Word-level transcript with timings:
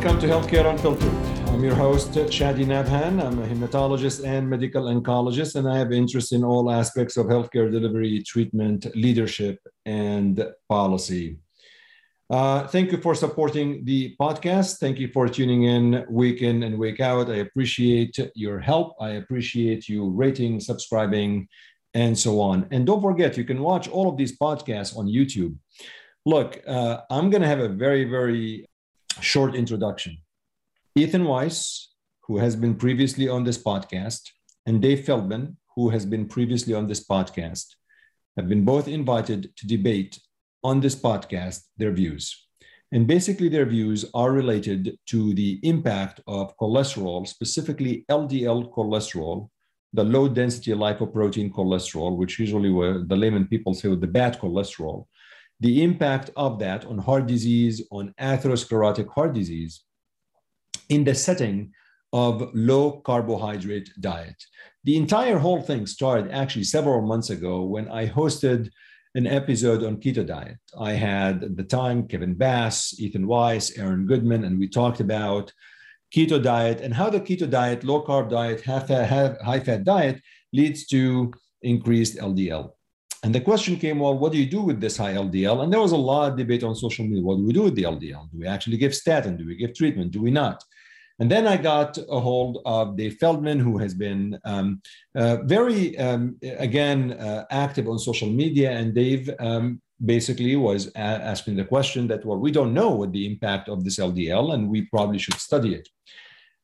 Welcome 0.00 0.20
to 0.22 0.28
Healthcare 0.28 0.64
Unfiltered. 0.64 1.12
I'm 1.48 1.62
your 1.62 1.74
host, 1.74 2.12
Chadi 2.12 2.64
Nabhan. 2.64 3.22
I'm 3.22 3.38
a 3.38 3.46
hematologist 3.46 4.24
and 4.24 4.48
medical 4.48 4.84
oncologist, 4.84 5.56
and 5.56 5.68
I 5.68 5.76
have 5.76 5.92
interest 5.92 6.32
in 6.32 6.42
all 6.42 6.70
aspects 6.70 7.18
of 7.18 7.26
healthcare 7.26 7.70
delivery, 7.70 8.22
treatment, 8.22 8.86
leadership, 8.96 9.58
and 9.84 10.42
policy. 10.70 11.36
Uh, 12.30 12.66
thank 12.68 12.92
you 12.92 12.96
for 12.96 13.14
supporting 13.14 13.84
the 13.84 14.16
podcast. 14.18 14.78
Thank 14.78 14.98
you 14.98 15.08
for 15.08 15.28
tuning 15.28 15.64
in 15.64 16.06
week 16.08 16.40
in 16.40 16.62
and 16.62 16.78
week 16.78 17.00
out. 17.00 17.28
I 17.28 17.40
appreciate 17.46 18.18
your 18.34 18.58
help. 18.58 18.96
I 19.02 19.10
appreciate 19.20 19.86
you 19.86 20.08
rating, 20.08 20.60
subscribing, 20.60 21.46
and 21.92 22.18
so 22.18 22.40
on. 22.40 22.66
And 22.70 22.86
don't 22.86 23.02
forget, 23.02 23.36
you 23.36 23.44
can 23.44 23.60
watch 23.60 23.86
all 23.86 24.08
of 24.08 24.16
these 24.16 24.38
podcasts 24.38 24.96
on 24.96 25.08
YouTube. 25.08 25.56
Look, 26.24 26.58
uh, 26.66 27.02
I'm 27.10 27.28
going 27.28 27.42
to 27.42 27.48
have 27.48 27.60
a 27.60 27.68
very, 27.68 28.04
very 28.04 28.66
short 29.20 29.54
introduction. 29.54 30.18
Ethan 30.96 31.24
Weiss, 31.24 31.92
who 32.26 32.38
has 32.38 32.56
been 32.56 32.74
previously 32.74 33.28
on 33.28 33.44
this 33.44 33.62
podcast, 33.62 34.22
and 34.66 34.80
Dave 34.82 35.04
Feldman, 35.04 35.56
who 35.76 35.90
has 35.90 36.04
been 36.04 36.26
previously 36.26 36.74
on 36.74 36.86
this 36.86 37.06
podcast, 37.06 37.66
have 38.36 38.48
been 38.48 38.64
both 38.64 38.88
invited 38.88 39.54
to 39.56 39.66
debate 39.66 40.20
on 40.62 40.80
this 40.80 40.94
podcast 40.94 41.62
their 41.76 41.92
views. 41.92 42.46
And 42.92 43.06
basically, 43.06 43.48
their 43.48 43.66
views 43.66 44.04
are 44.14 44.32
related 44.32 44.98
to 45.06 45.32
the 45.34 45.60
impact 45.62 46.20
of 46.26 46.56
cholesterol, 46.56 47.26
specifically 47.26 48.04
LDL 48.10 48.72
cholesterol, 48.72 49.48
the 49.92 50.04
low 50.04 50.28
density 50.28 50.72
lipoprotein 50.72 51.52
cholesterol, 51.52 52.16
which 52.16 52.38
usually 52.38 52.70
the 53.06 53.16
layman 53.16 53.46
people 53.46 53.74
say 53.74 53.94
the 53.94 54.06
bad 54.06 54.40
cholesterol, 54.40 55.06
the 55.60 55.82
impact 55.82 56.30
of 56.36 56.58
that 56.58 56.84
on 56.86 56.98
heart 56.98 57.26
disease, 57.26 57.82
on 57.90 58.14
atherosclerotic 58.20 59.08
heart 59.08 59.34
disease 59.34 59.82
in 60.88 61.04
the 61.04 61.14
setting 61.14 61.72
of 62.12 62.50
low 62.54 63.00
carbohydrate 63.02 63.90
diet. 64.00 64.42
The 64.84 64.96
entire 64.96 65.38
whole 65.38 65.62
thing 65.62 65.86
started 65.86 66.32
actually 66.32 66.64
several 66.64 67.02
months 67.02 67.30
ago 67.30 67.62
when 67.62 67.88
I 67.88 68.08
hosted 68.08 68.70
an 69.14 69.26
episode 69.26 69.84
on 69.84 69.98
keto 69.98 70.26
diet. 70.26 70.58
I 70.78 70.92
had 70.92 71.44
at 71.44 71.56
the 71.56 71.64
time 71.64 72.08
Kevin 72.08 72.34
Bass, 72.34 72.98
Ethan 72.98 73.26
Weiss, 73.26 73.76
Aaron 73.76 74.06
Goodman, 74.06 74.44
and 74.44 74.58
we 74.58 74.68
talked 74.68 75.00
about 75.00 75.52
keto 76.14 76.42
diet 76.42 76.80
and 76.80 76.94
how 76.94 77.10
the 77.10 77.20
keto 77.20 77.48
diet, 77.48 77.84
low 77.84 78.02
carb 78.02 78.30
diet, 78.30 78.64
high 78.64 79.60
fat 79.60 79.84
diet 79.84 80.20
leads 80.52 80.86
to 80.86 81.32
increased 81.62 82.16
LDL. 82.16 82.70
And 83.22 83.34
the 83.34 83.40
question 83.40 83.76
came, 83.76 83.98
well, 83.98 84.16
what 84.16 84.32
do 84.32 84.38
you 84.38 84.46
do 84.46 84.62
with 84.62 84.80
this 84.80 84.96
high 84.96 85.12
LDL? 85.12 85.62
And 85.62 85.72
there 85.72 85.80
was 85.80 85.92
a 85.92 85.96
lot 85.96 86.30
of 86.30 86.38
debate 86.38 86.64
on 86.64 86.74
social 86.74 87.04
media. 87.04 87.22
What 87.22 87.36
do 87.36 87.44
we 87.44 87.52
do 87.52 87.64
with 87.64 87.74
the 87.74 87.82
LDL? 87.82 88.30
Do 88.30 88.38
we 88.38 88.46
actually 88.46 88.78
give 88.78 88.94
statin? 88.94 89.36
Do 89.36 89.46
we 89.46 89.56
give 89.56 89.74
treatment? 89.74 90.12
Do 90.12 90.22
we 90.22 90.30
not? 90.30 90.64
And 91.18 91.30
then 91.30 91.46
I 91.46 91.58
got 91.58 91.98
a 91.98 92.18
hold 92.18 92.62
of 92.64 92.96
Dave 92.96 93.18
Feldman, 93.18 93.60
who 93.60 93.76
has 93.76 93.92
been 93.92 94.38
um, 94.46 94.80
uh, 95.14 95.36
very, 95.42 95.98
um, 95.98 96.36
again, 96.42 97.12
uh, 97.12 97.44
active 97.50 97.88
on 97.88 97.98
social 97.98 98.30
media. 98.30 98.70
And 98.70 98.94
Dave 98.94 99.28
um, 99.38 99.82
basically 100.02 100.56
was 100.56 100.86
a- 100.96 100.98
asking 100.98 101.56
the 101.56 101.64
question 101.66 102.08
that, 102.08 102.24
well, 102.24 102.38
we 102.38 102.50
don't 102.50 102.72
know 102.72 102.90
what 102.90 103.12
the 103.12 103.26
impact 103.26 103.68
of 103.68 103.84
this 103.84 103.98
LDL, 103.98 104.54
and 104.54 104.70
we 104.70 104.86
probably 104.86 105.18
should 105.18 105.34
study 105.34 105.74
it. 105.74 105.86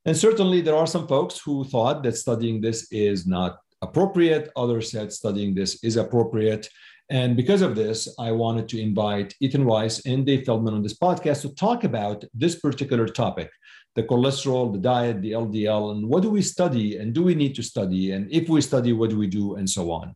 And 0.07 0.17
certainly, 0.17 0.63
there 0.63 0.77
are 0.77 0.87
some 0.87 1.07
folks 1.07 1.39
who 1.39 1.65
thought 1.65 2.03
that 2.05 2.17
studying 2.17 2.63
this 2.63 2.91
is 2.91 3.27
not 3.27 3.59
appropriate. 3.83 4.51
Others 4.57 4.91
said 4.91 5.13
studying 5.13 5.55
this 5.55 5.83
is 5.83 5.97
appropriate. 5.97 6.69
And 7.09 7.37
because 7.37 7.63
of 7.63 7.77
this, 7.77 8.09
I 8.19 8.33
wanted 8.33 8.69
to 8.71 8.81
invite 8.81 9.35
Ethan 9.41 9.65
Weiss 9.65 10.05
and 10.07 10.27
Dave 10.27 10.45
Feldman 10.45 10.75
on 10.75 10.83
this 10.83 10.99
podcast 10.99 11.43
to 11.43 11.55
talk 11.55 11.85
about 11.85 12.25
this 12.35 12.59
particular 12.59 13.07
topic 13.07 13.51
the 13.97 14.03
cholesterol, 14.03 14.71
the 14.71 14.79
diet, 14.79 15.23
the 15.23 15.33
LDL, 15.33 15.93
and 15.93 16.07
what 16.07 16.23
do 16.23 16.29
we 16.29 16.43
study 16.43 16.99
and 16.99 17.15
do 17.15 17.23
we 17.23 17.35
need 17.35 17.55
to 17.55 17.63
study? 17.63 18.13
And 18.13 18.31
if 18.31 18.47
we 18.47 18.61
study, 18.61 18.93
what 18.93 19.09
do 19.09 19.17
we 19.17 19.27
do? 19.27 19.57
And 19.57 19.69
so 19.69 19.91
on. 19.91 20.15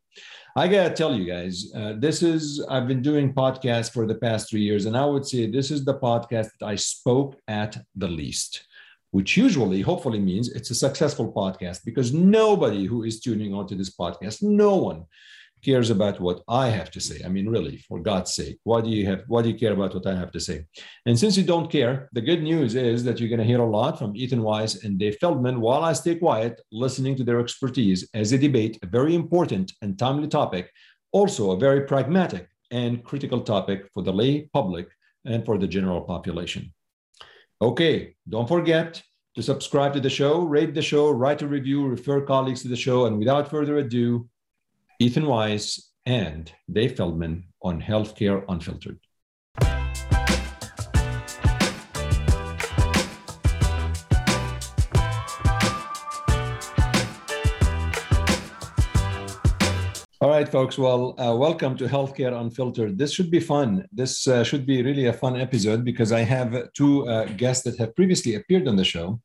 I 0.54 0.68
gotta 0.68 0.92
tell 0.92 1.14
you 1.14 1.24
guys, 1.24 1.72
uh, 1.74 1.94
this 1.98 2.22
is, 2.22 2.64
I've 2.68 2.86
been 2.86 3.02
doing 3.02 3.32
podcasts 3.32 3.90
for 3.90 4.06
the 4.06 4.16
past 4.16 4.50
three 4.50 4.60
years, 4.60 4.84
and 4.86 4.96
I 4.96 5.06
would 5.06 5.24
say 5.24 5.46
this 5.46 5.70
is 5.70 5.84
the 5.84 5.98
podcast 5.98 6.48
that 6.58 6.66
I 6.66 6.74
spoke 6.74 7.36
at 7.48 7.78
the 7.96 8.08
least, 8.08 8.66
which 9.10 9.36
usually, 9.36 9.80
hopefully, 9.80 10.18
means 10.18 10.48
it's 10.48 10.70
a 10.70 10.74
successful 10.74 11.32
podcast 11.32 11.84
because 11.84 12.12
nobody 12.12 12.84
who 12.84 13.02
is 13.02 13.20
tuning 13.20 13.52
onto 13.54 13.74
this 13.74 13.94
podcast, 13.94 14.42
no 14.42 14.76
one 14.76 15.04
cares 15.62 15.90
about 15.90 16.20
what 16.20 16.42
I 16.48 16.68
have 16.68 16.90
to 16.92 17.00
say. 17.00 17.22
I 17.24 17.28
mean, 17.28 17.48
really, 17.48 17.78
for 17.88 18.00
God's 18.00 18.34
sake, 18.34 18.58
why 18.64 18.80
do 18.80 18.88
you 18.88 19.06
have 19.06 19.24
why 19.26 19.42
do 19.42 19.50
you 19.50 19.58
care 19.58 19.72
about 19.72 19.94
what 19.94 20.06
I 20.06 20.14
have 20.16 20.30
to 20.32 20.40
say? 20.40 20.64
And 21.06 21.18
since 21.18 21.36
you 21.36 21.44
don't 21.44 21.70
care, 21.70 22.08
the 22.12 22.20
good 22.20 22.42
news 22.42 22.74
is 22.74 23.04
that 23.04 23.20
you're 23.20 23.28
going 23.28 23.40
to 23.40 23.52
hear 23.52 23.60
a 23.60 23.70
lot 23.78 23.98
from 23.98 24.16
Ethan 24.16 24.42
Weiss 24.42 24.84
and 24.84 24.98
Dave 24.98 25.16
Feldman 25.20 25.60
while 25.60 25.84
I 25.84 25.92
stay 25.92 26.14
quiet, 26.14 26.60
listening 26.72 27.16
to 27.16 27.24
their 27.24 27.40
expertise 27.40 28.08
as 28.14 28.30
they 28.30 28.38
debate 28.38 28.78
a 28.82 28.86
very 28.86 29.14
important 29.14 29.72
and 29.82 29.98
timely 29.98 30.28
topic, 30.28 30.70
also 31.12 31.50
a 31.50 31.58
very 31.58 31.82
pragmatic 31.82 32.48
and 32.70 33.04
critical 33.04 33.40
topic 33.40 33.88
for 33.92 34.02
the 34.02 34.12
lay 34.12 34.42
public 34.52 34.88
and 35.24 35.44
for 35.44 35.58
the 35.58 35.66
general 35.66 36.00
population. 36.00 36.72
Okay, 37.62 38.14
don't 38.28 38.48
forget 38.48 39.02
to 39.34 39.42
subscribe 39.42 39.92
to 39.92 40.00
the 40.00 40.08
show, 40.08 40.40
rate 40.40 40.72
the 40.74 40.82
show, 40.82 41.10
write 41.10 41.42
a 41.42 41.46
review, 41.46 41.86
refer 41.86 42.22
colleagues 42.22 42.62
to 42.62 42.68
the 42.68 42.76
show, 42.76 43.04
and 43.04 43.18
without 43.18 43.50
further 43.50 43.78
ado, 43.78 44.28
Ethan 44.98 45.26
Weiss, 45.26 45.92
and 46.06 46.50
Dave 46.72 46.96
Feldman 46.96 47.44
on 47.62 47.80
Healthcare 47.80 48.44
Unfiltered. 48.48 48.98
Right, 60.40 60.48
folks. 60.50 60.78
Well, 60.78 61.14
uh, 61.20 61.36
welcome 61.36 61.76
to 61.76 61.84
Healthcare 61.84 62.32
Unfiltered. 62.32 62.96
This 62.96 63.12
should 63.12 63.30
be 63.30 63.40
fun. 63.40 63.86
This 63.92 64.26
uh, 64.26 64.42
should 64.42 64.64
be 64.64 64.82
really 64.82 65.04
a 65.04 65.12
fun 65.12 65.38
episode 65.38 65.84
because 65.84 66.12
I 66.12 66.20
have 66.20 66.72
two 66.72 67.06
uh, 67.06 67.26
guests 67.36 67.62
that 67.64 67.76
have 67.78 67.94
previously 67.94 68.36
appeared 68.36 68.66
on 68.66 68.76
the 68.76 68.84
show 68.84 69.20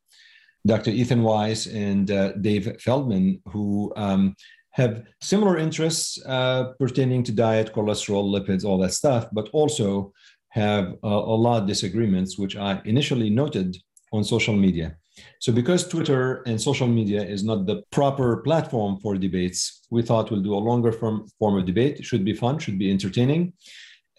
Dr. 0.68 0.92
Ethan 0.92 1.24
Weiss 1.24 1.68
and 1.68 2.12
uh, 2.12 2.34
Dave 2.34 2.82
Feldman, 2.82 3.42
who 3.48 3.94
um, 3.96 4.36
have 4.72 5.04
similar 5.22 5.58
interests 5.58 6.22
uh, 6.26 6.74
pertaining 6.80 7.24
to 7.24 7.32
diet, 7.32 7.74
cholesterol, 7.74 8.26
lipids, 8.36 8.66
all 8.66 8.80
that 8.80 8.92
stuff, 8.92 9.26
but 9.32 9.48
also 9.54 10.12
have 10.50 10.96
a 11.04 11.38
lot 11.46 11.62
of 11.62 11.68
disagreements, 11.68 12.38
which 12.38 12.58
I 12.58 12.82
initially 12.84 13.30
noted 13.30 13.78
on 14.12 14.26
social 14.26 14.56
media. 14.56 14.98
So, 15.40 15.52
because 15.52 15.88
Twitter 15.88 16.42
and 16.46 16.60
social 16.62 16.88
media 16.88 17.22
is 17.22 17.44
not 17.44 17.66
the 17.66 17.84
proper 17.92 18.38
platform 18.38 19.00
for 19.00 19.16
debates, 19.16 19.86
we 19.90 20.02
thought 20.02 20.32
we'll 20.32 20.42
do 20.42 20.56
a 20.56 20.58
longer 20.70 20.92
form, 20.92 21.28
form 21.40 21.58
of 21.58 21.66
debate. 21.66 22.00
It 22.00 22.06
should 22.06 22.26
be 22.26 22.34
fun, 22.34 22.60
should 22.60 22.80
be 22.80 22.92
entertaining, 22.92 23.54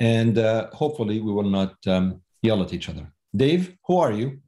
and 0.00 0.38
uh, 0.38 0.68
hopefully 0.72 1.20
we 1.20 1.32
will 1.32 1.50
not 1.50 1.74
um, 1.86 2.22
yell 2.42 2.62
at 2.62 2.72
each 2.72 2.88
other. 2.88 3.12
Dave, 3.34 3.76
who 3.86 3.98
are 3.98 4.12
you? 4.12 4.40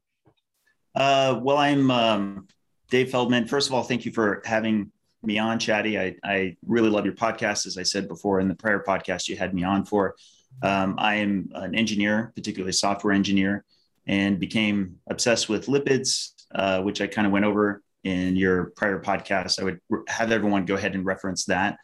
Uh, 0.95 1.39
well, 1.43 1.59
I'm 1.59 1.91
um, 1.91 2.49
Dave 2.91 3.11
Feldman. 3.11 3.47
First 3.47 3.69
of 3.69 3.75
all, 3.75 3.83
thank 3.83 4.05
you 4.05 4.13
for 4.13 4.43
having 4.45 4.91
me 5.23 5.39
on, 5.39 5.59
Chadi. 5.59 5.99
I, 6.01 6.17
I 6.25 6.57
really 6.67 6.91
love 6.91 7.05
your 7.05 7.15
podcast. 7.15 7.67
As 7.67 7.77
I 7.77 7.83
said 7.83 8.09
before 8.09 8.41
in 8.41 8.49
the 8.49 8.55
prior 8.55 8.83
podcast 8.83 9.29
you 9.29 9.37
had 9.37 9.55
me 9.55 9.65
on 9.65 9.85
for. 9.85 10.15
Um, 10.63 10.95
I 10.99 11.17
am 11.17 11.51
an 11.55 11.75
engineer, 11.75 12.33
particularly 12.35 12.73
software 12.73 13.13
engineer, 13.13 13.65
and 14.07 14.41
became 14.41 14.97
obsessed 15.09 15.49
with 15.49 15.67
lipids, 15.67 16.33
uh, 16.55 16.83
which 16.83 17.01
I 17.01 17.07
kind 17.07 17.27
of 17.27 17.33
went 17.33 17.45
over 17.45 17.83
in 18.05 18.37
your 18.37 18.73
prior 18.77 19.01
podcast. 19.01 19.61
I 19.61 19.65
would 19.65 19.81
have 20.09 20.33
everyone 20.33 20.65
go 20.65 20.75
ahead 20.75 20.95
and 20.95 21.05
reference 21.05 21.45
that. 21.47 21.79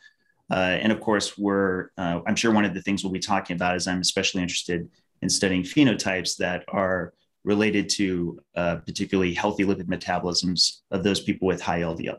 Uh, 0.50 0.54
and 0.54 0.92
of 0.92 1.00
course, 1.00 1.38
we're, 1.38 1.88
uh, 1.96 2.20
I'm 2.26 2.36
sure 2.36 2.52
one 2.52 2.64
of 2.64 2.74
the 2.74 2.82
things 2.82 3.02
we'll 3.02 3.12
be 3.12 3.18
talking 3.18 3.56
about 3.56 3.76
is 3.76 3.86
I'm 3.86 4.00
especially 4.00 4.42
interested 4.42 4.88
in 5.22 5.30
studying 5.30 5.62
phenotypes 5.62 6.36
that 6.36 6.64
are 6.68 7.14
related 7.44 7.88
to 7.88 8.40
uh, 8.56 8.76
particularly 8.76 9.34
healthy 9.34 9.64
lipid 9.64 9.86
metabolisms 9.86 10.80
of 10.90 11.02
those 11.02 11.20
people 11.20 11.46
with 11.46 11.60
high 11.60 11.80
LDL. 11.80 12.18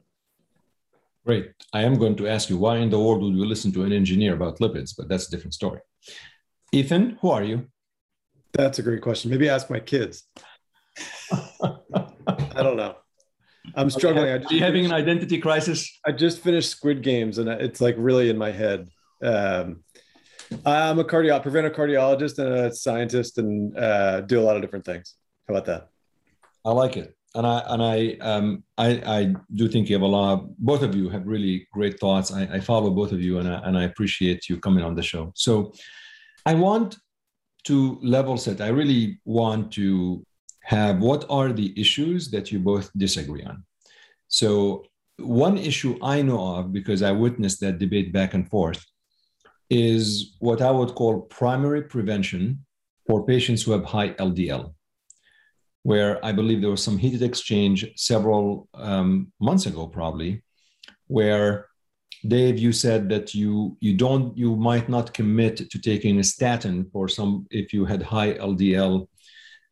Great. 1.26 1.52
I 1.74 1.82
am 1.82 1.98
going 1.98 2.16
to 2.18 2.28
ask 2.28 2.50
you 2.50 2.58
why 2.58 2.78
in 2.78 2.90
the 2.90 3.00
world 3.00 3.24
would 3.24 3.34
we 3.34 3.46
listen 3.46 3.72
to 3.74 3.84
an 3.84 3.92
engineer 3.92 4.36
about 4.36 4.60
lipids, 4.60 4.94
but 4.96 5.08
that's 5.08 5.28
a 5.28 5.32
different 5.32 5.56
story. 5.56 5.82
Ethan, 6.72 7.18
who 7.22 7.30
are 7.32 7.44
you? 7.44 7.68
That's 8.54 8.80
a 8.80 8.84
great 8.84 9.02
question. 9.02 9.32
Maybe 9.32 9.50
ask 9.50 9.70
my 9.70 9.80
kids. 9.80 10.24
I 12.56 12.64
don't 12.64 12.78
know. 12.78 12.96
I'm 13.76 13.90
struggling. 13.90 14.30
Are 14.30 14.42
you 14.52 14.60
having 14.60 14.86
an 14.86 14.92
identity 14.92 15.40
crisis? 15.40 16.00
I 16.06 16.12
just 16.12 16.40
finished 16.40 16.70
Squid 16.70 17.02
Games, 17.02 17.38
and 17.40 17.50
it's 17.50 17.82
like 17.82 17.96
really 17.98 18.30
in 18.30 18.38
my 18.38 18.52
head. 18.52 18.90
Um, 19.24 19.84
I'm 20.66 21.00
a 21.00 21.04
cardio 21.04 21.42
preventive 21.42 21.74
cardiologist 21.74 22.38
and 22.38 22.54
a 22.54 22.74
scientist, 22.74 23.38
and 23.38 23.76
uh, 23.78 24.22
do 24.22 24.40
a 24.40 24.44
lot 24.44 24.56
of 24.56 24.62
different 24.62 24.86
things. 24.86 25.16
How 25.48 25.56
about 25.56 25.66
that? 25.66 25.90
I 26.64 26.72
like 26.72 26.98
it 26.98 27.16
and 27.36 27.46
I 27.46 27.64
and 27.68 27.84
I 27.84 28.18
um, 28.22 28.64
I, 28.78 28.88
I 29.06 29.36
do 29.54 29.68
think 29.68 29.90
you 29.90 29.96
have 29.96 30.02
a 30.02 30.08
lot. 30.08 30.48
both 30.58 30.82
of 30.82 30.96
you 30.96 31.10
have 31.10 31.28
really 31.28 31.68
great 31.74 32.00
thoughts. 32.00 32.32
I, 32.32 32.44
I 32.44 32.60
follow 32.60 32.90
both 32.90 33.12
of 33.12 33.22
you, 33.22 33.40
and 33.40 33.48
I, 33.48 33.60
and 33.66 33.78
I 33.78 33.84
appreciate 33.84 34.50
you 34.50 34.58
coming 34.58 34.84
on 34.84 34.96
the 34.96 35.04
show. 35.04 35.32
So, 35.36 35.74
I 36.46 36.54
want 36.54 36.98
to 37.66 38.00
level 38.02 38.38
set. 38.38 38.62
I 38.62 38.70
really 38.70 39.20
want 39.26 39.74
to 39.74 40.26
have 40.66 41.00
what 41.00 41.26
are 41.30 41.54
the 41.54 41.80
issues 41.80 42.32
that 42.32 42.52
you 42.52 42.58
both 42.58 42.90
disagree 42.98 43.44
on. 43.44 43.64
So, 44.28 44.86
one 45.18 45.58
issue 45.58 45.98
I 46.02 46.24
know 46.24 46.56
of, 46.56 46.74
because 46.74 47.02
I 47.04 47.12
witnessed 47.12 47.62
that 47.62 47.78
debate 47.78 48.12
back 48.12 48.34
and 48.34 48.50
forth, 48.50 48.84
is 49.70 50.36
what 50.40 50.62
I 50.62 50.72
would 50.72 50.96
call 50.96 51.22
primary 51.22 51.84
prevention 51.84 52.66
for 53.08 53.26
patients 53.26 53.62
who 53.62 53.72
have 53.74 53.86
high 53.86 54.10
LDL, 54.14 54.74
where 55.84 56.14
I 56.26 56.32
believe 56.32 56.62
there 56.62 56.72
was 56.72 56.84
some 56.84 56.98
heated 56.98 57.22
exchange 57.22 57.86
several 57.96 58.68
um, 58.74 59.32
months 59.40 59.68
ago, 59.68 59.88
probably, 59.88 60.44
where 61.08 61.68
Dave, 62.28 62.58
you 62.58 62.72
said 62.72 63.08
that 63.10 63.36
you 63.36 63.78
you 63.82 63.94
don't 63.94 64.36
you 64.36 64.56
might 64.56 64.90
not 64.90 65.14
commit 65.14 65.70
to 65.70 65.80
taking 65.80 66.20
a 66.20 66.24
statin 66.24 66.90
for 66.92 67.08
some 67.08 67.46
if 67.52 67.72
you 67.72 67.86
had 67.86 68.02
high 68.02 68.34
LDL 68.34 69.08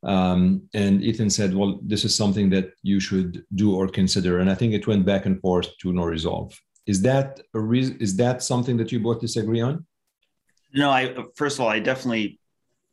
um, 0.03 0.63
and 0.73 1.01
Ethan 1.01 1.29
said, 1.29 1.53
well, 1.53 1.79
this 1.81 2.03
is 2.03 2.13
something 2.15 2.50
that 2.50 2.73
you 2.81 3.00
should 3.00 3.45
do 3.55 3.75
or 3.75 3.88
consider. 3.88 4.39
And 4.39 4.50
I 4.50 4.55
think 4.55 4.73
it 4.73 4.88
went 4.88 5.05
back 5.05 5.25
and 5.25 5.39
forth 5.39 5.69
to 5.79 5.94
no 5.94 6.03
resolve. 6.03 6.59
Is 6.85 7.01
that 7.03 7.39
a? 7.55 7.71
Is 7.71 8.17
that 8.17 8.44
something 8.44 8.75
that 8.77 8.91
you 8.91 9.00
both 9.00 9.21
disagree 9.21 9.61
on? 9.61 9.85
No, 10.73 10.89
I 10.89 11.15
first 11.35 11.57
of 11.57 11.61
all, 11.61 11.69
I 11.69 11.79
definitely, 11.79 12.39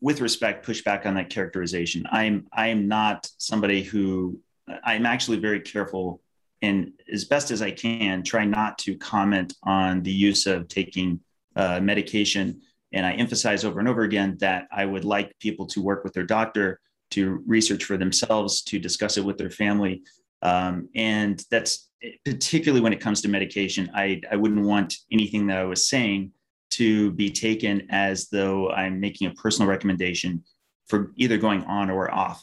with 0.00 0.20
respect, 0.20 0.64
push 0.64 0.82
back 0.82 1.06
on 1.06 1.14
that 1.14 1.30
characterization. 1.30 2.06
I'm 2.12 2.46
I 2.52 2.68
am 2.68 2.86
not 2.86 3.28
somebody 3.38 3.82
who 3.82 4.38
I'm 4.84 5.06
actually 5.06 5.38
very 5.38 5.60
careful 5.60 6.20
and 6.62 6.92
as 7.12 7.24
best 7.24 7.50
as 7.50 7.62
I 7.62 7.72
can 7.72 8.22
try 8.22 8.44
not 8.44 8.78
to 8.78 8.96
comment 8.96 9.54
on 9.64 10.02
the 10.02 10.12
use 10.12 10.46
of 10.46 10.68
taking 10.68 11.18
uh, 11.56 11.80
medication. 11.80 12.60
And 12.92 13.04
I 13.06 13.12
emphasize 13.12 13.64
over 13.64 13.80
and 13.80 13.88
over 13.88 14.02
again 14.02 14.36
that 14.40 14.68
I 14.70 14.84
would 14.84 15.04
like 15.04 15.36
people 15.40 15.66
to 15.68 15.82
work 15.82 16.04
with 16.04 16.12
their 16.12 16.24
doctor 16.24 16.80
to 17.10 17.42
research 17.46 17.84
for 17.84 17.96
themselves, 17.96 18.62
to 18.62 18.78
discuss 18.78 19.16
it 19.16 19.24
with 19.24 19.38
their 19.38 19.50
family. 19.50 20.02
Um, 20.42 20.88
and 20.94 21.44
that's 21.50 21.90
particularly 22.24 22.80
when 22.80 22.92
it 22.92 23.00
comes 23.00 23.20
to 23.22 23.28
medication. 23.28 23.90
I, 23.94 24.20
I 24.30 24.36
wouldn't 24.36 24.64
want 24.64 24.96
anything 25.12 25.46
that 25.48 25.58
I 25.58 25.64
was 25.64 25.88
saying 25.88 26.32
to 26.70 27.10
be 27.12 27.30
taken 27.30 27.86
as 27.90 28.28
though 28.28 28.70
I'm 28.70 29.00
making 29.00 29.28
a 29.28 29.34
personal 29.34 29.68
recommendation 29.68 30.44
for 30.88 31.12
either 31.16 31.36
going 31.36 31.64
on 31.64 31.90
or 31.90 32.10
off. 32.10 32.42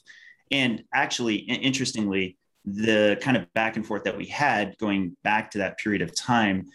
And 0.51 0.83
actually, 0.93 1.35
interestingly, 1.35 2.37
the 2.65 3.17
kind 3.21 3.37
of 3.37 3.51
back 3.53 3.77
and 3.77 3.85
forth 3.85 4.03
that 4.03 4.17
we 4.17 4.25
had 4.25 4.77
going 4.77 5.15
back 5.23 5.51
to 5.51 5.59
that 5.59 5.77
period 5.77 6.01
of 6.01 6.15
time, 6.15 6.65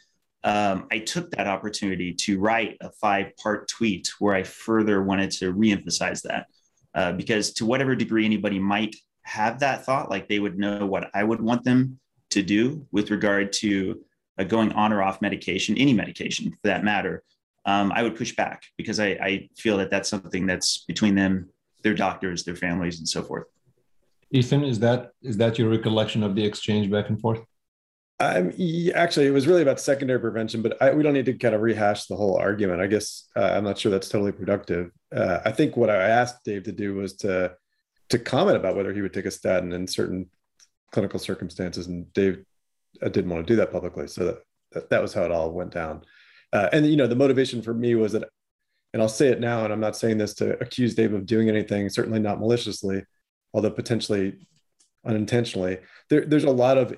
um, 0.44 0.86
I 0.90 0.98
took 0.98 1.30
that 1.32 1.46
opportunity 1.46 2.14
to 2.14 2.40
write 2.40 2.78
a 2.80 2.90
five 2.90 3.36
part 3.36 3.68
tweet 3.68 4.10
where 4.18 4.34
I 4.34 4.42
further 4.42 5.02
wanted 5.02 5.30
to 5.32 5.52
reemphasize 5.52 6.22
that 6.22 6.46
uh, 6.94 7.12
because 7.12 7.52
to 7.54 7.66
whatever 7.66 7.94
degree 7.94 8.24
anybody 8.24 8.58
might 8.58 8.96
have 9.22 9.60
that 9.60 9.84
thought, 9.84 10.10
like 10.10 10.28
they 10.28 10.38
would 10.38 10.58
know 10.58 10.86
what 10.86 11.10
I 11.14 11.24
would 11.24 11.40
want 11.40 11.64
them 11.64 11.98
to 12.30 12.42
do 12.42 12.86
with 12.92 13.10
regard 13.10 13.52
to 13.52 14.00
uh, 14.38 14.44
going 14.44 14.72
on 14.72 14.92
or 14.92 15.02
off 15.02 15.20
medication, 15.20 15.76
any 15.76 15.92
medication 15.92 16.50
for 16.50 16.58
that 16.64 16.84
matter, 16.84 17.22
um, 17.64 17.92
I 17.94 18.02
would 18.02 18.16
push 18.16 18.34
back 18.34 18.62
because 18.76 18.98
I, 18.98 19.08
I 19.22 19.48
feel 19.56 19.76
that 19.78 19.90
that's 19.90 20.08
something 20.08 20.46
that's 20.46 20.84
between 20.86 21.14
them, 21.14 21.50
their 21.82 21.94
doctors, 21.94 22.44
their 22.44 22.56
families, 22.56 22.98
and 22.98 23.08
so 23.08 23.22
forth. 23.22 23.44
Ethan, 24.30 24.64
is 24.64 24.78
that 24.80 25.10
is 25.22 25.36
that 25.36 25.58
your 25.58 25.68
recollection 25.68 26.22
of 26.22 26.34
the 26.34 26.44
exchange 26.44 26.90
back 26.90 27.10
and 27.10 27.20
forth? 27.20 27.40
Um, 28.22 28.52
actually, 28.94 29.26
it 29.26 29.32
was 29.32 29.48
really 29.48 29.62
about 29.62 29.80
secondary 29.80 30.20
prevention, 30.20 30.62
but 30.62 30.80
I, 30.80 30.92
we 30.92 31.02
don't 31.02 31.12
need 31.12 31.26
to 31.26 31.32
kind 31.32 31.56
of 31.56 31.60
rehash 31.60 32.06
the 32.06 32.14
whole 32.14 32.36
argument. 32.36 32.80
I 32.80 32.86
guess 32.86 33.28
uh, 33.34 33.50
I'm 33.54 33.64
not 33.64 33.78
sure 33.78 33.90
that's 33.90 34.08
totally 34.08 34.30
productive. 34.30 34.92
Uh, 35.14 35.40
I 35.44 35.50
think 35.50 35.76
what 35.76 35.90
I 35.90 35.96
asked 35.96 36.44
Dave 36.44 36.62
to 36.64 36.72
do 36.72 36.94
was 36.94 37.14
to 37.16 37.54
to 38.10 38.18
comment 38.20 38.56
about 38.56 38.76
whether 38.76 38.92
he 38.92 39.00
would 39.00 39.12
take 39.12 39.24
a 39.24 39.30
statin 39.30 39.72
in 39.72 39.88
certain 39.88 40.30
clinical 40.92 41.18
circumstances, 41.18 41.88
and 41.88 42.12
Dave 42.12 42.44
uh, 43.02 43.08
didn't 43.08 43.28
want 43.28 43.44
to 43.44 43.52
do 43.52 43.56
that 43.56 43.72
publicly, 43.72 44.06
so 44.06 44.38
that, 44.70 44.90
that 44.90 45.02
was 45.02 45.12
how 45.12 45.24
it 45.24 45.32
all 45.32 45.50
went 45.50 45.72
down. 45.72 46.02
Uh, 46.52 46.68
and 46.72 46.86
you 46.86 46.96
know, 46.96 47.08
the 47.08 47.16
motivation 47.16 47.60
for 47.60 47.74
me 47.74 47.96
was 47.96 48.12
that, 48.12 48.28
and 48.92 49.02
I'll 49.02 49.08
say 49.08 49.28
it 49.28 49.40
now, 49.40 49.64
and 49.64 49.72
I'm 49.72 49.80
not 49.80 49.96
saying 49.96 50.18
this 50.18 50.34
to 50.34 50.60
accuse 50.60 50.94
Dave 50.94 51.12
of 51.12 51.26
doing 51.26 51.48
anything, 51.48 51.88
certainly 51.88 52.20
not 52.20 52.38
maliciously, 52.38 53.04
although 53.52 53.70
potentially 53.70 54.46
unintentionally. 55.04 55.78
There, 56.08 56.24
there's 56.24 56.44
a 56.44 56.50
lot 56.50 56.78
of 56.78 56.94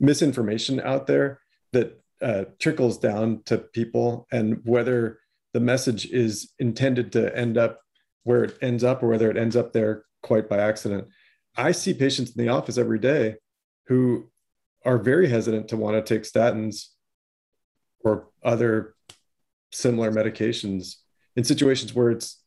misinformation 0.00 0.80
out 0.80 1.06
there 1.06 1.40
that 1.72 2.00
uh, 2.22 2.44
trickles 2.58 2.98
down 2.98 3.42
to 3.44 3.58
people 3.58 4.26
and 4.32 4.60
whether 4.64 5.18
the 5.52 5.60
message 5.60 6.06
is 6.06 6.52
intended 6.58 7.12
to 7.12 7.36
end 7.36 7.58
up 7.58 7.80
where 8.24 8.44
it 8.44 8.58
ends 8.62 8.82
up 8.82 9.02
or 9.02 9.08
whether 9.08 9.30
it 9.30 9.36
ends 9.36 9.56
up 9.56 9.72
there 9.72 10.04
quite 10.22 10.48
by 10.48 10.58
accident. 10.58 11.06
I 11.56 11.72
see 11.72 11.94
patients 11.94 12.34
in 12.34 12.44
the 12.44 12.52
office 12.52 12.78
every 12.78 12.98
day 12.98 13.36
who 13.86 14.30
are 14.84 14.98
very 14.98 15.28
hesitant 15.28 15.68
to 15.68 15.76
want 15.76 15.94
to 15.94 16.02
take 16.02 16.24
statins 16.24 16.88
or 18.00 18.28
other 18.42 18.94
similar 19.72 20.10
medications 20.10 20.96
in 21.36 21.44
situations 21.44 21.94
where 21.94 22.10
it's 22.10 22.42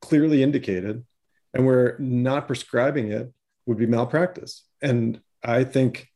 clearly 0.00 0.42
indicated 0.42 1.04
and 1.52 1.66
where 1.66 1.96
not 1.98 2.46
prescribing 2.46 3.10
it 3.10 3.32
would 3.66 3.78
be 3.78 3.86
malpractice. 3.86 4.64
And 4.82 5.20
I 5.42 5.64
think 5.64 6.08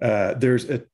uh, 0.00 0.34
there's 0.34 0.68
a 0.68 0.84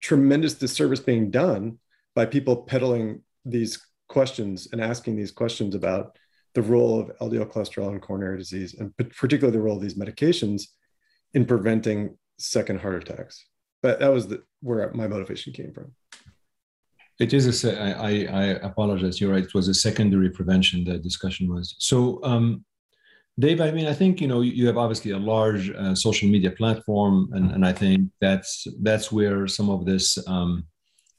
tremendous 0.00 0.54
disservice 0.54 1.00
being 1.00 1.30
done 1.30 1.78
by 2.14 2.26
people 2.26 2.56
peddling 2.56 3.22
these 3.44 3.84
questions 4.08 4.68
and 4.72 4.80
asking 4.80 5.16
these 5.16 5.32
questions 5.32 5.74
about 5.74 6.18
the 6.54 6.62
role 6.62 7.00
of 7.00 7.10
LDL 7.18 7.52
cholesterol 7.52 7.92
in 7.92 8.00
coronary 8.00 8.38
disease, 8.38 8.74
and 8.74 8.96
particularly 8.96 9.56
the 9.56 9.62
role 9.62 9.76
of 9.76 9.82
these 9.82 9.98
medications 9.98 10.62
in 11.34 11.44
preventing 11.44 12.16
second 12.38 12.80
heart 12.80 13.02
attacks. 13.08 13.46
But 13.82 14.00
that 14.00 14.12
was 14.12 14.28
the, 14.28 14.42
where 14.62 14.90
my 14.94 15.06
motivation 15.06 15.52
came 15.52 15.72
from. 15.72 15.92
It 17.18 17.32
is 17.32 17.64
a. 17.64 17.96
I, 17.98 18.24
I 18.24 18.44
apologize. 18.70 19.20
You're 19.20 19.32
right. 19.32 19.44
It 19.44 19.54
was 19.54 19.68
a 19.68 19.74
secondary 19.74 20.30
prevention. 20.30 20.84
The 20.84 20.98
discussion 20.98 21.52
was 21.52 21.74
so. 21.78 22.22
Um, 22.22 22.64
Dave, 23.38 23.60
I 23.60 23.70
mean, 23.70 23.86
I 23.86 23.92
think 23.92 24.20
you 24.20 24.28
know 24.28 24.40
you 24.40 24.66
have 24.66 24.78
obviously 24.78 25.10
a 25.10 25.18
large 25.18 25.70
uh, 25.70 25.94
social 25.94 26.28
media 26.28 26.50
platform, 26.50 27.28
and, 27.32 27.52
and 27.52 27.66
I 27.66 27.72
think 27.72 28.10
that's 28.20 28.66
that's 28.82 29.12
where 29.12 29.46
some 29.46 29.68
of 29.68 29.84
this 29.84 30.18
um, 30.26 30.64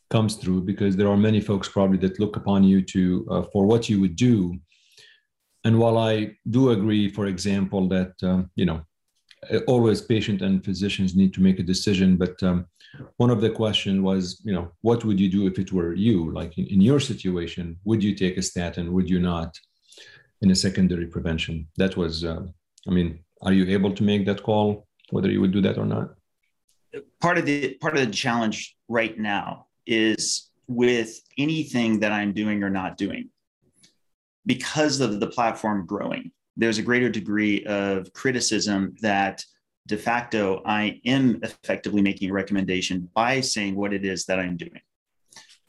comes 0.10 0.36
through 0.36 0.62
because 0.62 0.96
there 0.96 1.10
are 1.10 1.18
many 1.18 1.40
folks 1.40 1.70
probably 1.70 1.98
that 2.00 2.20
look 2.20 2.36
upon 2.36 2.64
you 2.64 2.82
to 2.82 3.28
uh, 3.30 3.44
for 3.54 3.68
what 3.68 3.88
you 3.88 4.02
would 4.02 4.16
do. 4.16 4.58
And 5.64 5.78
while 5.80 5.98
I 5.98 6.32
do 6.50 6.72
agree, 6.72 7.08
for 7.10 7.28
example, 7.28 7.88
that 7.90 8.14
um, 8.24 8.50
you 8.56 8.66
know 8.66 8.82
always 9.68 10.02
patient 10.02 10.42
and 10.42 10.66
physicians 10.66 11.16
need 11.16 11.34
to 11.36 11.42
make 11.42 11.60
a 11.60 11.64
decision, 11.64 12.18
but 12.18 12.42
um, 12.42 12.66
one 13.18 13.30
of 13.30 13.42
the 13.42 13.50
question 13.50 14.02
was, 14.02 14.42
you 14.44 14.54
know, 14.54 14.72
what 14.82 15.06
would 15.06 15.20
you 15.20 15.30
do 15.30 15.46
if 15.48 15.60
it 15.60 15.72
were 15.72 15.94
you? 15.94 16.32
Like 16.32 16.58
in, 16.58 16.66
in 16.68 16.82
your 16.82 17.00
situation, 17.00 17.78
would 17.86 18.04
you 18.04 18.16
take 18.16 18.38
a 18.38 18.42
statin? 18.42 18.92
Would 18.94 19.10
you 19.10 19.20
not? 19.20 19.56
In 20.42 20.52
a 20.52 20.56
secondary 20.56 21.08
prevention. 21.08 21.68
That 21.78 21.98
was, 21.98 22.24
uh, 22.24 22.44
I 22.88 22.92
mean, 22.92 23.20
are 23.42 23.54
you 23.54 23.66
able 23.68 23.94
to 23.94 24.04
make 24.04 24.26
that 24.26 24.44
call 24.44 24.88
whether 25.10 25.30
you 25.30 25.42
would 25.42 25.52
do 25.52 25.62
that 25.62 25.78
or 25.78 25.86
not? 25.86 26.16
Part 27.22 27.38
of 27.38 27.46
the 27.46 27.76
part 27.76 27.98
of 27.98 28.06
the 28.06 28.12
challenge 28.12 28.76
right 28.88 29.18
now 29.18 29.68
is 29.86 30.50
with 30.68 31.20
anything 31.38 32.00
that 32.02 32.12
I'm 32.12 32.34
doing 32.34 32.64
or 32.64 32.70
not 32.70 32.98
doing, 32.98 33.30
because 34.46 35.00
of 35.02 35.20
the 35.20 35.28
platform 35.28 35.86
growing. 35.86 36.32
There's 36.56 36.80
a 36.80 36.82
greater 36.82 37.10
degree 37.10 37.64
of 37.66 38.12
criticism 38.14 38.96
that 39.02 39.44
de 39.86 39.98
facto 39.98 40.62
I 40.66 41.00
am 41.06 41.40
effectively 41.44 42.02
making 42.02 42.30
a 42.30 42.34
recommendation 42.34 43.10
by 43.14 43.42
saying 43.42 43.76
what 43.76 43.94
it 43.94 44.04
is 44.04 44.26
that 44.26 44.40
I'm 44.40 44.58
doing. 44.58 44.82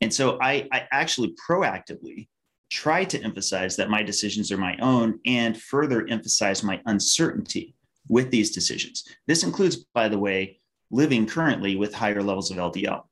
And 0.00 0.14
so 0.14 0.38
I, 0.40 0.68
I 0.72 0.86
actually 0.90 1.34
proactively 1.48 2.28
try 2.70 3.04
to 3.04 3.22
emphasize 3.22 3.76
that 3.76 3.90
my 3.90 4.02
decisions 4.02 4.52
are 4.52 4.58
my 4.58 4.76
own 4.80 5.18
and 5.26 5.60
further 5.60 6.06
emphasize 6.08 6.62
my 6.62 6.80
uncertainty 6.86 7.74
with 8.08 8.30
these 8.30 8.50
decisions. 8.50 9.04
This 9.26 9.42
includes, 9.42 9.76
by 9.94 10.08
the 10.08 10.18
way, 10.18 10.60
living 10.90 11.26
currently 11.26 11.76
with 11.76 11.94
higher 11.94 12.22
levels 12.22 12.50
of 12.50 12.56
LDL. 12.56 13.02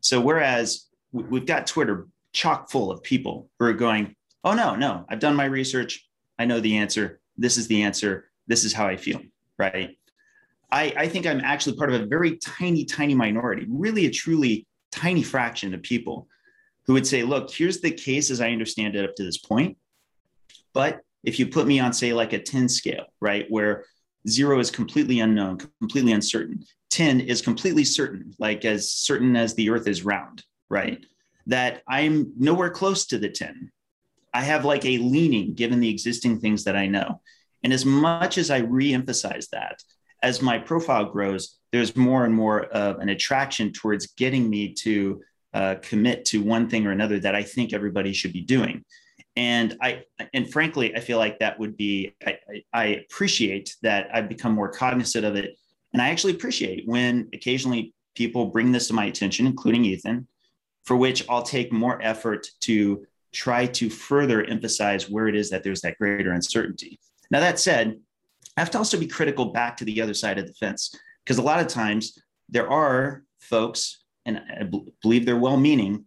So, 0.00 0.20
whereas 0.20 0.86
we've 1.12 1.46
got 1.46 1.66
Twitter 1.66 2.08
chock 2.32 2.70
full 2.70 2.90
of 2.90 3.02
people 3.02 3.50
who 3.58 3.66
are 3.66 3.72
going, 3.72 4.16
Oh, 4.44 4.54
no, 4.54 4.74
no, 4.74 5.04
I've 5.08 5.20
done 5.20 5.36
my 5.36 5.44
research. 5.44 6.08
I 6.38 6.46
know 6.46 6.58
the 6.58 6.78
answer. 6.78 7.20
This 7.36 7.56
is 7.56 7.68
the 7.68 7.82
answer. 7.82 8.30
This 8.48 8.64
is 8.64 8.72
how 8.72 8.86
I 8.86 8.96
feel. 8.96 9.20
Right. 9.58 9.96
I, 10.70 10.92
I 10.96 11.08
think 11.08 11.26
I'm 11.26 11.40
actually 11.40 11.76
part 11.76 11.92
of 11.92 12.00
a 12.00 12.06
very 12.06 12.38
tiny, 12.38 12.84
tiny 12.84 13.14
minority, 13.14 13.66
really 13.68 14.06
a 14.06 14.10
truly 14.10 14.66
tiny 14.90 15.22
fraction 15.22 15.74
of 15.74 15.82
people 15.82 16.26
who 16.86 16.94
would 16.94 17.06
say, 17.06 17.22
look, 17.22 17.50
here's 17.50 17.80
the 17.80 17.90
case 17.90 18.30
as 18.30 18.40
I 18.40 18.50
understand 18.50 18.96
it 18.96 19.04
up 19.04 19.14
to 19.16 19.24
this 19.24 19.38
point. 19.38 19.76
But 20.72 21.00
if 21.22 21.38
you 21.38 21.46
put 21.46 21.66
me 21.66 21.78
on, 21.78 21.92
say, 21.92 22.12
like 22.12 22.32
a 22.32 22.38
10 22.38 22.68
scale, 22.68 23.06
right, 23.20 23.46
where 23.48 23.84
zero 24.28 24.58
is 24.58 24.70
completely 24.70 25.20
unknown, 25.20 25.58
completely 25.80 26.12
uncertain, 26.12 26.64
10 26.90 27.20
is 27.20 27.40
completely 27.40 27.84
certain, 27.84 28.34
like 28.38 28.64
as 28.64 28.90
certain 28.90 29.36
as 29.36 29.54
the 29.54 29.70
earth 29.70 29.86
is 29.86 30.04
round, 30.04 30.44
right? 30.68 31.04
That 31.46 31.82
I'm 31.88 32.32
nowhere 32.36 32.70
close 32.70 33.06
to 33.06 33.18
the 33.18 33.30
10. 33.30 33.70
I 34.34 34.42
have 34.42 34.64
like 34.64 34.84
a 34.84 34.98
leaning 34.98 35.54
given 35.54 35.80
the 35.80 35.90
existing 35.90 36.40
things 36.40 36.64
that 36.64 36.76
I 36.76 36.86
know. 36.86 37.20
And 37.62 37.72
as 37.72 37.84
much 37.84 38.38
as 38.38 38.50
I 38.50 38.62
reemphasize 38.62 39.48
that, 39.50 39.82
as 40.22 40.42
my 40.42 40.58
profile 40.58 41.06
grows, 41.06 41.58
there's 41.72 41.96
more 41.96 42.24
and 42.24 42.34
more 42.34 42.64
of 42.66 42.98
an 42.98 43.08
attraction 43.08 43.72
towards 43.72 44.06
getting 44.08 44.48
me 44.48 44.72
to 44.74 45.20
uh, 45.54 45.76
commit 45.82 46.24
to 46.26 46.42
one 46.42 46.68
thing 46.68 46.86
or 46.86 46.90
another 46.90 47.18
that 47.20 47.34
I 47.34 47.42
think 47.42 47.72
everybody 47.72 48.12
should 48.12 48.32
be 48.32 48.42
doing. 48.42 48.84
And 49.36 49.76
I, 49.80 50.04
and 50.34 50.50
frankly, 50.50 50.94
I 50.94 51.00
feel 51.00 51.18
like 51.18 51.38
that 51.38 51.58
would 51.58 51.76
be, 51.76 52.14
I, 52.26 52.38
I 52.72 52.84
appreciate 52.84 53.76
that 53.82 54.08
I've 54.12 54.28
become 54.28 54.52
more 54.52 54.70
cognizant 54.70 55.24
of 55.24 55.36
it. 55.36 55.56
And 55.92 56.02
I 56.02 56.10
actually 56.10 56.34
appreciate 56.34 56.86
when 56.86 57.28
occasionally 57.32 57.94
people 58.14 58.46
bring 58.46 58.72
this 58.72 58.88
to 58.88 58.94
my 58.94 59.06
attention, 59.06 59.46
including 59.46 59.84
Ethan, 59.84 60.26
for 60.84 60.96
which 60.96 61.24
I'll 61.28 61.42
take 61.42 61.72
more 61.72 62.00
effort 62.02 62.46
to 62.60 63.06
try 63.32 63.66
to 63.66 63.88
further 63.88 64.44
emphasize 64.44 65.08
where 65.08 65.28
it 65.28 65.34
is 65.34 65.48
that 65.50 65.62
there's 65.62 65.80
that 65.82 65.96
greater 65.98 66.32
uncertainty. 66.32 66.98
Now, 67.30 67.40
that 67.40 67.58
said, 67.58 67.98
I 68.56 68.60
have 68.60 68.70
to 68.72 68.78
also 68.78 68.98
be 68.98 69.06
critical 69.06 69.46
back 69.46 69.78
to 69.78 69.84
the 69.86 70.02
other 70.02 70.14
side 70.14 70.38
of 70.38 70.46
the 70.46 70.52
fence 70.52 70.94
because 71.24 71.38
a 71.38 71.42
lot 71.42 71.60
of 71.60 71.68
times 71.68 72.18
there 72.48 72.70
are 72.70 73.24
folks, 73.40 74.01
and 74.26 74.38
I 74.38 74.68
believe 75.02 75.26
they're 75.26 75.36
well 75.36 75.56
meaning, 75.56 76.04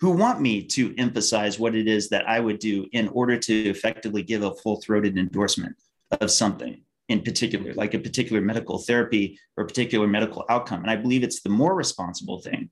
who 0.00 0.10
want 0.10 0.40
me 0.40 0.64
to 0.64 0.94
emphasize 0.96 1.58
what 1.58 1.74
it 1.74 1.88
is 1.88 2.08
that 2.10 2.28
I 2.28 2.40
would 2.40 2.58
do 2.58 2.86
in 2.92 3.08
order 3.08 3.36
to 3.36 3.54
effectively 3.68 4.22
give 4.22 4.42
a 4.42 4.54
full 4.54 4.80
throated 4.80 5.18
endorsement 5.18 5.76
of 6.20 6.30
something 6.30 6.82
in 7.08 7.22
particular, 7.22 7.74
like 7.74 7.94
a 7.94 7.98
particular 7.98 8.40
medical 8.40 8.78
therapy 8.78 9.38
or 9.56 9.64
a 9.64 9.66
particular 9.66 10.06
medical 10.06 10.44
outcome. 10.48 10.82
And 10.82 10.90
I 10.90 10.96
believe 10.96 11.22
it's 11.22 11.40
the 11.40 11.48
more 11.48 11.74
responsible 11.74 12.40
thing 12.40 12.70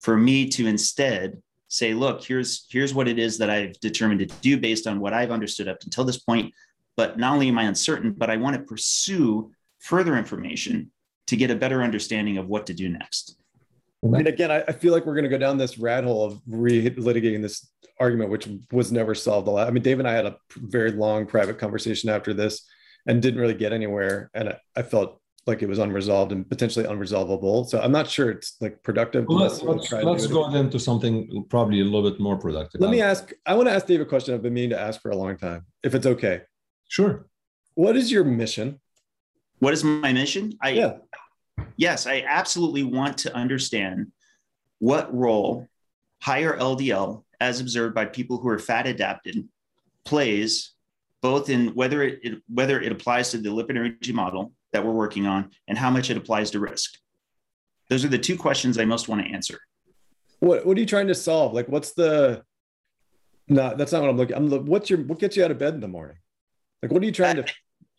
for 0.00 0.16
me 0.16 0.48
to 0.50 0.66
instead 0.66 1.40
say, 1.68 1.94
look, 1.94 2.24
here's 2.24 2.66
here's 2.70 2.94
what 2.94 3.08
it 3.08 3.18
is 3.18 3.38
that 3.38 3.50
I've 3.50 3.78
determined 3.80 4.20
to 4.20 4.26
do 4.40 4.58
based 4.58 4.86
on 4.86 5.00
what 5.00 5.12
I've 5.12 5.30
understood 5.30 5.68
up 5.68 5.78
until 5.84 6.04
this 6.04 6.18
point. 6.18 6.52
But 6.96 7.18
not 7.18 7.34
only 7.34 7.48
am 7.48 7.58
I 7.58 7.64
uncertain, 7.64 8.12
but 8.12 8.30
I 8.30 8.36
want 8.36 8.56
to 8.56 8.62
pursue 8.62 9.52
further 9.80 10.16
information 10.16 10.90
to 11.26 11.36
get 11.36 11.50
a 11.50 11.56
better 11.56 11.82
understanding 11.82 12.38
of 12.38 12.46
what 12.48 12.66
to 12.66 12.74
do 12.74 12.88
next. 12.88 13.36
I 14.04 14.08
mean, 14.08 14.26
again, 14.26 14.50
I, 14.50 14.62
I 14.68 14.72
feel 14.72 14.92
like 14.92 15.06
we're 15.06 15.14
going 15.14 15.24
to 15.24 15.30
go 15.30 15.38
down 15.38 15.56
this 15.56 15.78
rat 15.78 16.04
hole 16.04 16.24
of 16.26 16.40
re-litigating 16.46 17.40
this 17.40 17.70
argument, 17.98 18.30
which 18.30 18.46
was 18.70 18.92
never 18.92 19.14
solved. 19.14 19.48
A 19.48 19.50
lot. 19.50 19.66
I 19.66 19.70
mean, 19.70 19.82
Dave 19.82 19.98
and 19.98 20.08
I 20.08 20.12
had 20.12 20.26
a 20.26 20.36
very 20.56 20.90
long 20.92 21.26
private 21.26 21.58
conversation 21.58 22.10
after 22.10 22.34
this, 22.34 22.66
and 23.06 23.22
didn't 23.22 23.40
really 23.40 23.54
get 23.54 23.72
anywhere. 23.72 24.30
And 24.34 24.50
I, 24.50 24.58
I 24.76 24.82
felt 24.82 25.20
like 25.46 25.62
it 25.62 25.68
was 25.68 25.78
unresolved 25.78 26.32
and 26.32 26.48
potentially 26.48 26.86
unresolvable. 26.86 27.66
So 27.66 27.80
I'm 27.80 27.92
not 27.92 28.08
sure 28.08 28.30
it's 28.30 28.56
like 28.60 28.82
productive. 28.82 29.26
Well, 29.28 29.38
let's 29.38 29.62
let's, 29.62 29.92
let's 29.92 30.26
go 30.26 30.54
into 30.54 30.78
something 30.78 31.44
probably 31.50 31.80
a 31.80 31.84
little 31.84 32.10
bit 32.10 32.20
more 32.20 32.36
productive. 32.36 32.80
Let 32.80 32.90
me 32.90 33.00
ask. 33.00 33.32
I 33.46 33.54
want 33.54 33.68
to 33.68 33.74
ask 33.74 33.86
Dave 33.86 34.00
a 34.00 34.06
question 34.06 34.34
I've 34.34 34.42
been 34.42 34.54
meaning 34.54 34.70
to 34.70 34.80
ask 34.80 35.00
for 35.00 35.10
a 35.10 35.16
long 35.16 35.36
time, 35.36 35.66
if 35.82 35.94
it's 35.94 36.06
okay. 36.06 36.42
Sure. 36.88 37.26
What 37.74 37.96
is 37.96 38.10
your 38.10 38.24
mission? 38.24 38.80
What 39.58 39.72
is 39.72 39.84
my 39.84 40.12
mission? 40.12 40.58
I 40.62 40.70
yeah. 40.70 40.96
Yes, 41.76 42.06
I 42.06 42.24
absolutely 42.26 42.84
want 42.84 43.18
to 43.18 43.34
understand 43.34 44.12
what 44.78 45.14
role 45.14 45.68
higher 46.22 46.56
LDL, 46.56 47.22
as 47.40 47.60
observed 47.60 47.94
by 47.94 48.06
people 48.06 48.38
who 48.38 48.48
are 48.48 48.58
fat 48.58 48.86
adapted, 48.86 49.48
plays 50.04 50.72
both 51.20 51.48
in 51.48 51.68
whether 51.68 52.02
it, 52.02 52.20
it 52.22 52.42
whether 52.52 52.80
it 52.80 52.92
applies 52.92 53.30
to 53.30 53.38
the 53.38 53.48
lipid 53.48 53.70
energy 53.70 54.12
model 54.12 54.52
that 54.72 54.84
we're 54.84 54.92
working 54.92 55.26
on 55.26 55.50
and 55.68 55.78
how 55.78 55.90
much 55.90 56.10
it 56.10 56.16
applies 56.16 56.50
to 56.50 56.60
risk. 56.60 56.98
Those 57.88 58.04
are 58.04 58.08
the 58.08 58.18
two 58.18 58.36
questions 58.36 58.78
I 58.78 58.84
most 58.84 59.08
want 59.08 59.24
to 59.24 59.32
answer. 59.32 59.58
What 60.40 60.66
What 60.66 60.76
are 60.76 60.80
you 60.80 60.86
trying 60.86 61.08
to 61.08 61.14
solve? 61.14 61.52
Like, 61.52 61.68
what's 61.68 61.92
the? 61.92 62.42
No, 63.48 63.74
that's 63.76 63.92
not 63.92 64.00
what 64.02 64.10
I'm 64.10 64.16
looking. 64.16 64.36
I'm. 64.36 64.66
What's 64.66 64.90
your? 64.90 65.00
What 65.00 65.18
gets 65.18 65.36
you 65.36 65.44
out 65.44 65.50
of 65.50 65.58
bed 65.58 65.74
in 65.74 65.80
the 65.80 65.88
morning? 65.88 66.16
Like, 66.82 66.92
what 66.92 67.02
are 67.02 67.06
you 67.06 67.12
trying 67.12 67.36
to? 67.36 67.44
Uh, 67.44 67.48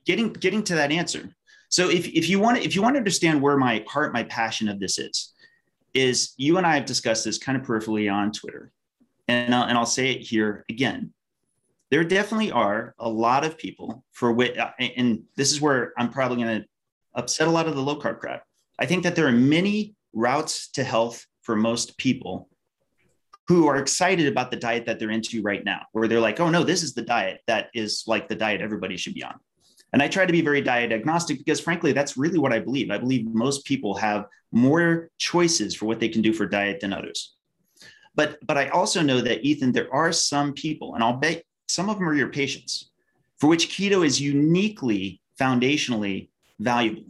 getting 0.05 0.33
getting 0.33 0.63
to 0.63 0.75
that 0.75 0.91
answer. 0.91 1.29
So 1.75 1.89
if, 1.89 2.07
if 2.07 2.29
you 2.29 2.39
want 2.39 2.59
if 2.59 2.73
you 2.73 2.81
want 2.81 2.93
to 2.95 2.99
understand 2.99 3.41
where 3.41 3.57
my 3.57 3.83
heart, 3.85 4.13
my 4.13 4.23
passion 4.23 4.69
of 4.69 4.79
this 4.79 4.97
is, 4.97 5.33
is 5.93 6.33
you 6.37 6.57
and 6.57 6.65
I 6.65 6.75
have 6.75 6.85
discussed 6.85 7.25
this 7.25 7.37
kind 7.37 7.59
of 7.59 7.67
peripherally 7.67 8.09
on 8.09 8.31
Twitter, 8.31 8.71
and 9.27 9.53
I'll, 9.53 9.63
and 9.63 9.77
I'll 9.77 9.85
say 9.85 10.11
it 10.11 10.21
here 10.21 10.63
again. 10.69 11.13
There 11.91 12.05
definitely 12.05 12.49
are 12.53 12.95
a 12.97 13.09
lot 13.09 13.43
of 13.43 13.57
people 13.57 14.05
for 14.13 14.31
which, 14.31 14.57
and 14.79 15.23
this 15.35 15.51
is 15.51 15.59
where 15.59 15.91
I'm 15.97 16.11
probably 16.11 16.41
going 16.41 16.61
to 16.61 16.67
upset 17.13 17.49
a 17.49 17.51
lot 17.51 17.67
of 17.67 17.75
the 17.75 17.81
low 17.81 17.99
carb 17.99 18.19
crowd. 18.19 18.39
I 18.79 18.85
think 18.85 19.03
that 19.03 19.17
there 19.17 19.27
are 19.27 19.33
many 19.33 19.95
routes 20.13 20.69
to 20.75 20.83
health 20.85 21.25
for 21.41 21.57
most 21.57 21.97
people 21.97 22.47
who 23.49 23.67
are 23.67 23.75
excited 23.75 24.27
about 24.27 24.49
the 24.49 24.55
diet 24.55 24.85
that 24.85 24.97
they're 24.97 25.11
into 25.11 25.41
right 25.41 25.65
now, 25.65 25.81
where 25.91 26.07
they're 26.07 26.21
like, 26.21 26.39
oh 26.39 26.49
no, 26.49 26.63
this 26.63 26.83
is 26.83 26.93
the 26.93 27.01
diet 27.01 27.41
that 27.47 27.67
is 27.73 28.05
like 28.07 28.29
the 28.29 28.35
diet 28.35 28.61
everybody 28.61 28.95
should 28.95 29.13
be 29.13 29.25
on. 29.25 29.37
And 29.93 30.01
I 30.01 30.07
try 30.07 30.25
to 30.25 30.31
be 30.31 30.41
very 30.41 30.61
diet 30.61 30.91
agnostic 30.91 31.37
because, 31.37 31.59
frankly, 31.59 31.93
that's 31.93 32.17
really 32.17 32.39
what 32.39 32.53
I 32.53 32.59
believe. 32.59 32.91
I 32.91 32.97
believe 32.97 33.25
most 33.27 33.65
people 33.65 33.95
have 33.95 34.27
more 34.51 35.09
choices 35.17 35.75
for 35.75 35.85
what 35.85 35.99
they 35.99 36.09
can 36.09 36.21
do 36.21 36.33
for 36.33 36.45
diet 36.45 36.79
than 36.79 36.93
others. 36.93 37.35
But, 38.15 38.37
but 38.45 38.57
I 38.57 38.69
also 38.69 39.01
know 39.01 39.21
that, 39.21 39.45
Ethan, 39.45 39.71
there 39.71 39.93
are 39.93 40.11
some 40.11 40.53
people, 40.53 40.95
and 40.95 41.03
I'll 41.03 41.17
bet 41.17 41.43
some 41.67 41.89
of 41.89 41.97
them 41.97 42.07
are 42.07 42.13
your 42.13 42.29
patients, 42.29 42.89
for 43.39 43.47
which 43.47 43.69
keto 43.69 44.05
is 44.05 44.19
uniquely 44.21 45.21
foundationally 45.39 46.29
valuable. 46.59 47.05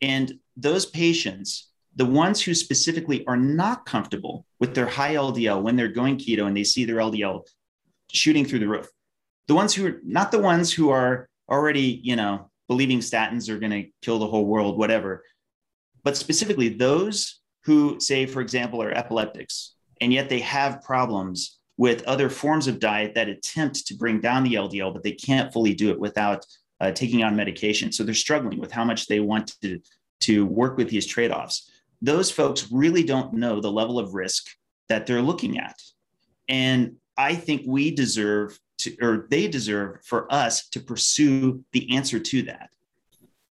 And 0.00 0.38
those 0.56 0.86
patients, 0.86 1.70
the 1.96 2.06
ones 2.06 2.40
who 2.40 2.54
specifically 2.54 3.26
are 3.26 3.36
not 3.36 3.86
comfortable 3.86 4.46
with 4.58 4.74
their 4.74 4.86
high 4.86 5.14
LDL 5.14 5.62
when 5.62 5.76
they're 5.76 5.88
going 5.88 6.16
keto 6.16 6.46
and 6.46 6.56
they 6.56 6.64
see 6.64 6.84
their 6.84 6.96
LDL 6.96 7.42
shooting 8.10 8.44
through 8.44 8.60
the 8.60 8.68
roof, 8.68 8.88
the 9.48 9.54
ones 9.54 9.74
who 9.74 9.86
are 9.86 10.00
not 10.04 10.30
the 10.30 10.38
ones 10.38 10.72
who 10.72 10.90
are 10.90 11.28
already, 11.50 12.00
you 12.02 12.16
know, 12.16 12.50
believing 12.68 13.00
statins 13.00 13.48
are 13.48 13.58
going 13.58 13.72
to 13.72 13.90
kill 14.02 14.18
the 14.18 14.26
whole 14.26 14.46
world, 14.46 14.78
whatever. 14.78 15.24
But 16.04 16.16
specifically, 16.16 16.68
those 16.68 17.40
who 17.64 18.00
say, 18.00 18.26
for 18.26 18.40
example, 18.40 18.82
are 18.82 18.92
epileptics, 18.92 19.74
and 20.00 20.12
yet 20.12 20.28
they 20.28 20.40
have 20.40 20.82
problems 20.82 21.58
with 21.76 22.02
other 22.04 22.28
forms 22.28 22.68
of 22.68 22.78
diet 22.78 23.14
that 23.14 23.28
attempt 23.28 23.86
to 23.86 23.94
bring 23.94 24.20
down 24.20 24.44
the 24.44 24.54
LDL, 24.54 24.92
but 24.92 25.02
they 25.02 25.12
can't 25.12 25.52
fully 25.52 25.74
do 25.74 25.90
it 25.90 25.98
without 25.98 26.44
uh, 26.80 26.90
taking 26.90 27.22
on 27.22 27.36
medication. 27.36 27.92
So 27.92 28.04
they're 28.04 28.14
struggling 28.14 28.58
with 28.58 28.70
how 28.70 28.84
much 28.84 29.06
they 29.06 29.20
want 29.20 29.54
to, 29.62 29.80
to 30.20 30.46
work 30.46 30.76
with 30.76 30.88
these 30.88 31.06
trade 31.06 31.30
offs. 31.30 31.70
Those 32.02 32.30
folks 32.30 32.70
really 32.70 33.02
don't 33.02 33.34
know 33.34 33.60
the 33.60 33.72
level 33.72 33.98
of 33.98 34.14
risk 34.14 34.48
that 34.88 35.06
they're 35.06 35.22
looking 35.22 35.58
at. 35.58 35.80
And 36.48 36.96
I 37.16 37.34
think 37.34 37.62
we 37.66 37.90
deserve 37.90 38.58
to, 38.84 38.96
or 39.00 39.26
they 39.30 39.48
deserve 39.48 40.04
for 40.04 40.32
us 40.32 40.68
to 40.68 40.80
pursue 40.80 41.64
the 41.72 41.94
answer 41.94 42.18
to 42.18 42.42
that. 42.42 42.70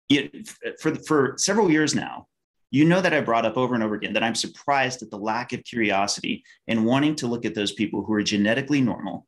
It, 0.08 0.48
for, 0.80 0.94
for 0.94 1.34
several 1.38 1.70
years 1.70 1.94
now, 1.94 2.26
you 2.70 2.86
know 2.86 3.00
that 3.00 3.12
I 3.12 3.20
brought 3.20 3.44
up 3.44 3.56
over 3.56 3.74
and 3.74 3.84
over 3.84 3.94
again 3.94 4.14
that 4.14 4.22
I'm 4.22 4.34
surprised 4.34 5.02
at 5.02 5.10
the 5.10 5.18
lack 5.18 5.52
of 5.52 5.62
curiosity 5.62 6.42
and 6.68 6.86
wanting 6.86 7.14
to 7.16 7.26
look 7.26 7.44
at 7.44 7.54
those 7.54 7.72
people 7.72 8.02
who 8.02 8.14
are 8.14 8.22
genetically 8.22 8.80
normal 8.80 9.26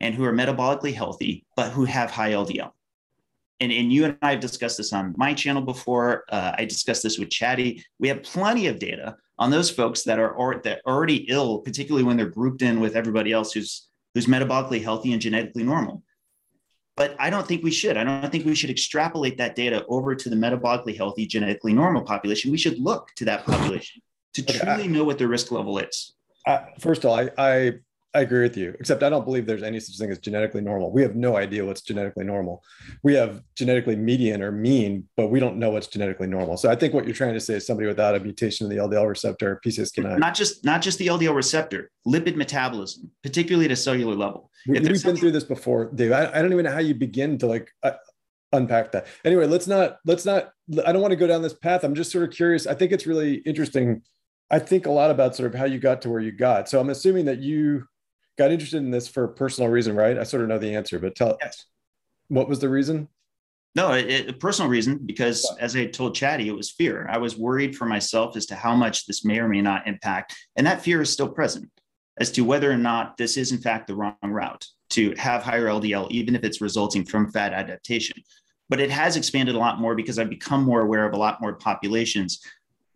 and 0.00 0.14
who 0.14 0.24
are 0.24 0.32
metabolically 0.32 0.92
healthy, 0.92 1.46
but 1.56 1.70
who 1.70 1.84
have 1.84 2.10
high 2.10 2.32
LDL. 2.32 2.72
And, 3.60 3.70
and 3.70 3.92
you 3.92 4.06
and 4.06 4.16
I 4.22 4.32
have 4.32 4.40
discussed 4.40 4.78
this 4.78 4.92
on 4.92 5.14
my 5.16 5.34
channel 5.34 5.62
before. 5.62 6.24
Uh, 6.30 6.52
I 6.56 6.64
discussed 6.64 7.02
this 7.02 7.18
with 7.18 7.28
Chadi. 7.28 7.82
We 7.98 8.08
have 8.08 8.22
plenty 8.22 8.66
of 8.66 8.78
data 8.78 9.16
on 9.38 9.50
those 9.50 9.70
folks 9.70 10.02
that 10.04 10.18
are 10.18 10.32
or, 10.32 10.60
that 10.64 10.80
are 10.86 10.94
already 10.94 11.26
ill, 11.28 11.58
particularly 11.58 12.04
when 12.04 12.16
they're 12.16 12.26
grouped 12.26 12.62
in 12.62 12.80
with 12.80 12.96
everybody 12.96 13.32
else 13.32 13.52
who's 13.52 13.88
who's 14.20 14.32
metabolically 14.32 14.82
healthy 14.82 15.12
and 15.12 15.22
genetically 15.22 15.62
normal. 15.62 16.02
But 16.96 17.16
I 17.18 17.30
don't 17.30 17.46
think 17.46 17.62
we 17.62 17.70
should. 17.70 17.96
I 17.96 18.04
don't 18.04 18.30
think 18.30 18.44
we 18.44 18.54
should 18.54 18.68
extrapolate 18.68 19.38
that 19.38 19.56
data 19.56 19.86
over 19.88 20.14
to 20.14 20.28
the 20.28 20.36
metabolically 20.36 20.94
healthy, 20.94 21.26
genetically 21.26 21.72
normal 21.72 22.02
population. 22.02 22.50
We 22.50 22.58
should 22.58 22.78
look 22.78 23.08
to 23.16 23.24
that 23.24 23.46
population 23.46 24.02
to 24.34 24.42
truly 24.42 24.88
know 24.88 25.04
what 25.04 25.16
their 25.16 25.28
risk 25.28 25.50
level 25.50 25.78
is. 25.78 26.12
Uh, 26.46 26.60
first 26.78 27.04
of 27.04 27.10
all, 27.10 27.18
I, 27.18 27.30
I 27.38 27.72
I 28.12 28.22
agree 28.22 28.42
with 28.42 28.56
you, 28.56 28.74
except 28.80 29.04
I 29.04 29.08
don't 29.08 29.24
believe 29.24 29.46
there's 29.46 29.62
any 29.62 29.78
such 29.78 29.96
thing 29.96 30.10
as 30.10 30.18
genetically 30.18 30.60
normal. 30.60 30.90
We 30.90 31.02
have 31.02 31.14
no 31.14 31.36
idea 31.36 31.64
what's 31.64 31.80
genetically 31.80 32.24
normal. 32.24 32.64
We 33.04 33.14
have 33.14 33.40
genetically 33.54 33.94
median 33.94 34.42
or 34.42 34.50
mean, 34.50 35.08
but 35.16 35.28
we 35.28 35.38
don't 35.38 35.58
know 35.58 35.70
what's 35.70 35.86
genetically 35.86 36.26
normal. 36.26 36.56
So 36.56 36.68
I 36.68 36.74
think 36.74 36.92
what 36.92 37.04
you're 37.04 37.14
trying 37.14 37.34
to 37.34 37.40
say 37.40 37.54
is 37.54 37.66
somebody 37.66 37.86
without 37.86 38.16
a 38.16 38.20
mutation 38.20 38.68
in 38.68 38.76
the 38.76 38.82
LDL 38.82 39.08
receptor, 39.08 39.60
PCSK9. 39.64 40.18
Not 40.18 40.34
just 40.34 40.64
not 40.64 40.82
just 40.82 40.98
the 40.98 41.06
LDL 41.06 41.36
receptor, 41.36 41.92
lipid 42.04 42.34
metabolism, 42.34 43.12
particularly 43.22 43.66
at 43.66 43.70
a 43.70 43.76
cellular 43.76 44.16
level. 44.16 44.50
We, 44.66 44.76
have 44.76 44.84
been 44.84 45.16
through 45.16 45.30
this 45.30 45.44
before, 45.44 45.92
Dave. 45.94 46.10
I, 46.10 46.26
I, 46.26 46.42
don't 46.42 46.52
even 46.52 46.64
know 46.64 46.72
how 46.72 46.80
you 46.80 46.94
begin 46.94 47.38
to 47.38 47.46
like 47.46 47.70
uh, 47.84 47.92
unpack 48.52 48.90
that. 48.90 49.06
Anyway, 49.24 49.46
let's 49.46 49.68
not 49.68 49.98
let's 50.04 50.24
not. 50.24 50.50
I 50.84 50.90
don't 50.90 51.00
want 51.00 51.12
to 51.12 51.16
go 51.16 51.28
down 51.28 51.42
this 51.42 51.54
path. 51.54 51.84
I'm 51.84 51.94
just 51.94 52.10
sort 52.10 52.24
of 52.24 52.34
curious. 52.34 52.66
I 52.66 52.74
think 52.74 52.90
it's 52.90 53.06
really 53.06 53.34
interesting. 53.34 54.02
I 54.50 54.58
think 54.58 54.86
a 54.86 54.90
lot 54.90 55.12
about 55.12 55.36
sort 55.36 55.54
of 55.54 55.56
how 55.56 55.64
you 55.64 55.78
got 55.78 56.02
to 56.02 56.10
where 56.10 56.20
you 56.20 56.32
got. 56.32 56.68
So 56.68 56.80
I'm 56.80 56.90
assuming 56.90 57.26
that 57.26 57.38
you 57.38 57.84
got 58.40 58.50
interested 58.50 58.78
in 58.78 58.90
this 58.90 59.06
for 59.06 59.24
a 59.24 59.28
personal 59.28 59.70
reason, 59.70 59.94
right? 59.94 60.18
I 60.18 60.22
sort 60.22 60.42
of 60.42 60.48
know 60.48 60.58
the 60.58 60.74
answer, 60.74 60.98
but 60.98 61.14
tell 61.14 61.36
yes. 61.42 61.66
what 62.28 62.48
was 62.48 62.58
the 62.58 62.70
reason? 62.70 63.06
No, 63.74 63.92
it, 63.92 64.30
a 64.30 64.32
personal 64.32 64.70
reason 64.70 64.98
because 65.04 65.46
as 65.60 65.76
I 65.76 65.84
told 65.84 66.16
Chadi, 66.16 66.46
it 66.46 66.52
was 66.52 66.70
fear. 66.70 67.06
I 67.10 67.18
was 67.18 67.36
worried 67.36 67.76
for 67.76 67.84
myself 67.84 68.38
as 68.38 68.46
to 68.46 68.54
how 68.54 68.74
much 68.74 69.06
this 69.06 69.26
may 69.26 69.38
or 69.40 69.46
may 69.46 69.60
not 69.60 69.86
impact, 69.86 70.34
and 70.56 70.66
that 70.66 70.82
fear 70.82 71.02
is 71.02 71.10
still 71.10 71.28
present 71.28 71.70
as 72.18 72.32
to 72.32 72.40
whether 72.40 72.72
or 72.72 72.78
not 72.78 73.18
this 73.18 73.36
is 73.36 73.52
in 73.52 73.58
fact 73.58 73.86
the 73.86 73.94
wrong 73.94 74.16
route 74.24 74.66
to 74.90 75.14
have 75.16 75.42
higher 75.42 75.66
LDL, 75.66 76.10
even 76.10 76.34
if 76.34 76.42
it's 76.42 76.62
resulting 76.62 77.04
from 77.04 77.30
fat 77.30 77.52
adaptation. 77.52 78.16
but 78.70 78.80
it 78.80 78.90
has 78.90 79.16
expanded 79.16 79.54
a 79.54 79.58
lot 79.58 79.80
more 79.80 79.94
because 79.94 80.18
I've 80.18 80.30
become 80.30 80.64
more 80.64 80.80
aware 80.80 81.04
of 81.04 81.12
a 81.12 81.18
lot 81.18 81.40
more 81.42 81.54
populations 81.54 82.40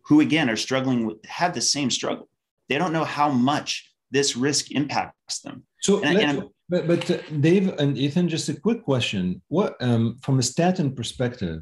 who, 0.07 0.21
again, 0.21 0.49
are 0.49 0.55
struggling 0.55 1.05
with, 1.05 1.23
have 1.25 1.53
the 1.53 1.61
same 1.61 1.91
struggle. 1.91 2.29
They 2.69 2.77
don't 2.77 2.93
know 2.93 3.03
how 3.03 3.29
much 3.29 3.94
this 4.11 4.35
risk 4.35 4.71
impacts 4.71 5.39
them. 5.41 5.63
So, 5.81 6.01
and, 6.03 6.17
and 6.17 6.43
but, 6.69 6.87
but 6.87 7.11
uh, 7.11 7.17
Dave 7.39 7.69
and 7.79 7.97
Ethan, 7.97 8.29
just 8.29 8.49
a 8.49 8.59
quick 8.59 8.83
question: 8.83 9.41
What, 9.47 9.75
um, 9.81 10.17
from 10.21 10.39
a 10.39 10.43
statin 10.43 10.93
perspective, 10.95 11.61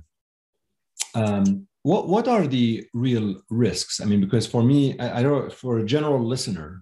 um, 1.16 1.68
what 1.84 2.08
what 2.08 2.28
are 2.28 2.48
the 2.48 2.86
real 2.94 3.42
risks? 3.50 4.00
I 4.00 4.06
mean, 4.06 4.22
because 4.22 4.48
for 4.48 4.64
me, 4.64 4.98
I, 5.00 5.20
I 5.20 5.24
don't. 5.24 5.52
For 5.52 5.80
a 5.80 5.86
general 5.86 6.26
listener, 6.26 6.82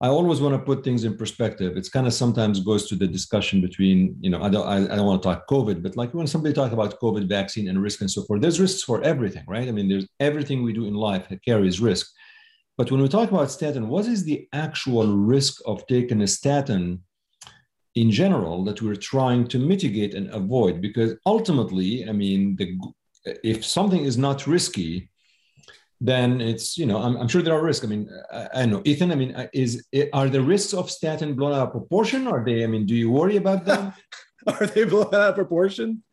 I 0.00 0.06
always 0.08 0.40
want 0.40 0.54
to 0.54 0.60
put 0.60 0.84
things 0.84 1.02
in 1.02 1.16
perspective. 1.16 1.76
It's 1.76 1.88
kind 1.88 2.06
of 2.06 2.14
sometimes 2.14 2.60
goes 2.60 2.88
to 2.88 2.94
the 2.94 3.08
discussion 3.08 3.60
between, 3.60 4.16
you 4.20 4.30
know, 4.30 4.40
I 4.40 4.48
don't, 4.48 4.66
I, 4.66 4.76
I 4.76 4.96
don't 4.96 5.06
want 5.06 5.20
to 5.20 5.28
talk 5.28 5.48
COVID, 5.48 5.82
but 5.82 5.96
like 5.96 6.14
when 6.14 6.28
somebody 6.28 6.54
talk 6.54 6.70
about 6.70 7.00
COVID 7.00 7.28
vaccine 7.28 7.68
and 7.68 7.82
risk 7.82 8.00
and 8.00 8.10
so 8.10 8.22
forth, 8.22 8.40
there's 8.40 8.60
risks 8.60 8.82
for 8.84 9.02
everything, 9.02 9.42
right? 9.48 9.66
I 9.66 9.72
mean, 9.72 9.88
there's 9.88 10.06
everything 10.20 10.62
we 10.62 10.72
do 10.72 10.86
in 10.86 10.94
life 10.94 11.26
carries 11.44 11.80
risk. 11.80 12.12
But 12.78 12.92
when 12.92 13.02
we 13.02 13.08
talk 13.08 13.28
about 13.32 13.50
statin, 13.50 13.88
what 13.88 14.06
is 14.06 14.22
the 14.22 14.48
actual 14.52 15.16
risk 15.16 15.60
of 15.66 15.84
taking 15.88 16.22
a 16.22 16.28
statin 16.28 17.02
in 17.96 18.12
general 18.12 18.64
that 18.66 18.80
we're 18.80 18.94
trying 18.94 19.48
to 19.48 19.58
mitigate 19.58 20.14
and 20.14 20.30
avoid? 20.30 20.80
Because 20.80 21.14
ultimately, 21.26 22.08
I 22.08 22.12
mean, 22.12 22.54
the, 22.54 22.78
if 23.42 23.66
something 23.66 24.04
is 24.04 24.16
not 24.16 24.46
risky, 24.46 25.10
then 26.00 26.40
it's 26.40 26.78
you 26.78 26.86
know 26.86 26.98
I'm, 27.02 27.16
I'm 27.16 27.26
sure 27.26 27.42
there 27.42 27.58
are 27.58 27.64
risks. 27.64 27.84
I 27.84 27.88
mean 27.88 28.08
I, 28.32 28.48
I, 28.54 28.66
know 28.66 28.80
Ethan. 28.84 29.10
I 29.10 29.16
mean 29.16 29.34
uh, 29.34 29.48
is 29.52 29.84
are 30.12 30.28
the 30.28 30.40
risks 30.40 30.72
of 30.72 30.88
statin 30.88 31.34
blown 31.34 31.54
out 31.54 31.66
of 31.66 31.72
proportion? 31.72 32.28
Are 32.28 32.44
they? 32.44 32.62
I 32.62 32.68
mean, 32.68 32.86
do 32.86 32.94
you 32.94 33.10
worry 33.10 33.36
about 33.36 33.64
them? 33.64 33.92
are 34.46 34.66
they 34.66 34.84
blown 34.84 35.12
out 35.12 35.30
of 35.30 35.34
proportion? 35.34 36.04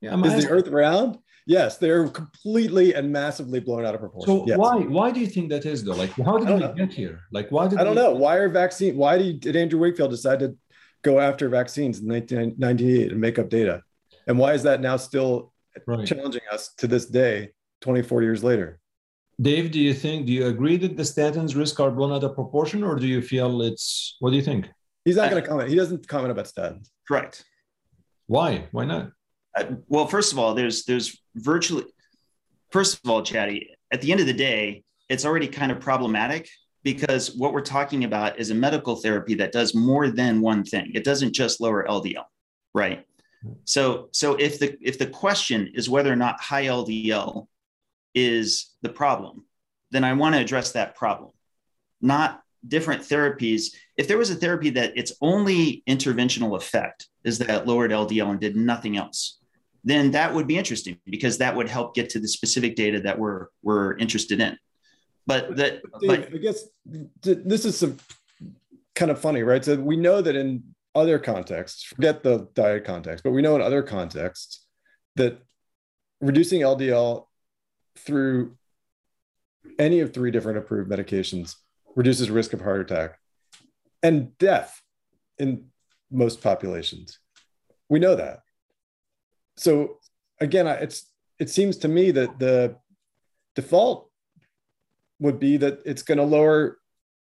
Yeah, 0.00 0.18
is 0.18 0.32
asking. 0.32 0.40
the 0.40 0.48
Earth 0.48 0.68
round? 0.68 1.18
Yes, 1.46 1.76
they're 1.78 2.08
completely 2.08 2.94
and 2.94 3.10
massively 3.10 3.58
blown 3.58 3.84
out 3.84 3.94
of 3.94 4.00
proportion. 4.00 4.40
So 4.40 4.46
yes. 4.46 4.58
why 4.58 4.76
why 4.76 5.10
do 5.10 5.20
you 5.20 5.26
think 5.26 5.50
that 5.50 5.66
is 5.66 5.82
though? 5.82 5.94
Like 5.94 6.10
how 6.12 6.38
did 6.38 6.48
we 6.48 6.60
know. 6.60 6.72
get 6.72 6.92
here? 6.92 7.20
Like 7.32 7.50
why 7.50 7.66
did 7.68 7.78
I 7.78 7.84
don't 7.84 7.96
we... 7.96 8.02
know. 8.02 8.12
Why 8.12 8.36
are 8.36 8.48
vaccine? 8.48 8.96
Why 8.96 9.18
did, 9.18 9.40
did 9.40 9.56
Andrew 9.56 9.80
Wakefield 9.80 10.10
decide 10.10 10.38
to 10.40 10.56
go 11.02 11.18
after 11.18 11.48
vaccines 11.48 11.98
in 11.98 12.08
1998 12.08 13.12
and 13.12 13.20
make 13.20 13.38
up 13.38 13.48
data? 13.48 13.82
And 14.26 14.38
why 14.38 14.52
is 14.52 14.62
that 14.62 14.80
now 14.80 14.96
still 14.96 15.52
right. 15.86 16.06
challenging 16.06 16.42
us 16.50 16.72
to 16.78 16.86
this 16.86 17.06
day, 17.06 17.50
24 17.80 18.22
years 18.22 18.44
later? 18.44 18.78
Dave, 19.40 19.72
do 19.72 19.80
you 19.80 19.94
think, 19.94 20.26
do 20.26 20.32
you 20.32 20.46
agree 20.46 20.76
that 20.76 20.96
the 20.96 21.02
statins 21.02 21.56
risk 21.56 21.80
are 21.80 21.90
blown 21.90 22.12
out 22.12 22.22
of 22.22 22.34
proportion, 22.34 22.84
or 22.84 22.96
do 22.96 23.06
you 23.06 23.20
feel 23.20 23.62
it's, 23.62 24.16
what 24.20 24.30
do 24.30 24.36
you 24.36 24.42
think? 24.42 24.68
He's 25.04 25.16
not 25.16 25.30
going 25.30 25.42
to 25.42 25.48
comment. 25.48 25.68
He 25.68 25.74
doesn't 25.74 26.06
comment 26.06 26.30
about 26.30 26.44
statins. 26.44 26.90
Correct. 27.08 27.44
Why? 28.26 28.68
Why 28.70 28.84
not? 28.84 29.10
Uh, 29.54 29.64
well, 29.88 30.06
first 30.06 30.32
of 30.32 30.38
all, 30.38 30.54
there's 30.54 30.84
there's 30.84 31.20
virtually, 31.34 31.84
first 32.70 33.00
of 33.02 33.10
all, 33.10 33.22
Chadi. 33.22 33.66
At 33.92 34.00
the 34.00 34.10
end 34.10 34.20
of 34.20 34.26
the 34.26 34.32
day, 34.32 34.84
it's 35.08 35.26
already 35.26 35.48
kind 35.48 35.70
of 35.70 35.80
problematic 35.80 36.48
because 36.82 37.34
what 37.36 37.52
we're 37.52 37.60
talking 37.60 38.04
about 38.04 38.38
is 38.38 38.50
a 38.50 38.54
medical 38.54 38.96
therapy 38.96 39.34
that 39.34 39.52
does 39.52 39.74
more 39.74 40.10
than 40.10 40.40
one 40.40 40.64
thing. 40.64 40.92
It 40.94 41.04
doesn't 41.04 41.34
just 41.34 41.60
lower 41.60 41.84
LDL, 41.86 42.24
right? 42.74 43.06
So 43.64 44.08
so 44.12 44.34
if 44.34 44.58
the 44.58 44.76
if 44.80 44.98
the 44.98 45.06
question 45.06 45.72
is 45.74 45.90
whether 45.90 46.12
or 46.12 46.16
not 46.16 46.40
high 46.40 46.64
LDL 46.64 47.46
is 48.14 48.70
the 48.82 48.88
problem, 48.88 49.44
then 49.90 50.04
I 50.04 50.12
want 50.14 50.34
to 50.34 50.40
address 50.40 50.72
that 50.72 50.94
problem, 50.94 51.30
not 52.00 52.42
different 52.66 53.02
therapies. 53.02 53.74
If 53.96 54.08
there 54.08 54.18
was 54.18 54.30
a 54.30 54.36
therapy 54.36 54.70
that 54.70 54.96
its 54.96 55.12
only 55.20 55.82
interventional 55.88 56.56
effect 56.56 57.08
is 57.24 57.38
that 57.38 57.66
lowered 57.66 57.90
LDL 57.90 58.30
and 58.30 58.40
did 58.40 58.56
nothing 58.56 58.96
else, 58.96 59.38
then 59.84 60.12
that 60.12 60.32
would 60.34 60.46
be 60.46 60.56
interesting 60.56 60.98
because 61.06 61.38
that 61.38 61.56
would 61.56 61.68
help 61.68 61.94
get 61.94 62.10
to 62.10 62.20
the 62.20 62.28
specific 62.28 62.76
data 62.76 63.00
that 63.00 63.18
we're 63.18 63.46
we're 63.62 63.96
interested 63.96 64.40
in. 64.40 64.56
But 65.26 65.56
that, 65.56 65.82
but 66.00 66.34
I 66.34 66.38
guess 66.38 66.64
this 66.84 67.64
is 67.64 67.78
some 67.78 67.96
kind 68.94 69.10
of 69.10 69.20
funny, 69.20 69.42
right? 69.42 69.64
So 69.64 69.76
we 69.76 69.96
know 69.96 70.20
that 70.20 70.36
in 70.36 70.62
other 70.94 71.18
contexts, 71.18 71.84
forget 71.84 72.22
the 72.22 72.48
diet 72.54 72.84
context, 72.84 73.24
but 73.24 73.30
we 73.30 73.42
know 73.42 73.56
in 73.56 73.62
other 73.62 73.82
contexts 73.82 74.66
that 75.16 75.38
reducing 76.20 76.60
LDL 76.60 77.26
through 77.96 78.56
any 79.78 80.00
of 80.00 80.12
three 80.12 80.30
different 80.30 80.58
approved 80.58 80.90
medications 80.90 81.56
reduces 81.94 82.30
risk 82.30 82.52
of 82.52 82.60
heart 82.60 82.80
attack 82.80 83.18
and 84.02 84.36
death 84.38 84.80
in 85.38 85.66
most 86.10 86.42
populations. 86.42 87.18
We 87.88 87.98
know 87.98 88.14
that. 88.16 88.41
So 89.56 89.98
again, 90.40 90.66
it's 90.66 91.10
it 91.38 91.50
seems 91.50 91.76
to 91.78 91.88
me 91.88 92.10
that 92.12 92.38
the 92.38 92.76
default 93.54 94.10
would 95.18 95.38
be 95.38 95.56
that 95.56 95.80
it's 95.84 96.02
going 96.02 96.18
to 96.18 96.24
lower 96.24 96.78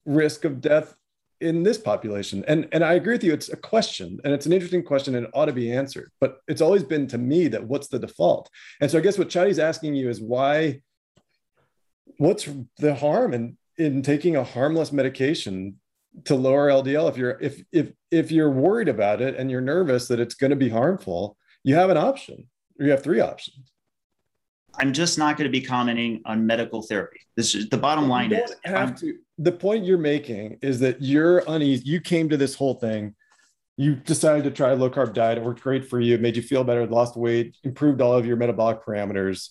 risk 0.04 0.44
of 0.44 0.60
death 0.60 0.96
in 1.40 1.62
this 1.62 1.78
population. 1.78 2.44
And 2.48 2.68
and 2.72 2.84
I 2.84 2.94
agree 2.94 3.14
with 3.14 3.24
you. 3.24 3.32
It's 3.32 3.52
a 3.52 3.56
question, 3.56 4.20
and 4.24 4.32
it's 4.32 4.46
an 4.46 4.52
interesting 4.52 4.82
question, 4.82 5.14
and 5.14 5.26
it 5.26 5.32
ought 5.34 5.46
to 5.46 5.52
be 5.52 5.72
answered. 5.72 6.10
But 6.20 6.38
it's 6.48 6.62
always 6.62 6.82
been 6.82 7.06
to 7.08 7.18
me 7.18 7.48
that 7.48 7.64
what's 7.64 7.88
the 7.88 7.98
default? 7.98 8.50
And 8.80 8.90
so 8.90 8.98
I 8.98 9.00
guess 9.00 9.18
what 9.18 9.28
Chadi's 9.28 9.58
asking 9.58 9.94
you 9.94 10.08
is 10.08 10.20
why. 10.20 10.82
What's 12.18 12.48
the 12.78 12.94
harm 12.94 13.34
in 13.34 13.58
in 13.76 14.00
taking 14.00 14.36
a 14.36 14.44
harmless 14.44 14.90
medication 14.90 15.78
to 16.24 16.34
lower 16.34 16.70
LDL? 16.70 17.10
If 17.10 17.18
you're 17.18 17.38
if 17.42 17.62
if 17.72 17.92
if 18.10 18.32
you're 18.32 18.50
worried 18.50 18.88
about 18.88 19.20
it 19.20 19.36
and 19.36 19.50
you're 19.50 19.60
nervous 19.60 20.08
that 20.08 20.20
it's 20.20 20.34
going 20.34 20.50
to 20.50 20.56
be 20.56 20.70
harmful, 20.70 21.36
you 21.66 21.74
have 21.74 21.90
an 21.90 21.96
option. 21.96 22.46
Or 22.78 22.86
you 22.86 22.92
have 22.92 23.02
three 23.02 23.20
options. 23.20 23.72
I'm 24.78 24.92
just 24.92 25.18
not 25.18 25.36
going 25.36 25.50
to 25.50 25.52
be 25.52 25.64
commenting 25.64 26.22
on 26.24 26.46
medical 26.46 26.80
therapy. 26.82 27.18
This 27.34 27.54
is 27.54 27.68
the 27.68 27.78
bottom 27.78 28.08
line 28.08 28.32
is 28.32 28.54
have 28.64 28.94
to 29.00 29.14
the 29.38 29.52
point 29.52 29.84
you're 29.84 29.98
making 29.98 30.58
is 30.62 30.78
that 30.80 31.02
you're 31.02 31.42
uneasy. 31.48 31.82
You 31.84 32.00
came 32.00 32.28
to 32.28 32.36
this 32.36 32.54
whole 32.54 32.74
thing. 32.74 33.14
You 33.76 33.96
decided 33.96 34.44
to 34.44 34.50
try 34.50 34.70
a 34.70 34.76
low 34.76 34.90
carb 34.90 35.12
diet. 35.12 35.38
It 35.38 35.44
worked 35.44 35.62
great 35.62 35.88
for 35.88 35.98
you. 35.98 36.14
It 36.14 36.20
made 36.20 36.36
you 36.36 36.42
feel 36.42 36.62
better, 36.62 36.86
lost 36.86 37.16
weight, 37.16 37.56
improved 37.64 38.00
all 38.00 38.12
of 38.12 38.26
your 38.26 38.36
metabolic 38.36 38.84
parameters. 38.84 39.48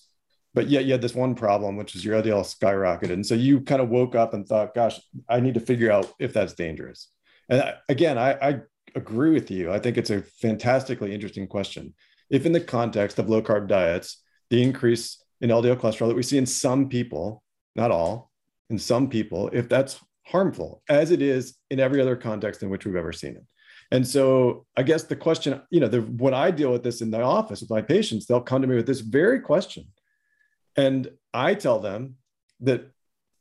But 0.53 0.67
yet 0.67 0.85
you 0.85 0.93
had 0.93 1.01
this 1.01 1.13
one 1.13 1.35
problem, 1.35 1.75
which 1.75 1.95
is 1.95 2.05
your 2.05 2.21
LDL 2.21 2.45
skyrocketed. 2.45 3.11
And 3.11 3.25
so 3.25 3.35
you 3.35 3.61
kind 3.61 3.81
of 3.81 3.89
woke 3.89 4.15
up 4.15 4.33
and 4.33 4.47
thought, 4.47 4.73
gosh, 4.73 4.99
I 5.27 5.41
need 5.41 5.55
to 5.55 5.59
figure 5.59 5.91
out 5.91 6.13
if 6.17 6.33
that's 6.33 6.53
dangerous. 6.53 7.09
And 7.49 7.75
again, 7.89 8.17
I, 8.17 8.31
I 8.33 8.61
agree 8.95 9.31
with 9.31 9.51
you. 9.51 9.71
I 9.71 9.79
think 9.79 9.97
it's 9.97 10.09
a 10.09 10.21
fantastically 10.21 11.13
interesting 11.13 11.47
question. 11.47 11.93
If 12.29 12.45
in 12.45 12.51
the 12.51 12.61
context 12.61 13.19
of 13.19 13.29
low 13.29 13.41
carb 13.41 13.67
diets, 13.67 14.23
the 14.49 14.63
increase 14.63 15.23
in 15.41 15.49
LDL 15.49 15.77
cholesterol 15.77 16.07
that 16.07 16.15
we 16.15 16.23
see 16.23 16.37
in 16.37 16.45
some 16.45 16.89
people, 16.89 17.43
not 17.75 17.91
all, 17.91 18.31
in 18.69 18.79
some 18.79 19.09
people 19.09 19.49
if 19.53 19.69
that's 19.69 19.99
harmful, 20.25 20.81
as 20.89 21.11
it 21.11 21.21
is 21.21 21.57
in 21.69 21.79
every 21.79 22.01
other 22.01 22.15
context 22.15 22.63
in 22.63 22.69
which 22.69 22.85
we've 22.85 22.95
ever 22.95 23.13
seen 23.13 23.35
it. 23.35 23.45
And 23.91 24.07
so 24.07 24.65
I 24.75 24.83
guess 24.83 25.03
the 25.03 25.15
question, 25.15 25.61
you 25.69 25.79
know, 25.79 25.87
the, 25.87 26.01
when 26.01 26.33
I 26.33 26.49
deal 26.49 26.71
with 26.71 26.83
this 26.83 27.01
in 27.01 27.11
the 27.11 27.21
office 27.21 27.61
with 27.61 27.69
my 27.69 27.81
patients, 27.81 28.25
they'll 28.25 28.41
come 28.41 28.61
to 28.61 28.67
me 28.67 28.75
with 28.75 28.87
this 28.87 29.01
very 29.01 29.39
question. 29.39 29.85
And 30.75 31.09
I 31.33 31.53
tell 31.53 31.79
them 31.79 32.15
that 32.61 32.89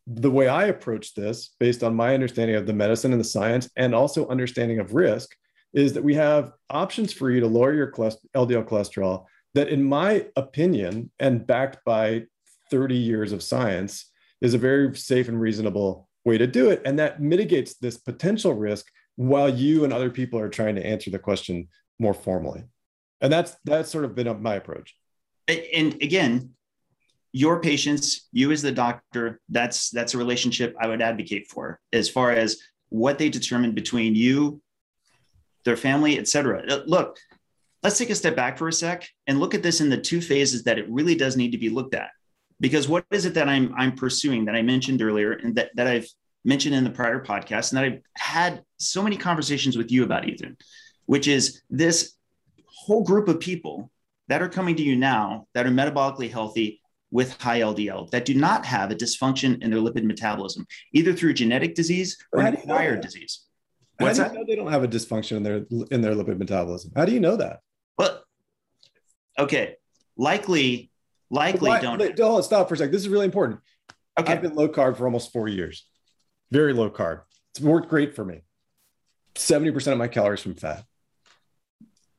the 0.06 0.30
way 0.30 0.48
I 0.48 0.66
approach 0.66 1.14
this, 1.14 1.54
based 1.58 1.82
on 1.82 1.94
my 1.94 2.12
understanding 2.12 2.56
of 2.56 2.66
the 2.66 2.74
medicine 2.74 3.12
and 3.12 3.20
the 3.20 3.24
science, 3.24 3.70
and 3.76 3.94
also 3.94 4.28
understanding 4.28 4.78
of 4.78 4.94
risk, 4.94 5.34
is 5.74 5.92
that 5.92 6.04
we 6.04 6.14
have 6.14 6.52
options 6.70 7.12
for 7.12 7.30
you 7.30 7.40
to 7.40 7.46
lower 7.46 7.74
your 7.74 7.90
LDL 7.90 8.64
cholesterol 8.64 9.26
that, 9.54 9.68
in 9.68 9.84
my 9.84 10.26
opinion, 10.36 11.10
and 11.18 11.46
backed 11.46 11.84
by 11.84 12.24
30 12.70 12.96
years 12.96 13.32
of 13.32 13.42
science, 13.42 14.10
is 14.40 14.54
a 14.54 14.58
very 14.58 14.96
safe 14.96 15.28
and 15.28 15.40
reasonable 15.40 16.08
way 16.24 16.38
to 16.38 16.46
do 16.46 16.70
it. 16.70 16.82
And 16.84 16.98
that 16.98 17.20
mitigates 17.20 17.74
this 17.74 17.98
potential 17.98 18.54
risk 18.54 18.86
while 19.16 19.48
you 19.48 19.84
and 19.84 19.92
other 19.92 20.10
people 20.10 20.38
are 20.38 20.48
trying 20.48 20.76
to 20.76 20.86
answer 20.86 21.10
the 21.10 21.18
question 21.18 21.68
more 21.98 22.14
formally. 22.14 22.64
And 23.20 23.32
that's 23.32 23.56
that's 23.64 23.90
sort 23.90 24.04
of 24.04 24.14
been 24.14 24.42
my 24.42 24.54
approach. 24.54 24.94
And 25.48 25.94
again, 26.02 26.50
your 27.32 27.60
patients, 27.60 28.28
you 28.32 28.52
as 28.52 28.62
the 28.62 28.72
doctor, 28.72 29.40
that's 29.48 29.90
that's 29.90 30.14
a 30.14 30.18
relationship 30.18 30.74
I 30.80 30.86
would 30.88 31.02
advocate 31.02 31.48
for 31.48 31.80
as 31.92 32.08
far 32.08 32.32
as 32.32 32.58
what 32.90 33.18
they 33.18 33.28
determine 33.28 33.72
between 33.72 34.14
you, 34.14 34.62
their 35.64 35.76
family, 35.76 36.18
et 36.18 36.28
cetera. 36.28 36.62
Uh, 36.68 36.82
look, 36.86 37.18
let's 37.82 37.98
take 37.98 38.10
a 38.10 38.14
step 38.14 38.36
back 38.36 38.58
for 38.58 38.68
a 38.68 38.72
sec 38.72 39.08
and 39.26 39.40
look 39.40 39.54
at 39.54 39.62
this 39.62 39.80
in 39.80 39.90
the 39.90 39.98
two 39.98 40.20
phases 40.20 40.64
that 40.64 40.78
it 40.78 40.88
really 40.88 41.14
does 41.14 41.36
need 41.36 41.52
to 41.52 41.58
be 41.58 41.68
looked 41.68 41.94
at 41.94 42.10
because 42.60 42.88
what 42.88 43.04
is 43.10 43.26
it 43.26 43.34
that 43.34 43.48
I'm 43.48 43.74
I'm 43.76 43.94
pursuing 43.94 44.44
that 44.46 44.54
I 44.54 44.62
mentioned 44.62 45.02
earlier 45.02 45.32
and 45.32 45.54
that, 45.56 45.70
that 45.76 45.86
I've 45.86 46.08
mentioned 46.44 46.74
in 46.74 46.84
the 46.84 46.90
prior 46.90 47.24
podcast 47.24 47.72
and 47.72 47.78
that 47.78 47.84
I've 47.84 48.00
had 48.16 48.62
so 48.78 49.02
many 49.02 49.16
conversations 49.16 49.76
with 49.76 49.90
you 49.90 50.04
about, 50.04 50.28
Ethan, 50.28 50.56
which 51.06 51.26
is 51.26 51.62
this 51.70 52.14
whole 52.66 53.02
group 53.02 53.28
of 53.28 53.40
people 53.40 53.90
that 54.28 54.42
are 54.42 54.48
coming 54.48 54.76
to 54.76 54.82
you 54.82 54.96
now 54.96 55.46
that 55.54 55.66
are 55.66 55.70
metabolically 55.70 56.30
healthy 56.30 56.80
with 57.10 57.40
high 57.40 57.60
LDL 57.60 58.10
that 58.10 58.24
do 58.24 58.34
not 58.34 58.66
have 58.66 58.90
a 58.90 58.94
dysfunction 58.94 59.62
in 59.62 59.70
their 59.70 59.80
lipid 59.80 60.04
metabolism, 60.04 60.66
either 60.92 61.12
through 61.12 61.34
genetic 61.34 61.74
disease 61.74 62.16
or 62.32 62.40
an 62.40 62.54
acquired 62.54 63.00
disease. 63.00 63.44
What's 63.98 64.18
How 64.18 64.24
do 64.24 64.30
you 64.30 64.34
that? 64.34 64.40
know 64.40 64.46
they 64.46 64.56
don't 64.56 64.72
have 64.72 64.82
a 64.84 64.88
dysfunction 64.88 65.36
in 65.36 65.42
their 65.42 65.56
in 65.90 66.00
their 66.00 66.14
lipid 66.14 66.38
metabolism? 66.38 66.92
How 66.96 67.04
do 67.04 67.12
you 67.12 67.20
know 67.20 67.36
that? 67.36 67.60
Well, 67.98 68.22
Okay, 69.38 69.76
likely, 70.16 70.90
likely 71.30 71.68
Why- 71.70 71.80
don't. 71.80 72.20
on, 72.20 72.42
stop 72.42 72.68
for 72.68 72.74
a 72.74 72.76
second. 72.76 72.92
This 72.92 73.02
is 73.02 73.08
really 73.08 73.24
important. 73.24 73.60
Okay, 74.18 74.32
I've 74.32 74.42
been 74.42 74.54
low 74.54 74.68
carb 74.68 74.96
for 74.96 75.06
almost 75.06 75.32
four 75.32 75.48
years. 75.48 75.86
Very 76.52 76.72
low 76.72 76.88
carb. 76.90 77.22
It's 77.50 77.60
worked 77.60 77.88
great 77.88 78.14
for 78.14 78.24
me. 78.24 78.42
70% 79.34 79.92
of 79.92 79.98
my 79.98 80.06
calories 80.06 80.40
from 80.40 80.54
fat. 80.54 80.84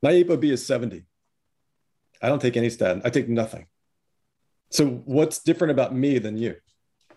My 0.03 0.11
ApoB 0.11 0.43
is 0.51 0.65
70. 0.65 1.05
I 2.21 2.27
don't 2.27 2.41
take 2.41 2.57
any 2.57 2.69
statin. 2.69 3.01
I 3.05 3.09
take 3.09 3.29
nothing. 3.29 3.67
So 4.71 4.85
what's 4.85 5.39
different 5.39 5.71
about 5.71 5.95
me 5.95 6.19
than 6.19 6.37
you? 6.37 6.55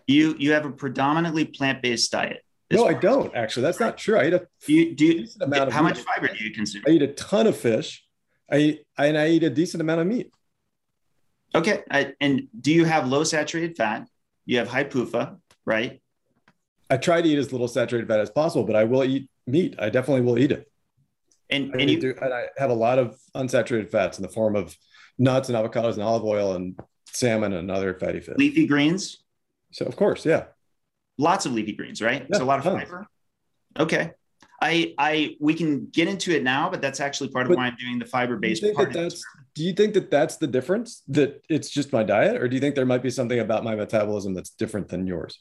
you 0.07 0.35
you 0.39 0.53
have 0.53 0.65
a 0.65 0.71
predominantly 0.71 1.45
plant-based 1.45 2.11
diet. 2.11 2.43
No, 2.71 2.85
I 2.85 2.93
don't 2.93 3.35
actually. 3.35 3.63
That's 3.63 3.79
not 3.79 3.97
true. 3.97 4.17
I 4.17 4.27
eat 4.27 4.33
a 4.33 4.47
Do 4.65 4.73
you, 4.73 4.95
do 4.95 5.05
you, 5.05 5.13
decent 5.21 5.43
amount 5.43 5.67
of 5.67 5.73
how 5.73 5.81
much 5.81 5.99
fiber 5.99 6.27
do 6.27 6.43
you 6.43 6.51
consume? 6.51 6.83
I 6.87 6.91
eat 6.91 7.01
a 7.01 7.07
ton 7.07 7.47
of 7.47 7.57
fish. 7.57 8.05
I 8.51 8.57
eat, 8.57 8.83
and 8.97 9.17
I 9.17 9.29
eat 9.29 9.43
a 9.43 9.49
decent 9.49 9.81
amount 9.81 10.01
of 10.01 10.07
meat. 10.07 10.31
Okay, 11.55 11.81
I, 11.89 12.13
and 12.21 12.47
do 12.59 12.71
you 12.71 12.85
have 12.85 13.07
low 13.07 13.23
saturated 13.23 13.75
fat? 13.75 14.07
You 14.45 14.59
have 14.59 14.67
high 14.67 14.83
PUFA, 14.83 15.37
right? 15.65 15.99
I 16.91 16.97
try 16.97 17.21
to 17.21 17.27
eat 17.27 17.37
as 17.37 17.51
little 17.51 17.67
saturated 17.67 18.07
fat 18.07 18.19
as 18.19 18.29
possible, 18.29 18.65
but 18.65 18.75
I 18.75 18.83
will 18.83 19.03
eat 19.03 19.29
meat. 19.47 19.75
I 19.79 19.89
definitely 19.89 20.21
will 20.21 20.37
eat 20.37 20.51
it. 20.51 20.71
And 21.49 21.71
I 21.73 21.79
and 21.79 21.89
you 21.89 21.99
do, 21.99 22.13
and 22.21 22.33
I 22.33 22.45
have 22.57 22.69
a 22.69 22.75
lot 22.75 22.99
of 22.99 23.19
unsaturated 23.35 23.89
fats 23.89 24.19
in 24.19 24.23
the 24.23 24.29
form 24.29 24.55
of 24.55 24.75
nuts 25.17 25.49
and 25.49 25.57
avocados 25.57 25.93
and 25.93 26.03
olive 26.03 26.23
oil 26.23 26.53
and 26.53 26.79
salmon 27.11 27.53
and 27.53 27.71
other 27.71 27.95
fatty 27.95 28.19
fish. 28.19 28.35
leafy 28.37 28.67
greens, 28.67 29.23
So 29.71 29.85
of 29.85 29.95
course, 29.95 30.25
yeah. 30.25 30.45
Lots 31.19 31.45
of 31.45 31.51
leafy 31.53 31.73
greens, 31.73 32.01
right? 32.01 32.25
Yeah, 32.31 32.37
so 32.39 32.43
a 32.43 32.45
lot 32.45 32.57
of 32.59 32.65
fiber. 32.65 33.05
Okay. 33.77 34.11
I 34.61 34.93
I 34.97 35.35
we 35.39 35.53
can 35.53 35.87
get 35.91 36.07
into 36.07 36.31
it 36.35 36.43
now, 36.43 36.69
but 36.69 36.81
that's 36.81 36.99
actually 36.99 37.29
part 37.29 37.45
of 37.45 37.49
But 37.49 37.57
why 37.57 37.67
I'm 37.67 37.75
doing 37.79 37.99
the 37.99 38.05
fiber-based. 38.05 38.63
part. 38.73 38.91
that 38.93 39.13
do 39.55 39.63
you 39.63 39.73
think 39.73 39.93
that 39.93 40.09
that's 40.09 40.37
the 40.37 40.47
difference? 40.47 41.03
That 41.09 41.41
it's 41.49 41.69
just 41.69 41.93
my 41.93 42.03
diet, 42.03 42.41
or 42.41 42.47
do 42.47 42.55
you 42.55 42.59
think 42.59 42.75
there 42.75 42.85
might 42.85 43.03
be 43.03 43.09
something 43.09 43.39
about 43.39 43.63
my 43.63 43.75
metabolism 43.75 44.33
that's 44.33 44.49
different 44.49 44.89
than 44.89 45.05
yours? 45.07 45.39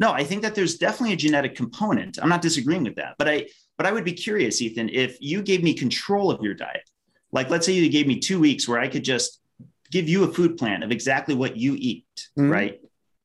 No, 0.00 0.12
I 0.12 0.24
think 0.24 0.42
that 0.42 0.54
there's 0.54 0.78
definitely 0.78 1.12
a 1.14 1.16
genetic 1.16 1.54
component. 1.56 2.18
I'm 2.22 2.28
not 2.28 2.42
disagreeing 2.42 2.84
with 2.84 2.96
that, 2.96 3.14
but 3.18 3.28
I 3.28 3.46
but 3.76 3.86
I 3.86 3.92
would 3.92 4.04
be 4.04 4.12
curious, 4.12 4.60
Ethan, 4.62 4.88
if 4.88 5.16
you 5.20 5.40
gave 5.42 5.62
me 5.62 5.72
control 5.74 6.30
of 6.32 6.42
your 6.42 6.54
diet, 6.54 6.88
like 7.30 7.50
let's 7.50 7.66
say 7.66 7.72
you 7.72 7.88
gave 7.88 8.06
me 8.08 8.18
two 8.18 8.40
weeks 8.40 8.66
where 8.68 8.80
I 8.80 8.88
could 8.88 9.04
just 9.04 9.40
give 9.92 10.08
you 10.08 10.24
a 10.24 10.32
food 10.32 10.56
plan 10.56 10.82
of 10.82 10.90
exactly 10.90 11.34
what 11.36 11.56
you 11.56 11.76
eat, 11.78 12.06
Mhm. 12.36 12.50
right? 12.50 12.80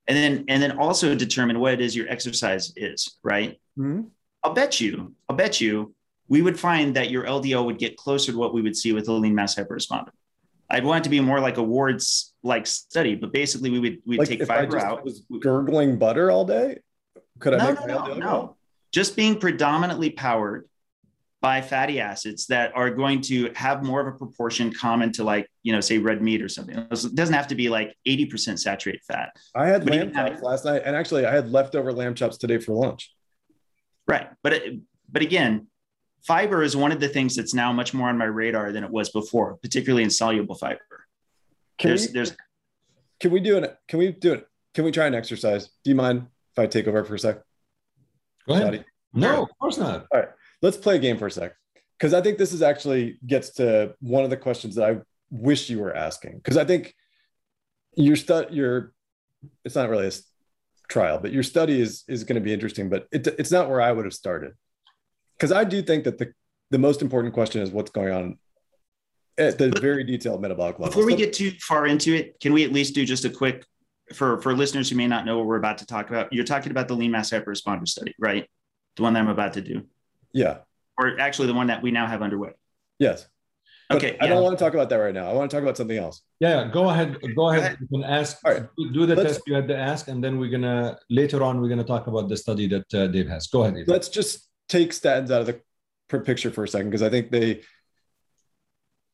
And 0.08 0.18
then 0.18 0.46
and 0.50 0.62
then 0.62 0.78
also 0.78 1.16
determine 1.16 1.60
what 1.60 1.74
it 1.74 1.82
is 1.82 1.96
your 1.96 2.10
exercise 2.10 2.74
is, 2.76 3.18
right? 3.24 3.60
Mm-hmm. 3.78 4.02
I'll 4.44 4.54
bet 4.54 4.82
you, 4.82 5.16
I'll 5.30 5.36
bet 5.38 5.62
you, 5.62 5.96
we 6.28 6.42
would 6.42 6.60
find 6.60 6.96
that 6.96 7.10
your 7.10 7.24
LDL 7.24 7.66
would 7.66 7.78
get 7.78 7.96
closer 7.96 8.34
to 8.34 8.38
what 8.38 8.54
we 8.54 8.62
would 8.62 8.76
see 8.76 8.92
with 8.92 9.08
a 9.08 9.14
lean 9.14 9.34
mass 9.36 9.56
hyperresponder. 9.56 10.10
I'd 10.70 10.84
want 10.84 11.02
it 11.02 11.04
to 11.06 11.10
be 11.10 11.20
more 11.22 11.40
like 11.40 11.58
a 11.58 11.64
Ward's 11.64 12.34
like 12.44 12.66
study, 12.68 13.16
but 13.16 13.32
basically 13.32 13.70
we 13.70 13.80
would 13.80 13.98
we'd 14.06 14.20
Like 14.20 14.30
take 14.30 14.44
fiber 14.46 14.78
out. 14.78 15.06
was 15.06 15.24
gurgling 15.40 15.98
butter 15.98 16.32
all 16.32 16.46
day, 16.46 16.80
could 17.40 17.54
I 17.54 17.58
No, 17.58 17.66
make 17.70 17.76
no, 17.76 17.82
my 17.82 17.88
no, 18.08 18.14
LDL 18.16 18.20
no. 18.20 18.56
Just 18.92 19.16
being 19.16 19.40
predominantly 19.40 20.10
powered 20.10 20.68
by 21.44 21.60
fatty 21.62 22.00
acids 22.00 22.48
that 22.48 22.72
are 22.74 22.90
going 22.90 23.20
to 23.20 23.52
have 23.54 23.84
more 23.84 24.00
of 24.00 24.08
a 24.08 24.18
proportion 24.18 24.74
common 24.74 25.12
to 25.12 25.26
like, 25.26 25.46
you 25.62 25.74
know, 25.74 25.82
say 25.82 25.98
red 25.98 26.22
meat 26.22 26.42
or 26.42 26.48
something. 26.48 26.78
It 26.78 26.90
doesn't 27.16 27.36
have 27.36 27.48
to 27.48 27.56
be 27.56 27.68
like 27.68 27.94
80% 28.08 28.58
saturated 28.58 29.02
fat. 29.06 29.36
I 29.54 29.68
had 29.68 29.84
But 29.84 29.92
lamb 29.92 30.02
even 30.04 30.14
having- 30.16 30.34
chops 30.36 30.44
last 30.44 30.66
night, 30.66 30.84
and 30.86 30.96
actually, 30.96 31.26
I 31.26 31.36
had 31.36 31.52
leftover 31.52 31.92
lamb 31.92 32.16
chops 32.16 32.38
today 32.38 32.60
for 32.60 32.72
lunch. 32.74 33.14
Right. 34.08 34.30
But 34.42 34.54
it, 34.54 34.80
but 35.12 35.22
again, 35.22 35.68
fiber 36.26 36.64
is 36.64 36.78
one 36.78 36.94
of 36.94 37.02
the 37.02 37.10
things 37.10 37.36
that's 37.36 37.54
now 37.54 37.74
much 37.74 37.94
more 37.94 38.08
on 38.08 38.18
my 38.18 38.26
radar 38.26 38.72
than 38.72 38.86
it 38.86 38.90
was 38.90 39.10
before, 39.10 39.58
particularly 39.58 40.04
in 40.04 40.10
soluble 40.10 40.56
fiber. 40.56 40.80
Can 41.78 41.90
there's 41.90 42.08
we, 42.08 42.14
there's 42.14 42.38
can 43.20 43.32
we 43.32 43.42
do 43.42 43.58
it? 43.58 43.78
Can 43.90 44.00
we 44.00 44.14
do 44.14 44.32
it? 44.32 44.48
Can 44.74 44.86
we 44.86 44.92
try 44.92 45.08
an 45.08 45.14
exercise? 45.14 45.68
Do 45.84 45.90
you 45.92 45.96
mind 45.96 46.28
if 46.54 46.60
I 46.60 46.68
take 46.68 46.88
over 46.88 47.04
for 47.04 47.16
a 47.16 47.20
sec? 47.20 47.42
Go 48.48 48.54
ahead. 48.54 48.74
Chadi? 48.74 48.84
No, 49.14 49.44
of 49.44 49.50
course 49.60 49.78
not. 49.78 50.08
Let's 50.64 50.78
play 50.78 50.96
a 50.96 51.00
game 51.00 51.18
for 51.18 51.28
a 51.28 51.32
sec 51.32 51.54
because 51.98 52.14
i 52.14 52.22
think 52.22 52.40
this 52.40 52.52
is 52.54 52.64
actually 52.64 53.20
gets 53.28 53.52
to 53.52 53.94
one 54.00 54.24
of 54.24 54.32
the 54.32 54.38
questions 54.38 54.76
that 54.76 54.90
i 54.90 54.98
wish 55.30 55.70
you 55.70 55.80
were 55.80 55.96
asking 55.96 56.38
because 56.38 56.58
i 56.58 56.66
think 56.66 56.96
your 57.96 58.16
stu- 58.16 58.48
your 58.50 58.92
it's 59.64 59.76
not 59.76 59.90
really 59.90 60.08
a 60.08 60.12
trial 60.88 61.20
but 61.20 61.32
your 61.32 61.44
study 61.44 61.80
is 61.80 62.04
is 62.08 62.24
going 62.24 62.36
to 62.36 62.42
be 62.42 62.54
interesting 62.54 62.90
but 62.90 63.08
it, 63.12 63.28
it's 63.28 63.52
not 63.52 63.70
where 63.70 63.82
i 63.82 63.92
would 63.92 64.06
have 64.06 64.14
started 64.14 64.54
because 65.38 65.52
i 65.52 65.64
do 65.64 65.84
think 65.84 66.04
that 66.04 66.18
the 66.18 66.34
the 66.72 66.80
most 66.80 67.04
important 67.04 67.36
question 67.36 67.62
is 67.62 67.70
what's 67.70 67.92
going 67.92 68.12
on 68.12 68.38
at 69.38 69.58
the 69.58 69.70
very 69.80 70.04
detailed 70.04 70.42
metabolic 70.42 70.80
level 70.80 70.88
before 70.88 71.06
we 71.06 71.16
get 71.16 71.34
too 71.34 71.52
far 71.60 71.88
into 71.88 72.14
it, 72.14 72.40
can 72.40 72.54
we 72.54 72.64
at 72.64 72.72
least 72.72 72.96
do 72.96 73.06
just 73.06 73.26
a 73.26 73.30
quick 73.30 73.66
for 74.14 74.42
for 74.42 74.56
listeners 74.56 74.90
who 74.90 74.96
may 74.96 75.08
not 75.08 75.26
know 75.26 75.38
what 75.38 75.48
we're 75.48 75.58
about 75.58 75.80
to 75.80 75.86
talk 75.86 76.10
about? 76.10 76.32
You're 76.32 76.44
talking 76.44 76.72
about 76.72 76.88
the 76.88 76.94
lean 76.94 77.12
mass 77.12 77.32
hyperresponder 77.32 77.88
study, 77.88 78.14
right? 78.20 78.48
The 78.96 79.04
one 79.04 79.14
that 79.14 79.22
I'm 79.22 79.30
about 79.30 79.54
to 79.54 79.62
do, 79.62 79.84
yeah 80.34 80.58
or 80.98 81.20
actually 81.20 81.48
the 81.48 81.54
one 81.54 81.68
that 81.68 81.82
we 81.82 81.90
now 81.92 82.06
have 82.08 82.22
underway. 82.22 82.52
yes 83.00 83.28
But 83.90 83.98
Okay, 83.98 84.12
i 84.20 84.26
yeah. 84.26 84.30
don't 84.32 84.44
want 84.44 84.58
to 84.58 84.64
talk 84.64 84.74
about 84.74 84.90
that 84.90 84.98
right 85.06 85.14
now 85.14 85.28
i 85.30 85.34
want 85.34 85.50
to 85.50 85.56
talk 85.56 85.64
about 85.64 85.78
something 85.78 85.98
else 85.98 86.22
Yeah, 86.40 86.68
go 86.78 86.90
ahead. 86.90 87.10
Go 87.40 87.50
ahead. 87.50 87.64
ahead. 87.64 87.78
You 87.82 87.88
can 87.94 88.04
ask. 88.20 88.32
All 88.46 88.52
right. 88.54 88.68
Do 88.96 89.06
the 89.06 89.16
Let's- 89.16 89.38
test 89.38 89.42
you 89.48 89.54
had 89.60 89.68
to 89.74 89.78
ask, 89.92 90.02
and 90.12 90.20
then 90.24 90.34
we're 90.40 90.54
gonna 90.56 90.98
later 91.20 91.40
on 91.48 91.62
we're 91.62 91.70
gonna 91.74 91.90
talk 91.96 92.06
about 92.12 92.26
the 92.32 92.36
study 92.46 92.66
that 92.74 92.88
uh, 92.94 93.08
Dave 93.16 93.30
has. 93.34 93.48
Go 93.48 93.60
ahead. 93.64 93.78
Ethan. 93.78 93.92
let's 93.96 94.10
just 94.20 94.34
take 94.76 94.90
statins 94.92 95.30
out 95.34 95.42
of 95.44 95.48
the 95.50 95.56
picture 96.30 96.52
for 96.56 96.64
a 96.68 96.68
second 96.68 96.90
because 96.90 97.06
I 97.10 97.10
think 97.14 97.32
they 97.32 97.62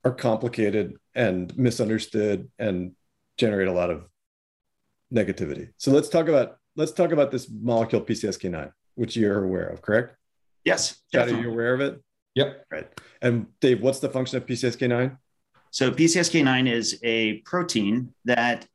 are 0.06 0.16
complicated 0.30 0.86
and 1.14 1.56
misunderstood 1.58 2.50
and 2.58 2.78
generate 3.38 3.68
a 3.68 3.76
lot 3.82 3.90
of 3.96 4.00
negativity. 5.14 5.66
So 5.78 5.92
let's 5.92 6.10
talk 6.10 6.28
about 6.34 6.58
let's 6.76 6.92
talk 7.00 7.12
about 7.12 7.30
this 7.32 7.46
molecule 7.50 8.02
PCSK9, 8.02 8.72
which 8.96 9.16
you're 9.16 9.44
aware 9.44 9.68
of, 9.74 9.82
correct? 9.82 10.16
Yes, 10.66 11.02
Chad, 11.12 11.22
are 11.22 11.26
definitely. 11.26 11.48
you 11.48 11.54
aware 11.54 11.74
of 11.74 11.82
it? 11.82 12.02
Yep. 12.36 12.66
Right. 12.72 12.88
And 13.22 13.48
Dave, 13.60 13.82
what's 13.82 14.00
the 14.00 14.10
function 14.10 14.38
of 14.38 14.46
PCSK9? 14.46 15.18
So 15.72 15.92
PCSK9 15.92 16.72
is 16.72 17.00
a 17.04 17.40
protein 17.40 18.14
that, 18.26 18.66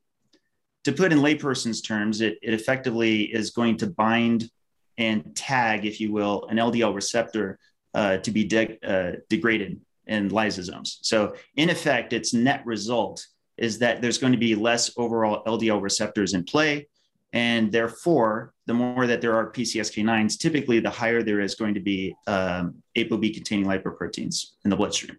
to 0.85 0.93
put 0.93 1.13
in 1.13 1.19
layperson's 1.19 1.81
terms, 1.81 2.21
it, 2.21 2.39
it 2.43 2.55
effectively 2.55 3.23
is 3.23 3.51
going 3.51 3.79
to 3.79 3.87
bind 3.87 4.51
and 4.97 5.35
tag, 5.35 5.87
if 5.87 6.01
you 6.01 6.13
will, 6.13 6.47
an 6.49 6.59
LDL 6.59 6.95
receptor 6.95 7.59
uh, 7.95 8.19
to 8.19 8.31
be 8.31 8.45
de- 8.45 8.79
uh, 8.83 9.17
degraded 9.29 9.81
in 10.07 10.31
lysosomes. 10.31 10.99
So 11.03 11.35
in 11.57 11.71
effect, 11.71 12.13
its 12.13 12.35
net 12.35 12.65
result 12.67 13.27
is 13.57 13.79
that 13.79 14.03
there's 14.03 14.19
going 14.19 14.33
to 14.33 14.39
be 14.39 14.55
less 14.55 14.93
overall 14.97 15.43
LDL 15.45 15.81
receptors 15.81 16.35
in 16.35 16.45
play. 16.45 16.89
And 17.35 17.73
therefore, 17.73 18.55
the 18.67 18.75
more 18.75 19.09
that 19.09 19.21
there 19.21 19.35
are 19.35 19.51
PCSK9s, 19.51 20.39
typically 20.39 20.79
the 20.79 20.89
higher 20.89 21.21
there 21.21 21.41
is 21.41 21.57
going 21.57 21.75
to 21.75 21.81
be 21.81 22.15
um, 22.29 22.77
ApoB 22.97 23.35
containing 23.35 23.67
lipoproteins 23.67 24.53
in 24.65 24.71
the 24.71 24.77
bloodstream. 24.77 25.19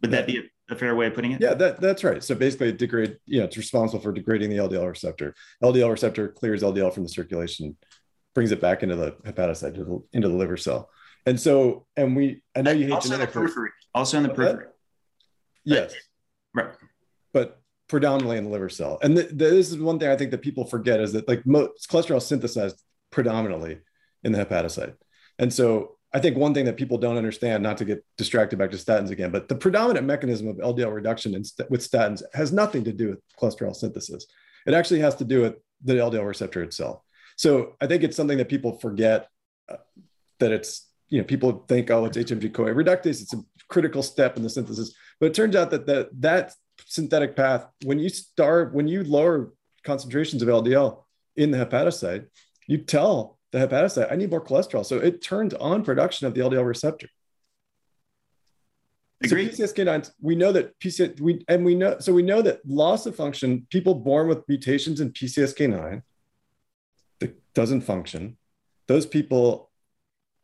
Would 0.00 0.10
that 0.12 0.26
be 0.26 0.48
a, 0.70 0.74
fair 0.74 0.96
way 0.96 1.06
of 1.06 1.14
putting 1.14 1.32
it? 1.32 1.40
Yeah, 1.42 1.52
that, 1.52 1.82
that's 1.82 2.02
right. 2.02 2.24
So 2.24 2.34
basically, 2.34 2.70
it 2.70 2.78
degrade, 2.78 3.18
you 3.26 3.40
know, 3.40 3.44
it's 3.44 3.58
responsible 3.58 4.02
for 4.02 4.10
degrading 4.10 4.48
the 4.48 4.56
LDL 4.56 4.88
receptor. 4.88 5.34
LDL 5.62 5.90
receptor 5.90 6.28
clears 6.28 6.62
LDL 6.62 6.92
from 6.92 7.02
the 7.02 7.10
circulation, 7.10 7.76
brings 8.34 8.50
it 8.50 8.60
back 8.62 8.82
into 8.82 8.96
the 8.96 9.12
hepatocyte, 9.26 10.02
into 10.14 10.28
the 10.28 10.34
liver 10.34 10.56
cell. 10.56 10.88
And 11.26 11.38
so, 11.38 11.86
and 11.96 12.16
we, 12.16 12.42
I 12.54 12.62
know 12.62 12.70
you 12.70 12.86
hate 12.86 12.92
also 12.92 13.14
in 13.14 13.20
the 13.20 13.26
periphery. 13.26 13.70
Also 13.94 14.16
in 14.16 14.22
the 14.22 14.30
periphery. 14.30 14.68
Yes. 15.64 15.94
Right. 16.54 16.70
But 17.34 17.60
predominantly 17.88 18.36
in 18.36 18.44
the 18.44 18.50
liver 18.50 18.68
cell. 18.68 18.98
And 19.02 19.16
th- 19.16 19.30
this 19.32 19.70
is 19.70 19.78
one 19.78 19.98
thing 19.98 20.08
I 20.08 20.16
think 20.16 20.30
that 20.32 20.42
people 20.42 20.64
forget 20.64 21.00
is 21.00 21.12
that 21.12 21.28
like 21.28 21.46
most 21.46 21.88
cholesterol 21.88 22.16
is 22.16 22.26
synthesized 22.26 22.82
predominantly 23.10 23.78
in 24.24 24.32
the 24.32 24.44
hepatocyte. 24.44 24.94
And 25.38 25.52
so 25.52 25.96
I 26.12 26.18
think 26.18 26.36
one 26.36 26.54
thing 26.54 26.64
that 26.64 26.76
people 26.76 26.98
don't 26.98 27.16
understand, 27.16 27.62
not 27.62 27.78
to 27.78 27.84
get 27.84 28.04
distracted 28.16 28.58
back 28.58 28.70
to 28.70 28.76
statins 28.76 29.10
again, 29.10 29.30
but 29.30 29.48
the 29.48 29.54
predominant 29.54 30.06
mechanism 30.06 30.48
of 30.48 30.56
LDL 30.56 30.94
reduction 30.94 31.44
st- 31.44 31.70
with 31.70 31.80
statins 31.80 32.22
has 32.32 32.52
nothing 32.52 32.84
to 32.84 32.92
do 32.92 33.10
with 33.10 33.20
cholesterol 33.38 33.74
synthesis. 33.74 34.26
It 34.66 34.74
actually 34.74 35.00
has 35.00 35.14
to 35.16 35.24
do 35.24 35.42
with 35.42 35.56
the 35.84 35.94
LDL 35.94 36.26
receptor 36.26 36.62
itself. 36.62 37.02
So 37.36 37.74
I 37.80 37.86
think 37.86 38.02
it's 38.02 38.16
something 38.16 38.38
that 38.38 38.48
people 38.48 38.78
forget 38.78 39.28
uh, 39.68 39.76
that 40.38 40.52
it's, 40.52 40.88
you 41.08 41.18
know, 41.18 41.24
people 41.24 41.64
think, 41.68 41.90
oh, 41.90 42.06
it's 42.06 42.16
HMG 42.16 42.52
CoA 42.52 42.70
reductase. 42.70 43.20
It's 43.20 43.34
a 43.34 43.42
critical 43.68 44.02
step 44.02 44.36
in 44.36 44.42
the 44.42 44.50
synthesis. 44.50 44.94
But 45.20 45.26
it 45.26 45.34
turns 45.34 45.54
out 45.54 45.70
that 45.70 45.86
that, 45.86 46.08
that 46.20 46.54
synthetic 46.86 47.36
path, 47.36 47.66
when 47.84 47.98
you 47.98 48.08
start, 48.08 48.72
when 48.72 48.88
you 48.88 49.04
lower 49.04 49.52
concentrations 49.84 50.40
of 50.40 50.48
LDL 50.48 51.02
in 51.36 51.50
the 51.50 51.58
hepatocyte, 51.58 52.26
you 52.66 52.78
tell 52.78 53.38
the 53.52 53.58
hepatocyte, 53.58 54.10
I 54.10 54.16
need 54.16 54.30
more 54.30 54.44
cholesterol. 54.44 54.86
So 54.86 54.96
it 54.96 55.20
turns 55.20 55.52
on 55.54 55.84
production 55.84 56.26
of 56.26 56.34
the 56.34 56.40
LDL 56.40 56.66
receptor. 56.66 57.08
Agreed. 59.22 59.54
So 59.54 59.64
PCSK9, 59.64 60.10
we 60.20 60.36
know 60.36 60.52
that 60.52 60.78
PC, 60.78 61.18
we 61.20 61.44
and 61.48 61.64
we 61.64 61.74
know 61.74 61.98
so 61.98 62.12
we 62.12 62.22
know 62.22 62.42
that 62.42 62.60
loss 62.66 63.06
of 63.06 63.16
function, 63.16 63.66
people 63.70 63.94
born 63.94 64.28
with 64.28 64.46
mutations 64.46 65.00
in 65.00 65.10
PCSK9 65.12 66.02
that 67.20 67.54
doesn't 67.54 67.80
function, 67.80 68.36
those 68.88 69.06
people 69.06 69.70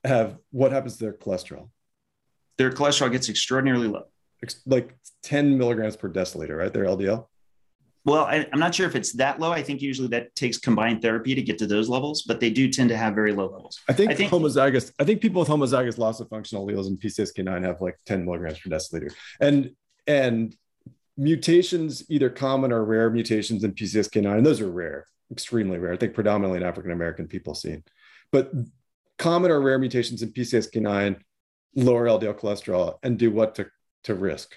have 0.05 0.39
what 0.51 0.73
happens 0.73 0.97
to 0.97 1.05
their 1.05 1.13
cholesterol? 1.13 1.69
Their 2.57 2.71
cholesterol 2.71 3.13
gets 3.13 3.29
extraordinarily 3.29 3.89
low. 3.89 4.05
Like 4.67 4.97
10 5.23 5.57
milligrams 5.57 5.97
per 5.97 6.09
deciliter, 6.09 6.57
right? 6.57 6.73
Their 6.73 6.85
LDL. 6.85 7.27
Well, 8.05 8.25
I, 8.25 8.49
am 8.53 8.59
not 8.59 8.75
sure 8.75 8.87
if 8.89 8.97
it's 8.97 9.13
that 9.13 9.39
low. 9.39 9.53
I 9.53 9.63
think 9.63 9.81
usually 9.81 10.09
that 10.09 10.35
takes 10.35 10.59
combined 10.59 11.03
therapy 11.03 11.37
to 11.37 11.43
get 11.43 11.59
to 11.59 11.67
those 11.67 11.89
levels, 11.89 12.23
but 12.23 12.41
they 12.41 12.51
do 12.51 12.69
tend 12.69 12.89
to 12.89 12.97
have 12.97 13.15
very 13.15 13.33
low 13.33 13.47
levels. 13.47 13.79
I 13.89 13.93
think, 13.93 14.11
I 14.11 14.15
think 14.15 14.33
homozygous. 14.33 14.93
I 14.99 15.05
think 15.05 15.21
people 15.21 15.41
with 15.41 15.49
homozygous 15.49 15.99
loss 15.99 16.19
of 16.19 16.29
function 16.29 16.59
alleles 16.59 16.89
in 16.89 16.97
PCSK9 16.97 17.65
have 17.65 17.81
like 17.81 17.97
10 18.07 18.25
milligrams 18.25 18.59
per 18.59 18.71
deciliter, 18.71 19.15
and 19.41 19.71
and 20.09 20.57
mutations, 21.17 22.05
either 22.11 22.29
common 22.29 22.73
or 22.73 22.85
rare 22.85 23.09
mutations 23.09 23.63
in 23.63 23.73
PCSK9, 23.73 24.39
and 24.39 24.47
those 24.47 24.61
are 24.61 24.71
rare, 24.71 25.07
extremely 25.31 25.79
rare. 25.79 25.93
I 25.93 25.97
think 25.97 26.15
predominantly 26.15 26.59
in 26.59 26.65
African 26.65 26.91
American 26.91 27.29
people 27.29 27.55
seen, 27.55 27.85
but 28.33 28.51
common 29.17 29.53
or 29.53 29.61
rare 29.61 29.79
mutations 29.79 30.23
in 30.23 30.33
PCSK9 30.33 31.21
lower 31.77 32.07
LDL 32.07 32.39
cholesterol 32.39 32.99
and 33.05 33.17
do 33.17 33.31
what 33.31 33.55
to 33.55 33.67
to 34.05 34.15
risk. 34.15 34.57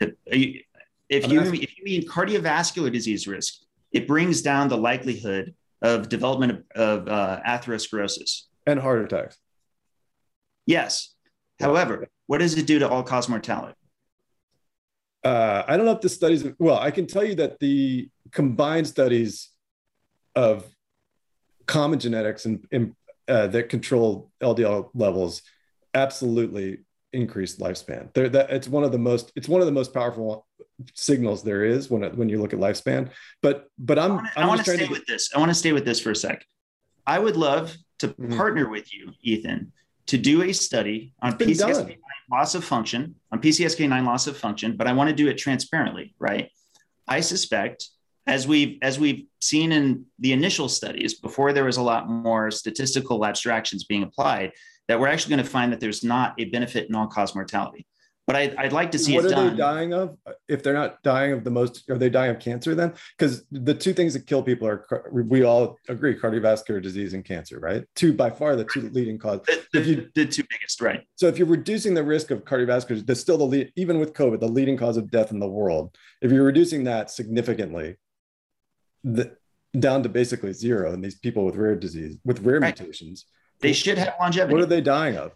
If 0.00 0.14
you, 0.30 0.62
if 1.08 1.78
you 1.78 1.84
mean 1.84 2.06
cardiovascular 2.06 2.92
disease 2.92 3.26
risk, 3.26 3.54
it 3.92 4.06
brings 4.06 4.42
down 4.42 4.68
the 4.68 4.76
likelihood 4.76 5.54
of 5.80 6.08
development 6.08 6.64
of, 6.74 7.06
of 7.06 7.08
uh, 7.08 7.40
atherosclerosis 7.46 8.42
and 8.66 8.78
heart 8.78 9.04
attacks. 9.04 9.38
Yes. 10.66 11.14
However, 11.60 12.08
what 12.26 12.38
does 12.38 12.56
it 12.56 12.66
do 12.66 12.78
to 12.80 12.88
all 12.88 13.02
cause 13.02 13.28
mortality? 13.28 13.74
Uh, 15.24 15.64
I 15.66 15.76
don't 15.76 15.86
know 15.86 15.92
if 15.92 16.00
the 16.00 16.08
studies, 16.08 16.44
well, 16.58 16.78
I 16.78 16.90
can 16.90 17.06
tell 17.06 17.24
you 17.24 17.34
that 17.36 17.58
the 17.58 18.08
combined 18.30 18.86
studies 18.86 19.50
of 20.34 20.64
common 21.66 21.98
genetics 21.98 22.44
and, 22.44 22.64
and 22.70 22.94
uh, 23.26 23.46
that 23.48 23.68
control 23.68 24.30
LDL 24.40 24.90
levels 24.94 25.42
absolutely 25.94 26.78
increased 27.12 27.60
lifespan. 27.60 28.12
There, 28.14 28.28
that 28.28 28.50
it's 28.50 28.68
one 28.68 28.84
of 28.84 28.92
the 28.92 28.98
most 28.98 29.32
it's 29.36 29.48
one 29.48 29.60
of 29.60 29.66
the 29.66 29.72
most 29.72 29.92
powerful 29.92 30.46
signals 30.94 31.42
there 31.42 31.64
is 31.64 31.90
when 31.90 32.02
when 32.16 32.28
you 32.28 32.40
look 32.40 32.52
at 32.52 32.58
lifespan. 32.58 33.10
But 33.42 33.68
but 33.78 33.98
I'm 33.98 34.20
I 34.36 34.46
want 34.46 34.64
to 34.64 34.76
stay 34.76 34.86
to... 34.86 34.90
with 34.90 35.06
this. 35.06 35.30
I 35.34 35.38
want 35.38 35.50
to 35.50 35.54
stay 35.54 35.72
with 35.72 35.84
this 35.84 36.00
for 36.00 36.10
a 36.10 36.16
sec. 36.16 36.44
I 37.06 37.18
would 37.18 37.36
love 37.36 37.74
to 38.00 38.08
mm-hmm. 38.08 38.36
partner 38.36 38.68
with 38.68 38.92
you, 38.92 39.12
Ethan, 39.22 39.72
to 40.06 40.18
do 40.18 40.42
a 40.42 40.52
study 40.52 41.14
on 41.22 41.36
PCSK9 41.38 41.96
loss 42.30 42.54
of 42.54 42.64
function, 42.64 43.14
on 43.32 43.40
PCSK9 43.40 44.04
loss 44.04 44.26
of 44.26 44.36
function, 44.36 44.76
but 44.76 44.86
I 44.86 44.92
want 44.92 45.08
to 45.10 45.16
do 45.16 45.28
it 45.28 45.38
transparently, 45.38 46.14
right? 46.18 46.50
I 47.06 47.20
suspect 47.20 47.88
as 48.26 48.46
we've 48.46 48.78
as 48.82 48.98
we've 48.98 49.24
seen 49.40 49.72
in 49.72 50.04
the 50.18 50.32
initial 50.32 50.68
studies 50.68 51.14
before 51.14 51.52
there 51.52 51.64
was 51.64 51.78
a 51.78 51.82
lot 51.82 52.08
more 52.08 52.50
statistical 52.50 53.24
abstractions 53.24 53.84
being 53.84 54.02
applied 54.02 54.52
that 54.88 54.98
we're 54.98 55.08
actually 55.08 55.36
going 55.36 55.44
to 55.44 55.50
find 55.50 55.72
that 55.72 55.80
there's 55.80 56.02
not 56.02 56.34
a 56.38 56.46
benefit 56.46 56.88
in 56.88 56.94
all 56.94 57.06
cause 57.06 57.34
mortality. 57.34 57.86
But 58.28 58.36
I, 58.36 58.62
would 58.64 58.74
like 58.74 58.90
to 58.90 58.98
see 58.98 59.14
what 59.14 59.24
are 59.24 59.30
done. 59.30 59.52
they 59.52 59.56
dying 59.56 59.94
of? 59.94 60.18
If 60.48 60.62
they're 60.62 60.74
not 60.74 61.02
dying 61.02 61.32
of 61.32 61.44
the 61.44 61.50
most, 61.50 61.88
are 61.88 61.96
they 61.96 62.10
dying 62.10 62.30
of 62.30 62.38
cancer 62.38 62.74
then? 62.74 62.92
Because 63.16 63.46
the 63.50 63.72
two 63.72 63.94
things 63.94 64.12
that 64.12 64.26
kill 64.26 64.42
people 64.42 64.68
are 64.68 64.84
we 65.10 65.44
all 65.44 65.78
agree 65.88 66.14
cardiovascular 66.14 66.82
disease 66.82 67.14
and 67.14 67.24
cancer, 67.24 67.58
right? 67.58 67.84
Two 67.94 68.12
by 68.12 68.28
far 68.28 68.54
the 68.54 68.66
two 68.66 68.90
leading 68.90 69.18
causes. 69.18 69.46
The, 69.46 69.80
the, 69.80 69.86
you, 69.86 70.08
the 70.14 70.26
two 70.26 70.42
biggest, 70.50 70.82
right? 70.82 71.04
So 71.14 71.26
if 71.26 71.38
you're 71.38 71.46
reducing 71.46 71.94
the 71.94 72.02
risk 72.02 72.30
of 72.30 72.44
cardiovascular, 72.44 73.06
that's 73.06 73.18
still 73.20 73.38
the 73.38 73.44
lead, 73.44 73.72
even 73.76 73.98
with 73.98 74.12
COVID, 74.12 74.40
the 74.40 74.46
leading 74.46 74.76
cause 74.76 74.98
of 74.98 75.10
death 75.10 75.30
in 75.30 75.38
the 75.38 75.48
world. 75.48 75.96
If 76.20 76.30
you're 76.30 76.44
reducing 76.44 76.84
that 76.84 77.10
significantly, 77.10 77.96
the, 79.04 79.34
down 79.78 80.02
to 80.02 80.10
basically 80.10 80.52
zero, 80.52 80.92
and 80.92 81.02
these 81.02 81.16
people 81.16 81.46
with 81.46 81.56
rare 81.56 81.76
disease 81.76 82.18
with 82.26 82.40
rare 82.40 82.60
right. 82.60 82.78
mutations 82.78 83.24
they 83.60 83.72
should 83.72 83.98
have 83.98 84.14
longevity. 84.20 84.54
What 84.54 84.62
are 84.62 84.66
they 84.66 84.80
dying 84.80 85.16
of? 85.16 85.32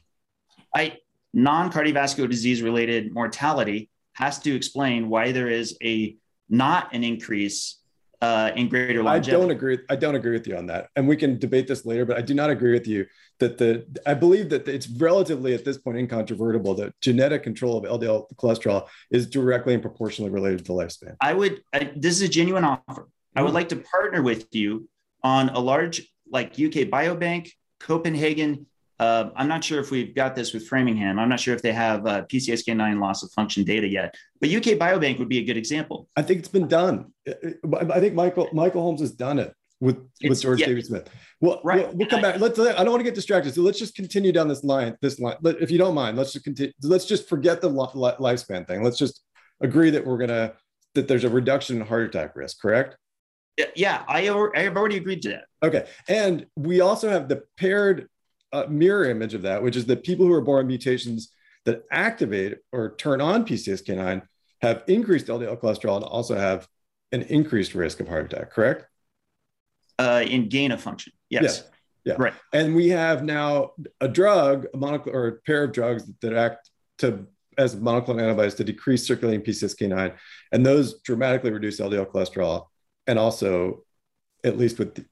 I 0.75 0.99
non-cardiovascular 1.35 2.29
disease 2.29 2.63
related 2.63 3.13
mortality 3.13 3.91
has 4.15 4.39
to 4.41 4.55
explain 4.55 5.09
why 5.09 5.33
there 5.33 5.49
is 5.49 5.77
a 5.83 6.17
not 6.49 6.95
an 6.95 7.03
increase 7.03 7.79
uh, 8.21 8.53
in 8.55 8.69
greater 8.69 9.03
longevity. 9.03 9.37
I 9.37 9.41
don't 9.41 9.51
agree. 9.51 9.79
I 9.91 9.97
don't 9.97 10.15
agree 10.15 10.33
with 10.33 10.47
you 10.47 10.57
on 10.57 10.67
that, 10.67 10.89
and 10.95 11.09
we 11.09 11.17
can 11.17 11.39
debate 11.39 11.67
this 11.67 11.85
later. 11.85 12.05
But 12.05 12.19
I 12.19 12.23
do 12.23 12.35
not 12.35 12.51
agree 12.51 12.73
with 12.73 12.87
you 12.87 13.07
that 13.41 13.59
the. 13.59 13.85
I 14.07 14.15
believe 14.15 14.49
that 14.51 14.69
it's 14.69 14.89
relatively 14.89 15.55
at 15.55 15.65
this 15.65 15.77
point 15.77 15.99
incontrovertible 15.99 16.75
that 16.75 16.95
genetic 17.01 17.43
control 17.43 17.77
of 17.77 18.01
LDL 18.01 18.33
cholesterol 18.37 18.87
is 19.11 19.27
directly 19.27 19.75
and 19.75 19.83
proportionally 19.83 20.31
related 20.31 20.65
to 20.67 20.73
lifespan. 20.73 21.17
I 21.21 21.33
would. 21.33 21.63
I, 21.73 21.91
this 21.97 22.15
is 22.15 22.23
a 22.23 22.29
genuine 22.29 22.63
offer. 22.63 22.83
Mm-hmm. 22.89 23.39
I 23.39 23.43
would 23.43 23.49
mm-hmm. 23.49 23.55
like 23.57 23.69
to 23.71 23.77
partner 23.77 24.23
with 24.23 24.55
you 24.55 24.89
on 25.25 25.49
a 25.49 25.59
large, 25.59 26.03
like 26.31 26.53
UK 26.53 26.89
Biobank 26.89 27.51
Copenhagen, 27.83 28.67
uh, 28.99 29.31
I'm 29.35 29.49
not 29.49 29.65
sure 29.65 29.81
if 29.81 29.91
we've 29.91 30.15
got 30.15 30.37
this 30.37 30.53
with 30.53 30.69
Framingham. 30.69 31.19
I'm 31.19 31.29
not 31.29 31.41
sure 31.41 31.55
if 31.55 31.63
they 31.63 31.73
have 31.73 32.07
uh, 32.07 32.25
PCSK9 32.27 33.01
loss 33.01 33.23
of 33.23 33.33
function 33.33 33.65
data 33.65 33.89
yet, 33.89 34.15
but 34.41 34.51
UK 34.51 34.79
Biobank 34.79 35.19
would 35.19 35.29
be 35.29 35.39
a 35.39 35.45
good 35.45 35.57
example. 35.57 36.09
I 36.17 36.23
think 36.23 36.39
it's 36.39 36.49
been 36.49 36.69
done. 36.69 37.13
I 37.27 37.99
think 37.99 38.15
Michael 38.15 38.49
Michael 38.53 38.83
Holmes 38.83 39.01
has 39.01 39.11
done 39.11 39.39
it 39.41 39.53
with 39.81 39.99
it's, 40.21 40.31
with 40.31 40.43
George 40.43 40.61
yeah. 40.61 40.67
Davey 40.67 40.83
Smith. 40.83 41.09
Well, 41.41 41.61
right. 41.65 41.89
we'll, 41.89 41.97
we'll 41.97 42.09
come 42.09 42.23
back. 42.23 42.39
Let's. 42.39 42.59
I 42.59 42.73
don't 42.73 42.91
want 42.91 43.01
to 43.01 43.05
get 43.05 43.17
distracted, 43.17 43.55
so 43.55 43.63
let's 43.63 43.79
just 43.79 43.97
continue 43.97 44.31
down 44.31 44.47
this 44.47 44.63
line. 44.63 44.97
This 45.03 45.19
line, 45.19 45.37
if 45.43 45.73
you 45.73 45.79
don't 45.79 45.95
mind, 45.95 46.17
let's 46.17 46.33
just 46.33 46.45
continue. 46.45 46.73
Let's 46.85 47.05
just 47.05 47.29
forget 47.29 47.61
the 47.61 47.71
lifespan 47.71 48.69
thing. 48.69 48.85
Let's 48.85 48.99
just 48.99 49.25
agree 49.61 49.91
that 49.91 50.07
we're 50.07 50.19
gonna 50.19 50.53
that 50.95 51.09
there's 51.09 51.25
a 51.25 51.31
reduction 51.31 51.81
in 51.81 51.87
heart 51.87 52.05
attack 52.05 52.37
risk. 52.37 52.61
Correct? 52.61 52.97
Yeah, 53.77 54.03
I, 54.09 54.29
I 54.31 54.61
have 54.63 54.77
already 54.77 54.97
agreed 54.97 55.23
to 55.23 55.29
that. 55.31 55.45
Okay, 55.63 55.87
and 56.09 56.47
we 56.57 56.81
also 56.81 57.09
have 57.11 57.29
the 57.29 57.43
paired 57.57 58.09
uh, 58.53 58.65
mirror 58.69 59.05
image 59.05 59.35
of 59.35 59.43
that, 59.43 59.63
which 59.63 59.77
is 59.77 59.87
that 59.87 60.03
people 60.05 60.27
who 60.27 60.33
are 60.33 60.41
born 60.41 60.67
mutations 60.67 61.33
that 61.65 61.85
activate 61.91 62.59
or 62.73 62.95
turn 62.97 63.21
on 63.21 63.45
PCSK9 63.45 64.23
have 64.63 64.83
increased 64.87 65.27
LDL 65.27 65.61
cholesterol 65.61 65.97
and 65.97 66.05
also 66.05 66.35
have 66.35 66.67
an 67.13 67.23
increased 67.23 67.75
risk 67.75 68.01
of 68.01 68.09
heart 68.09 68.33
attack, 68.33 68.51
correct? 68.51 68.87
Uh, 69.99 70.25
in 70.27 70.49
gain 70.49 70.73
of 70.73 70.81
function, 70.81 71.13
yes. 71.29 71.65
Yeah. 72.05 72.13
yeah. 72.13 72.17
Right. 72.19 72.35
And 72.53 72.75
we 72.75 72.89
have 72.89 73.23
now 73.23 73.73
a 74.01 74.09
drug, 74.09 74.67
a 74.73 74.79
monoclonal 74.79 75.15
or 75.15 75.29
a 75.29 75.33
pair 75.33 75.65
of 75.65 75.73
drugs 75.73 76.11
that 76.23 76.33
act 76.33 76.71
to 76.99 77.27
as 77.59 77.77
monoclonal 77.77 78.23
antibodies 78.23 78.55
to 78.55 78.65
decrease 78.65 79.07
circulating 79.07 79.43
PCSK9, 79.43 80.15
and 80.53 80.65
those 80.65 81.01
dramatically 81.03 81.51
reduce 81.51 81.81
LDL 81.81 82.07
cholesterol, 82.07 82.69
and 83.07 83.19
also, 83.19 83.85
at 84.45 84.59
least 84.59 84.79
with 84.79 85.05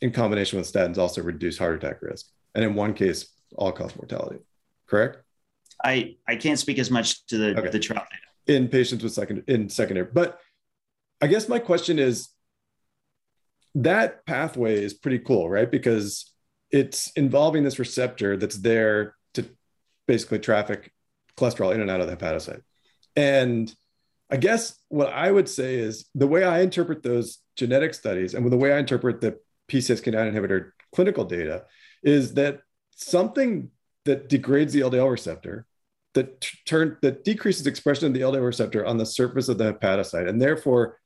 in 0.00 0.10
combination 0.10 0.58
with 0.58 0.72
statins, 0.72 0.98
also 0.98 1.22
reduce 1.22 1.58
heart 1.58 1.82
attack 1.82 2.02
risk 2.02 2.26
and 2.54 2.64
in 2.64 2.74
one 2.74 2.94
case, 2.94 3.30
all 3.56 3.72
cause 3.72 3.94
mortality. 3.96 4.38
Correct? 4.86 5.18
I 5.84 6.16
I 6.26 6.36
can't 6.36 6.58
speak 6.58 6.78
as 6.78 6.90
much 6.90 7.26
to 7.26 7.38
the 7.38 7.58
okay. 7.58 7.70
the 7.70 7.78
trial 7.78 8.06
data 8.10 8.58
in 8.58 8.68
patients 8.68 9.02
with 9.02 9.12
second 9.12 9.44
in 9.46 9.68
secondary, 9.68 10.08
but 10.12 10.38
I 11.20 11.26
guess 11.26 11.48
my 11.48 11.58
question 11.58 11.98
is 11.98 12.28
that 13.74 14.26
pathway 14.26 14.82
is 14.82 14.94
pretty 14.94 15.18
cool, 15.18 15.48
right? 15.48 15.70
Because 15.70 16.30
it's 16.70 17.10
involving 17.12 17.64
this 17.64 17.78
receptor 17.78 18.36
that's 18.36 18.58
there 18.58 19.14
to 19.34 19.44
basically 20.06 20.38
traffic 20.38 20.92
cholesterol 21.36 21.74
in 21.74 21.80
and 21.80 21.90
out 21.90 22.00
of 22.00 22.06
the 22.06 22.16
hepatocyte. 22.16 22.62
And 23.16 23.72
I 24.32 24.36
guess 24.36 24.78
what 24.88 25.12
I 25.12 25.30
would 25.30 25.46
say 25.46 25.74
is 25.74 26.08
the 26.14 26.26
way 26.26 26.42
I 26.42 26.62
interpret 26.62 27.02
those 27.02 27.38
genetic 27.54 27.92
studies 27.92 28.32
and 28.32 28.50
the 28.50 28.56
way 28.56 28.72
I 28.72 28.78
interpret 28.78 29.20
the 29.20 29.38
PCSK9 29.68 30.32
inhibitor 30.32 30.70
clinical 30.94 31.26
data 31.26 31.64
is 32.02 32.32
that 32.34 32.60
something 32.96 33.68
that 34.06 34.30
degrades 34.30 34.72
the 34.72 34.80
LDL 34.80 35.10
receptor 35.10 35.66
that 36.14 36.48
turn 36.66 36.96
that 37.02 37.24
decreases 37.24 37.66
expression 37.66 38.06
of 38.06 38.14
the 38.14 38.20
LDL 38.20 38.44
receptor 38.44 38.86
on 38.86 38.96
the 38.96 39.04
surface 39.04 39.48
of 39.48 39.58
the 39.58 39.74
hepatocyte 39.74 40.28
and 40.28 40.40
therefore 40.40 40.98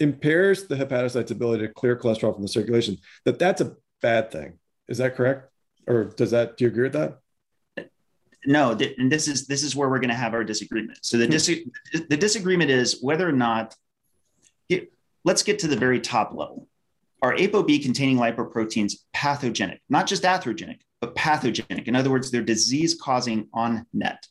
impairs 0.00 0.64
the 0.64 0.74
hepatocyte's 0.74 1.30
ability 1.30 1.64
to 1.64 1.72
clear 1.72 1.96
cholesterol 1.96 2.34
from 2.34 2.42
the 2.42 2.48
circulation 2.48 2.98
that 3.24 3.38
that's 3.38 3.60
a 3.60 3.76
bad 4.02 4.32
thing. 4.32 4.58
Is 4.88 4.98
that 4.98 5.14
correct? 5.14 5.48
Or 5.86 6.06
does 6.06 6.32
that 6.32 6.56
do 6.56 6.64
you 6.64 6.70
agree 6.70 6.84
with 6.84 6.94
that 6.94 7.20
no 8.46 8.74
th- 8.74 8.94
and 8.98 9.10
this 9.10 9.28
is 9.28 9.46
this 9.46 9.62
is 9.62 9.74
where 9.74 9.88
we're 9.88 9.98
going 9.98 10.08
to 10.08 10.14
have 10.14 10.34
our 10.34 10.44
disagreement 10.44 10.98
so 11.02 11.16
the 11.16 11.26
dis- 11.26 11.60
the 11.92 12.16
disagreement 12.16 12.70
is 12.70 13.00
whether 13.00 13.28
or 13.28 13.32
not 13.32 13.74
it, 14.68 14.92
let's 15.24 15.42
get 15.42 15.58
to 15.60 15.68
the 15.68 15.76
very 15.76 16.00
top 16.00 16.34
level 16.34 16.68
are 17.24 17.34
ApoB 17.34 17.82
containing 17.82 18.18
lipoproteins 18.18 18.96
pathogenic, 19.14 19.80
not 19.88 20.06
just 20.06 20.24
atherogenic, 20.24 20.80
but 21.00 21.14
pathogenic? 21.14 21.88
In 21.88 21.96
other 21.96 22.10
words, 22.10 22.30
they're 22.30 22.42
disease 22.42 22.98
causing 23.00 23.48
on 23.54 23.86
net. 23.94 24.26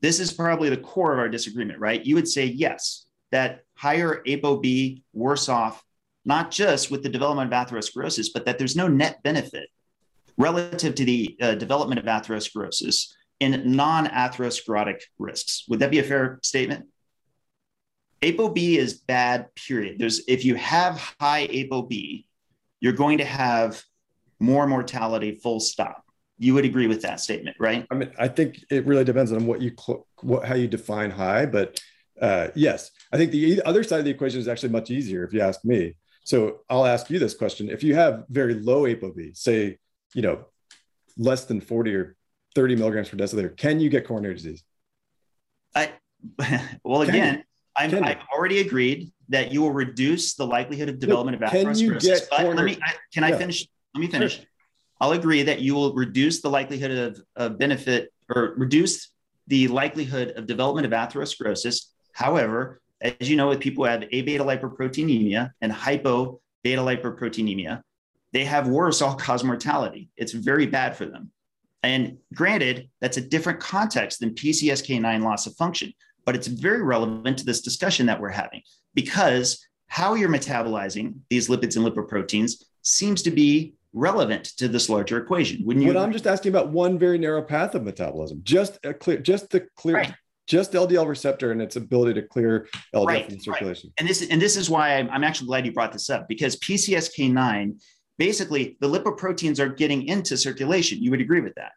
This 0.00 0.20
is 0.20 0.32
probably 0.32 0.70
the 0.70 0.78
core 0.78 1.12
of 1.12 1.18
our 1.18 1.28
disagreement, 1.28 1.80
right? 1.80 2.02
You 2.02 2.14
would 2.14 2.26
say 2.26 2.46
yes, 2.46 3.04
that 3.30 3.60
higher 3.74 4.22
ApoB 4.26 5.02
worse 5.12 5.50
off, 5.50 5.84
not 6.24 6.50
just 6.50 6.90
with 6.90 7.02
the 7.02 7.10
development 7.10 7.52
of 7.52 7.68
atherosclerosis, 7.68 8.28
but 8.32 8.46
that 8.46 8.56
there's 8.56 8.74
no 8.74 8.88
net 8.88 9.22
benefit 9.22 9.68
relative 10.38 10.94
to 10.94 11.04
the 11.04 11.36
uh, 11.42 11.54
development 11.56 11.98
of 11.98 12.06
atherosclerosis 12.06 13.12
in 13.44 13.76
non 13.76 14.06
atherosclerotic 14.06 15.02
risks. 15.18 15.64
Would 15.68 15.80
that 15.80 15.90
be 15.90 15.98
a 16.00 16.02
fair 16.02 16.40
statement? 16.42 16.86
ApoB 18.22 18.76
is 18.76 18.94
bad, 18.94 19.54
period. 19.54 19.98
There's 19.98 20.22
if 20.26 20.44
you 20.44 20.54
have 20.54 20.98
high 21.20 21.46
ApoB, 21.46 22.24
you're 22.80 22.94
going 22.94 23.18
to 23.18 23.24
have 23.24 23.82
more 24.40 24.66
mortality, 24.66 25.38
full 25.42 25.60
stop. 25.60 26.04
You 26.38 26.54
would 26.54 26.64
agree 26.64 26.86
with 26.86 27.02
that 27.02 27.20
statement, 27.20 27.56
right? 27.60 27.86
I 27.90 27.94
mean, 27.94 28.10
I 28.18 28.28
think 28.28 28.64
it 28.70 28.86
really 28.86 29.04
depends 29.04 29.30
on 29.30 29.46
what 29.46 29.60
you 29.60 29.72
what 30.22 30.44
how 30.44 30.54
you 30.54 30.66
define 30.66 31.10
high, 31.10 31.46
but 31.46 31.80
uh, 32.20 32.48
yes, 32.54 32.90
I 33.12 33.16
think 33.16 33.30
the 33.30 33.62
other 33.64 33.84
side 33.84 33.98
of 33.98 34.04
the 34.04 34.10
equation 34.10 34.40
is 34.40 34.48
actually 34.48 34.70
much 34.70 34.90
easier 34.90 35.24
if 35.24 35.32
you 35.32 35.40
ask 35.40 35.64
me. 35.64 35.94
So 36.24 36.60
I'll 36.70 36.86
ask 36.86 37.10
you 37.10 37.18
this 37.18 37.34
question: 37.34 37.68
If 37.68 37.82
you 37.82 37.94
have 37.94 38.24
very 38.28 38.54
low 38.54 38.82
ApoB, 38.82 39.36
say 39.36 39.78
you 40.14 40.22
know 40.22 40.46
less 41.16 41.44
than 41.44 41.60
forty 41.60 41.94
or 41.94 42.16
thirty 42.54 42.76
milligrams 42.76 43.08
per 43.08 43.16
deciliter, 43.16 43.56
can 43.56 43.80
you 43.80 43.88
get 43.88 44.06
coronary 44.06 44.34
disease? 44.34 44.62
I 45.74 45.92
well 46.84 47.02
again, 47.02 47.44
I'm, 47.76 48.04
I've 48.04 48.22
already 48.34 48.60
agreed 48.60 49.12
that 49.28 49.52
you 49.52 49.62
will 49.62 49.72
reduce 49.72 50.34
the 50.34 50.46
likelihood 50.46 50.88
of 50.88 50.98
development 50.98 51.40
no, 51.40 51.46
of 51.46 51.52
atherosclerosis. 51.52 52.28
But 52.30 52.54
let 52.54 52.64
me 52.64 52.78
I, 52.82 52.92
can 53.12 53.22
yeah. 53.22 53.34
I 53.34 53.38
finish? 53.38 53.66
Let 53.94 54.00
me 54.00 54.06
finish. 54.08 54.36
Sure. 54.36 54.44
I'll 55.00 55.12
agree 55.12 55.42
that 55.42 55.60
you 55.60 55.74
will 55.74 55.92
reduce 55.94 56.40
the 56.40 56.48
likelihood 56.48 56.90
of, 56.90 57.20
of 57.36 57.58
benefit 57.58 58.12
or 58.34 58.54
reduce 58.56 59.10
the 59.46 59.68
likelihood 59.68 60.32
of 60.36 60.46
development 60.46 60.86
of 60.86 60.92
atherosclerosis. 60.92 61.86
However, 62.12 62.80
as 63.00 63.28
you 63.28 63.36
know, 63.36 63.48
with 63.48 63.60
people 63.60 63.84
who 63.84 63.90
have 63.90 64.02
abetalipoproteinemia 64.02 65.50
and 65.60 65.72
hypo 65.72 66.40
beta 66.62 66.80
lipoproteinemia, 66.80 67.82
they 68.32 68.44
have 68.44 68.68
worse 68.68 69.02
all 69.02 69.14
cause 69.14 69.44
mortality. 69.44 70.08
It's 70.16 70.32
very 70.32 70.66
bad 70.66 70.96
for 70.96 71.06
them. 71.06 71.30
And 71.84 72.18
granted, 72.34 72.88
that's 73.00 73.16
a 73.16 73.20
different 73.20 73.60
context 73.60 74.20
than 74.20 74.34
PCSK9 74.34 75.22
loss 75.22 75.46
of 75.46 75.54
function, 75.56 75.92
but 76.24 76.34
it's 76.34 76.46
very 76.46 76.82
relevant 76.82 77.38
to 77.38 77.44
this 77.44 77.60
discussion 77.60 78.06
that 78.06 78.20
we're 78.20 78.30
having 78.30 78.62
because 78.94 79.66
how 79.88 80.14
you're 80.14 80.28
metabolizing 80.28 81.14
these 81.30 81.48
lipids 81.48 81.76
and 81.76 81.86
lipoproteins 81.86 82.62
seems 82.82 83.22
to 83.22 83.30
be 83.30 83.74
relevant 83.92 84.44
to 84.56 84.68
this 84.68 84.88
larger 84.88 85.18
equation. 85.18 85.64
Wouldn't 85.64 85.84
you? 85.84 85.92
But 85.92 86.00
I'm 86.00 86.12
just 86.12 86.26
asking 86.26 86.50
about 86.50 86.70
one 86.70 86.98
very 86.98 87.18
narrow 87.18 87.42
path 87.42 87.74
of 87.74 87.84
metabolism, 87.84 88.40
just 88.42 88.78
a 88.84 88.92
clear, 88.92 89.18
just 89.18 89.50
the 89.50 89.66
clear, 89.76 89.96
right. 89.96 90.14
just 90.46 90.72
LDL 90.72 91.06
receptor 91.06 91.52
and 91.52 91.62
its 91.62 91.76
ability 91.76 92.20
to 92.20 92.26
clear 92.26 92.68
LDL 92.94 93.06
right, 93.06 93.26
from 93.26 93.40
circulation. 93.40 93.90
Right. 93.90 93.94
And 93.98 94.08
this, 94.08 94.28
and 94.28 94.42
this 94.42 94.56
is 94.56 94.68
why 94.68 94.96
I'm, 94.96 95.08
I'm 95.10 95.24
actually 95.24 95.46
glad 95.46 95.64
you 95.64 95.72
brought 95.72 95.92
this 95.92 96.10
up 96.10 96.28
because 96.28 96.56
PCSK9 96.56 97.80
basically 98.18 98.76
the 98.80 98.88
lipoproteins 98.88 99.58
are 99.58 99.68
getting 99.68 100.06
into 100.06 100.36
circulation. 100.36 101.02
You 101.02 101.10
would 101.10 101.20
agree 101.20 101.40
with 101.40 101.54
that? 101.54 101.72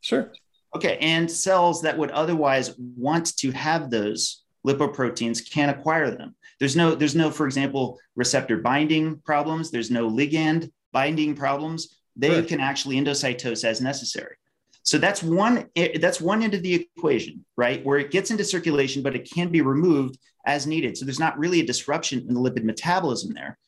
Sure. 0.00 0.32
Okay. 0.74 0.98
And 1.00 1.30
cells 1.30 1.82
that 1.82 1.96
would 1.96 2.10
otherwise 2.10 2.74
want 2.78 3.36
to 3.38 3.50
have 3.52 3.90
those 3.90 4.42
lipoproteins 4.66 5.50
can't 5.50 5.76
acquire 5.76 6.10
them. 6.10 6.34
There's 6.58 6.76
no, 6.76 6.94
there's 6.94 7.14
no, 7.14 7.30
for 7.30 7.46
example, 7.46 7.98
receptor 8.16 8.58
binding 8.58 9.20
problems. 9.24 9.70
There's 9.70 9.90
no 9.90 10.10
ligand 10.10 10.70
binding 10.92 11.34
problems. 11.34 11.96
They 12.16 12.30
right. 12.30 12.48
can 12.48 12.60
actually 12.60 12.96
endocytose 12.96 13.64
as 13.64 13.80
necessary. 13.80 14.36
So 14.82 14.98
that's 14.98 15.22
one, 15.22 15.68
that's 16.00 16.20
one 16.20 16.42
end 16.42 16.54
of 16.54 16.62
the 16.62 16.74
equation, 16.96 17.44
right? 17.56 17.84
Where 17.84 17.98
it 17.98 18.10
gets 18.10 18.30
into 18.30 18.44
circulation, 18.44 19.02
but 19.02 19.14
it 19.14 19.30
can 19.30 19.50
be 19.50 19.60
removed 19.60 20.18
as 20.46 20.66
needed. 20.66 20.96
So 20.96 21.04
there's 21.04 21.20
not 21.20 21.38
really 21.38 21.60
a 21.60 21.66
disruption 21.66 22.26
in 22.26 22.34
the 22.34 22.40
lipid 22.40 22.64
metabolism 22.64 23.34
there. 23.34 23.58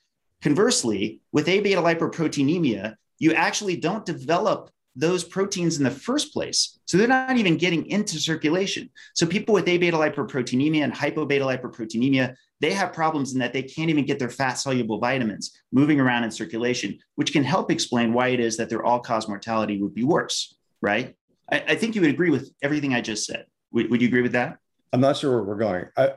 Conversely, 0.43 1.21
with 1.33 1.47
abetalipoproteinemia, 1.47 2.97
you 3.19 3.35
actually 3.35 3.77
don't 3.77 4.07
develop 4.07 4.71
those 4.97 5.23
proteins 5.23 5.79
in 5.79 5.85
the 5.85 5.91
first 5.91 6.33
place. 6.33 6.79
So 6.87 6.97
they're 6.97 7.07
not 7.07 7.37
even 7.37 7.57
getting 7.57 7.87
into 7.87 8.19
circulation. 8.19 8.91
So 9.15 9.27
people 9.27 9.55
with 9.55 9.67
abetalipoproteinemia 9.67 10.83
and 10.83 10.93
hypobetalipoproteinemia, 10.93 12.35
they 12.61 12.73
have 12.73 12.93
problems 12.93 13.33
in 13.33 13.39
that 13.39 13.53
they 13.53 13.63
can't 13.63 13.91
even 13.91 14.05
get 14.05 14.19
their 14.19 14.29
fat 14.29 14.55
soluble 14.55 14.99
vitamins 14.99 15.57
moving 15.73 16.01
around 16.01 16.25
in 16.25 16.31
circulation, 16.31 16.99
which 17.15 17.33
can 17.33 17.45
help 17.45 17.71
explain 17.71 18.13
why 18.13 18.29
it 18.29 18.41
is 18.41 18.57
that 18.57 18.69
their 18.69 18.85
all 18.85 19.01
cause 19.01 19.29
mortality 19.29 19.81
would 19.81 19.95
be 19.95 20.05
worse, 20.05 20.57
right? 20.81 21.15
I, 21.51 21.65
I, 21.69 21.75
think 21.77 21.95
you 21.95 22.01
would 22.01 22.11
agree 22.11 22.31
with 22.31 22.53
everything 22.63 22.93
I 22.93 23.01
just 23.01 23.25
said. 23.27 23.47
Would, 23.73 23.91
would 23.91 24.03
you 24.03 24.09
agree 24.09 24.23
with 24.23 24.33
that? 24.33 24.59
I'm 24.93 25.01
not 25.01 25.17
sure 25.17 25.31
where 25.33 25.45
we're 25.45 25.57
going. 25.57 25.87
I, 25.97 26.15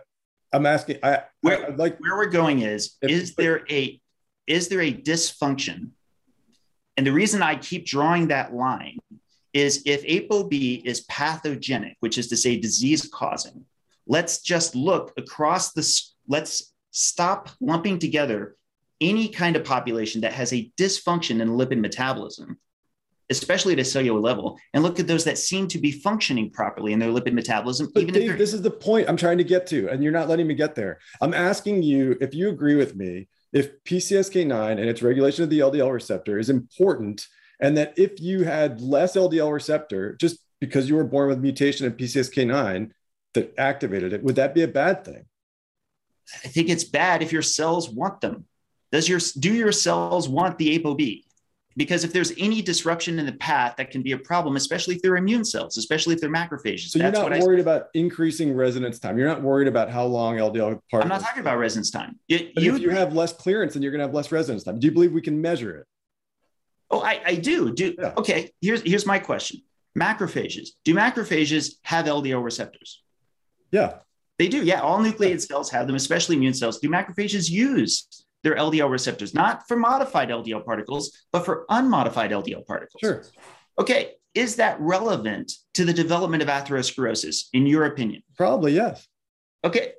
I'm 0.51 0.65
asking. 0.65 0.97
I, 1.03 1.23
where, 1.41 1.71
I, 1.71 1.75
like 1.75 1.99
where 1.99 2.15
we're 2.15 2.25
going 2.25 2.62
is: 2.62 2.97
if, 3.01 3.09
is 3.09 3.36
there 3.36 3.65
a 3.69 3.99
is 4.47 4.67
there 4.67 4.82
a 4.82 4.93
dysfunction 4.93 5.91
and 6.97 7.08
the 7.08 7.12
reason 7.12 7.41
I 7.41 7.56
keep 7.56 7.86
drawing 7.86 8.27
that 8.27 8.53
line 8.53 8.99
is 9.53 9.84
if 9.86 10.03
ApoB 10.03 10.84
is 10.84 11.01
pathogenic, 11.01 11.97
which 11.99 12.17
is 12.17 12.27
to 12.27 12.38
say 12.38 12.60
disease 12.60 13.10
causing, 13.12 13.65
let's 14.08 14.41
just 14.41 14.75
look 14.75 15.13
across 15.17 15.73
this, 15.73 16.15
let's 16.27 16.73
stop 16.91 17.49
lumping 17.62 17.99
together 17.99 18.56
any 19.01 19.27
kind 19.27 19.56
of 19.56 19.63
population 19.63 20.21
that 20.21 20.34
has 20.34 20.53
a 20.53 20.71
dysfunction 20.77 21.41
in 21.41 21.49
lipid 21.49 21.79
metabolism, 21.79 22.58
especially 23.29 23.73
at 23.73 23.79
a 23.79 23.86
cellular 23.86 24.19
level, 24.19 24.58
and 24.73 24.84
look 24.84 24.99
at 24.99 25.08
those 25.08 25.23
that 25.23 25.38
seem 25.38 25.67
to 25.67 25.79
be 25.79 25.91
functioning 25.91 26.49
properly 26.49 26.93
in 26.93 26.99
their 26.99 27.10
lipid 27.10 27.34
metabolism. 27.34 27.89
But 27.93 28.03
even 28.03 28.13
Dave, 28.13 28.32
if 28.32 28.38
this 28.38 28.53
is 28.53 28.62
the 28.62 28.71
point 28.71 29.10
I'm 29.10 29.17
trying 29.17 29.39
to 29.39 29.43
get 29.43 29.67
to, 29.67 29.89
and 29.89 30.03
you're 30.03 30.12
not 30.12 30.29
letting 30.29 30.47
me 30.47 30.53
get 30.53 30.75
there. 30.75 30.99
I'm 31.21 31.34
asking 31.34 31.84
you 31.84 32.17
if 32.21 32.34
you 32.34 32.49
agree 32.49 32.75
with 32.75 32.95
me 32.95 33.27
if 33.53 33.83
PCSK9 33.83 34.71
and 34.71 34.89
its 34.89 35.01
regulation 35.01 35.43
of 35.43 35.49
the 35.49 35.59
LDL 35.59 35.93
receptor 35.93 36.39
is 36.39 36.49
important, 36.49 37.27
and 37.59 37.77
that 37.77 37.93
if 37.97 38.19
you 38.19 38.43
had 38.43 38.81
less 38.81 39.15
LDL 39.15 39.53
receptor, 39.53 40.15
just 40.15 40.39
because 40.59 40.89
you 40.89 40.95
were 40.95 41.03
born 41.03 41.29
with 41.29 41.39
mutation 41.39 41.85
in 41.85 41.93
PCSK9 41.93 42.91
that 43.35 43.53
activated 43.57 44.11
it, 44.11 44.23
would 44.23 44.35
that 44.35 44.53
be 44.53 44.63
a 44.63 44.67
bad 44.67 45.05
thing? 45.05 45.25
I 46.43 46.47
think 46.47 46.69
it's 46.69 46.83
bad 46.83 47.21
if 47.21 47.31
your 47.31 47.41
cells 47.41 47.89
want 47.89 48.21
them. 48.21 48.45
Does 48.91 49.07
your 49.09 49.19
do 49.37 49.53
your 49.53 49.71
cells 49.71 50.27
want 50.29 50.57
the 50.57 50.79
ApoB? 50.79 51.23
Because 51.75 52.03
if 52.03 52.13
there's 52.13 52.31
any 52.38 52.62
disruption 52.62 53.19
in 53.19 53.25
the 53.25 53.33
path 53.33 53.75
that 53.77 53.91
can 53.91 54.01
be 54.01 54.12
a 54.12 54.17
problem 54.17 54.55
especially 54.55 54.95
if 54.95 55.01
they're 55.01 55.17
immune 55.17 55.45
cells 55.45 55.77
especially 55.77 56.13
if 56.13 56.21
they're 56.21 56.31
macrophages. 56.31 56.89
So 56.89 56.99
you're 56.99 57.12
not 57.12 57.31
worried 57.41 57.59
I, 57.59 57.62
about 57.62 57.88
increasing 57.93 58.55
residence 58.55 58.99
time. 58.99 59.17
You're 59.17 59.27
not 59.27 59.41
worried 59.41 59.67
about 59.67 59.89
how 59.89 60.05
long 60.05 60.38
ldl 60.38 60.79
part 60.89 61.03
i'm 61.03 61.09
not 61.09 61.21
talking 61.21 61.41
about 61.41 61.57
residence 61.57 61.91
time. 61.91 62.19
You, 62.27 62.51
you, 62.57 62.75
if 62.75 62.81
you 62.81 62.89
have 62.89 63.13
less 63.13 63.33
clearance 63.33 63.73
then 63.73 63.81
you're 63.83 63.91
going 63.91 63.99
to 63.99 64.05
have 64.05 64.13
less 64.13 64.31
residence 64.31 64.63
time. 64.63 64.79
Do 64.79 64.88
you 64.88 64.93
believe 64.93 65.13
we 65.13 65.21
can 65.21 65.41
measure 65.41 65.77
it? 65.77 65.88
Oh 66.91 67.01
i, 67.01 67.21
I 67.25 67.36
do. 67.36 67.73
Do 67.73 67.95
yeah. 67.97 68.13
okay 68.17 68.51
here's 68.62 68.81
here's 68.81 69.05
my 69.05 69.19
question. 69.19 69.62
Macrophages 69.97 70.69
do 70.83 70.93
macrophages 70.93 71.75
have 71.83 72.05
ldl 72.05 72.43
receptors? 72.43 73.01
Yeah. 73.71 73.99
They 74.39 74.47
do 74.47 74.63
yeah. 74.63 74.81
All 74.81 74.99
nucleated 74.99 75.41
cells 75.41 75.69
have 75.71 75.88
them 75.88 75.95
especially 75.95 76.36
immune 76.36 76.53
cells. 76.53 76.79
Do 76.79 76.89
macrophages 76.89 77.49
use 77.49 78.25
their 78.43 78.56
LDL 78.56 78.89
receptors, 78.89 79.34
not 79.34 79.67
for 79.67 79.77
modified 79.77 80.29
LDL 80.29 80.65
particles, 80.65 81.25
but 81.32 81.45
for 81.45 81.65
unmodified 81.69 82.32
LDL 82.32 82.65
particles. 82.65 82.99
Sure. 82.99 83.23
Okay, 83.79 84.12
is 84.36 84.58
that 84.58 84.79
relevant 84.79 85.51
to 85.73 85.86
the 85.86 85.93
development 85.93 86.43
of 86.43 86.49
atherosclerosis, 86.49 87.45
in 87.53 87.65
your 87.65 87.86
opinion? 87.86 88.21
Probably, 88.36 88.73
yes. 88.73 89.08
Okay. 89.63 89.93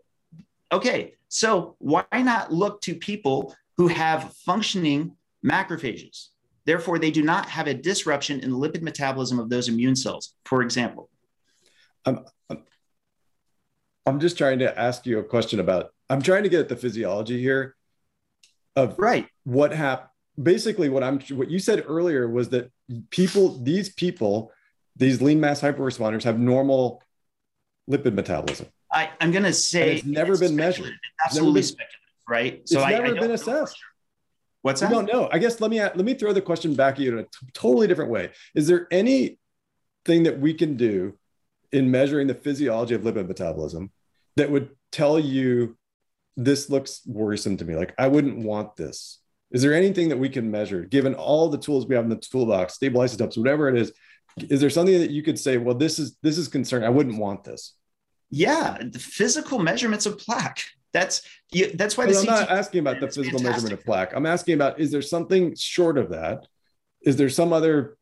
Okay. 0.71 1.15
So 1.29 1.77
why 1.79 2.05
not 2.13 2.53
look 2.53 2.81
to 2.83 2.95
people 2.95 3.55
who 3.77 3.89
have 3.89 4.33
functioning 4.45 5.17
macrophages? 5.45 6.29
Therefore, 6.67 6.99
they 6.99 7.11
do 7.11 7.23
not 7.23 7.49
have 7.49 7.67
a 7.67 7.75
disruption 7.75 8.41
in 8.41 8.51
the 8.51 8.57
lipid 8.57 8.83
metabolism 8.83 9.39
of 9.39 9.49
those 9.51 9.69
immune 9.69 9.97
cells, 9.97 10.35
for 10.45 10.63
example. 10.63 11.11
I'm, 12.07 12.25
I'm 14.07 14.21
just 14.21 14.39
trying 14.39 14.59
to 14.61 14.79
ask 14.79 15.07
you 15.07 15.19
a 15.19 15.25
question 15.25 15.61
about, 15.61 15.91
I'm 16.11 16.23
trying 16.23 16.43
to 16.43 16.49
get 16.49 16.61
at 16.61 16.69
the 16.69 16.77
physiology 16.77 17.41
here 17.41 17.77
of 18.77 18.99
right. 18.99 19.29
what 19.45 19.73
happened 19.73 20.11
basically 20.43 20.89
what 20.89 21.03
i'm 21.05 21.21
what 21.31 21.51
you 21.51 21.59
said 21.59 21.85
earlier 21.87 22.29
was 22.29 22.49
that 22.49 22.71
people 23.11 23.63
these 23.63 23.89
people 23.89 24.53
these 24.97 25.23
lean 25.23 25.41
mass 25.41 25.61
hyperresponders 25.61 26.23
have 26.23 26.39
normal 26.39 27.03
lipid 27.91 28.15
metabolism. 28.15 28.67
I, 28.93 29.11
i'm 29.21 29.31
going 29.31 29.45
to 29.45 29.53
say 29.53 29.97
it's 29.97 30.05
never 30.05 30.37
been 30.37 30.57
measured. 30.57 30.93
Absolutely 31.25 31.61
been, 31.61 31.69
speculative 31.69 32.01
right? 32.29 32.69
So 32.69 32.79
it's 32.79 32.87
I, 32.87 32.91
never 32.91 33.17
I 33.17 33.21
been 33.21 33.31
assessed. 33.31 33.77
what's 34.63 34.81
that? 34.81 34.91
We 34.91 34.95
don't 34.97 35.07
know 35.07 35.29
i 35.33 35.39
guess 35.39 35.61
let 35.61 35.71
me 35.71 35.81
let 35.81 35.97
me 35.97 36.15
throw 36.15 36.33
the 36.33 36.41
question 36.41 36.75
back 36.75 36.95
at 36.95 37.01
you 37.01 37.13
in 37.13 37.19
a 37.21 37.23
t- 37.23 37.29
totally 37.53 37.87
different 37.87 38.11
way. 38.11 38.31
Is 38.55 38.67
there 38.67 38.89
anything 38.91 39.37
that 40.07 40.39
we 40.39 40.55
can 40.55 40.77
do 40.77 41.17
in 41.71 41.91
measuring 41.91 42.27
the 42.27 42.35
physiology 42.35 42.95
of 42.95 43.03
lipid 43.03 43.29
metabolism 43.29 43.91
that 44.37 44.51
would 44.51 44.71
tell 44.91 45.19
you 45.19 45.77
this 46.37 46.71
looks 46.71 47.03
worrisome 47.07 47.57
to 47.59 47.65
me. 47.65 47.75
Like 47.75 47.95
I 47.99 48.09
wouldn't 48.09 48.39
want 48.39 48.77
this. 48.77 49.21
Is 49.51 49.63
there 49.63 49.75
anything 49.75 50.09
that 50.09 50.19
we 50.19 50.29
can 50.29 50.51
measure, 50.51 50.85
given 50.85 51.15
all 51.15 51.49
the 51.49 51.59
tools 51.59 51.87
we 51.87 51.95
have 51.95 52.05
in 52.05 52.11
the 52.11 52.17
toolbox, 52.17 52.75
stable 52.75 53.01
isotopes, 53.01 53.37
whatever 53.37 53.69
it 53.69 53.77
is? 53.77 53.93
Is 54.37 54.61
there 54.61 54.71
something 54.71 54.99
that 54.99 55.11
you 55.11 55.23
could 55.23 55.39
say, 55.39 55.59
well, 55.59 55.77
this 55.77 55.99
is 55.99 56.17
this 56.23 56.39
is 56.39 56.49
concerning. 56.49 56.87
I 56.87 56.91
wouldn't 56.91 57.19
want 57.19 57.45
this. 57.45 57.75
Yeah, 58.31 58.79
the 58.81 58.99
physical 58.99 59.61
measurements 59.61 60.07
of 60.07 60.19
plaque. 60.19 60.65
That's 60.93 61.23
that's 61.75 61.97
why. 61.97 62.07
I'm 62.07 62.25
not 62.25 62.51
asking 62.51 62.81
about 62.81 63.01
the 63.01 63.07
physical 63.07 63.39
fantastic. 63.39 63.45
measurement 63.45 63.73
of 63.75 63.85
plaque. 63.85 64.13
I'm 64.15 64.27
asking 64.27 64.55
about 64.55 64.81
is 64.81 64.91
there 64.91 65.03
something 65.03 65.55
short 65.55 65.99
of 65.99 66.11
that? 66.11 66.47
Is 67.03 67.17
there 67.17 67.29
some 67.29 67.53
other 67.53 67.97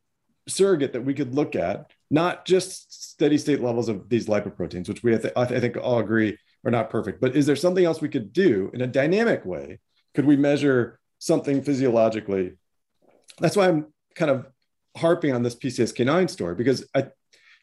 surrogate 0.48 0.94
that 0.94 1.04
we 1.04 1.14
could 1.14 1.34
look 1.34 1.54
at, 1.54 1.90
not 2.10 2.44
just 2.44 3.10
steady 3.10 3.36
state 3.36 3.60
levels 3.60 3.88
of 3.88 4.08
these 4.08 4.26
lipoproteins, 4.26 4.88
which 4.88 5.02
we 5.02 5.14
I, 5.14 5.18
th- 5.18 5.34
I 5.36 5.46
think 5.46 5.76
all 5.76 5.98
agree 5.98 6.38
are 6.64 6.70
not 6.70 6.90
perfect. 6.90 7.20
But 7.20 7.36
is 7.36 7.46
there 7.46 7.56
something 7.56 7.84
else 7.84 8.00
we 8.00 8.08
could 8.08 8.32
do 8.32 8.70
in 8.72 8.80
a 8.80 8.86
dynamic 8.86 9.44
way? 9.44 9.80
Could 10.14 10.26
we 10.26 10.36
measure 10.36 11.00
something 11.18 11.62
physiologically? 11.62 12.52
That's 13.38 13.56
why 13.56 13.68
I'm 13.68 13.86
kind 14.14 14.30
of 14.30 14.46
harping 14.96 15.32
on 15.32 15.42
this 15.42 15.54
PCSK9 15.54 16.28
story 16.28 16.54
because 16.54 16.84
I, 16.94 17.06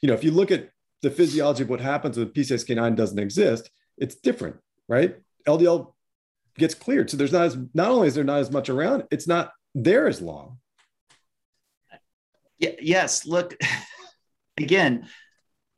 you 0.02 0.08
know, 0.08 0.14
if 0.14 0.24
you 0.24 0.32
look 0.32 0.52
at 0.52 0.70
the 1.02 1.12
physiology 1.12 1.64
of 1.64 1.70
what 1.70 1.80
happens 1.80 2.18
when 2.18 2.28
PCSK9 2.30 2.96
doesn't 2.96 3.20
exist, 3.20 3.70
it's 3.98 4.16
different, 4.16 4.58
right? 4.88 5.16
LDL 5.48 5.94
gets 6.58 6.74
cleared. 6.74 7.10
So 7.10 7.18
there's 7.18 7.32
not 7.32 7.44
as 7.44 7.58
not 7.74 7.92
only 7.92 8.08
is 8.08 8.16
there 8.16 8.24
not 8.24 8.40
as 8.40 8.52
much 8.52 8.70
around, 8.70 9.04
it's 9.12 9.28
not 9.28 9.52
there 9.76 10.08
as 10.08 10.22
long. 10.22 10.58
Yeah, 12.58 12.72
yes. 12.82 13.26
Look, 13.26 13.56
again, 14.58 15.08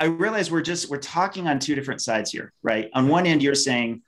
I 0.02 0.06
realize 0.06 0.50
we're 0.50 0.64
just 0.64 0.90
we're 0.90 0.98
talking 0.98 1.48
on 1.48 1.60
two 1.60 1.76
different 1.76 2.02
sides 2.02 2.32
here, 2.32 2.52
right? 2.64 2.90
On 2.96 3.08
one 3.08 3.28
end, 3.28 3.44
you're 3.44 3.54
saying 3.54 4.02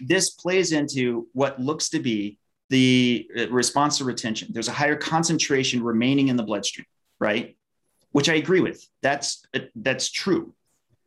this 0.00 0.30
plays 0.30 0.70
into 0.70 1.26
what 1.32 1.60
looks 1.60 1.88
to 1.90 1.98
be 1.98 2.38
the 2.70 3.28
uh, 3.36 3.48
response 3.48 3.98
to 3.98 4.04
retention. 4.04 4.50
There's 4.52 4.68
a 4.68 4.72
higher 4.72 4.94
concentration 4.94 5.82
remaining 5.82 6.28
in 6.28 6.36
the 6.36 6.44
bloodstream, 6.44 6.86
right? 7.18 7.56
Which 8.12 8.28
I 8.28 8.34
agree 8.34 8.60
with. 8.60 8.86
That's 9.02 9.44
uh, 9.52 9.60
that's 9.74 10.08
true. 10.08 10.54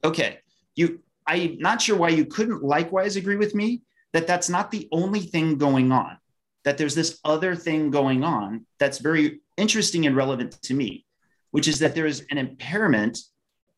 Okay, 0.04 0.39
you. 0.76 1.00
I'm 1.26 1.58
not 1.60 1.82
sure 1.82 1.96
why 1.96 2.10
you 2.10 2.26
couldn't 2.26 2.64
likewise 2.64 3.16
agree 3.16 3.38
with 3.38 3.56
me 3.56 3.82
that 4.12 4.28
that's 4.28 4.50
not 4.50 4.72
the 4.72 4.89
only 4.91 5.22
thing 5.22 5.58
going 5.58 5.93
on. 5.93 6.18
That 6.66 6.78
there's 6.78 6.96
this 6.96 7.20
other 7.24 7.56
thing 7.56 7.91
going 7.91 8.26
on 8.26 8.66
that's 8.78 8.98
very 8.98 9.39
interesting 9.56 10.06
and 10.06 10.18
relevant 10.18 10.62
to 10.64 10.74
me, 10.74 11.06
which 11.52 11.70
is 11.70 11.80
that 11.80 11.96
there 11.96 12.08
is 12.08 12.26
an 12.30 12.38
impairment. 12.38 13.20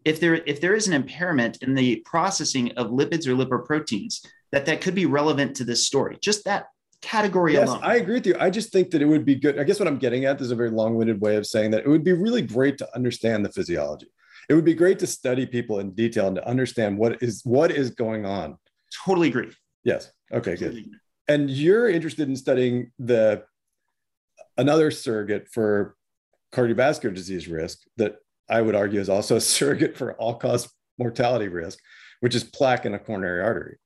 If 0.08 0.22
there 0.22 0.36
if 0.36 0.62
there 0.62 0.74
is 0.74 0.88
an 0.88 0.94
impairment 0.94 1.62
in 1.62 1.74
the 1.74 1.98
processing 2.06 2.72
of 2.78 2.88
lipids 2.88 3.28
or 3.28 3.36
lipoproteins, 3.36 4.26
that 4.54 4.66
that 4.66 4.80
could 4.80 4.96
be 4.96 5.06
relevant 5.06 5.56
to 5.58 5.66
this 5.66 5.86
story. 5.86 6.18
Just 6.22 6.46
that 6.46 6.68
category 7.02 7.54
yes, 7.54 7.68
alone. 7.68 7.82
I 7.84 7.98
agree 7.98 8.16
with 8.16 8.26
you. 8.26 8.36
I 8.40 8.50
just 8.50 8.72
think 8.72 8.90
that 8.92 9.02
it 9.02 9.06
would 9.06 9.26
be 9.26 9.36
good. 9.36 9.60
I 9.60 9.64
guess 9.64 9.80
what 9.80 9.88
I'm 9.88 9.98
getting 9.98 10.24
at 10.24 10.40
is 10.40 10.52
a 10.52 10.56
very 10.56 10.72
long-winded 10.72 11.20
way 11.20 11.36
of 11.36 11.46
saying 11.46 11.72
that 11.72 11.84
it 11.86 11.90
would 11.90 12.06
be 12.06 12.14
really 12.14 12.42
great 12.42 12.78
to 12.78 12.96
understand 12.96 13.44
the 13.44 13.52
physiology. 13.52 14.08
It 14.50 14.54
would 14.54 14.66
be 14.66 14.74
great 14.74 14.98
to 15.00 15.08
study 15.08 15.46
people 15.46 15.80
in 15.80 15.92
detail 15.92 16.28
and 16.28 16.38
to 16.38 16.48
understand 16.48 16.98
what 16.98 17.22
is 17.22 17.42
what 17.44 17.72
is 17.72 17.90
going 17.92 18.26
on. 18.26 18.58
Totally 19.06 19.28
agree. 19.28 19.52
Yes. 19.84 20.12
Okay, 20.32 20.56
good. 20.56 20.90
And 21.28 21.50
you're 21.50 21.90
interested 21.90 22.30
in 22.30 22.36
studying 22.38 22.92
the 22.98 23.44
another 24.58 24.90
surrogate 24.90 25.50
for 25.50 25.98
cardiovascular 26.54 27.14
disease 27.14 27.50
risk 27.50 27.82
that 27.98 28.20
I 28.50 28.62
would 28.62 28.76
argue 28.76 29.00
is 29.00 29.10
also 29.10 29.36
a 29.36 29.42
surrogate 29.56 29.98
for 29.98 30.14
all-cause 30.14 30.70
mortality 30.98 31.48
risk, 31.48 31.80
which 32.22 32.36
is 32.36 32.44
plaque 32.44 32.86
in 32.86 32.94
a 32.94 33.00
coronary 33.00 33.42
artery. 33.42 33.78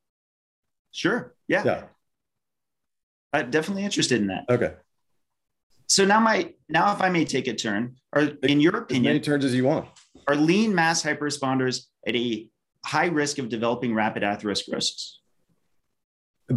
Sure. 0.92 1.36
Yeah. 1.48 1.64
Yeah. 1.66 1.84
I'm 3.34 3.50
definitely 3.50 3.86
interested 3.86 4.20
in 4.22 4.28
that. 4.28 4.44
Okay. 4.50 4.74
So 5.88 6.06
now 6.06 6.20
my 6.20 6.54
now 6.70 6.94
if 6.94 7.02
I 7.02 7.10
may 7.10 7.26
take 7.26 7.48
a 7.48 7.54
turn, 7.54 7.96
or 8.14 8.22
in 8.44 8.60
your 8.62 8.76
As 8.76 8.90
many 8.90 9.00
opinion, 9.00 9.22
turns 9.22 9.46
as 9.46 9.54
you 9.54 9.66
want. 9.66 9.88
are 10.28 10.36
lean 10.36 10.74
mass 10.74 11.04
hyperresponders 11.04 11.86
at 12.08 12.16
a 12.16 12.50
high 12.86 13.08
risk 13.08 13.40
of 13.40 13.50
developing 13.50 13.94
rapid 13.94 14.24
atherosclerosis? 14.24 15.16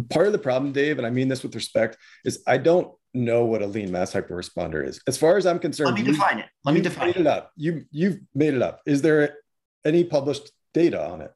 Part 0.09 0.27
of 0.27 0.33
the 0.33 0.39
problem, 0.39 0.71
Dave, 0.73 0.97
and 0.97 1.07
I 1.07 1.09
mean 1.09 1.27
this 1.27 1.43
with 1.43 1.55
respect, 1.55 1.97
is 2.23 2.43
I 2.47 2.57
don't 2.57 2.93
know 3.15 3.45
what 3.45 3.61
a 3.61 3.67
lean 3.67 3.91
mass 3.91 4.13
hyperresponder 4.13 4.85
is. 4.85 4.99
As 5.07 5.17
far 5.17 5.37
as 5.37 5.45
I'm 5.45 5.59
concerned, 5.59 5.95
Let 5.95 6.05
me 6.05 6.11
define 6.11 6.39
it. 6.39 6.45
Let 6.63 6.73
me 6.73 6.79
you 6.79 6.83
define 6.83 7.07
made 7.07 7.15
it. 7.17 7.21
it 7.21 7.27
up. 7.27 7.51
You 7.55 7.85
you've 7.91 8.19
made 8.33 8.53
it 8.53 8.61
up. 8.61 8.81
Is 8.85 9.01
there 9.01 9.37
any 9.85 10.03
published 10.03 10.51
data 10.73 11.03
on 11.07 11.21
it? 11.21 11.31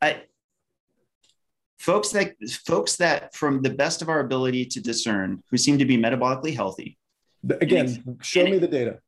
I, 0.00 0.22
folks 1.78 2.10
that 2.10 2.34
folks 2.66 2.96
that 2.96 3.34
from 3.34 3.62
the 3.62 3.70
best 3.70 4.02
of 4.02 4.08
our 4.08 4.20
ability 4.20 4.66
to 4.66 4.80
discern 4.80 5.42
who 5.50 5.56
seem 5.56 5.78
to 5.78 5.84
be 5.84 5.96
metabolically 5.96 6.54
healthy 6.54 6.98
Again, 7.60 8.18
show 8.22 8.44
me 8.44 8.58
the 8.58 8.68
data. 8.68 9.00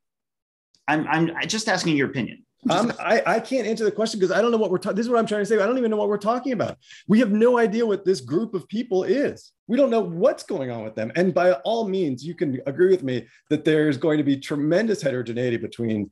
i'm 0.88 1.06
i'm 1.08 1.48
just 1.48 1.68
asking 1.68 1.96
your 1.96 2.08
opinion 2.08 2.44
Just- 2.66 2.84
Um, 2.84 2.92
I, 2.98 3.22
I 3.26 3.40
can't 3.40 3.66
answer 3.66 3.84
the 3.84 3.90
question 3.92 4.18
because 4.18 4.34
I 4.34 4.40
don't 4.40 4.50
know 4.50 4.56
what 4.56 4.70
we're 4.70 4.78
talking. 4.78 4.96
This 4.96 5.06
is 5.06 5.10
what 5.10 5.18
I'm 5.18 5.26
trying 5.26 5.42
to 5.42 5.46
say. 5.46 5.56
I 5.56 5.66
don't 5.66 5.78
even 5.78 5.90
know 5.90 5.96
what 5.96 6.08
we're 6.08 6.16
talking 6.18 6.52
about. 6.52 6.78
We 7.08 7.18
have 7.20 7.30
no 7.30 7.58
idea 7.58 7.84
what 7.84 8.04
this 8.04 8.20
group 8.20 8.54
of 8.54 8.66
people 8.68 9.04
is. 9.04 9.52
We 9.66 9.76
don't 9.76 9.90
know 9.90 10.00
what's 10.00 10.42
going 10.42 10.70
on 10.70 10.82
with 10.84 10.94
them. 10.94 11.12
And 11.16 11.34
by 11.34 11.52
all 11.52 11.86
means, 11.88 12.24
you 12.24 12.34
can 12.34 12.60
agree 12.66 12.90
with 12.90 13.02
me 13.02 13.26
that 13.50 13.64
there's 13.64 13.96
going 13.96 14.18
to 14.18 14.24
be 14.24 14.36
tremendous 14.38 15.02
heterogeneity 15.02 15.56
between 15.58 16.10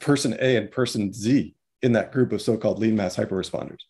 person 0.00 0.36
A 0.40 0.56
and 0.56 0.70
person 0.70 1.12
Z 1.12 1.54
in 1.82 1.92
that 1.92 2.12
group 2.12 2.32
of 2.32 2.40
so-called 2.40 2.78
lean 2.78 2.94
mass 2.96 3.16
hyperresponders. 3.16 3.80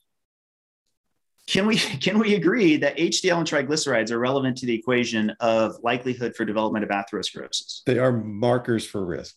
can 1.46 1.66
we 1.66 1.76
can 2.06 2.18
we 2.18 2.34
agree 2.34 2.76
that 2.76 2.96
hdl 2.96 3.38
and 3.38 3.46
triglycerides 3.46 4.10
are 4.10 4.18
relevant 4.18 4.56
to 4.56 4.64
the 4.66 4.74
equation 4.74 5.30
of 5.40 5.76
likelihood 5.82 6.34
for 6.34 6.44
development 6.44 6.84
of 6.84 6.90
atherosclerosis 6.90 7.82
They 7.84 7.98
are 7.98 8.12
markers 8.12 8.86
for 8.86 9.04
risk. 9.04 9.36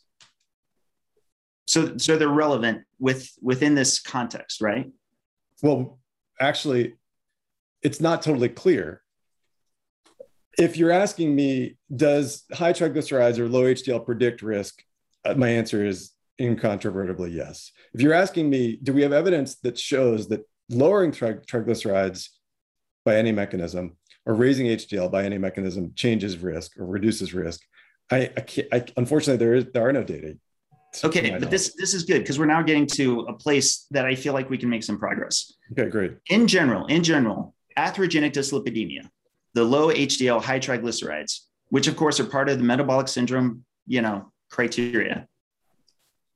So 1.68 1.97
so 1.97 2.18
they're 2.18 2.28
relevant 2.30 2.84
with 2.99 3.32
within 3.41 3.76
this 3.76 3.99
context 3.99 4.61
right 4.61 4.91
Well, 5.61 5.99
actually, 6.39 6.93
it's 7.82 8.01
not 8.01 8.22
totally 8.22 8.49
clear. 8.49 9.01
If 10.57 10.78
you're 10.78 10.91
asking 10.91 11.36
me, 11.36 11.78
does 11.93 12.43
high 12.53 12.74
triglycerides 12.74 13.39
or 13.39 13.47
low 13.49 13.63
HDL 13.63 14.05
predict 14.05 14.41
risk? 14.41 14.84
Uh, 15.24 15.34
my 15.36 15.49
answer 15.49 15.86
is 15.86 16.11
incontrovertibly 16.39 17.32
yes. 17.32 17.72
If 17.93 18.01
you're 18.01 18.13
asking 18.13 18.49
me, 18.49 18.80
do 18.82 18.93
we 18.93 19.01
have 19.01 19.13
evidence 19.13 19.55
that 19.63 19.78
shows 19.78 20.28
that 20.30 20.41
lowering 20.70 21.11
tri- 21.11 21.34
triglycerides 21.34 22.30
by 23.03 23.18
any 23.18 23.32
mechanism 23.32 23.97
or 24.26 24.34
raising 24.34 24.68
HDL 24.68 25.11
by 25.11 25.24
any 25.24 25.38
mechanism 25.38 25.93
changes 25.95 26.38
risk 26.38 26.78
or 26.78 26.86
reduces 26.86 27.34
risk? 27.34 27.61
I, 28.11 28.30
I. 28.38 28.68
I, 28.72 28.86
unfortunately, 28.97 29.43
there 29.43 29.55
is 29.55 29.66
there 29.74 29.88
are 29.88 29.93
no 29.93 30.03
data. 30.03 30.38
Okay 31.03 31.37
but 31.39 31.49
this 31.49 31.73
this 31.77 31.93
is 31.93 32.03
good 32.03 32.19
because 32.19 32.39
we're 32.39 32.45
now 32.45 32.61
getting 32.61 32.85
to 32.85 33.21
a 33.21 33.33
place 33.33 33.87
that 33.91 34.05
i 34.05 34.15
feel 34.15 34.33
like 34.33 34.49
we 34.49 34.57
can 34.57 34.69
make 34.69 34.83
some 34.83 34.97
progress. 34.97 35.53
Okay, 35.71 35.89
great. 35.89 36.13
in 36.29 36.47
general, 36.47 36.85
in 36.87 37.03
general, 37.03 37.55
atherogenic 37.77 38.31
dyslipidemia, 38.31 39.09
the 39.53 39.63
low 39.63 39.87
HDL, 39.87 40.41
high 40.41 40.59
triglycerides, 40.59 41.41
which 41.69 41.87
of 41.87 41.95
course 41.95 42.19
are 42.19 42.25
part 42.25 42.49
of 42.49 42.57
the 42.57 42.63
metabolic 42.63 43.07
syndrome, 43.07 43.65
you 43.87 44.01
know, 44.01 44.31
criteria, 44.49 45.27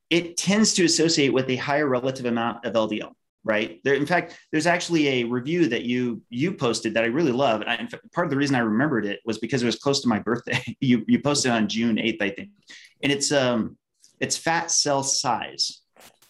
it 0.08 0.36
tends 0.36 0.74
to 0.74 0.84
associate 0.84 1.32
with 1.32 1.48
a 1.48 1.56
higher 1.56 1.86
relative 1.86 2.26
amount 2.26 2.64
of 2.64 2.72
LDL, 2.74 3.12
right? 3.44 3.80
There, 3.84 3.94
in 3.94 4.06
fact, 4.06 4.38
there's 4.50 4.66
actually 4.66 5.20
a 5.20 5.24
review 5.24 5.68
that 5.68 5.84
you 5.84 6.22
you 6.28 6.52
posted 6.52 6.94
that 6.94 7.04
I 7.04 7.08
really 7.08 7.32
love. 7.32 7.60
And 7.60 7.70
I, 7.70 7.76
fact, 7.86 8.12
part 8.12 8.26
of 8.26 8.30
the 8.30 8.36
reason 8.36 8.56
I 8.56 8.60
remembered 8.60 9.06
it 9.06 9.20
was 9.24 9.38
because 9.38 9.62
it 9.62 9.66
was 9.66 9.76
close 9.76 10.00
to 10.02 10.08
my 10.08 10.18
birthday. 10.18 10.60
you 10.80 11.04
you 11.06 11.20
posted 11.20 11.52
on 11.52 11.68
June 11.68 11.96
8th, 11.96 12.22
I 12.22 12.30
think, 12.30 12.50
and 13.02 13.12
it's 13.12 13.30
um 13.30 13.76
it's 14.20 14.36
fat 14.36 14.70
cell 14.70 15.02
size 15.02 15.80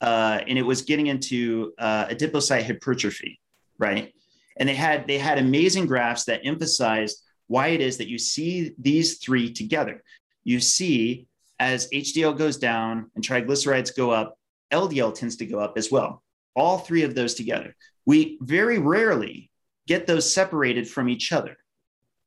uh, 0.00 0.40
and 0.46 0.58
it 0.58 0.62
was 0.62 0.82
getting 0.82 1.08
into 1.08 1.72
uh, 1.78 2.06
adipocyte 2.06 2.64
hypertrophy, 2.64 3.38
right? 3.78 4.12
And 4.56 4.68
they 4.68 4.74
had 4.74 5.06
they 5.06 5.18
had 5.18 5.38
amazing 5.38 5.86
graphs 5.86 6.24
that 6.24 6.40
emphasized 6.44 7.22
why 7.48 7.68
it 7.68 7.80
is 7.80 7.98
that 7.98 8.08
you 8.08 8.18
see 8.18 8.74
these 8.78 9.18
three 9.18 9.52
together. 9.52 10.02
You 10.44 10.60
see 10.60 11.26
as 11.58 11.90
HDL 11.90 12.38
goes 12.38 12.56
down 12.56 13.10
and 13.14 13.24
triglycerides 13.24 13.94
go 13.94 14.10
up, 14.10 14.38
LDL 14.72 15.14
tends 15.14 15.36
to 15.36 15.46
go 15.46 15.58
up 15.58 15.74
as 15.76 15.90
well. 15.90 16.22
All 16.56 16.78
three 16.78 17.02
of 17.02 17.14
those 17.14 17.34
together. 17.34 17.76
We 18.06 18.38
very 18.40 18.78
rarely 18.78 19.50
get 19.86 20.06
those 20.06 20.32
separated 20.32 20.88
from 20.88 21.08
each 21.08 21.32
other, 21.32 21.56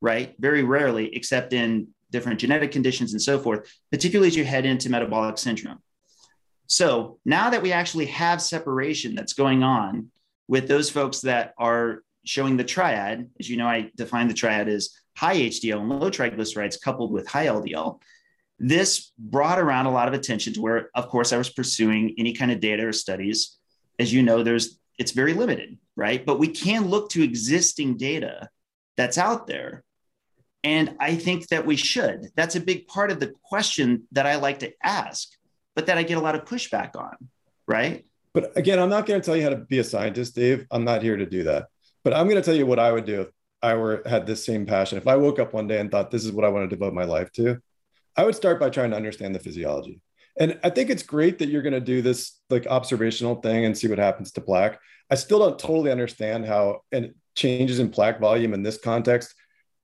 right? 0.01 0.35
Very 0.39 0.63
rarely, 0.63 1.15
except 1.15 1.53
in 1.53 1.87
different 2.13 2.39
genetic 2.39 2.71
conditions 2.71 3.11
and 3.11 3.21
so 3.21 3.37
forth, 3.37 3.69
particularly 3.91 4.29
as 4.29 4.37
you 4.37 4.45
head 4.45 4.65
into 4.65 4.89
metabolic 4.89 5.37
syndrome. 5.37 5.79
So 6.67 7.19
now 7.25 7.49
that 7.49 7.61
we 7.61 7.73
actually 7.73 8.05
have 8.05 8.41
separation 8.41 9.15
that's 9.15 9.33
going 9.33 9.63
on 9.63 10.11
with 10.47 10.69
those 10.69 10.89
folks 10.89 11.21
that 11.21 11.53
are 11.57 12.03
showing 12.25 12.55
the 12.55 12.63
triad, 12.63 13.29
as 13.39 13.49
you 13.49 13.57
know, 13.57 13.67
I 13.67 13.91
define 13.97 14.29
the 14.29 14.33
triad 14.33 14.69
as 14.69 14.91
high 15.17 15.35
HDL 15.35 15.81
and 15.81 15.89
low 15.89 16.09
triglycerides 16.09 16.81
coupled 16.81 17.11
with 17.11 17.27
high 17.27 17.47
LDL. 17.47 17.99
This 18.59 19.11
brought 19.17 19.59
around 19.59 19.87
a 19.87 19.91
lot 19.91 20.07
of 20.07 20.13
attention 20.13 20.53
to 20.53 20.61
where, 20.61 20.89
of 20.95 21.09
course, 21.09 21.33
I 21.33 21.37
was 21.37 21.49
pursuing 21.49 22.15
any 22.17 22.33
kind 22.33 22.51
of 22.51 22.59
data 22.59 22.87
or 22.87 22.93
studies. 22.93 23.57
As 23.99 24.13
you 24.13 24.23
know, 24.23 24.43
there's 24.43 24.79
it's 24.97 25.11
very 25.11 25.33
limited, 25.33 25.77
right? 25.95 26.23
But 26.23 26.39
we 26.39 26.47
can 26.47 26.87
look 26.87 27.09
to 27.09 27.23
existing 27.23 27.97
data 27.97 28.47
that's 28.95 29.17
out 29.17 29.47
there. 29.47 29.83
And 30.63 30.95
I 30.99 31.15
think 31.15 31.47
that 31.49 31.65
we 31.65 31.75
should. 31.75 32.27
That's 32.35 32.55
a 32.55 32.61
big 32.61 32.87
part 32.87 33.11
of 33.11 33.19
the 33.19 33.33
question 33.43 34.03
that 34.13 34.25
I 34.25 34.35
like 34.35 34.59
to 34.59 34.71
ask 34.81 35.29
but 35.75 35.87
that 35.87 35.97
I 35.97 36.03
get 36.03 36.17
a 36.17 36.21
lot 36.21 36.35
of 36.35 36.45
pushback 36.45 36.95
on, 36.95 37.15
right? 37.67 38.05
But 38.33 38.55
again, 38.57 38.79
I'm 38.79 38.89
not 38.89 39.05
going 39.05 39.19
to 39.19 39.25
tell 39.25 39.35
you 39.35 39.43
how 39.43 39.49
to 39.49 39.57
be 39.57 39.79
a 39.79 39.83
scientist, 39.83 40.35
Dave. 40.35 40.65
I'm 40.71 40.83
not 40.83 41.03
here 41.03 41.17
to 41.17 41.25
do 41.25 41.43
that. 41.43 41.67
But 42.03 42.13
I'm 42.13 42.27
going 42.27 42.41
to 42.41 42.45
tell 42.45 42.55
you 42.55 42.65
what 42.65 42.79
I 42.79 42.91
would 42.91 43.05
do 43.05 43.21
if 43.21 43.27
I 43.61 43.75
were 43.75 44.01
had 44.05 44.25
this 44.25 44.45
same 44.45 44.65
passion. 44.65 44.97
If 44.97 45.07
I 45.07 45.15
woke 45.15 45.39
up 45.39 45.53
one 45.53 45.67
day 45.67 45.79
and 45.79 45.89
thought 45.89 46.11
this 46.11 46.25
is 46.25 46.31
what 46.31 46.45
I 46.45 46.49
want 46.49 46.69
to 46.69 46.75
devote 46.75 46.93
my 46.93 47.05
life 47.05 47.31
to, 47.33 47.59
I 48.15 48.25
would 48.25 48.35
start 48.35 48.59
by 48.59 48.69
trying 48.69 48.91
to 48.91 48.97
understand 48.97 49.33
the 49.33 49.39
physiology. 49.39 50.01
And 50.37 50.59
I 50.63 50.69
think 50.69 50.89
it's 50.89 51.03
great 51.03 51.39
that 51.39 51.49
you're 51.49 51.61
going 51.61 51.73
to 51.73 51.79
do 51.79 52.01
this 52.01 52.39
like 52.49 52.65
observational 52.67 53.35
thing 53.35 53.65
and 53.65 53.77
see 53.77 53.87
what 53.87 53.99
happens 53.99 54.31
to 54.33 54.41
plaque. 54.41 54.79
I 55.09 55.15
still 55.15 55.39
don't 55.39 55.59
totally 55.59 55.91
understand 55.91 56.45
how 56.45 56.81
and 56.91 57.13
changes 57.35 57.79
in 57.79 57.89
plaque 57.89 58.19
volume 58.19 58.53
in 58.53 58.63
this 58.63 58.79
context 58.79 59.33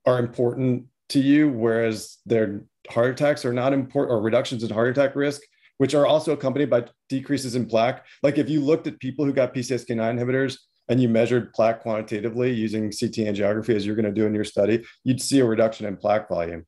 are 0.06 0.18
important 0.18 0.86
to 1.10 1.20
you, 1.20 1.48
whereas 1.48 2.18
they're 2.26 2.62
heart 2.88 3.10
attacks 3.10 3.44
are 3.44 3.52
not 3.52 3.72
important 3.72 4.12
or 4.12 4.22
reductions 4.22 4.62
in 4.62 4.70
heart 4.70 4.88
attack 4.88 5.14
risk, 5.14 5.42
which 5.78 5.94
are 5.94 6.06
also 6.06 6.32
accompanied 6.32 6.70
by 6.70 6.84
decreases 7.08 7.54
in 7.54 7.66
plaque. 7.66 8.04
Like 8.22 8.38
if 8.38 8.48
you 8.48 8.60
looked 8.60 8.86
at 8.86 8.98
people 8.98 9.24
who 9.24 9.32
got 9.32 9.54
PCSK9 9.54 10.18
inhibitors 10.18 10.58
and 10.88 11.00
you 11.00 11.08
measured 11.08 11.52
plaque 11.52 11.80
quantitatively 11.80 12.52
using 12.52 12.84
CT 12.84 13.28
angiography 13.28 13.74
as 13.74 13.86
you're 13.86 13.96
going 13.96 14.06
to 14.06 14.12
do 14.12 14.26
in 14.26 14.34
your 14.34 14.44
study, 14.44 14.84
you'd 15.04 15.20
see 15.22 15.40
a 15.40 15.44
reduction 15.44 15.86
in 15.86 15.96
plaque 15.96 16.28
volume. 16.28 16.66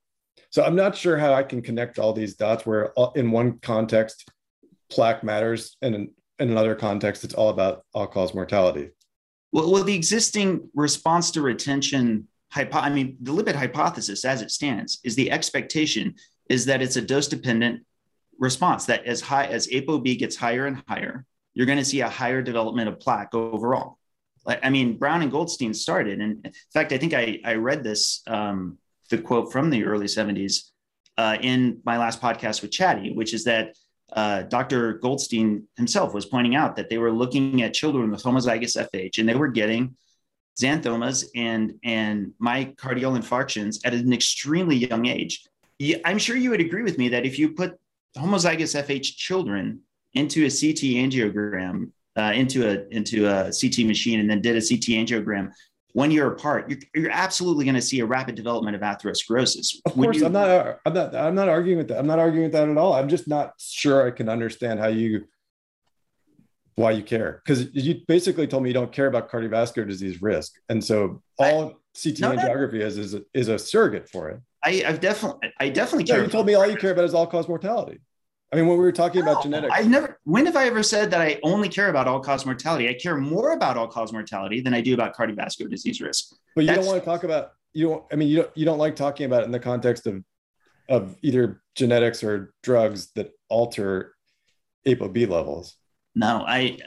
So 0.51 0.63
I'm 0.63 0.77
not 0.77 0.97
sure 0.97 1.17
how 1.17 1.33
I 1.33 1.43
can 1.43 1.63
connect 1.63 1.99
all 1.99 2.13
these 2.13 2.37
dots 2.37 2.67
where 2.67 2.99
uh, 2.99 3.11
in 3.15 3.31
one 3.31 3.59
context 3.61 4.31
plaque 4.91 5.25
matters 5.25 5.77
and 5.83 5.95
in, 5.95 6.11
another 6.39 6.75
context 6.75 7.25
it's 7.25 7.35
all 7.35 7.49
about 7.49 7.85
all-cause 7.95 8.35
mortality. 8.35 8.91
Well, 9.53 9.71
well, 9.71 9.85
the 9.85 9.95
existing 9.95 10.69
response 10.75 11.31
to 11.33 11.43
retention 11.43 12.29
hypo- 12.53 12.79
I 12.79 12.91
mean, 12.91 13.17
the 13.21 13.33
lipid 13.33 13.55
hypothesis 13.55 14.25
as 14.25 14.43
it 14.43 14.51
stands 14.51 15.01
is 15.05 15.17
the 15.17 15.31
expectation 15.31 16.15
is 16.49 16.67
that 16.67 16.83
it's 16.83 16.97
a 16.97 17.03
dose 17.03 17.29
dependent 17.29 17.85
response 18.39 18.87
that 18.87 19.05
as 19.07 19.21
high 19.21 19.47
as 19.47 19.69
ApoB 19.69 20.19
gets 20.19 20.37
higher 20.37 20.67
and 20.67 20.83
higher, 20.87 21.25
you're 21.55 21.67
going 21.67 21.79
to 21.79 21.85
see 21.85 22.01
a 22.01 22.09
higher 22.09 22.43
development 22.43 22.89
of 22.89 23.01
plaque 23.01 23.35
overall. 23.35 23.99
I 24.45 24.71
mean, 24.71 24.99
Brown 24.99 25.23
and 25.23 25.31
Goldstein 25.31 25.73
started. 25.73 26.21
And 26.21 26.45
in 26.45 26.53
fact, 26.73 26.91
I 26.93 26.99
think 26.99 27.15
I, 27.15 27.39
I 27.45 27.55
read 27.55 27.85
this, 27.85 28.23
um, 28.27 28.77
the 29.09 29.19
quote 29.19 29.53
from 29.53 29.71
the 29.71 29.85
early 29.85 30.07
70s 30.07 30.71
uh, 31.17 31.37
in 31.41 31.81
my 31.85 31.97
last 31.97 32.21
podcast 32.21 32.61
with 32.61 32.73
Chadi, 32.73 33.15
which 33.15 33.35
is 33.35 33.45
that 33.45 33.77
uh, 34.13 34.43
Dr. 34.43 34.95
Goldstein 34.95 35.69
himself 35.77 36.13
was 36.13 36.27
pointing 36.27 36.57
out 36.57 36.75
that 36.75 36.91
they 36.91 36.99
were 36.99 37.13
looking 37.13 37.63
at 37.63 37.73
children 37.73 38.11
with 38.11 38.23
homozygous 38.23 38.77
FH 38.93 39.19
and 39.19 39.29
they 39.29 39.37
were 39.37 39.49
getting 39.49 39.97
xanthomas 40.61 41.25
and, 41.35 41.75
and 41.85 42.33
myocardial 42.43 43.19
infarctions 43.19 43.79
at 43.85 43.95
an 43.95 44.13
extremely 44.13 44.77
young 44.77 45.07
age. 45.07 45.47
I'm 46.05 46.19
sure 46.19 46.37
you 46.37 46.51
would 46.51 46.61
agree 46.61 46.83
with 46.83 46.99
me 46.99 47.09
that 47.09 47.27
if 47.27 47.39
you 47.39 47.51
put 47.51 47.79
homozygous 48.17 48.81
FH 48.81 49.17
children 49.17 49.81
into 50.15 50.45
a 50.45 50.51
CT 50.51 50.95
angiogram, 51.03 51.91
uh, 52.17 52.33
into 52.35 52.69
a 52.69 52.87
into 52.95 53.27
a 53.27 53.51
CT 53.51 53.87
machine, 53.87 54.21
and 54.21 54.29
then 54.29 54.43
did 54.43 54.55
a 54.55 54.61
CT 54.61 55.01
angiogram 55.01 55.51
one 55.93 56.11
year 56.11 56.31
apart, 56.31 56.71
you're, 56.71 56.79
you're 56.95 57.11
absolutely 57.11 57.65
going 57.65 57.75
to 57.75 57.83
see 57.83 58.01
a 58.01 58.07
rapid 58.07 58.35
development 58.35 58.77
of 58.77 58.83
atherosclerosis. 58.83 59.77
Of 59.85 59.95
course, 59.95 60.19
you, 60.19 60.27
I'm 60.27 60.33
not. 60.33 60.81
I'm 60.85 60.95
not. 60.95 61.15
I'm 61.15 61.35
not 61.35 61.49
arguing 61.49 61.79
with 61.79 61.89
that. 61.89 61.99
I'm 61.99 62.07
not 62.07 62.19
arguing 62.19 62.45
with 62.45 62.53
that 62.53 62.69
at 62.69 62.77
all. 62.77 62.95
I'm 62.95 63.09
just 63.09 63.29
not 63.29 63.55
sure 63.59 64.07
I 64.07 64.11
can 64.11 64.29
understand 64.29 64.81
how 64.81 64.89
you 64.89 65.27
why 66.77 66.91
you 66.91 67.03
care 67.03 67.43
because 67.45 67.69
you 67.75 68.01
basically 68.09 68.47
told 68.47 68.63
me 68.63 68.71
you 68.71 68.75
don't 68.75 68.93
care 68.93 69.07
about 69.07 69.31
cardiovascular 69.31 69.87
disease 69.87 70.23
risk, 70.23 70.55
and 70.69 70.83
so 70.83 71.23
all 71.39 71.65
I, 71.65 71.73
CT 72.03 72.21
no, 72.21 72.33
angiography 72.33 72.81
is 72.81 72.99
is 72.99 73.15
a, 73.15 73.23
is 73.35 73.49
a 73.49 73.59
surrogate 73.59 74.09
for 74.09 74.31
it. 74.31 74.41
I, 74.65 74.85
I've 74.87 75.01
definitely, 75.01 75.53
I 75.59 75.69
definitely 75.69 76.05
care. 76.05 76.23
you 76.23 76.29
told 76.29 76.47
me 76.47 76.55
all 76.55 76.67
you 76.67 76.77
care 76.77 76.93
about 76.93 77.05
is 77.05 77.15
all 77.15 77.27
cause 77.27 77.49
mortality. 77.49 78.01
I 78.53 78.57
mean, 78.57 78.67
when 78.67 78.77
we 78.77 78.85
were 78.85 78.93
talking 78.93 79.25
no, 79.25 79.33
about 79.33 79.43
genetics, 79.43 79.73
I've 79.75 79.89
never. 79.89 80.19
When 80.25 80.47
have 80.47 80.57
I 80.57 80.67
ever 80.67 80.83
said 80.83 81.11
that 81.11 81.21
I 81.21 81.41
only 81.43 81.69
care 81.69 81.89
about 81.89 82.07
all 82.07 82.21
cause 82.21 82.45
mortality? 82.45 82.89
I 82.89 82.95
care 82.95 83.17
more 83.17 83.53
about 83.53 83.77
all 83.77 83.89
cause 83.89 84.13
mortality 84.13 84.61
than 84.61 84.75
I 84.75 84.81
do 84.81 84.95
about 84.95 85.17
cardiovascular 85.17 85.71
disease 85.71 86.01
risk. 86.01 86.35
But 86.55 86.63
you 86.63 86.67
That's, 86.69 86.81
don't 86.81 86.87
want 86.87 87.01
to 87.01 87.05
talk 87.05 87.25
about 87.25 87.53
you. 87.73 87.89
Don't, 87.89 88.05
I 88.13 88.17
mean, 88.17 88.29
you 88.29 88.37
don't. 88.37 88.51
You 88.55 88.65
don't 88.65 88.79
like 88.79 88.95
talking 88.95 89.27
about 89.27 89.43
it 89.43 89.47
in 89.47 89.53
the 89.53 89.61
context 89.61 90.07
of 90.07 90.23
of 90.89 91.17
either 91.23 91.63
genetics 91.75 92.23
or 92.23 92.53
drugs 92.63 93.11
that 93.15 93.33
alter 93.49 94.15
ApoB 94.87 95.29
levels. 95.29 95.77
No, 96.15 96.45
I, 96.47 96.79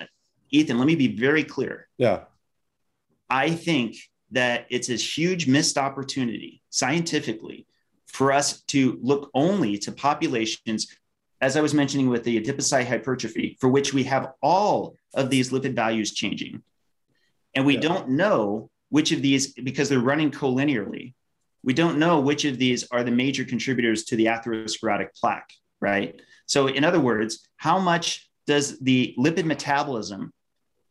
Ethan. 0.50 0.78
Let 0.78 0.88
me 0.88 0.96
be 0.96 1.16
very 1.16 1.44
clear. 1.44 1.88
Yeah, 1.98 2.26
I 3.30 3.52
think 3.52 3.98
that 4.32 4.66
it's 4.70 4.90
a 4.90 4.96
huge 4.96 5.48
missed 5.48 5.78
opportunity 5.78 6.62
scientifically 6.70 7.66
for 8.08 8.32
us 8.32 8.62
to 8.64 9.00
look 9.02 9.30
only 9.34 9.78
to 9.80 9.92
populations, 9.92 10.88
as 11.42 11.58
I 11.58 11.62
was 11.62 11.74
mentioning 11.74 12.10
with 12.10 12.24
the 12.24 12.42
adipocyte 12.42 12.88
hypertrophy, 12.88 13.58
for 13.60 13.70
which 13.70 13.94
we 13.94 14.04
have 14.04 14.34
all 14.42 14.96
of 15.14 15.30
these 15.30 15.52
lipid 15.52 15.76
values 15.76 16.14
changing. 16.14 16.64
And 17.54 17.66
we 17.66 17.76
yeah. 17.76 17.82
don't 17.82 18.10
know 18.10 18.70
which 18.90 19.12
of 19.12 19.22
these, 19.22 19.54
because 19.54 19.90
they're 19.90 20.00
running 20.00 20.32
collinearly, 20.32 21.14
we 21.64 21.74
don't 21.74 21.98
know 21.98 22.20
which 22.20 22.46
of 22.46 22.58
these 22.58 22.88
are 22.92 23.04
the 23.04 23.12
major 23.12 23.44
contributors 23.44 24.06
to 24.06 24.16
the 24.16 24.26
atherosclerotic 24.26 25.10
plaque, 25.20 25.52
right? 25.82 26.22
So, 26.46 26.68
in 26.68 26.84
other 26.84 27.00
words, 27.00 27.48
how 27.58 27.80
much 27.80 28.30
does 28.46 28.80
the 28.80 29.16
lipid 29.18 29.46
metabolism 29.46 30.32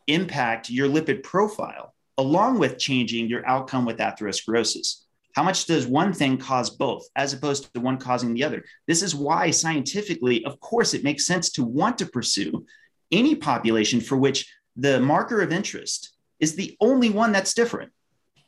impact 0.07 0.71
your 0.71 0.89
lipid 0.89 1.23
profile? 1.23 1.95
along 2.19 2.59
with 2.59 2.79
changing 2.79 3.29
your 3.29 3.47
outcome 3.47 3.85
with 3.85 3.99
atherosclerosis. 3.99 5.03
How 5.35 5.43
much 5.43 5.67
does 5.67 5.87
one 5.87 6.13
thing 6.13 6.39
cause 6.39 6.71
both 6.71 7.09
as 7.17 7.33
opposed 7.33 7.73
to 7.75 7.81
one 7.81 7.99
causing 7.99 8.35
the 8.35 8.45
other? 8.45 8.65
This 8.87 9.03
is 9.03 9.15
why 9.15 9.51
scientifically, 9.51 10.45
of 10.45 10.61
course, 10.61 10.95
it 10.95 11.03
makes 11.03 11.27
sense 11.27 11.51
to 11.53 11.65
want 11.65 11.99
to 11.99 12.07
pursue 12.07 12.67
any 13.11 13.35
population 13.35 14.01
for 14.01 14.17
which 14.17 14.53
the 14.77 15.01
marker 15.01 15.41
of 15.41 15.53
interest 15.53 16.15
is 16.39 16.55
the 16.55 16.77
only 16.81 17.11
one 17.11 17.33
that's 17.33 17.55
different. 17.55 17.91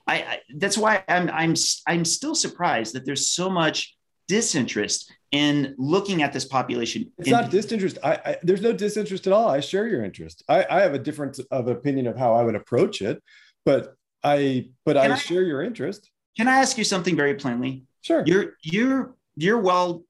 I, 0.06 0.14
I 0.14 0.40
that's 0.56 0.78
why 0.78 1.02
I'm 1.08 1.28
I'm 1.30 1.54
I'm 1.88 2.04
still 2.04 2.36
surprised 2.36 2.94
that 2.94 3.04
there's 3.04 3.26
so 3.26 3.50
much 3.50 3.96
disinterest 4.28 5.12
in 5.32 5.74
looking 5.76 6.22
at 6.22 6.32
this 6.32 6.44
population. 6.44 7.10
It's 7.18 7.28
not 7.28 7.50
disinterest. 7.50 7.98
I, 8.02 8.12
I, 8.12 8.36
there's 8.42 8.62
no 8.62 8.72
disinterest 8.72 9.26
at 9.26 9.32
all. 9.32 9.48
I 9.48 9.60
share 9.60 9.88
your 9.88 10.04
interest. 10.04 10.42
I, 10.48 10.64
I 10.70 10.80
have 10.80 10.94
a 10.94 10.98
difference 10.98 11.38
of 11.38 11.68
opinion 11.68 12.06
of 12.06 12.16
how 12.16 12.34
I 12.34 12.42
would 12.42 12.54
approach 12.54 13.02
it 13.02 13.22
but 13.66 13.96
I 14.24 14.70
but 14.86 14.96
I, 14.96 15.12
I, 15.12 15.14
share 15.16 15.42
your 15.42 15.62
interest. 15.62 16.10
Can 16.38 16.48
I 16.48 16.58
ask 16.60 16.78
you 16.78 16.84
something 16.84 17.14
very 17.16 17.34
plainly? 17.34 17.84
Sure. 18.00 18.22
You're 18.24 18.54
you're 18.62 19.14
you're 19.34 19.60
well 19.60 20.04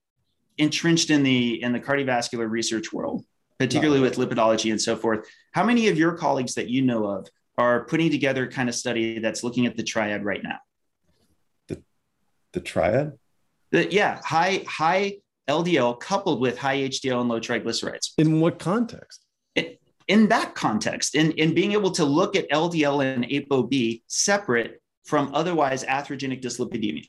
entrenched 0.58 1.10
in 1.10 1.24
the 1.24 1.60
in 1.60 1.72
the 1.72 1.80
cardiovascular 1.80 2.48
research 2.48 2.92
world, 2.92 3.24
particularly 3.58 4.00
with 4.00 4.16
lipidology 4.16 4.70
and 4.70 4.80
so 4.80 4.94
forth. 4.94 5.26
How 5.52 5.64
many 5.64 5.88
of 5.88 5.98
your 5.98 6.12
colleagues 6.12 6.54
that 6.54 6.68
you 6.68 6.82
know 6.82 7.06
of 7.06 7.26
are 7.58 7.84
putting 7.86 8.10
together 8.10 8.44
a 8.44 8.48
kind 8.48 8.68
of 8.68 8.74
study 8.74 9.18
that's 9.18 9.42
looking 9.42 9.66
at 9.66 9.76
the 9.76 9.82
triad 9.82 10.24
right 10.24 10.42
now? 10.42 10.58
The 11.68 11.82
the 12.52 12.60
triad? 12.60 13.18
Yeah, 13.76 14.20
high 14.24 14.64
high 14.66 15.18
LDL 15.48 16.00
coupled 16.00 16.40
with 16.40 16.58
high 16.58 16.78
HDL 16.78 17.20
and 17.20 17.28
low 17.28 17.40
triglycerides. 17.40 18.12
In 18.18 18.40
what 18.40 18.58
context? 18.58 19.26
in 20.08 20.28
that 20.28 20.54
context, 20.54 21.14
in, 21.14 21.32
in 21.32 21.54
being 21.54 21.72
able 21.72 21.90
to 21.92 22.04
look 22.04 22.36
at 22.36 22.48
LDL 22.50 23.04
and 23.04 23.24
ApoB 23.24 24.02
separate 24.06 24.80
from 25.04 25.34
otherwise 25.34 25.84
atherogenic 25.84 26.42
dyslipidemia? 26.42 27.08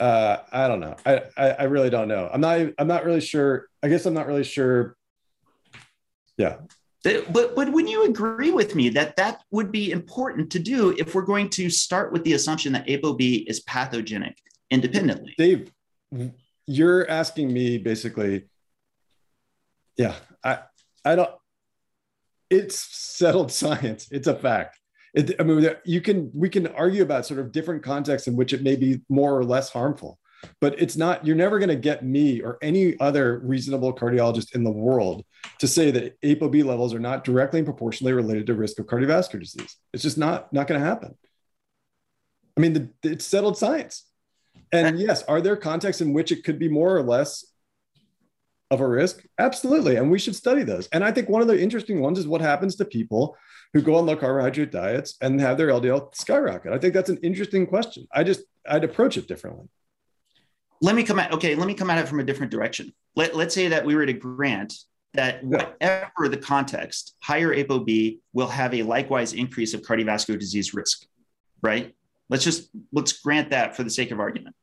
Uh, 0.00 0.38
I 0.52 0.68
don't 0.68 0.80
know. 0.80 0.96
I, 1.04 1.22
I, 1.36 1.50
I 1.50 1.62
really 1.64 1.90
don't 1.90 2.08
know. 2.08 2.30
I'm 2.32 2.40
not 2.40 2.60
I'm 2.78 2.86
not 2.86 3.04
really 3.04 3.20
sure. 3.20 3.66
I 3.82 3.88
guess 3.88 4.06
I'm 4.06 4.14
not 4.14 4.28
really 4.28 4.44
sure. 4.44 4.96
Yeah. 6.36 6.58
But 7.02 7.54
but 7.54 7.72
when 7.72 7.88
you 7.88 8.04
agree 8.04 8.52
with 8.52 8.74
me 8.76 8.90
that 8.90 9.16
that 9.16 9.42
would 9.50 9.72
be 9.72 9.90
important 9.90 10.50
to 10.52 10.60
do 10.60 10.94
if 10.98 11.14
we're 11.14 11.22
going 11.22 11.48
to 11.50 11.68
start 11.68 12.12
with 12.12 12.22
the 12.22 12.34
assumption 12.34 12.72
that 12.74 12.86
ApoB 12.86 13.48
is 13.48 13.60
pathogenic 13.60 14.36
independently. 14.70 15.34
Dave, 15.36 15.72
you're 16.66 17.08
asking 17.08 17.52
me 17.52 17.78
basically. 17.78 18.48
Yeah, 19.96 20.14
I 20.44 20.60
I 21.04 21.16
don't. 21.16 21.30
It's 22.50 22.78
settled 22.78 23.50
science. 23.62 24.08
It's 24.10 24.26
a 24.26 24.34
fact. 24.34 24.78
It, 25.14 25.34
I 25.40 25.42
mean, 25.42 25.68
you 25.84 26.00
can 26.00 26.30
we 26.34 26.48
can 26.48 26.66
argue 26.68 27.02
about 27.02 27.26
sort 27.26 27.40
of 27.40 27.52
different 27.52 27.82
contexts 27.82 28.28
in 28.28 28.36
which 28.36 28.52
it 28.52 28.62
may 28.62 28.76
be 28.76 29.00
more 29.08 29.36
or 29.36 29.44
less 29.44 29.70
harmful, 29.70 30.18
but 30.60 30.80
it's 30.80 30.96
not. 30.96 31.26
You're 31.26 31.36
never 31.36 31.58
going 31.58 31.70
to 31.70 31.76
get 31.76 32.04
me 32.04 32.40
or 32.40 32.58
any 32.62 32.98
other 33.00 33.38
reasonable 33.38 33.94
cardiologist 33.94 34.54
in 34.54 34.64
the 34.64 34.70
world 34.70 35.24
to 35.58 35.66
say 35.66 35.90
that 35.90 36.20
ApoB 36.20 36.64
levels 36.64 36.92
are 36.94 37.00
not 37.00 37.24
directly 37.24 37.60
and 37.60 37.66
proportionally 37.66 38.12
related 38.12 38.46
to 38.46 38.54
risk 38.54 38.78
of 38.78 38.86
cardiovascular 38.86 39.40
disease. 39.40 39.76
It's 39.92 40.02
just 40.02 40.18
not 40.18 40.52
not 40.52 40.66
going 40.66 40.80
to 40.80 40.86
happen. 40.86 41.16
I 42.56 42.60
mean, 42.60 42.72
the, 42.72 43.10
it's 43.10 43.24
settled 43.24 43.56
science. 43.56 44.04
And 44.72 44.98
yes, 44.98 45.22
are 45.24 45.40
there 45.40 45.56
contexts 45.56 46.00
in 46.00 46.12
which 46.12 46.32
it 46.32 46.44
could 46.44 46.58
be 46.58 46.68
more 46.68 46.96
or 46.96 47.02
less 47.02 47.44
of 48.70 48.80
a 48.80 48.88
risk? 48.88 49.24
Absolutely. 49.38 49.96
And 49.96 50.10
we 50.10 50.18
should 50.18 50.36
study 50.36 50.62
those. 50.62 50.88
And 50.88 51.02
I 51.02 51.10
think 51.12 51.28
one 51.28 51.42
of 51.42 51.48
the 51.48 51.60
interesting 51.60 52.00
ones 52.00 52.18
is 52.18 52.28
what 52.28 52.40
happens 52.40 52.76
to 52.76 52.84
people 52.84 53.36
who 53.72 53.82
go 53.82 53.96
on 53.96 54.06
low 54.06 54.16
carbohydrate 54.16 54.70
diets 54.70 55.16
and 55.20 55.40
have 55.40 55.58
their 55.58 55.68
LDL 55.68 56.14
skyrocket. 56.14 56.72
I 56.72 56.78
think 56.78 56.94
that's 56.94 57.10
an 57.10 57.18
interesting 57.22 57.66
question. 57.66 58.06
I 58.12 58.24
just, 58.24 58.42
I'd 58.68 58.84
approach 58.84 59.16
it 59.16 59.28
differently. 59.28 59.68
Let 60.80 60.94
me 60.94 61.02
come 61.02 61.18
at, 61.18 61.32
okay, 61.32 61.54
let 61.54 61.66
me 61.66 61.74
come 61.74 61.90
at 61.90 61.98
it 61.98 62.08
from 62.08 62.20
a 62.20 62.24
different 62.24 62.52
direction. 62.52 62.94
Let, 63.16 63.34
let's 63.34 63.54
say 63.54 63.68
that 63.68 63.84
we 63.84 63.94
were 63.94 64.06
to 64.06 64.12
grant 64.12 64.74
that 65.14 65.42
whatever 65.42 66.28
the 66.28 66.36
context, 66.36 67.14
higher 67.22 67.54
ApoB 67.54 68.20
will 68.32 68.46
have 68.46 68.74
a 68.74 68.82
likewise 68.82 69.32
increase 69.32 69.74
of 69.74 69.82
cardiovascular 69.82 70.38
disease 70.38 70.74
risk, 70.74 71.06
right? 71.62 71.94
Let's 72.28 72.44
just, 72.44 72.70
let's 72.92 73.12
grant 73.12 73.50
that 73.50 73.76
for 73.76 73.84
the 73.84 73.90
sake 73.90 74.10
of 74.10 74.20
argument 74.20 74.54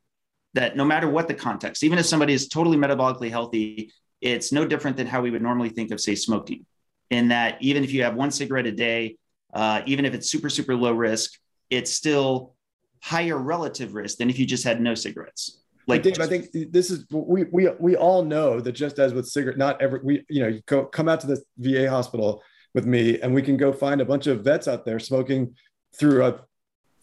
that 0.54 0.78
no 0.78 0.86
matter 0.86 1.10
what 1.10 1.28
the 1.28 1.34
context, 1.34 1.84
even 1.84 2.00
if 2.00 2.06
somebody 2.06 2.34
is 2.34 2.48
totally 2.48 2.78
metabolically 2.78 3.30
healthy, 3.30 3.92
it's 4.22 4.52
no 4.52 4.66
different 4.66 4.98
than 4.98 5.06
how 5.06 5.22
we 5.22 5.30
would 5.30 5.42
normally 5.42 5.70
think 5.70 5.92
of, 5.92 6.00
say, 6.00 6.16
smoking. 6.16 6.66
In 7.12 7.28
that, 7.28 7.58
even 7.62 7.84
if 7.84 7.92
you 7.92 8.04
have 8.04 8.16
one 8.16 8.32
cigarette 8.32 8.66
a 8.66 8.72
day, 8.72 9.18
uh, 9.54 9.82
even 9.86 10.06
if 10.06 10.14
it's 10.14 10.30
super, 10.32 10.50
super 10.50 10.76
low 10.76 10.94
risk, 10.94 11.38
it's 11.70 11.92
still 11.92 12.56
higher 13.04 13.38
relative 13.38 13.94
risk 13.94 14.18
than 14.18 14.30
if 14.30 14.40
you 14.40 14.46
just 14.46 14.64
had 14.64 14.82
no 14.82 14.96
cigarettes. 14.96 15.62
like 15.88 16.02
Dave, 16.02 16.20
I 16.20 16.26
think 16.26 16.48
this 16.72 16.90
is 16.90 17.06
we 17.12 17.44
we 17.52 17.70
we 17.80 17.96
all 17.96 18.24
know 18.24 18.60
that 18.60 18.72
just 18.72 18.98
as 18.98 19.14
with 19.14 19.28
cigarette, 19.28 19.58
not 19.58 19.80
every 19.82 20.00
we 20.04 20.26
you 20.30 20.42
know 20.42 20.48
you 20.48 20.62
go, 20.66 20.86
come 20.86 21.08
out 21.08 21.20
to 21.22 21.28
the 21.28 21.44
VA 21.60 21.90
hospital 21.90 22.42
with 22.74 22.86
me, 22.86 23.20
and 23.22 23.34
we 23.34 23.42
can 23.42 23.58
go 23.58 23.72
find 23.72 24.02
a 24.02 24.06
bunch 24.06 24.26
of 24.26 24.44
vets 24.44 24.68
out 24.68 24.86
there 24.86 25.00
smoking 25.00 25.56
through 25.98 26.26
a 26.26 26.42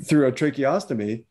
through 0.05 0.27
a 0.27 0.33
tracheostomy 0.33 1.25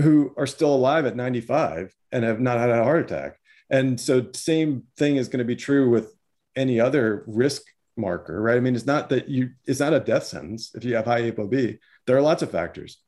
who 0.00 0.32
are 0.36 0.46
still 0.46 0.74
alive 0.74 1.06
at 1.06 1.16
95 1.16 1.94
and 2.12 2.24
have 2.24 2.40
not 2.40 2.58
had 2.58 2.70
a 2.70 2.84
heart 2.84 3.00
attack. 3.00 3.38
And 3.70 3.98
so 3.98 4.26
same 4.34 4.84
thing 4.96 5.16
is 5.16 5.28
going 5.28 5.38
to 5.38 5.44
be 5.44 5.56
true 5.56 5.88
with 5.88 6.14
any 6.54 6.78
other 6.78 7.24
risk 7.26 7.62
marker, 7.96 8.40
right? 8.40 8.56
I 8.56 8.60
mean, 8.60 8.74
it's 8.74 8.86
not 8.86 9.08
that 9.10 9.28
you 9.28 9.50
it's 9.66 9.80
not 9.80 9.94
a 9.94 10.00
death 10.00 10.24
sentence 10.24 10.72
if 10.74 10.84
you 10.84 10.94
have 10.94 11.06
high 11.06 11.30
ApoB. 11.30 11.78
There 12.06 12.16
are 12.16 12.22
lots 12.22 12.42
of 12.42 12.50
factors. 12.50 12.98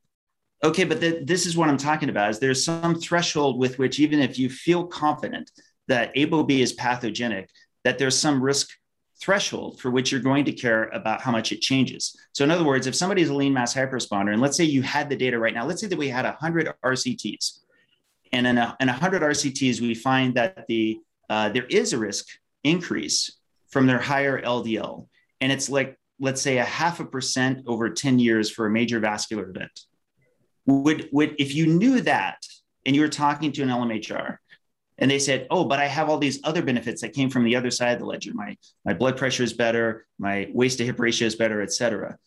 Okay, 0.63 0.85
but 0.85 1.01
the, 1.01 1.23
this 1.23 1.45
is 1.45 1.57
what 1.57 1.69
I'm 1.69 1.77
talking 1.77 2.09
about. 2.09 2.31
Is 2.31 2.39
there's 2.39 2.65
some 2.65 2.95
threshold 2.95 3.59
with 3.59 3.79
which 3.79 4.01
even 4.01 4.21
if 4.21 4.39
you 4.39 4.49
feel 4.49 4.87
confident 4.87 5.51
that 5.89 6.15
ApoB 6.15 6.59
is 6.59 6.73
pathogenic, 6.73 7.51
that 7.85 7.99
there's 7.99 8.19
some 8.19 8.43
risk 8.43 8.71
threshold 9.21 9.81
for 9.81 9.91
which 9.91 10.11
you're 10.11 10.21
going 10.21 10.45
to 10.45 10.53
care 10.53 10.85
about 10.89 11.21
how 11.21 11.31
much 11.31 11.53
it 11.53 11.61
changes. 11.61 12.17
So 12.33 12.45
in 12.45 12.51
other 12.51 12.65
words, 12.65 12.87
if 12.87 12.95
somebody's 12.95 13.31
a 13.31 13.35
lean 13.35 13.53
mass 13.53 13.75
hyperresponder, 13.75 14.33
and 14.33 14.43
let's 14.43 14.57
say 14.57 14.65
you 14.65 14.83
had 14.83 15.09
the 15.09 15.17
data 15.17 15.39
right 15.39 15.55
now, 15.55 15.67
let's 15.67 15.81
say 15.81 15.87
that 15.87 15.99
we 15.99 16.09
had 16.09 16.25
100 16.25 16.73
RCTs, 16.85 17.61
and 18.33 18.47
in, 18.47 18.59
a, 18.59 18.77
in 18.81 18.89
100 18.89 19.23
RCTs, 19.23 19.81
we 19.81 19.95
find 19.95 20.35
that 20.35 20.67
the 20.67 20.99
uh, 21.31 21.49
there 21.49 21.67
is 21.67 21.93
a 21.93 21.99
risk 21.99 22.27
increase 22.65 23.39
from 23.71 23.87
their 23.87 23.99
higher 23.99 24.43
LDL, 24.43 25.07
and 25.41 25.51
it's 25.51 25.71
like 25.71 25.99
let's 26.21 26.43
say 26.43 26.59
a 26.59 26.65
half 26.65 27.01
a 27.01 27.05
percent 27.05 27.63
over 27.67 27.91
10 27.91 28.19
years 28.19 28.51
for 28.51 28.67
a 28.67 28.71
major 28.71 29.01
vascular 29.01 29.49
event 29.49 29.81
would 30.67 31.09
would 31.13 31.35
if 31.39 31.55
you 31.55 31.67
knew 31.67 32.01
that 32.01 32.47
and 32.87 32.95
you 32.95 33.03
were 33.03 33.09
talking 33.09 33.53
to 33.53 33.63
an 33.63 33.69
LMHR 33.69 34.39
and 34.99 35.11
they 35.11 35.19
said, 35.19 35.47
"Oh, 35.51 35.65
but 35.65 35.79
I 35.79 35.87
have 35.87 36.09
all 36.09 36.19
these 36.19 36.41
other 36.45 36.63
benefits 36.63 37.01
that 37.03 37.13
came 37.13 37.31
from 37.31 37.45
the 37.45 37.57
other 37.57 37.71
side 37.71 37.95
of 37.95 38.01
the 38.01 38.07
ledger. 38.07 38.33
My 38.35 38.57
my 38.85 38.95
blood 38.95 39.17
pressure 39.17 39.43
is 39.43 39.53
better, 39.53 40.07
my 40.19 40.49
waist 40.53 40.79
to 40.79 40.85
hip 40.85 40.99
ratio 40.99 41.27
is 41.27 41.37
better, 41.37 41.63
et 41.63 41.73
cetera." 41.73 42.19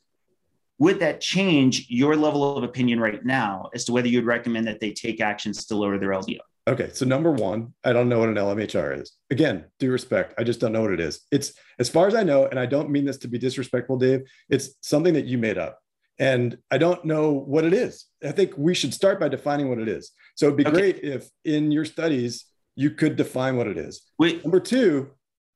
Would 0.79 0.99
that 0.99 1.21
change 1.21 1.87
your 1.89 2.15
level 2.15 2.55
of 2.55 2.63
opinion 2.63 2.99
right 2.99 3.25
now 3.25 3.69
as 3.73 3.85
to 3.85 3.93
whether 3.93 4.07
you'd 4.07 4.25
recommend 4.25 4.67
that 4.67 4.79
they 4.79 4.91
take 4.91 5.19
actions 5.19 5.65
to 5.65 5.75
lower 5.75 5.97
their 5.97 6.11
LDL? 6.11 6.41
Okay, 6.67 6.89
so 6.93 7.03
number 7.05 7.31
one, 7.31 7.73
I 7.83 7.93
don't 7.93 8.09
know 8.09 8.19
what 8.19 8.29
an 8.29 8.35
LMHR 8.35 9.01
is. 9.01 9.13
Again, 9.31 9.65
due 9.79 9.89
respect, 9.89 10.35
I 10.37 10.43
just 10.43 10.59
don't 10.59 10.73
know 10.73 10.81
what 10.81 10.91
it 10.91 10.99
is. 10.99 11.21
It's 11.31 11.53
as 11.79 11.89
far 11.89 12.07
as 12.07 12.13
I 12.13 12.23
know, 12.23 12.45
and 12.45 12.59
I 12.59 12.67
don't 12.67 12.91
mean 12.91 13.05
this 13.05 13.17
to 13.19 13.27
be 13.27 13.39
disrespectful, 13.39 13.97
Dave. 13.97 14.21
It's 14.49 14.75
something 14.81 15.13
that 15.13 15.25
you 15.25 15.37
made 15.37 15.57
up 15.57 15.79
and 16.19 16.57
I 16.71 16.77
don't 16.77 17.03
know 17.05 17.31
what 17.31 17.63
it 17.63 17.73
is. 17.73 18.05
I 18.23 18.31
think 18.31 18.53
we 18.57 18.73
should 18.73 18.93
start 18.93 19.19
by 19.19 19.29
defining 19.29 19.69
what 19.69 19.79
it 19.79 19.87
is. 19.87 20.11
So 20.35 20.47
it'd 20.47 20.57
be 20.57 20.65
okay. 20.65 20.75
great 20.75 20.99
if 21.03 21.29
in 21.45 21.71
your 21.71 21.85
studies 21.85 22.45
you 22.77 22.91
could 22.91 23.15
define 23.15 23.57
what 23.57 23.67
it 23.67 23.75
is. 23.75 24.03
Wait. 24.19 24.45
Number 24.45 24.59
two, 24.59 25.09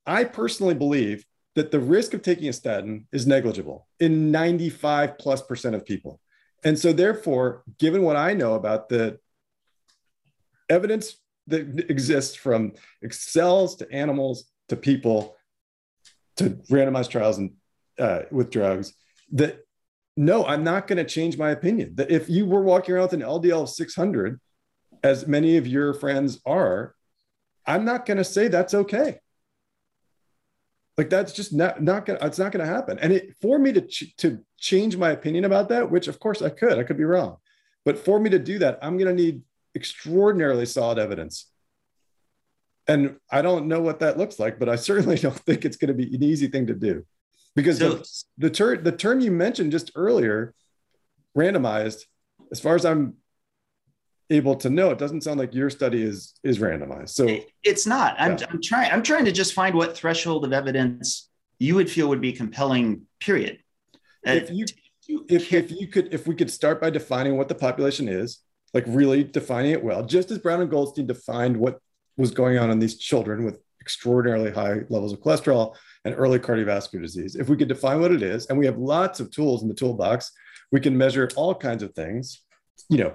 I 0.08 0.24
personally 0.24 0.74
believe 0.74 1.24
that 1.56 1.70
the 1.70 1.80
risk 1.80 2.16
of 2.16 2.24
taking 2.24 2.50
a 2.50 2.54
statin 2.54 3.08
is 3.12 3.28
negligible 3.28 3.88
in 4.00 4.32
95 4.32 5.20
plus 5.20 5.42
percent 5.44 5.76
of 5.76 5.86
people. 5.86 6.20
And 6.64 6.78
so, 6.78 6.92
therefore, 6.92 7.64
given 7.78 8.02
what 8.02 8.16
I 8.16 8.34
know 8.34 8.56
about 8.56 8.90
the 8.90 9.20
evidence 10.68 11.18
that 11.48 11.90
exists 11.90 12.36
from 12.36 12.74
cells 13.12 13.76
to 13.78 13.92
animals 13.92 14.46
to 14.70 14.76
people 14.76 15.36
to 16.38 16.52
randomized 16.72 17.10
trials 17.10 17.38
and 17.38 17.52
uh, 18.00 18.22
with 18.32 18.50
drugs, 18.50 18.94
that 19.34 19.60
no, 20.18 20.44
I'm 20.46 20.64
not 20.64 20.88
going 20.88 20.98
to 20.98 21.06
change 21.06 21.38
my 21.38 21.52
opinion. 21.52 21.96
That 21.96 22.10
if 22.10 22.30
you 22.30 22.48
were 22.48 22.64
walking 22.64 22.96
around 22.96 23.12
with 23.12 23.14
an 23.14 23.22
LDL 23.22 23.64
of 23.64 23.70
600, 23.70 24.40
as 25.04 25.28
many 25.28 25.58
of 25.58 25.68
your 25.68 25.94
friends 25.94 26.40
are, 26.46 26.96
I'm 27.72 27.86
not 27.86 28.06
going 28.06 28.18
to 28.18 28.24
say 28.24 28.48
that's 28.48 28.74
okay. 28.74 29.20
Like 30.98 31.10
that's 31.10 31.34
just 31.34 31.54
not 31.54 31.82
not 31.82 32.06
gonna 32.06 32.20
it's 32.22 32.38
not 32.38 32.52
going 32.52 32.66
to 32.66 32.72
happen. 32.72 33.00
And 33.00 33.14
it 33.14 33.36
for 33.42 33.58
me 33.58 33.72
to 33.74 33.82
ch- 33.82 34.16
to 34.18 34.40
change 34.58 34.98
my 34.98 35.12
opinion 35.12 35.46
about 35.46 35.70
that, 35.70 35.90
which 35.90 36.08
of 36.08 36.20
course 36.20 36.42
I 36.42 36.50
could, 36.50 36.78
I 36.78 36.84
could 36.84 36.98
be 36.98 37.06
wrong, 37.06 37.38
but 37.86 37.98
for 37.98 38.20
me 38.20 38.30
to 38.30 38.40
do 38.40 38.60
that, 38.60 38.78
I'm 38.82 38.98
going 38.98 39.16
to 39.16 39.24
need 39.24 39.42
extraordinarily 39.74 40.66
solid 40.66 41.00
evidence. 41.00 41.50
And 42.88 43.16
I 43.32 43.42
don't 43.42 43.68
know 43.68 43.80
what 43.82 44.00
that 44.00 44.18
looks 44.18 44.38
like, 44.38 44.60
but 44.60 44.68
I 44.68 44.76
certainly 44.76 45.16
don't 45.26 45.34
think 45.34 45.64
it's 45.64 45.78
going 45.78 45.88
to 45.88 45.94
be 45.94 46.14
an 46.14 46.24
easy 46.24 46.48
thing 46.48 46.68
to 46.68 46.74
do 46.74 47.06
because 47.56 47.80
so, 47.80 47.96
the, 47.96 48.24
the 48.38 48.50
term 48.50 48.84
the 48.84 48.92
term 48.92 49.20
you 49.20 49.32
mentioned 49.32 49.72
just 49.72 49.92
earlier 49.96 50.54
randomized 51.38 52.04
as 52.52 52.60
far 52.60 52.76
as 52.76 52.86
i'm 52.86 53.16
able 54.32 54.56
to 54.56 54.70
know 54.70 54.90
it 54.90 54.98
doesn't 54.98 55.22
sound 55.22 55.40
like 55.40 55.54
your 55.54 55.70
study 55.70 56.02
is 56.02 56.40
is 56.44 56.60
randomized 56.60 57.10
so 57.10 57.28
it's 57.64 57.86
not 57.86 58.16
i'm, 58.18 58.38
yeah. 58.38 58.46
I'm 58.50 58.62
trying 58.62 58.92
i'm 58.92 59.04
trying 59.04 59.26
to 59.26 59.32
just 59.32 59.54
find 59.54 59.76
what 59.76 59.96
threshold 59.96 60.46
of 60.46 60.54
evidence 60.54 61.30
you 61.60 61.76
would 61.76 61.90
feel 61.90 62.08
would 62.10 62.22
be 62.22 62.34
compelling 62.34 63.04
period 63.20 63.60
uh, 64.28 64.32
if 64.32 64.50
you 64.50 64.66
if, 65.30 65.52
if 65.54 65.72
you 65.72 65.88
could 65.88 66.14
if 66.14 66.26
we 66.26 66.36
could 66.36 66.50
start 66.50 66.82
by 66.82 66.90
defining 66.90 67.38
what 67.38 67.50
the 67.50 67.56
population 67.56 68.08
is 68.08 68.40
like 68.74 68.86
really 68.88 69.24
defining 69.24 69.72
it 69.72 69.84
well 69.84 70.04
just 70.04 70.32
as 70.32 70.40
brown 70.40 70.62
and 70.62 70.72
goldstein 70.72 71.06
defined 71.06 71.56
what 71.56 71.80
was 72.18 72.32
going 72.32 72.58
on 72.58 72.72
in 72.72 72.80
these 72.80 72.98
children 72.98 73.44
with 73.44 73.60
extraordinarily 73.82 74.52
high 74.52 74.82
levels 74.90 75.12
of 75.12 75.20
cholesterol 75.20 75.76
and 76.06 76.16
early 76.18 76.40
cardiovascular 76.40 77.02
disease. 77.02 77.36
If 77.36 77.50
we 77.50 77.58
could 77.58 77.68
define 77.68 78.00
what 78.00 78.12
it 78.12 78.22
is, 78.22 78.46
and 78.46 78.58
we 78.58 78.66
have 78.68 78.78
lots 78.78 79.20
of 79.20 79.32
tools 79.32 79.64
in 79.64 79.68
the 79.68 79.74
toolbox, 79.74 80.32
we 80.72 80.80
can 80.80 80.98
measure 80.98 81.28
all 81.36 81.54
kinds 81.54 81.84
of 81.84 81.94
things, 81.94 82.42
you 82.90 83.00
know, 83.00 83.14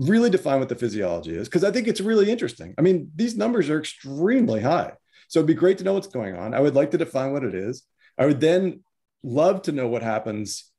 really 0.00 0.30
define 0.30 0.58
what 0.58 0.68
the 0.68 0.74
physiology 0.74 1.36
is, 1.36 1.48
because 1.48 1.62
I 1.62 1.70
think 1.70 1.86
it's 1.86 2.00
really 2.00 2.30
interesting. 2.30 2.74
I 2.78 2.82
mean, 2.82 3.10
these 3.14 3.36
numbers 3.36 3.70
are 3.70 3.78
extremely 3.78 4.60
high. 4.60 4.92
So 5.28 5.38
it'd 5.38 5.46
be 5.46 5.54
great 5.54 5.78
to 5.78 5.84
know 5.84 5.94
what's 5.94 6.08
going 6.08 6.36
on. 6.36 6.54
I 6.54 6.60
would 6.60 6.74
like 6.74 6.90
to 6.90 6.98
define 6.98 7.32
what 7.32 7.44
it 7.44 7.54
is. 7.54 7.84
I 8.18 8.26
would 8.26 8.40
then 8.40 8.82
love 9.22 9.62
to 9.62 9.72
know 9.72 9.86
what 9.86 10.02
happens 10.02 10.70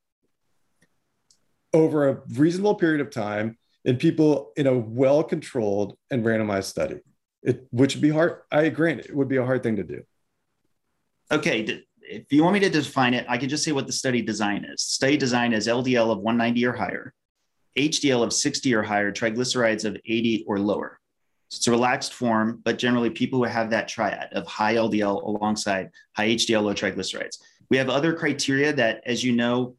over 1.74 2.09
a 2.09 2.22
reasonable 2.36 2.76
period 2.76 2.99
of 2.99 3.11
time 3.11 3.57
in 3.86 3.95
people 3.95 4.51
in 4.57 4.67
a 4.67 4.78
well 4.78 5.24
controlled 5.24 5.95
and 6.09 6.26
randomized 6.26 6.65
study. 6.65 6.99
It, 7.43 7.65
which 7.72 7.95
would 7.95 8.01
be 8.01 8.09
hard. 8.09 8.41
I 8.51 8.63
agree. 8.63 8.91
It 8.91 9.15
would 9.15 9.30
be 9.30 9.38
a 9.38 9.45
hard 9.45 9.63
thing 9.63 9.78
to 9.78 9.84
do 9.84 10.03
okay, 11.32 11.84
if 12.01 12.32
you 12.32 12.43
want 12.43 12.53
me 12.53 12.59
to 12.59 12.69
define 12.69 13.13
it, 13.13 13.26
I 13.28 13.38
can 13.38 13.49
just 13.49 13.63
say 13.63 13.72
what 13.72 13.88
the 13.88 13.93
study 13.93 14.22
design 14.22 14.65
is. 14.65 14.82
Study 14.82 15.17
design 15.17 15.53
is 15.53 15.67
LDL 15.67 16.11
of 16.11 16.19
190 16.19 16.65
or 16.65 16.74
higher, 16.74 17.13
HDL 17.78 18.24
of 18.24 18.34
60 18.34 18.74
or 18.74 18.84
higher, 18.84 19.11
triglycerides 19.11 19.86
of 19.86 19.97
80 20.05 20.45
or 20.47 20.59
lower. 20.59 20.99
It's 21.47 21.67
a 21.67 21.72
relaxed 21.72 22.13
form, 22.13 22.61
but 22.63 22.78
generally 22.78 23.09
people 23.09 23.39
who 23.39 23.45
have 23.45 23.69
that 23.72 23.88
triad 23.88 24.30
of 24.32 24.47
high 24.47 24.76
LDL 24.76 25.24
alongside 25.24 25.89
high 26.15 26.30
HDL, 26.30 26.63
low 26.63 26.74
triglycerides. 26.74 27.39
We 27.69 27.78
have 27.78 27.89
other 27.89 28.13
criteria 28.13 28.72
that, 28.74 29.01
as 29.05 29.24
you 29.24 29.34
know, 29.34 29.76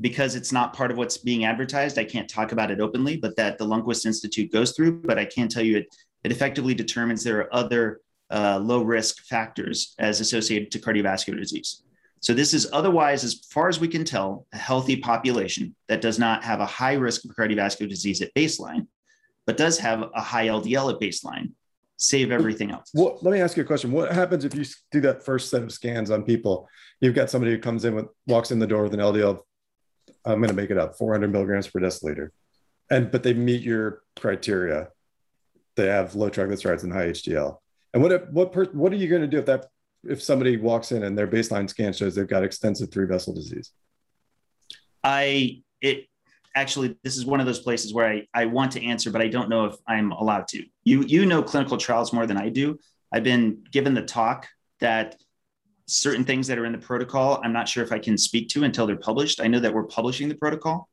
because 0.00 0.34
it's 0.34 0.52
not 0.52 0.74
part 0.74 0.90
of 0.90 0.98
what's 0.98 1.18
being 1.18 1.44
advertised, 1.44 1.98
I 1.98 2.04
can't 2.04 2.28
talk 2.28 2.52
about 2.52 2.70
it 2.70 2.80
openly, 2.80 3.16
but 3.16 3.36
that 3.36 3.58
the 3.58 3.64
Lundquist 3.64 4.06
Institute 4.06 4.52
goes 4.52 4.72
through. 4.72 5.02
But 5.02 5.18
I 5.18 5.24
can 5.24 5.48
tell 5.48 5.62
you 5.62 5.78
it, 5.78 5.86
it 6.24 6.32
effectively 6.32 6.74
determines 6.74 7.24
there 7.24 7.40
are 7.40 7.54
other 7.54 8.00
uh, 8.30 8.58
low 8.62 8.82
risk 8.82 9.24
factors 9.24 9.94
as 9.98 10.20
associated 10.20 10.70
to 10.72 10.78
cardiovascular 10.78 11.38
disease. 11.38 11.82
So, 12.20 12.34
this 12.34 12.54
is 12.54 12.68
otherwise, 12.72 13.24
as 13.24 13.46
far 13.50 13.68
as 13.68 13.80
we 13.80 13.88
can 13.88 14.04
tell, 14.04 14.46
a 14.52 14.56
healthy 14.56 14.96
population 14.96 15.74
that 15.88 16.00
does 16.00 16.18
not 16.18 16.44
have 16.44 16.60
a 16.60 16.66
high 16.66 16.94
risk 16.94 17.24
of 17.24 17.30
cardiovascular 17.32 17.88
disease 17.88 18.20
at 18.22 18.34
baseline, 18.34 18.86
but 19.46 19.56
does 19.56 19.78
have 19.78 20.10
a 20.14 20.20
high 20.20 20.48
LDL 20.48 20.92
at 20.92 21.00
baseline, 21.00 21.52
save 21.96 22.30
everything 22.30 22.70
else. 22.70 22.90
Well, 22.94 23.18
let 23.22 23.32
me 23.32 23.40
ask 23.40 23.56
you 23.56 23.62
a 23.62 23.66
question. 23.66 23.92
What 23.92 24.12
happens 24.12 24.44
if 24.44 24.54
you 24.54 24.64
do 24.90 25.00
that 25.02 25.24
first 25.24 25.50
set 25.50 25.62
of 25.62 25.72
scans 25.72 26.10
on 26.10 26.22
people? 26.22 26.68
You've 27.00 27.14
got 27.14 27.30
somebody 27.30 27.52
who 27.52 27.58
comes 27.58 27.84
in 27.84 27.94
with, 27.94 28.06
walks 28.26 28.50
in 28.50 28.58
the 28.58 28.66
door 28.66 28.82
with 28.82 28.94
an 28.94 29.00
LDL, 29.00 29.40
I'm 30.24 30.40
going 30.40 30.48
to 30.48 30.54
make 30.54 30.70
it 30.70 30.78
up, 30.78 30.96
400 30.98 31.30
milligrams 31.30 31.68
per 31.68 31.80
deciliter. 31.80 32.30
And, 32.90 33.10
but 33.10 33.22
they 33.22 33.34
meet 33.34 33.62
your 33.62 34.02
criteria. 34.16 34.88
They 35.76 35.86
have 35.86 36.14
low 36.14 36.30
triglycerides 36.30 36.82
and 36.82 36.92
high 36.92 37.08
HDL 37.08 37.58
and 37.92 38.02
what 38.02 38.32
what 38.32 38.52
per, 38.52 38.64
what 38.66 38.92
are 38.92 38.96
you 38.96 39.08
going 39.08 39.22
to 39.22 39.28
do 39.28 39.38
if 39.38 39.46
that 39.46 39.66
if 40.04 40.22
somebody 40.22 40.56
walks 40.56 40.92
in 40.92 41.02
and 41.02 41.16
their 41.16 41.28
baseline 41.28 41.68
scan 41.68 41.92
shows 41.92 42.14
they've 42.14 42.28
got 42.28 42.44
extensive 42.44 42.90
three 42.90 43.06
vessel 43.06 43.34
disease? 43.34 43.72
I 45.02 45.62
it 45.80 46.06
actually 46.54 46.96
this 47.02 47.16
is 47.16 47.24
one 47.24 47.40
of 47.40 47.46
those 47.46 47.60
places 47.60 47.94
where 47.94 48.06
I, 48.06 48.26
I 48.34 48.46
want 48.46 48.72
to 48.72 48.84
answer, 48.84 49.10
but 49.10 49.22
I 49.22 49.28
don't 49.28 49.48
know 49.48 49.66
if 49.66 49.76
I'm 49.86 50.12
allowed 50.12 50.48
to. 50.48 50.64
You 50.84 51.02
you 51.02 51.26
know 51.26 51.42
clinical 51.42 51.76
trials 51.76 52.12
more 52.12 52.26
than 52.26 52.36
I 52.36 52.48
do. 52.48 52.78
I've 53.12 53.24
been 53.24 53.64
given 53.70 53.94
the 53.94 54.02
talk 54.02 54.48
that 54.80 55.16
certain 55.86 56.24
things 56.24 56.46
that 56.46 56.58
are 56.58 56.66
in 56.66 56.72
the 56.72 56.78
protocol, 56.78 57.40
I'm 57.42 57.52
not 57.52 57.68
sure 57.68 57.82
if 57.82 57.92
I 57.92 57.98
can 57.98 58.18
speak 58.18 58.50
to 58.50 58.64
until 58.64 58.86
they're 58.86 58.96
published. 58.96 59.40
I 59.40 59.46
know 59.46 59.60
that 59.60 59.72
we're 59.72 59.84
publishing 59.84 60.28
the 60.28 60.34
protocol, 60.34 60.88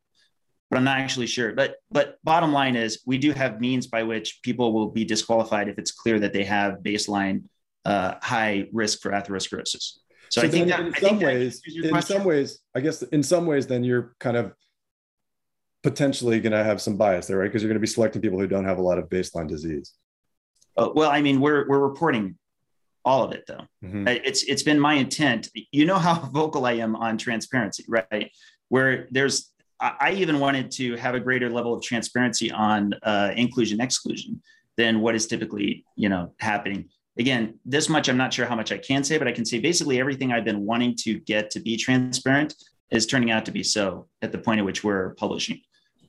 but 0.70 0.78
I'm 0.78 0.84
not 0.84 0.98
actually 0.98 1.26
sure. 1.26 1.52
But 1.52 1.76
but 1.90 2.18
bottom 2.24 2.52
line 2.52 2.76
is 2.76 3.02
we 3.06 3.18
do 3.18 3.32
have 3.32 3.60
means 3.60 3.86
by 3.86 4.02
which 4.02 4.40
people 4.42 4.72
will 4.72 4.88
be 4.88 5.04
disqualified 5.04 5.68
if 5.68 5.78
it's 5.78 5.92
clear 5.92 6.18
that 6.20 6.32
they 6.32 6.44
have 6.44 6.78
baseline 6.78 7.44
uh, 7.86 8.16
high 8.20 8.68
risk 8.72 9.00
for 9.00 9.12
atherosclerosis. 9.12 9.98
So, 10.28 10.40
so 10.40 10.42
I 10.42 10.48
think 10.48 10.66
that 10.68 10.80
in 10.80 10.94
I 10.94 10.98
some 10.98 11.20
ways, 11.20 11.62
in 11.66 12.02
some 12.02 12.24
ways, 12.24 12.58
I 12.74 12.80
guess 12.80 13.02
in 13.02 13.22
some 13.22 13.46
ways, 13.46 13.66
then 13.68 13.84
you're 13.84 14.16
kind 14.18 14.36
of 14.36 14.52
potentially 15.84 16.40
going 16.40 16.52
to 16.52 16.64
have 16.64 16.80
some 16.80 16.96
bias 16.96 17.28
there, 17.28 17.38
right? 17.38 17.44
Because 17.44 17.62
you're 17.62 17.68
going 17.68 17.76
to 17.76 17.80
be 17.80 17.86
selecting 17.86 18.20
people 18.20 18.40
who 18.40 18.48
don't 18.48 18.64
have 18.64 18.78
a 18.78 18.82
lot 18.82 18.98
of 18.98 19.08
baseline 19.08 19.46
disease. 19.46 19.92
Uh, 20.76 20.90
well, 20.94 21.10
I 21.10 21.22
mean, 21.22 21.40
we're 21.40 21.66
we're 21.68 21.78
reporting 21.78 22.36
all 23.04 23.22
of 23.22 23.32
it 23.32 23.44
though. 23.46 23.64
Mm-hmm. 23.84 24.08
It's 24.08 24.42
it's 24.42 24.64
been 24.64 24.80
my 24.80 24.94
intent. 24.94 25.48
You 25.70 25.86
know 25.86 25.98
how 25.98 26.14
vocal 26.32 26.66
I 26.66 26.72
am 26.72 26.96
on 26.96 27.16
transparency, 27.16 27.84
right? 27.88 28.30
Where 28.68 29.06
there's 29.12 29.52
I 29.78 30.12
even 30.12 30.40
wanted 30.40 30.70
to 30.72 30.96
have 30.96 31.14
a 31.14 31.20
greater 31.20 31.50
level 31.50 31.74
of 31.74 31.82
transparency 31.82 32.50
on 32.50 32.94
uh, 33.02 33.32
inclusion 33.36 33.80
exclusion 33.80 34.42
than 34.76 35.00
what 35.00 35.14
is 35.14 35.26
typically 35.26 35.84
you 35.94 36.08
know 36.08 36.32
happening. 36.40 36.88
Again, 37.18 37.58
this 37.64 37.88
much 37.88 38.08
I'm 38.08 38.16
not 38.16 38.32
sure 38.32 38.46
how 38.46 38.54
much 38.54 38.72
I 38.72 38.78
can 38.78 39.02
say, 39.02 39.18
but 39.18 39.26
I 39.26 39.32
can 39.32 39.44
say 39.44 39.58
basically 39.58 39.98
everything 39.98 40.32
I've 40.32 40.44
been 40.44 40.66
wanting 40.66 40.94
to 40.96 41.18
get 41.20 41.50
to 41.52 41.60
be 41.60 41.76
transparent 41.76 42.54
is 42.90 43.06
turning 43.06 43.30
out 43.30 43.44
to 43.46 43.50
be 43.50 43.62
so 43.62 44.06
at 44.22 44.32
the 44.32 44.38
point 44.38 44.60
at 44.60 44.66
which 44.66 44.84
we're 44.84 45.14
publishing. 45.14 45.60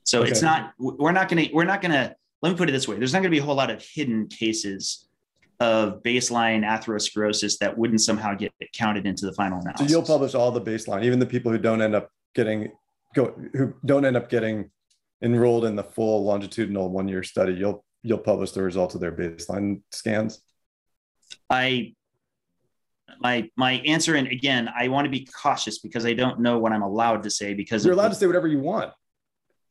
So 0.04 0.22
okay. 0.22 0.30
it's 0.30 0.42
not 0.42 0.72
we're 0.78 1.12
not 1.12 1.28
going 1.28 1.48
to 1.48 1.54
we're 1.54 1.64
not 1.64 1.82
going 1.82 1.92
to 1.92 2.14
let 2.42 2.50
me 2.50 2.56
put 2.56 2.68
it 2.68 2.72
this 2.72 2.86
way. 2.86 2.96
There's 2.96 3.12
not 3.12 3.20
going 3.20 3.30
to 3.30 3.36
be 3.36 3.40
a 3.40 3.44
whole 3.44 3.54
lot 3.54 3.70
of 3.70 3.82
hidden 3.82 4.26
cases 4.28 5.08
of 5.60 6.02
baseline 6.02 6.64
atherosclerosis 6.64 7.58
that 7.58 7.76
wouldn't 7.76 8.00
somehow 8.00 8.34
get 8.34 8.52
counted 8.72 9.06
into 9.06 9.26
the 9.26 9.32
final 9.32 9.60
analysis. 9.60 9.86
So 9.86 9.90
you'll 9.90 10.06
publish 10.06 10.34
all 10.34 10.52
the 10.52 10.60
baseline, 10.60 11.04
even 11.04 11.18
the 11.18 11.26
people 11.26 11.50
who 11.50 11.58
don't 11.58 11.82
end 11.82 11.94
up 11.94 12.10
getting 12.34 12.70
go 13.14 13.34
who 13.54 13.74
don't 13.84 14.04
end 14.04 14.16
up 14.16 14.28
getting 14.28 14.70
enrolled 15.22 15.64
in 15.64 15.74
the 15.74 15.82
full 15.82 16.24
longitudinal 16.24 16.90
one 16.90 17.08
year 17.08 17.22
study. 17.22 17.54
You'll 17.54 17.84
you'll 18.02 18.18
publish 18.18 18.52
the 18.52 18.62
results 18.62 18.94
of 18.94 19.00
their 19.00 19.12
baseline 19.12 19.82
scans. 19.90 20.40
I 21.50 21.94
my 23.20 23.48
my 23.56 23.72
answer 23.86 24.14
and 24.14 24.28
again 24.28 24.68
i 24.76 24.88
want 24.88 25.04
to 25.04 25.10
be 25.10 25.26
cautious 25.26 25.78
because 25.78 26.06
i 26.06 26.12
don't 26.12 26.40
know 26.40 26.58
what 26.58 26.72
i'm 26.72 26.82
allowed 26.82 27.22
to 27.22 27.30
say 27.30 27.54
because 27.54 27.84
you're 27.84 27.94
allowed 27.94 28.08
to 28.08 28.14
say 28.14 28.26
whatever 28.26 28.46
you 28.46 28.60
want. 28.60 28.92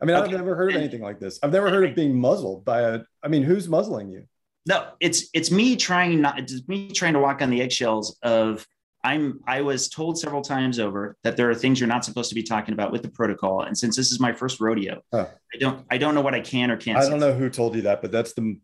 I 0.01 0.05
mean 0.05 0.15
okay. 0.15 0.25
i've 0.25 0.31
never 0.31 0.55
heard 0.55 0.71
of 0.71 0.77
anything 0.77 1.01
like 1.01 1.19
this. 1.19 1.39
I've 1.41 1.51
never 1.51 1.69
heard 1.69 1.89
of 1.89 1.95
being 1.95 2.19
muzzled 2.19 2.65
by 2.65 2.81
a 2.81 3.01
i 3.23 3.27
mean 3.27 3.43
who's 3.43 3.67
muzzling 3.67 4.09
you? 4.09 4.23
No 4.65 4.89
it's 4.99 5.29
it's 5.33 5.49
me 5.51 5.75
trying 5.75 6.21
not 6.21 6.39
it's 6.39 6.67
me 6.67 6.91
trying 6.91 7.13
to 7.13 7.19
walk 7.19 7.41
on 7.41 7.49
the 7.49 7.61
eggshells 7.61 8.17
of 8.21 8.65
i'm 9.03 9.39
i 9.47 9.61
was 9.61 9.89
told 9.89 10.19
several 10.19 10.41
times 10.41 10.79
over 10.79 11.15
that 11.23 11.37
there 11.37 11.49
are 11.49 11.55
things 11.55 11.79
you're 11.79 11.87
not 11.87 12.05
supposed 12.05 12.29
to 12.29 12.35
be 12.35 12.43
talking 12.43 12.73
about 12.73 12.91
with 12.91 13.01
the 13.01 13.09
protocol. 13.09 13.61
And 13.61 13.77
since 13.77 13.95
this 13.95 14.11
is 14.11 14.19
my 14.19 14.33
first 14.33 14.59
rodeo 14.59 15.01
huh. 15.11 15.27
i 15.53 15.57
don't 15.57 15.85
i 15.89 15.97
don't 15.97 16.13
know 16.13 16.21
what 16.21 16.35
i 16.35 16.41
can 16.41 16.69
or 16.69 16.77
can't 16.77 16.97
i 16.97 17.09
don't 17.09 17.19
know 17.19 17.33
who 17.33 17.49
told 17.49 17.75
you 17.75 17.83
that 17.83 18.01
but 18.01 18.11
that's 18.11 18.33
the 18.33 18.59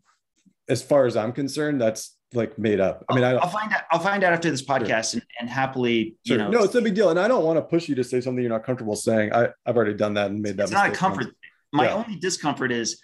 as 0.68 0.82
far 0.82 1.06
as 1.06 1.16
i'm 1.16 1.32
concerned 1.32 1.80
that's 1.80 2.16
like 2.34 2.58
made 2.58 2.80
up. 2.80 3.04
I 3.08 3.14
mean, 3.14 3.24
I'll, 3.24 3.38
I, 3.38 3.44
will 3.44 3.52
find 3.52 3.72
out. 3.72 3.82
I'll 3.90 4.00
find 4.00 4.24
out 4.24 4.32
after 4.32 4.50
this 4.50 4.62
podcast 4.62 5.12
sure. 5.12 5.20
and, 5.20 5.22
and, 5.40 5.50
happily, 5.50 6.16
sure. 6.26 6.36
you 6.36 6.42
know. 6.42 6.50
No, 6.50 6.62
it's 6.64 6.74
a 6.74 6.82
big 6.82 6.94
deal, 6.94 7.10
and 7.10 7.18
I 7.18 7.28
don't 7.28 7.44
want 7.44 7.58
to 7.58 7.62
push 7.62 7.88
you 7.88 7.94
to 7.96 8.04
say 8.04 8.20
something 8.20 8.42
you're 8.42 8.52
not 8.52 8.64
comfortable 8.64 8.96
saying. 8.96 9.32
I, 9.32 9.48
I've 9.66 9.76
already 9.76 9.94
done 9.94 10.14
that 10.14 10.30
and 10.30 10.40
made 10.40 10.56
that. 10.56 10.64
It's 10.64 10.72
not 10.72 10.90
a 10.90 10.92
comfort. 10.92 11.34
My 11.72 11.86
yeah. 11.86 11.94
only 11.94 12.16
discomfort 12.16 12.70
is, 12.70 13.02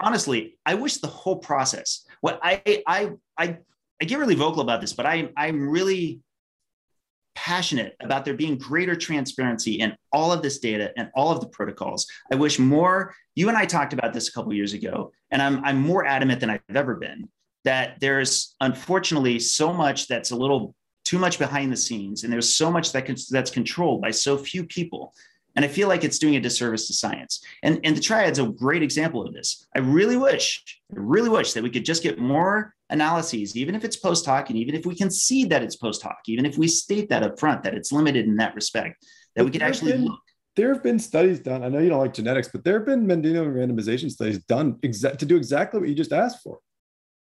honestly, 0.00 0.56
I 0.64 0.74
wish 0.74 0.98
the 0.98 1.08
whole 1.08 1.36
process. 1.36 2.06
What 2.20 2.40
I 2.42 2.82
I 2.86 3.12
I 3.36 3.58
I 4.00 4.04
get 4.04 4.18
really 4.18 4.34
vocal 4.34 4.62
about 4.62 4.80
this, 4.80 4.92
but 4.92 5.06
I 5.06 5.30
I'm 5.36 5.68
really 5.68 6.20
passionate 7.34 7.96
about 8.00 8.24
there 8.24 8.34
being 8.34 8.56
greater 8.56 8.94
transparency 8.94 9.74
in 9.74 9.96
all 10.12 10.32
of 10.32 10.40
this 10.40 10.58
data 10.60 10.92
and 10.96 11.10
all 11.14 11.32
of 11.32 11.40
the 11.40 11.48
protocols. 11.48 12.06
I 12.32 12.36
wish 12.36 12.58
more. 12.58 13.14
You 13.34 13.48
and 13.48 13.58
I 13.58 13.66
talked 13.66 13.92
about 13.92 14.12
this 14.12 14.28
a 14.28 14.32
couple 14.32 14.52
years 14.52 14.72
ago, 14.72 15.12
and 15.30 15.42
I'm 15.42 15.64
I'm 15.64 15.78
more 15.78 16.06
adamant 16.06 16.40
than 16.40 16.50
I've 16.50 16.60
ever 16.74 16.94
been 16.94 17.28
that 17.64 17.98
there's 18.00 18.54
unfortunately 18.60 19.38
so 19.38 19.72
much 19.72 20.06
that's 20.06 20.30
a 20.30 20.36
little 20.36 20.74
too 21.04 21.18
much 21.18 21.38
behind 21.38 21.72
the 21.72 21.76
scenes 21.76 22.24
and 22.24 22.32
there's 22.32 22.56
so 22.56 22.70
much 22.70 22.92
that 22.92 23.04
can, 23.04 23.16
that's 23.30 23.50
controlled 23.50 24.00
by 24.00 24.10
so 24.10 24.36
few 24.36 24.64
people. 24.64 25.12
And 25.56 25.64
i 25.64 25.68
feel 25.68 25.86
like 25.86 26.02
it's 26.02 26.18
doing 26.18 26.36
a 26.36 26.40
disservice 26.40 26.88
to 26.88 26.94
science. 26.94 27.40
And, 27.62 27.78
and 27.84 27.96
the 27.96 28.00
triad's 28.00 28.38
a 28.38 28.46
great 28.46 28.82
example 28.82 29.24
of 29.24 29.32
this. 29.32 29.66
I 29.76 29.80
really 29.80 30.16
wish 30.16 30.64
i 30.92 31.00
really 31.00 31.28
wish 31.28 31.52
that 31.52 31.62
we 31.62 31.70
could 31.70 31.84
just 31.84 32.02
get 32.02 32.18
more 32.18 32.74
analyses 32.90 33.56
even 33.56 33.74
if 33.74 33.84
it's 33.84 33.96
post 33.96 34.26
hoc 34.26 34.50
and 34.50 34.58
even 34.58 34.74
if 34.74 34.84
we 34.86 34.94
can 34.94 35.10
see 35.10 35.44
that 35.44 35.62
it's 35.62 35.76
post 35.76 36.02
hoc 36.02 36.18
even 36.26 36.44
if 36.44 36.58
we 36.58 36.68
state 36.68 37.08
that 37.08 37.22
up 37.22 37.38
front 37.38 37.62
that 37.62 37.74
it's 37.74 37.90
limited 37.92 38.26
in 38.26 38.36
that 38.36 38.54
respect 38.54 39.02
that 39.34 39.42
but 39.42 39.44
we 39.46 39.50
could 39.50 39.62
actually 39.62 39.92
been, 39.92 40.04
look. 40.04 40.20
there 40.54 40.72
have 40.72 40.82
been 40.82 40.98
studies 40.98 41.40
done 41.40 41.64
i 41.64 41.68
know 41.68 41.78
you 41.78 41.88
don't 41.88 41.98
like 41.98 42.14
genetics 42.14 42.48
but 42.48 42.62
there 42.62 42.78
have 42.78 42.86
been 42.86 43.06
mendelian 43.06 43.52
randomization 43.54 44.10
studies 44.10 44.38
done 44.44 44.74
exa- 44.82 45.16
to 45.16 45.24
do 45.24 45.36
exactly 45.36 45.80
what 45.80 45.88
you 45.88 45.94
just 45.94 46.12
asked 46.12 46.42
for 46.42 46.58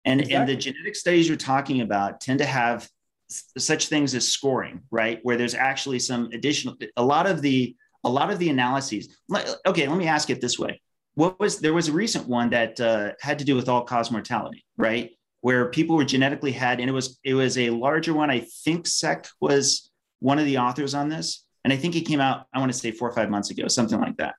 and, 0.06 0.20
exactly. 0.20 0.36
and 0.36 0.48
the 0.48 0.56
genetic 0.56 0.96
studies 0.96 1.28
you're 1.28 1.36
talking 1.36 1.80
about 1.80 2.20
tend 2.20 2.38
to 2.38 2.46
have 2.46 2.88
such 3.28 3.88
things 3.88 4.14
as 4.14 4.28
scoring, 4.28 4.80
right? 4.90 5.18
Where 5.24 5.36
there's 5.36 5.54
actually 5.54 5.98
some 5.98 6.30
additional, 6.32 6.76
a 6.96 7.04
lot 7.04 7.26
of 7.26 7.42
the, 7.42 7.76
a 8.04 8.08
lot 8.08 8.30
of 8.30 8.38
the 8.38 8.48
analyses. 8.48 9.18
Okay, 9.66 9.88
let 9.88 9.98
me 9.98 10.06
ask 10.06 10.30
it 10.30 10.40
this 10.40 10.58
way. 10.58 10.80
What 11.14 11.40
was, 11.40 11.58
there 11.58 11.74
was 11.74 11.88
a 11.88 11.92
recent 11.92 12.28
one 12.28 12.50
that 12.50 12.80
uh, 12.80 13.12
had 13.20 13.40
to 13.40 13.44
do 13.44 13.56
with 13.56 13.68
all 13.68 13.82
cause 13.82 14.12
mortality, 14.12 14.64
right? 14.76 15.10
Where 15.40 15.70
people 15.70 15.96
were 15.96 16.04
genetically 16.04 16.52
had, 16.52 16.78
and 16.78 16.88
it 16.88 16.92
was, 16.92 17.18
it 17.24 17.34
was 17.34 17.58
a 17.58 17.70
larger 17.70 18.14
one. 18.14 18.30
I 18.30 18.46
think 18.64 18.86
SEC 18.86 19.26
was 19.40 19.90
one 20.20 20.38
of 20.38 20.44
the 20.44 20.58
authors 20.58 20.94
on 20.94 21.08
this. 21.08 21.44
And 21.64 21.72
I 21.72 21.76
think 21.76 21.96
it 21.96 22.02
came 22.02 22.20
out, 22.20 22.46
I 22.54 22.60
want 22.60 22.70
to 22.70 22.78
say 22.78 22.92
four 22.92 23.08
or 23.08 23.12
five 23.12 23.28
months 23.28 23.50
ago, 23.50 23.66
something 23.66 24.00
like 24.00 24.18
that. 24.18 24.36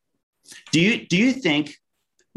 Do 0.71 0.79
you, 0.79 1.05
do 1.07 1.17
you 1.17 1.33
think 1.33 1.75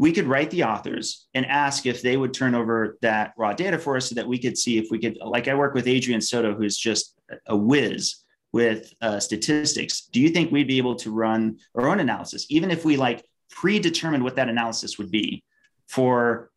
we 0.01 0.11
could 0.11 0.25
write 0.25 0.49
the 0.49 0.63
authors 0.63 1.27
and 1.35 1.45
ask 1.45 1.85
if 1.85 2.01
they 2.01 2.17
would 2.17 2.33
turn 2.33 2.55
over 2.55 2.97
that 3.03 3.33
raw 3.37 3.53
data 3.53 3.77
for 3.77 3.95
us 3.97 4.09
so 4.09 4.15
that 4.15 4.27
we 4.27 4.39
could 4.39 4.57
see 4.57 4.79
if 4.79 4.87
we 4.89 4.97
could 4.97 5.15
like 5.23 5.47
i 5.47 5.53
work 5.53 5.75
with 5.75 5.87
adrian 5.87 6.19
soto 6.19 6.55
who's 6.55 6.75
just 6.75 7.15
a 7.45 7.55
whiz 7.55 8.23
with 8.53 8.93
uh, 9.01 9.17
statistics. 9.17 10.07
Do 10.11 10.19
you 10.19 10.27
think 10.27 10.51
we'd 10.51 10.67
be 10.67 10.77
able 10.77 10.95
to 10.95 11.11
run 11.11 11.57
our 11.75 11.87
own 11.87 11.99
analysis 11.99 12.47
even 12.49 12.71
if 12.71 12.83
we 12.83 12.97
like 12.97 13.23
predetermined 13.49 14.23
what 14.23 14.35
that 14.37 14.49
analysis 14.49 14.97
would 14.97 15.11
be 15.11 15.43
for 15.87 16.49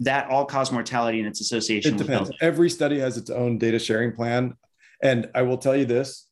that 0.00 0.30
all 0.30 0.44
cause 0.44 0.70
mortality 0.70 1.18
and 1.18 1.26
its 1.26 1.40
association 1.40 1.96
it 1.96 1.98
depends. 1.98 2.30
every 2.40 2.70
study 2.70 3.00
has 3.00 3.16
its 3.16 3.28
own 3.28 3.58
data 3.58 3.78
sharing 3.78 4.12
plan. 4.12 4.54
And 5.02 5.28
i 5.34 5.42
will 5.42 5.58
tell 5.58 5.76
you 5.76 5.84
this 5.84 6.28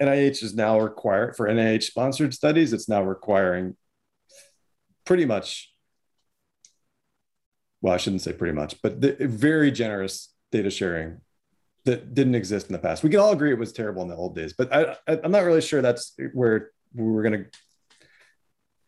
nih 0.00 0.42
is 0.42 0.54
now 0.54 0.80
required 0.80 1.36
for 1.36 1.46
nih 1.46 1.82
sponsored 1.82 2.34
studies 2.34 2.72
it's 2.72 2.88
now 2.88 3.02
requiring 3.02 3.76
pretty 5.04 5.24
much 5.24 5.72
well, 7.82 7.92
I 7.92 7.96
shouldn't 7.96 8.22
say 8.22 8.32
pretty 8.32 8.54
much, 8.54 8.80
but 8.80 9.00
the, 9.00 9.16
very 9.20 9.72
generous 9.72 10.32
data 10.52 10.70
sharing 10.70 11.20
that 11.84 12.14
didn't 12.14 12.36
exist 12.36 12.68
in 12.68 12.72
the 12.72 12.78
past. 12.78 13.02
We 13.02 13.10
can 13.10 13.18
all 13.18 13.32
agree 13.32 13.50
it 13.50 13.58
was 13.58 13.72
terrible 13.72 14.02
in 14.02 14.08
the 14.08 14.14
old 14.14 14.36
days, 14.36 14.54
but 14.56 14.72
I, 14.72 14.96
I, 15.08 15.18
am 15.24 15.32
not 15.32 15.40
really 15.40 15.60
sure 15.60 15.82
that's 15.82 16.14
where 16.32 16.70
we're 16.94 17.24
going 17.24 17.44
to 17.44 17.58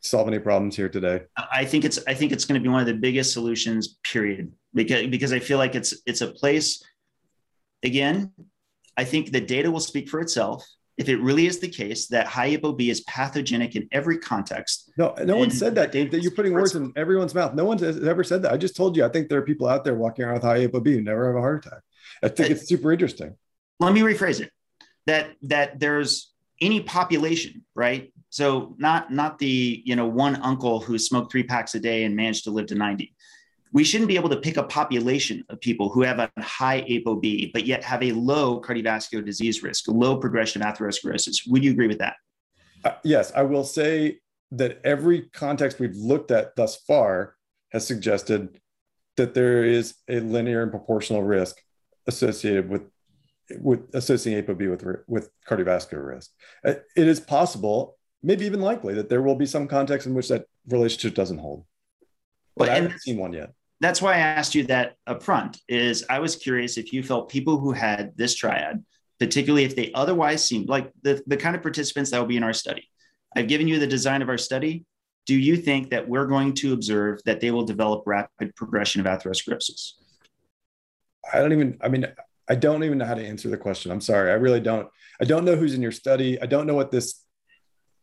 solve 0.00 0.28
any 0.28 0.38
problems 0.38 0.76
here 0.76 0.88
today. 0.88 1.22
I 1.36 1.64
think 1.64 1.84
it's 1.84 1.98
I 2.06 2.14
think 2.14 2.30
it's 2.30 2.44
going 2.44 2.60
to 2.60 2.62
be 2.62 2.68
one 2.68 2.80
of 2.80 2.86
the 2.86 2.94
biggest 2.94 3.32
solutions. 3.32 3.98
Period. 4.04 4.52
Because 4.72 5.08
because 5.08 5.32
I 5.32 5.40
feel 5.40 5.58
like 5.58 5.74
it's 5.74 5.94
it's 6.06 6.20
a 6.20 6.28
place. 6.28 6.82
Again, 7.82 8.32
I 8.96 9.04
think 9.04 9.32
the 9.32 9.40
data 9.40 9.70
will 9.70 9.80
speak 9.80 10.08
for 10.08 10.20
itself 10.20 10.64
if 10.97 11.09
it 11.09 11.20
really 11.20 11.47
is 11.47 11.59
the 11.59 11.68
case 11.68 12.07
that 12.09 12.26
high 12.26 12.57
ApoB 12.57 12.88
is 12.88 13.01
pathogenic 13.03 13.74
in 13.74 13.88
every 13.90 14.18
context. 14.18 14.92
No, 14.97 15.14
no 15.24 15.36
one 15.36 15.51
said 15.51 15.74
that, 15.74 15.90
Dave. 15.90 16.11
That 16.11 16.22
you're 16.22 16.32
putting 16.32 16.53
words 16.53 16.74
in 16.74 16.92
everyone's 16.97 17.34
mouth. 17.34 17.55
No 17.55 17.64
one 17.64 17.78
has 17.78 18.03
ever 18.05 18.22
said 18.22 18.42
that. 18.42 18.53
I 18.53 18.57
just 18.57 18.76
told 18.76 18.97
you. 18.97 19.05
I 19.05 19.09
think 19.09 19.28
there 19.28 19.38
are 19.38 19.42
people 19.42 19.66
out 19.66 19.84
there 19.84 19.95
walking 19.95 20.24
around 20.24 20.34
with 20.34 20.45
high 20.45 20.66
ApoB 20.66 20.86
who 20.86 21.01
never 21.01 21.26
have 21.26 21.36
a 21.36 21.40
heart 21.40 21.66
attack. 21.66 21.80
I 22.22 22.28
think 22.28 22.51
it's 22.51 22.68
super 22.68 22.92
interesting. 22.92 23.36
Let 23.80 23.92
me 23.92 24.01
rephrase 24.01 24.40
it. 24.40 24.51
That 25.07 25.32
that 25.42 25.80
there's 25.80 26.32
any 26.61 26.80
population, 26.80 27.64
right? 27.74 28.12
So 28.30 28.74
not 28.78 29.12
not 29.12 29.38
the 29.38 29.82
you 29.84 29.97
know 29.97 30.07
one 30.07 30.36
uncle 30.36 30.80
who 30.80 30.99
smoked 30.99 31.32
three 31.32 31.42
packs 31.42 31.74
a 31.74 31.80
day 31.80 32.05
and 32.05 32.14
managed 32.14 32.45
to 32.45 32.51
live 32.51 32.66
to 32.66 32.74
90 32.74 33.13
we 33.74 33.82
shouldn't 33.82 34.06
be 34.06 34.14
able 34.14 34.28
to 34.28 34.36
pick 34.36 34.56
a 34.56 34.62
population 34.62 35.44
of 35.48 35.60
people 35.60 35.88
who 35.88 36.02
have 36.02 36.20
a 36.20 36.30
high 36.38 36.82
ApoB, 36.82 37.52
but 37.52 37.66
yet 37.66 37.82
have 37.82 38.04
a 38.04 38.12
low 38.12 38.60
cardiovascular 38.60 39.26
disease 39.26 39.64
risk, 39.64 39.88
low 39.88 40.16
progression 40.16 40.62
of 40.62 40.72
atherosclerosis. 40.72 41.40
Would 41.48 41.64
you 41.64 41.72
agree 41.72 41.88
with 41.88 41.98
that? 41.98 42.14
Uh, 42.84 42.92
yes, 43.02 43.32
I 43.34 43.42
will 43.42 43.64
say 43.64 44.20
that 44.52 44.80
every 44.84 45.22
context 45.32 45.80
we've 45.80 45.96
looked 45.96 46.30
at 46.30 46.54
thus 46.54 46.76
far 46.76 47.34
has 47.72 47.84
suggested 47.84 48.60
that 49.16 49.34
there 49.34 49.64
is 49.64 49.94
a 50.08 50.20
linear 50.20 50.62
and 50.62 50.70
proportional 50.70 51.24
risk 51.24 51.60
associated 52.06 52.68
with 52.70 52.82
with 53.60 53.92
associating 53.92 54.44
ApoB 54.44 54.70
with 54.70 55.02
with 55.08 55.30
cardiovascular 55.48 56.14
risk. 56.14 56.30
Uh, 56.64 56.74
it 56.96 57.08
is 57.08 57.18
possible, 57.18 57.96
maybe 58.22 58.46
even 58.46 58.60
likely, 58.60 58.94
that 58.94 59.08
there 59.08 59.20
will 59.20 59.34
be 59.34 59.46
some 59.46 59.66
context 59.66 60.06
in 60.06 60.14
which 60.14 60.28
that 60.28 60.44
relationship 60.68 61.16
doesn't 61.16 61.38
hold. 61.38 61.64
But 62.56 62.68
well, 62.68 62.76
I 62.76 62.80
haven't 62.80 63.00
seen 63.00 63.18
one 63.18 63.32
yet 63.32 63.50
that's 63.80 64.00
why 64.00 64.14
I 64.14 64.18
asked 64.18 64.54
you 64.54 64.64
that 64.64 64.94
up 65.06 65.22
front 65.22 65.60
is 65.68 66.04
I 66.08 66.20
was 66.20 66.36
curious 66.36 66.78
if 66.78 66.92
you 66.92 67.02
felt 67.02 67.28
people 67.28 67.58
who 67.58 67.72
had 67.72 68.16
this 68.16 68.34
triad, 68.34 68.84
particularly 69.18 69.64
if 69.64 69.76
they 69.76 69.92
otherwise 69.92 70.44
seemed 70.44 70.68
like 70.68 70.92
the, 71.02 71.22
the 71.26 71.36
kind 71.36 71.56
of 71.56 71.62
participants 71.62 72.10
that 72.10 72.18
will 72.18 72.26
be 72.26 72.36
in 72.36 72.44
our 72.44 72.52
study. 72.52 72.88
I've 73.36 73.48
given 73.48 73.68
you 73.68 73.78
the 73.78 73.86
design 73.86 74.22
of 74.22 74.28
our 74.28 74.38
study. 74.38 74.84
Do 75.26 75.34
you 75.34 75.56
think 75.56 75.90
that 75.90 76.08
we're 76.08 76.26
going 76.26 76.54
to 76.54 76.72
observe 76.72 77.20
that 77.24 77.40
they 77.40 77.50
will 77.50 77.64
develop 77.64 78.04
rapid 78.06 78.54
progression 78.54 79.00
of 79.00 79.06
atherosclerosis? 79.06 79.92
I 81.32 81.38
don't 81.38 81.52
even, 81.52 81.78
I 81.80 81.88
mean, 81.88 82.06
I 82.48 82.54
don't 82.54 82.84
even 82.84 82.98
know 82.98 83.06
how 83.06 83.14
to 83.14 83.26
answer 83.26 83.48
the 83.48 83.56
question. 83.56 83.90
I'm 83.90 84.02
sorry. 84.02 84.30
I 84.30 84.34
really 84.34 84.60
don't. 84.60 84.88
I 85.20 85.24
don't 85.24 85.44
know 85.44 85.56
who's 85.56 85.74
in 85.74 85.82
your 85.82 85.92
study. 85.92 86.40
I 86.40 86.46
don't 86.46 86.66
know 86.66 86.74
what 86.74 86.90
this 86.90 87.23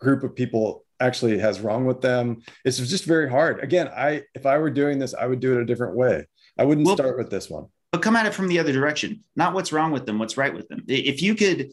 group 0.02 0.24
of 0.24 0.36
people 0.36 0.84
actually 1.00 1.38
has 1.40 1.60
wrong 1.62 1.86
with 1.86 2.02
them. 2.02 2.42
It's 2.66 2.78
just 2.78 3.06
very 3.06 3.30
hard. 3.30 3.60
Again, 3.64 3.88
I 3.88 4.24
if 4.36 4.46
I 4.46 4.58
were 4.58 4.70
doing 4.70 5.00
this, 5.00 5.14
I 5.14 5.26
would 5.26 5.40
do 5.40 5.54
it 5.54 5.62
a 5.62 5.66
different 5.66 5.96
way. 5.96 6.28
I 6.58 6.66
wouldn't 6.66 6.86
well, 6.86 6.96
start 6.96 7.18
with 7.18 7.30
this 7.30 7.50
one. 7.50 7.68
But 7.92 8.02
come 8.02 8.16
at 8.16 8.26
it 8.26 8.34
from 8.34 8.48
the 8.48 8.60
other 8.60 8.72
direction. 8.72 9.24
Not 9.36 9.54
what's 9.54 9.72
wrong 9.72 9.92
with 9.92 10.06
them, 10.06 10.20
what's 10.20 10.38
right 10.38 10.54
with 10.54 10.68
them. 10.70 10.84
If 10.88 11.22
you 11.22 11.36
could 11.36 11.72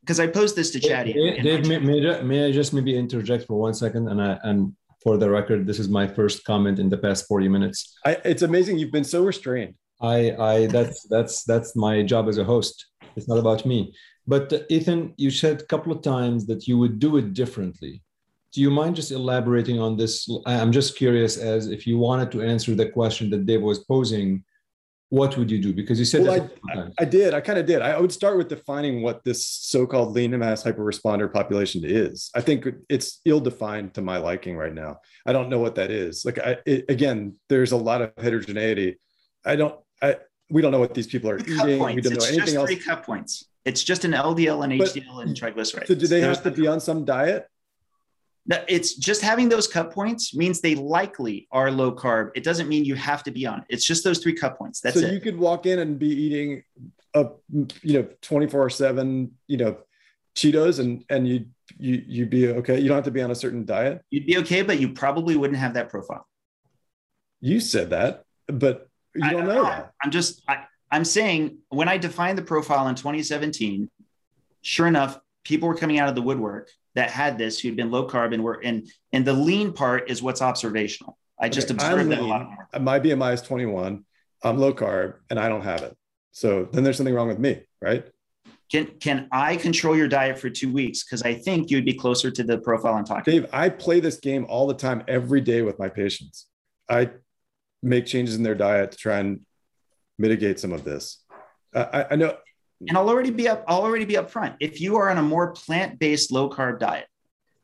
because 0.00 0.18
I 0.18 0.26
posed 0.26 0.56
this 0.56 0.70
to 0.72 0.80
Chadi. 0.80 1.14
Dave, 1.14 1.66
may, 1.66 1.78
may, 1.78 2.22
may, 2.22 2.46
I 2.46 2.52
just 2.52 2.72
maybe 2.72 2.96
interject 2.96 3.46
for 3.46 3.54
one 3.54 3.72
second? 3.74 4.08
And 4.08 4.20
I 4.20 4.38
and 4.42 4.74
for 5.02 5.16
the 5.16 5.30
record, 5.30 5.66
this 5.66 5.78
is 5.78 5.88
my 5.88 6.06
first 6.06 6.44
comment 6.44 6.78
in 6.78 6.88
the 6.88 6.98
past 6.98 7.26
40 7.26 7.48
minutes. 7.48 7.96
I, 8.04 8.18
it's 8.24 8.42
amazing 8.42 8.78
you've 8.78 8.92
been 8.92 9.04
so 9.04 9.24
restrained. 9.24 9.74
I, 10.00 10.32
I 10.32 10.66
that's 10.66 11.06
that's 11.08 11.44
that's 11.44 11.76
my 11.76 12.02
job 12.02 12.28
as 12.28 12.38
a 12.38 12.44
host. 12.44 12.86
It's 13.16 13.28
not 13.28 13.38
about 13.38 13.64
me. 13.64 13.94
But 14.26 14.52
uh, 14.52 14.60
Ethan, 14.68 15.14
you 15.16 15.30
said 15.30 15.60
a 15.60 15.64
couple 15.64 15.92
of 15.92 16.02
times 16.02 16.46
that 16.46 16.68
you 16.68 16.78
would 16.78 16.98
do 16.98 17.16
it 17.16 17.34
differently. 17.34 18.02
Do 18.52 18.60
you 18.60 18.70
mind 18.70 18.96
just 18.96 19.10
elaborating 19.10 19.80
on 19.80 19.96
this? 19.96 20.28
I'm 20.46 20.72
just 20.72 20.96
curious 20.96 21.38
as 21.38 21.68
if 21.68 21.86
you 21.86 21.98
wanted 21.98 22.30
to 22.32 22.42
answer 22.42 22.74
the 22.74 22.88
question 22.88 23.30
that 23.30 23.46
Dave 23.46 23.62
was 23.62 23.78
posing, 23.80 24.44
what 25.08 25.36
would 25.36 25.50
you 25.50 25.58
do? 25.58 25.74
Because 25.74 25.98
you 25.98 26.06
said 26.06 26.22
well, 26.22 26.50
I, 26.70 26.88
I, 26.98 27.04
did. 27.04 27.34
I 27.34 27.40
kind 27.42 27.58
of 27.58 27.66
did. 27.66 27.82
I 27.82 28.00
would 28.00 28.12
start 28.12 28.38
with 28.38 28.48
defining 28.48 29.02
what 29.02 29.22
this 29.24 29.46
so-called 29.46 30.12
lean 30.12 30.38
mass 30.38 30.62
hyperresponder 30.62 31.30
population 31.30 31.82
is. 31.84 32.30
I 32.34 32.40
think 32.40 32.66
it's 32.88 33.20
ill-defined 33.26 33.92
to 33.94 34.00
my 34.00 34.16
liking 34.16 34.56
right 34.56 34.72
now. 34.72 35.00
I 35.26 35.32
don't 35.34 35.50
know 35.50 35.58
what 35.58 35.74
that 35.74 35.90
is. 35.90 36.24
Like 36.24 36.38
I, 36.38 36.56
it, 36.64 36.86
again, 36.88 37.36
there's 37.50 37.72
a 37.72 37.76
lot 37.76 38.00
of 38.00 38.12
heterogeneity. 38.16 38.98
I 39.44 39.56
don't. 39.56 39.78
I 40.00 40.16
we 40.48 40.62
don't 40.62 40.72
know 40.72 40.80
what 40.80 40.94
these 40.94 41.06
people 41.06 41.28
are 41.28 41.38
eating. 41.38 41.78
Points. 41.78 41.96
We 41.96 42.00
don't 42.02 42.12
it's 42.14 42.30
know 42.30 42.34
anything 42.34 42.56
else. 42.56 42.70
Three 42.70 42.76
cut 42.76 43.02
points. 43.02 43.48
It's 43.64 43.84
just 43.84 44.04
an 44.04 44.12
LDL 44.12 44.64
and 44.64 44.72
HDL 44.72 45.22
and 45.22 45.36
triglycerides. 45.36 45.86
So 45.86 45.94
do 45.94 46.06
they 46.06 46.20
have 46.20 46.42
to 46.42 46.50
be 46.50 46.66
on 46.66 46.80
some 46.80 47.04
diet? 47.04 47.46
No, 48.44 48.58
it's 48.66 48.96
just 48.96 49.22
having 49.22 49.48
those 49.48 49.68
cut 49.68 49.92
points 49.92 50.34
means 50.34 50.60
they 50.60 50.74
likely 50.74 51.46
are 51.52 51.70
low 51.70 51.92
carb. 51.94 52.30
It 52.34 52.42
doesn't 52.42 52.68
mean 52.68 52.84
you 52.84 52.96
have 52.96 53.22
to 53.24 53.30
be 53.30 53.46
on 53.46 53.60
it. 53.60 53.66
It's 53.68 53.84
just 53.84 54.02
those 54.02 54.18
three 54.18 54.34
cut 54.34 54.58
points. 54.58 54.80
That's 54.80 54.98
so 54.98 55.06
it. 55.06 55.12
you 55.12 55.20
could 55.20 55.38
walk 55.38 55.66
in 55.66 55.78
and 55.78 55.96
be 55.96 56.08
eating 56.08 56.64
a 57.14 57.28
you 57.82 58.02
know 58.02 58.08
24 58.22 58.70
7 58.70 59.30
you 59.46 59.56
know 59.58 59.76
Cheetos 60.34 60.80
and 60.80 61.04
and 61.08 61.28
you 61.28 61.46
you 61.78 62.02
you'd 62.06 62.30
be 62.30 62.48
okay. 62.48 62.80
You 62.80 62.88
don't 62.88 62.96
have 62.96 63.04
to 63.04 63.10
be 63.10 63.22
on 63.22 63.30
a 63.30 63.34
certain 63.34 63.64
diet. 63.64 64.02
You'd 64.10 64.26
be 64.26 64.38
okay, 64.38 64.62
but 64.62 64.80
you 64.80 64.92
probably 64.92 65.36
wouldn't 65.36 65.58
have 65.58 65.74
that 65.74 65.88
profile. 65.88 66.26
You 67.40 67.60
said 67.60 67.90
that, 67.90 68.24
but 68.48 68.88
you 69.14 69.30
don't 69.30 69.46
know, 69.46 69.54
know 69.54 69.64
that. 69.64 69.92
I'm 70.02 70.10
just 70.10 70.42
I, 70.48 70.64
I'm 70.92 71.06
saying 71.06 71.58
when 71.70 71.88
I 71.88 71.96
defined 71.96 72.36
the 72.36 72.42
profile 72.42 72.86
in 72.88 72.94
2017, 72.94 73.90
sure 74.60 74.86
enough, 74.86 75.18
people 75.42 75.66
were 75.66 75.74
coming 75.74 75.98
out 75.98 76.10
of 76.10 76.14
the 76.14 76.20
woodwork 76.20 76.70
that 76.94 77.10
had 77.10 77.38
this 77.38 77.58
who'd 77.58 77.76
been 77.76 77.90
low 77.90 78.06
carb 78.06 78.34
and 78.34 78.44
were 78.44 78.60
in. 78.60 78.86
and 79.10 79.24
the 79.24 79.32
lean 79.32 79.72
part 79.72 80.10
is 80.10 80.22
what's 80.22 80.42
observational. 80.42 81.18
I 81.40 81.48
just 81.48 81.70
okay, 81.70 81.74
observed 81.74 82.10
that 82.10 82.18
a 82.18 82.22
lot 82.22 82.44
more. 82.44 82.68
My 82.78 83.00
BMI 83.00 83.32
is 83.32 83.40
21. 83.40 84.04
I'm 84.44 84.58
low 84.58 84.74
carb 84.74 85.14
and 85.30 85.40
I 85.40 85.48
don't 85.48 85.62
have 85.62 85.82
it. 85.82 85.96
So 86.30 86.68
then 86.70 86.84
there's 86.84 86.98
something 86.98 87.14
wrong 87.14 87.28
with 87.28 87.38
me, 87.38 87.62
right? 87.80 88.06
Can 88.70 88.86
can 89.00 89.28
I 89.32 89.56
control 89.56 89.96
your 89.96 90.08
diet 90.08 90.38
for 90.38 90.50
two 90.50 90.72
weeks? 90.72 91.04
Because 91.04 91.22
I 91.22 91.34
think 91.34 91.70
you'd 91.70 91.84
be 91.84 91.94
closer 91.94 92.30
to 92.30 92.42
the 92.42 92.58
profile 92.58 92.94
I'm 92.94 93.04
talking. 93.04 93.32
Dave, 93.32 93.46
I 93.52 93.70
play 93.70 94.00
this 94.00 94.16
game 94.16 94.46
all 94.48 94.66
the 94.66 94.74
time, 94.74 95.02
every 95.08 95.40
day 95.40 95.62
with 95.62 95.78
my 95.78 95.88
patients. 95.88 96.46
I 96.88 97.10
make 97.82 98.06
changes 98.06 98.36
in 98.36 98.42
their 98.42 98.54
diet 98.54 98.92
to 98.92 98.98
try 98.98 99.18
and 99.18 99.40
mitigate 100.18 100.60
some 100.60 100.72
of 100.72 100.84
this. 100.84 101.24
Uh, 101.74 101.86
I, 101.92 102.12
I 102.12 102.16
know 102.16 102.36
and 102.88 102.98
I'll 102.98 103.08
already 103.08 103.30
be 103.30 103.48
up, 103.48 103.64
I'll 103.68 103.82
already 103.82 104.04
be 104.04 104.14
upfront. 104.14 104.56
If 104.60 104.80
you 104.80 104.96
are 104.96 105.08
on 105.08 105.18
a 105.18 105.22
more 105.22 105.52
plant-based 105.52 106.32
low 106.32 106.50
carb 106.50 106.78
diet, 106.78 107.06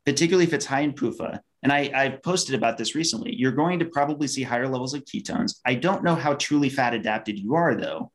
particularly 0.07 0.45
if 0.45 0.53
it's 0.53 0.67
high 0.67 0.81
in 0.81 0.93
PUFA, 0.93 1.41
and 1.63 1.73
I, 1.73 1.91
I 1.93 2.09
posted 2.23 2.55
about 2.55 2.79
this 2.79 2.95
recently, 2.95 3.35
you're 3.35 3.53
going 3.53 3.81
to 3.81 3.85
probably 3.85 4.29
see 4.29 4.43
higher 4.45 4.69
levels 4.69 4.95
of 4.95 5.05
ketones. 5.05 5.57
I 5.67 5.75
don't 5.75 6.05
know 6.05 6.15
how 6.15 6.35
truly 6.35 6.69
fat 6.69 6.95
adapted 6.95 7.39
you 7.39 7.55
are 7.55 7.75
though, 7.75 8.13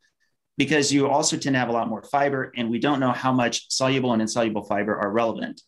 because 0.58 0.94
you 0.94 1.10
also 1.10 1.36
tend 1.36 1.56
to 1.56 1.60
have 1.60 1.70
a 1.70 1.74
lot 1.74 1.90
more 1.90 2.04
fiber, 2.04 2.52
and 2.56 2.70
we 2.70 2.80
don't 2.80 3.00
know 3.00 3.12
how 3.12 3.34
much 3.34 3.70
soluble 3.70 4.14
and 4.14 4.22
insoluble 4.22 4.64
fiber 4.64 4.98
are 4.98 5.12
relevant. 5.12 5.62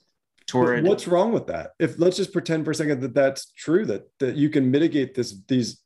Toward 0.48 0.86
what's 0.86 1.08
wrong 1.08 1.32
with 1.32 1.48
that? 1.48 1.72
If 1.80 1.98
let's 1.98 2.18
just 2.18 2.32
pretend 2.32 2.66
for 2.66 2.72
a 2.72 2.76
second 2.76 3.02
that 3.02 3.16
that's 3.16 3.52
true, 3.52 3.84
that 3.88 4.08
that 4.20 4.36
you 4.36 4.50
can 4.50 4.70
mitigate 4.70 5.16
this 5.16 5.36
these 5.48 5.82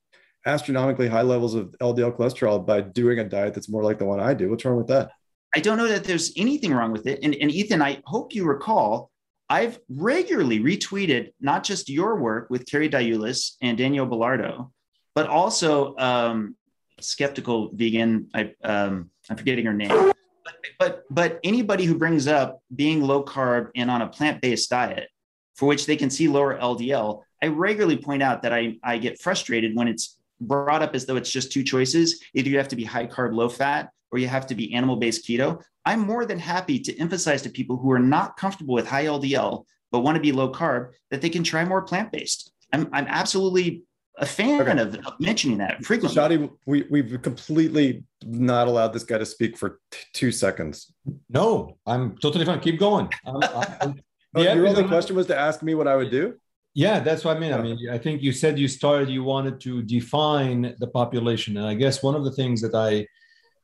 astronomically 0.49 1.07
high 1.07 1.21
levels 1.21 1.53
of 1.53 1.75
LDL 1.81 2.17
cholesterol 2.17 2.65
by 2.65 2.81
doing 2.81 3.19
a 3.19 3.23
diet 3.23 3.53
that's 3.53 3.69
more 3.69 3.83
like 3.83 3.99
the 3.99 4.05
one 4.05 4.19
I 4.19 4.33
do. 4.33 4.49
What's 4.49 4.65
wrong 4.65 4.77
with 4.77 4.87
that? 4.87 5.11
I 5.55 5.59
don't 5.59 5.77
know 5.77 5.87
that 5.87 6.03
there's 6.03 6.33
anything 6.35 6.73
wrong 6.73 6.91
with 6.91 7.07
it. 7.07 7.19
And, 7.23 7.35
and 7.35 7.51
Ethan, 7.51 7.81
I 7.81 8.01
hope 8.05 8.35
you 8.35 8.45
recall, 8.45 9.11
I've 9.49 9.79
regularly 9.89 10.59
retweeted 10.59 11.31
not 11.39 11.63
just 11.63 11.89
your 11.89 12.17
work 12.17 12.49
with 12.49 12.69
Carrie 12.69 12.89
Diulus 12.89 13.55
and 13.61 13.77
Danielle 13.77 14.07
Belardo, 14.07 14.71
but 15.15 15.27
also 15.27 15.95
um, 15.97 16.55
skeptical 16.99 17.71
vegan. 17.73 18.29
I, 18.33 18.53
um, 18.63 19.09
I'm 19.29 19.37
forgetting 19.37 19.65
her 19.65 19.73
name. 19.73 19.89
But, 19.89 20.55
but 20.79 21.03
but 21.09 21.39
anybody 21.43 21.85
who 21.85 21.95
brings 21.95 22.27
up 22.27 22.61
being 22.75 23.01
low 23.01 23.23
carb 23.23 23.69
and 23.75 23.89
on 23.89 24.01
a 24.01 24.07
plant 24.07 24.41
based 24.41 24.69
diet, 24.69 25.09
for 25.55 25.67
which 25.67 25.85
they 25.85 25.95
can 25.95 26.09
see 26.09 26.27
lower 26.27 26.59
LDL, 26.59 27.21
I 27.41 27.47
regularly 27.47 27.97
point 27.97 28.21
out 28.21 28.43
that 28.43 28.53
I, 28.53 28.77
I 28.83 28.97
get 28.97 29.21
frustrated 29.21 29.75
when 29.75 29.87
it's 29.87 30.18
brought 30.41 30.81
up 30.81 30.95
as 30.95 31.05
though 31.05 31.15
it's 31.15 31.31
just 31.31 31.51
two 31.51 31.63
choices. 31.63 32.23
Either 32.33 32.49
you 32.49 32.57
have 32.57 32.67
to 32.69 32.75
be 32.75 32.83
high 32.83 33.07
carb, 33.07 33.33
low 33.33 33.49
fat, 33.49 33.89
or 34.11 34.19
you 34.19 34.27
have 34.27 34.47
to 34.47 34.55
be 34.55 34.73
animal 34.73 34.95
based 34.95 35.27
keto, 35.27 35.61
I'm 35.85 36.01
more 36.01 36.25
than 36.25 36.39
happy 36.39 36.79
to 36.79 36.97
emphasize 36.99 37.41
to 37.43 37.49
people 37.49 37.77
who 37.77 37.91
are 37.91 37.99
not 37.99 38.37
comfortable 38.37 38.73
with 38.73 38.87
high 38.87 39.05
LDL 39.05 39.65
but 39.91 40.01
want 40.01 40.15
to 40.15 40.21
be 40.21 40.31
low 40.31 40.51
carb 40.51 40.91
that 41.11 41.21
they 41.21 41.29
can 41.29 41.43
try 41.43 41.65
more 41.65 41.81
plant 41.81 42.11
based. 42.11 42.51
I'm, 42.71 42.89
I'm 42.93 43.07
absolutely 43.07 43.83
a 44.17 44.25
fan 44.25 44.61
okay. 44.61 44.79
of, 44.79 44.95
of, 44.95 45.19
mentioning 45.19 45.57
that 45.59 45.83
frequently. 45.83 46.19
Chadi, 46.19 46.51
we, 46.65 46.85
we've 46.89 47.21
completely 47.21 48.03
not 48.25 48.67
allowed 48.67 48.89
this 48.89 49.03
guy 49.03 49.17
to 49.17 49.25
speak 49.25 49.57
for 49.57 49.79
t- 49.91 49.99
two 50.13 50.31
seconds. 50.31 50.93
No, 51.29 51.77
I'm 51.85 52.17
totally 52.17 52.45
fine. 52.45 52.59
Keep 52.59 52.79
going. 52.79 53.09
I'm, 53.25 53.37
I'm, 53.81 53.95
oh, 54.35 54.41
your 54.41 54.67
only 54.67 54.87
question 54.87 55.15
was 55.15 55.27
to 55.27 55.37
ask 55.37 55.63
me 55.63 55.73
what 55.73 55.87
I 55.87 55.95
would 55.95 56.11
do? 56.11 56.35
Yeah, 56.75 56.99
that's 56.99 57.25
what 57.25 57.35
I 57.35 57.39
mean. 57.39 57.53
I 57.53 57.61
mean, 57.61 57.89
I 57.89 57.97
think 57.97 58.21
you 58.21 58.31
said 58.31 58.59
you 58.59 58.67
started, 58.67 59.09
you 59.09 59.23
wanted 59.23 59.59
to 59.61 59.81
define 59.81 60.75
the 60.79 60.87
population. 60.87 61.57
And 61.57 61.65
I 61.65 61.73
guess 61.73 62.03
one 62.03 62.15
of 62.15 62.23
the 62.23 62.31
things 62.31 62.61
that 62.61 62.75
I 62.75 63.07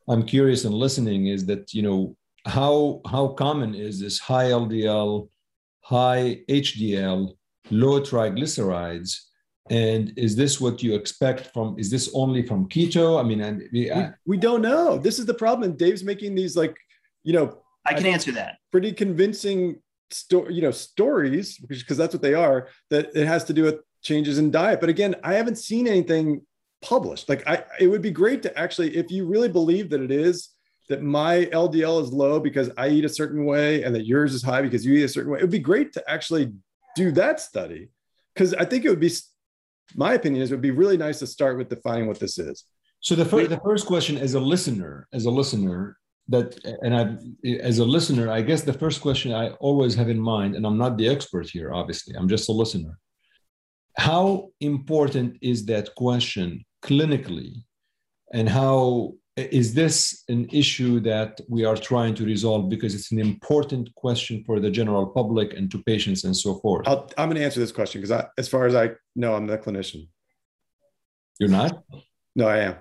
I'm 0.08 0.26
curious 0.26 0.66
in 0.66 0.72
listening 0.72 1.28
is 1.28 1.46
that 1.46 1.74
you 1.74 1.82
know 1.82 2.16
how 2.46 3.02
how 3.10 3.30
common 3.30 3.74
is 3.76 4.00
this 4.00 4.20
high 4.20 4.46
LDL, 4.46 5.30
high 5.82 6.42
HDL, 6.50 7.36
low 7.72 8.02
triglycerides, 8.02 9.20
and 9.70 10.14
is 10.16 10.36
this 10.36 10.62
what 10.62 10.84
you 10.84 10.94
expect 10.94 11.52
from? 11.54 11.78
Is 11.80 11.90
this 11.90 12.12
only 12.14 12.46
from 12.46 12.70
keto? 12.70 13.20
I 13.20 13.24
mean, 13.24 13.42
and 13.42 13.64
we, 13.74 13.92
we 14.26 14.38
don't 14.38 14.62
know. 14.62 14.98
This 14.98 15.18
is 15.18 15.26
the 15.26 15.34
problem. 15.34 15.76
Dave's 15.76 16.04
making 16.04 16.36
these 16.36 16.56
like, 16.56 16.76
you 17.24 17.34
know, 17.34 17.62
I 17.86 17.94
can 17.94 18.06
I 18.06 18.10
answer 18.10 18.32
that 18.34 18.58
pretty 18.72 18.92
convincing 18.92 19.82
story, 20.16 20.54
you 20.54 20.62
know, 20.62 20.72
stories 20.72 21.58
because 21.58 21.98
that's 21.98 22.14
what 22.14 22.22
they 22.22 22.34
are. 22.34 22.70
That 22.90 23.16
it 23.16 23.28
has 23.28 23.44
to 23.46 23.54
do 23.54 23.64
with 23.64 23.80
changes 24.02 24.38
in 24.38 24.52
diet. 24.52 24.80
But 24.80 24.90
again, 24.90 25.16
I 25.24 25.34
haven't 25.34 25.58
seen 25.58 25.88
anything 25.88 26.42
published. 26.82 27.28
Like 27.28 27.48
I, 27.48 27.64
it 27.80 27.88
would 27.88 28.02
be 28.02 28.12
great 28.12 28.44
to 28.44 28.58
actually, 28.58 28.96
if 28.96 29.12
you 29.12 29.26
really 29.26 29.50
believe 29.50 29.90
that 29.90 30.02
it 30.02 30.12
is, 30.12 30.50
that 30.88 31.02
my 31.02 31.46
LDL 31.46 32.04
is 32.04 32.14
low 32.14 32.40
because 32.40 32.70
I 32.78 32.90
eat 32.90 33.06
a 33.06 33.10
certain 33.10 33.46
way 33.46 33.84
and 33.84 33.94
that 33.96 34.06
yours 34.06 34.34
is 34.34 34.44
high 34.44 34.62
because 34.62 34.86
you 34.86 34.94
eat 34.94 35.04
a 35.04 35.10
certain 35.10 35.32
way. 35.32 35.40
It 35.40 35.42
would 35.42 35.52
be 35.52 35.60
great 35.60 35.94
to 35.94 36.10
actually 36.10 36.54
do 36.96 37.12
that 37.14 37.40
study 37.40 37.90
because 38.34 38.54
I 38.54 38.66
think 38.66 38.86
it 38.86 38.90
would 38.90 39.00
be, 39.00 39.12
my 39.96 40.14
opinion 40.14 40.44
is, 40.44 40.52
it 40.52 40.56
would 40.56 40.62
be 40.62 40.72
really 40.72 40.98
nice 40.98 41.20
to 41.20 41.28
start 41.28 41.58
with 41.58 41.70
defining 41.70 42.08
what 42.08 42.20
this 42.20 42.38
is. 42.38 42.66
So 43.00 43.16
the 43.16 43.26
first, 43.26 43.50
the 43.50 43.60
first 43.60 43.86
question 43.88 44.18
as 44.18 44.36
a 44.36 44.40
listener, 44.40 45.08
as 45.12 45.26
a 45.26 45.32
listener, 45.32 45.98
that 46.30 46.60
and 46.82 46.96
I, 46.96 47.18
as 47.60 47.80
a 47.80 47.86
listener, 47.86 48.32
I 48.32 48.42
guess 48.42 48.64
the 48.64 48.74
first 48.74 49.02
question 49.02 49.34
I 49.34 49.50
always 49.68 49.96
have 49.96 50.10
in 50.10 50.20
mind, 50.20 50.56
and 50.56 50.66
I'm 50.66 50.78
not 50.78 50.98
the 50.98 51.08
expert 51.08 51.50
here, 51.50 51.74
obviously, 51.74 52.16
I'm 52.16 52.28
just 52.28 52.50
a 52.50 52.52
listener. 52.52 52.98
How 53.98 54.50
important 54.60 55.38
is 55.42 55.66
that 55.68 55.94
question 55.96 56.66
clinically? 56.84 57.64
And 58.34 58.50
how 58.50 59.14
is 59.38 59.74
this 59.74 60.24
an 60.30 60.48
issue 60.52 61.00
that 61.02 61.40
we 61.48 61.64
are 61.66 61.78
trying 61.78 62.16
to 62.16 62.26
resolve 62.26 62.70
because 62.70 62.96
it's 62.96 63.12
an 63.12 63.20
important 63.20 63.94
question 63.96 64.44
for 64.46 64.60
the 64.60 64.72
general 64.72 65.06
public 65.06 65.54
and 65.54 65.70
to 65.72 65.84
patients 65.84 66.24
and 66.24 66.36
so 66.36 66.56
forth? 66.56 66.88
I 66.88 66.94
am 67.18 67.30
going 67.30 67.36
to 67.36 67.44
answer 67.44 67.60
this 67.60 67.72
question 67.72 68.02
because 68.02 68.26
as 68.38 68.48
far 68.48 68.66
as 68.66 68.76
i 68.76 68.92
know 69.16 69.36
i'm 69.36 69.48
the 69.48 69.58
clinician. 69.58 70.08
You're 71.40 71.50
not? 71.50 71.84
No 72.36 72.48
i 72.48 72.60
am 72.60 72.76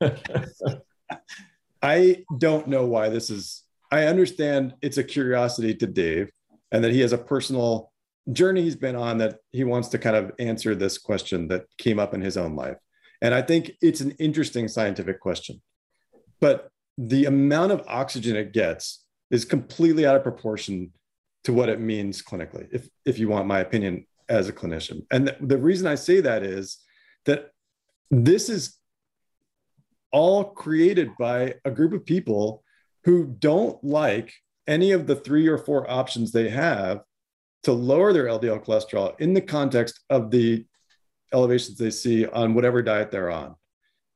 i 1.84 2.24
don't 2.38 2.66
know 2.66 2.86
why 2.86 3.08
this 3.08 3.30
is 3.30 3.62
i 3.90 4.04
understand 4.06 4.74
it's 4.82 4.98
a 4.98 5.04
curiosity 5.04 5.74
to 5.74 5.86
dave 5.86 6.30
and 6.72 6.82
that 6.82 6.92
he 6.92 7.00
has 7.00 7.12
a 7.12 7.18
personal 7.18 7.92
journey 8.32 8.62
he's 8.62 8.76
been 8.76 8.96
on 8.96 9.18
that 9.18 9.36
he 9.52 9.64
wants 9.64 9.88
to 9.88 9.98
kind 9.98 10.16
of 10.16 10.32
answer 10.38 10.74
this 10.74 10.98
question 10.98 11.48
that 11.48 11.66
came 11.78 11.98
up 11.98 12.14
in 12.14 12.20
his 12.20 12.36
own 12.36 12.56
life 12.56 12.78
and 13.24 13.34
I 13.34 13.40
think 13.40 13.72
it's 13.80 14.02
an 14.02 14.10
interesting 14.12 14.68
scientific 14.68 15.18
question. 15.18 15.62
But 16.40 16.68
the 16.98 17.24
amount 17.24 17.72
of 17.72 17.82
oxygen 17.88 18.36
it 18.36 18.52
gets 18.52 19.02
is 19.30 19.46
completely 19.46 20.06
out 20.06 20.14
of 20.14 20.22
proportion 20.22 20.92
to 21.44 21.54
what 21.54 21.70
it 21.70 21.80
means 21.80 22.22
clinically, 22.22 22.68
if 22.70 22.86
if 23.06 23.18
you 23.18 23.28
want 23.28 23.46
my 23.46 23.60
opinion 23.60 24.06
as 24.28 24.48
a 24.48 24.52
clinician. 24.52 25.06
And 25.10 25.28
the, 25.28 25.36
the 25.40 25.56
reason 25.56 25.86
I 25.86 25.94
say 25.94 26.20
that 26.20 26.42
is 26.42 26.78
that 27.24 27.50
this 28.10 28.50
is 28.50 28.76
all 30.14 30.44
created 30.44 31.10
by 31.18 31.52
a 31.64 31.70
group 31.72 31.92
of 31.92 32.06
people 32.06 32.62
who 33.02 33.26
don't 33.26 33.82
like 33.82 34.32
any 34.68 34.92
of 34.92 35.08
the 35.08 35.16
three 35.16 35.48
or 35.48 35.58
four 35.58 35.90
options 35.90 36.30
they 36.30 36.48
have 36.48 37.00
to 37.64 37.72
lower 37.72 38.12
their 38.12 38.26
LDL 38.26 38.64
cholesterol 38.64 39.18
in 39.18 39.34
the 39.34 39.40
context 39.40 39.98
of 40.08 40.30
the 40.30 40.64
elevations 41.32 41.76
they 41.76 41.90
see 41.90 42.26
on 42.26 42.54
whatever 42.54 42.80
diet 42.80 43.10
they're 43.10 43.30
on. 43.30 43.56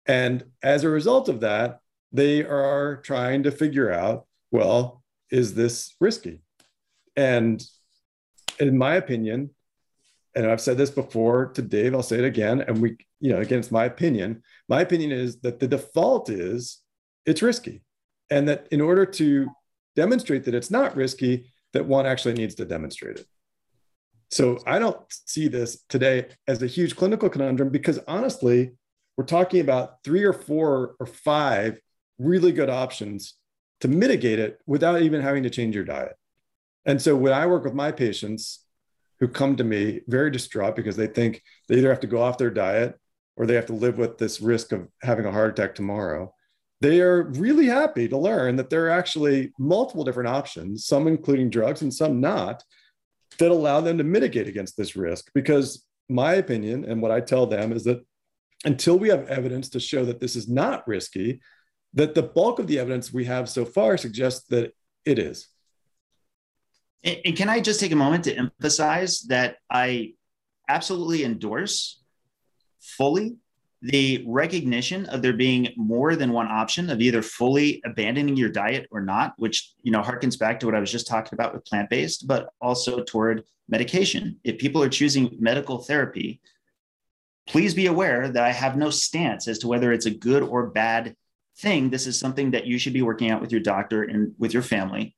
And 0.07 0.44
as 0.62 0.84
a 0.84 0.88
result 0.88 1.28
of 1.28 1.40
that, 1.40 1.80
they 2.12 2.44
are 2.44 2.99
trying 2.99 3.42
to 3.42 3.51
figure 3.51 3.92
out 3.92 4.26
well, 4.53 5.03
is 5.30 5.55
this 5.55 5.94
risky? 6.01 6.40
And 7.16 7.62
in 8.61 8.78
my 8.78 8.94
opinion, 8.94 9.51
and 10.34 10.46
I've 10.46 10.61
said 10.61 10.78
this 10.78 10.90
before 10.90 11.46
to 11.49 11.61
Dave, 11.61 11.92
I'll 11.92 12.03
say 12.03 12.18
it 12.18 12.24
again. 12.24 12.61
And 12.61 12.80
we, 12.80 12.96
you 13.20 13.32
know, 13.32 13.40
again, 13.40 13.59
it's 13.59 13.72
my 13.72 13.84
opinion. 13.84 14.42
My 14.68 14.80
opinion 14.82 15.12
is 15.12 15.40
that 15.40 15.60
the 15.60 15.68
default 15.68 16.28
is 16.28 16.82
it's 17.24 17.42
risky. 17.42 17.82
And 18.30 18.48
that 18.48 18.68
in 18.70 18.80
order 18.80 19.06
to 19.06 19.48
demonstrate 19.96 20.44
that 20.44 20.54
it's 20.54 20.70
not 20.70 20.96
risky, 20.96 21.50
that 21.72 21.86
one 21.86 22.06
actually 22.06 22.34
needs 22.34 22.54
to 22.56 22.64
demonstrate 22.64 23.18
it. 23.18 23.26
So 24.30 24.58
I 24.66 24.78
don't 24.78 25.00
see 25.08 25.48
this 25.48 25.82
today 25.88 26.28
as 26.46 26.62
a 26.62 26.66
huge 26.66 26.96
clinical 26.96 27.30
conundrum 27.30 27.70
because 27.70 27.98
honestly, 28.06 28.72
we're 29.16 29.24
talking 29.24 29.60
about 29.60 30.04
three 30.04 30.22
or 30.22 30.34
four 30.34 30.96
or 31.00 31.06
five 31.06 31.80
really 32.18 32.52
good 32.52 32.68
options 32.68 33.34
to 33.80 33.88
mitigate 33.88 34.38
it 34.38 34.58
without 34.66 35.00
even 35.00 35.22
having 35.22 35.44
to 35.44 35.50
change 35.50 35.74
your 35.74 35.84
diet. 35.84 36.16
And 36.84 37.00
so 37.00 37.16
when 37.16 37.32
I 37.32 37.46
work 37.46 37.64
with 37.64 37.74
my 37.74 37.90
patients, 37.90 38.64
who 39.20 39.28
come 39.28 39.56
to 39.56 39.64
me 39.64 40.00
very 40.06 40.30
distraught 40.30 40.76
because 40.76 40.96
they 40.96 41.06
think 41.06 41.42
they 41.68 41.76
either 41.76 41.88
have 41.88 42.00
to 42.00 42.06
go 42.06 42.22
off 42.22 42.38
their 42.38 42.50
diet 42.50 42.98
or 43.39 43.47
they 43.47 43.55
have 43.55 43.66
to 43.66 43.72
live 43.72 43.97
with 43.97 44.18
this 44.18 44.41
risk 44.41 44.72
of 44.72 44.89
having 45.03 45.24
a 45.24 45.32
heart 45.32 45.59
attack 45.59 45.74
tomorrow. 45.74 46.34
They 46.80 47.01
are 47.01 47.22
really 47.22 47.66
happy 47.66 48.09
to 48.09 48.18
learn 48.18 48.57
that 48.57 48.68
there 48.68 48.86
are 48.86 48.91
actually 48.91 49.53
multiple 49.59 50.05
different 50.05 50.28
options, 50.28 50.84
some 50.84 51.07
including 51.07 51.49
drugs 51.49 51.82
and 51.82 51.95
some 51.95 52.20
not, 52.20 52.62
that 53.39 53.51
allow 53.51 53.80
them 53.80 53.99
to 53.99 54.05
mitigate 54.05 54.49
against 54.49 54.76
this 54.76 54.97
risk. 54.97 55.30
Because 55.34 55.84
my 56.09 56.34
opinion 56.34 56.84
and 56.84 57.01
what 57.01 57.12
I 57.12 57.20
tell 57.20 57.47
them 57.47 57.72
is 57.72 57.84
that 57.84 58.05
until 58.64 58.99
we 58.99 59.09
have 59.09 59.28
evidence 59.28 59.68
to 59.70 59.80
show 59.80 60.05
that 60.05 60.20
this 60.20 60.34
is 60.34 60.49
not 60.49 60.86
risky, 60.89 61.41
that 61.95 62.14
the 62.14 62.22
bulk 62.22 62.59
of 62.59 62.66
the 62.66 62.80
evidence 62.80 63.12
we 63.12 63.24
have 63.26 63.49
so 63.49 63.64
far 63.64 63.97
suggests 63.97 64.47
that 64.49 64.72
it 65.05 65.18
is. 65.18 65.49
And 67.05 67.36
can 67.36 67.49
I 67.49 67.61
just 67.61 67.78
take 67.78 67.93
a 67.93 67.97
moment 67.97 68.24
to 68.24 68.36
emphasize 68.36 69.20
that 69.28 69.59
I 69.70 70.14
absolutely 70.68 71.22
endorse 71.22 72.03
fully 72.97 73.36
the 73.80 74.24
recognition 74.26 75.07
of 75.07 75.22
there 75.22 75.32
being 75.32 75.68
more 75.76 76.16
than 76.16 76.32
one 76.32 76.49
option 76.49 76.91
of 76.91 77.01
either 77.01 77.22
fully 77.22 77.80
abandoning 77.84 78.36
your 78.36 78.49
diet 78.49 78.89
or 78.91 79.01
not, 79.01 79.34
which 79.36 79.72
you 79.82 79.93
know 79.93 80.01
harkens 80.01 80.39
back 80.39 80.59
to 80.61 80.66
what 80.66 80.74
I 80.74 80.80
was 80.80 80.91
just 80.91 81.07
talking 81.07 81.34
about 81.34 81.55
with 81.55 81.64
plant-based, 81.64 82.26
but 82.26 82.51
also 82.61 83.05
toward 83.05 83.45
medication. 83.68 84.41
If 84.43 84.59
people 84.59 84.82
are 84.82 84.89
choosing 84.89 85.36
medical 85.39 85.78
therapy, 85.78 86.41
please 87.47 87.72
be 87.72 87.86
aware 87.86 88.28
that 88.28 88.43
I 88.43 88.51
have 88.51 88.76
no 88.76 88.91
stance 88.91 89.47
as 89.47 89.59
to 89.61 89.68
whether 89.68 89.93
it's 89.93 90.07
a 90.07 90.11
good 90.11 90.43
or 90.43 90.66
bad 90.66 91.14
thing. 91.59 91.91
This 91.91 92.07
is 92.07 92.18
something 92.18 92.51
that 92.53 92.66
you 92.66 92.78
should 92.78 92.93
be 92.95 93.03
working 93.03 93.30
out 93.30 93.41
with 93.41 93.53
your 93.53 93.61
doctor 93.61 94.03
and 94.03 94.34
with 94.39 94.53
your 94.53 94.62
family 94.62 95.14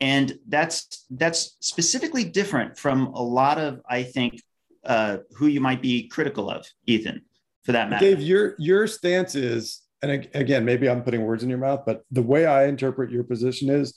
and 0.00 0.38
that's 0.48 1.06
that's 1.10 1.56
specifically 1.60 2.24
different 2.24 2.78
from 2.78 3.06
a 3.08 3.22
lot 3.22 3.58
of 3.58 3.80
i 3.88 4.02
think 4.02 4.40
uh, 4.88 5.18
who 5.36 5.46
you 5.46 5.60
might 5.60 5.82
be 5.82 6.08
critical 6.08 6.50
of 6.50 6.66
ethan 6.86 7.22
for 7.64 7.72
that 7.72 7.88
matter 7.90 8.04
dave 8.04 8.20
your 8.20 8.54
your 8.58 8.86
stance 8.86 9.34
is 9.34 9.82
and 10.02 10.28
again 10.34 10.64
maybe 10.64 10.88
i'm 10.88 11.02
putting 11.02 11.22
words 11.22 11.42
in 11.42 11.48
your 11.48 11.58
mouth 11.58 11.82
but 11.86 12.02
the 12.10 12.22
way 12.22 12.46
i 12.46 12.66
interpret 12.66 13.10
your 13.10 13.24
position 13.24 13.68
is 13.68 13.94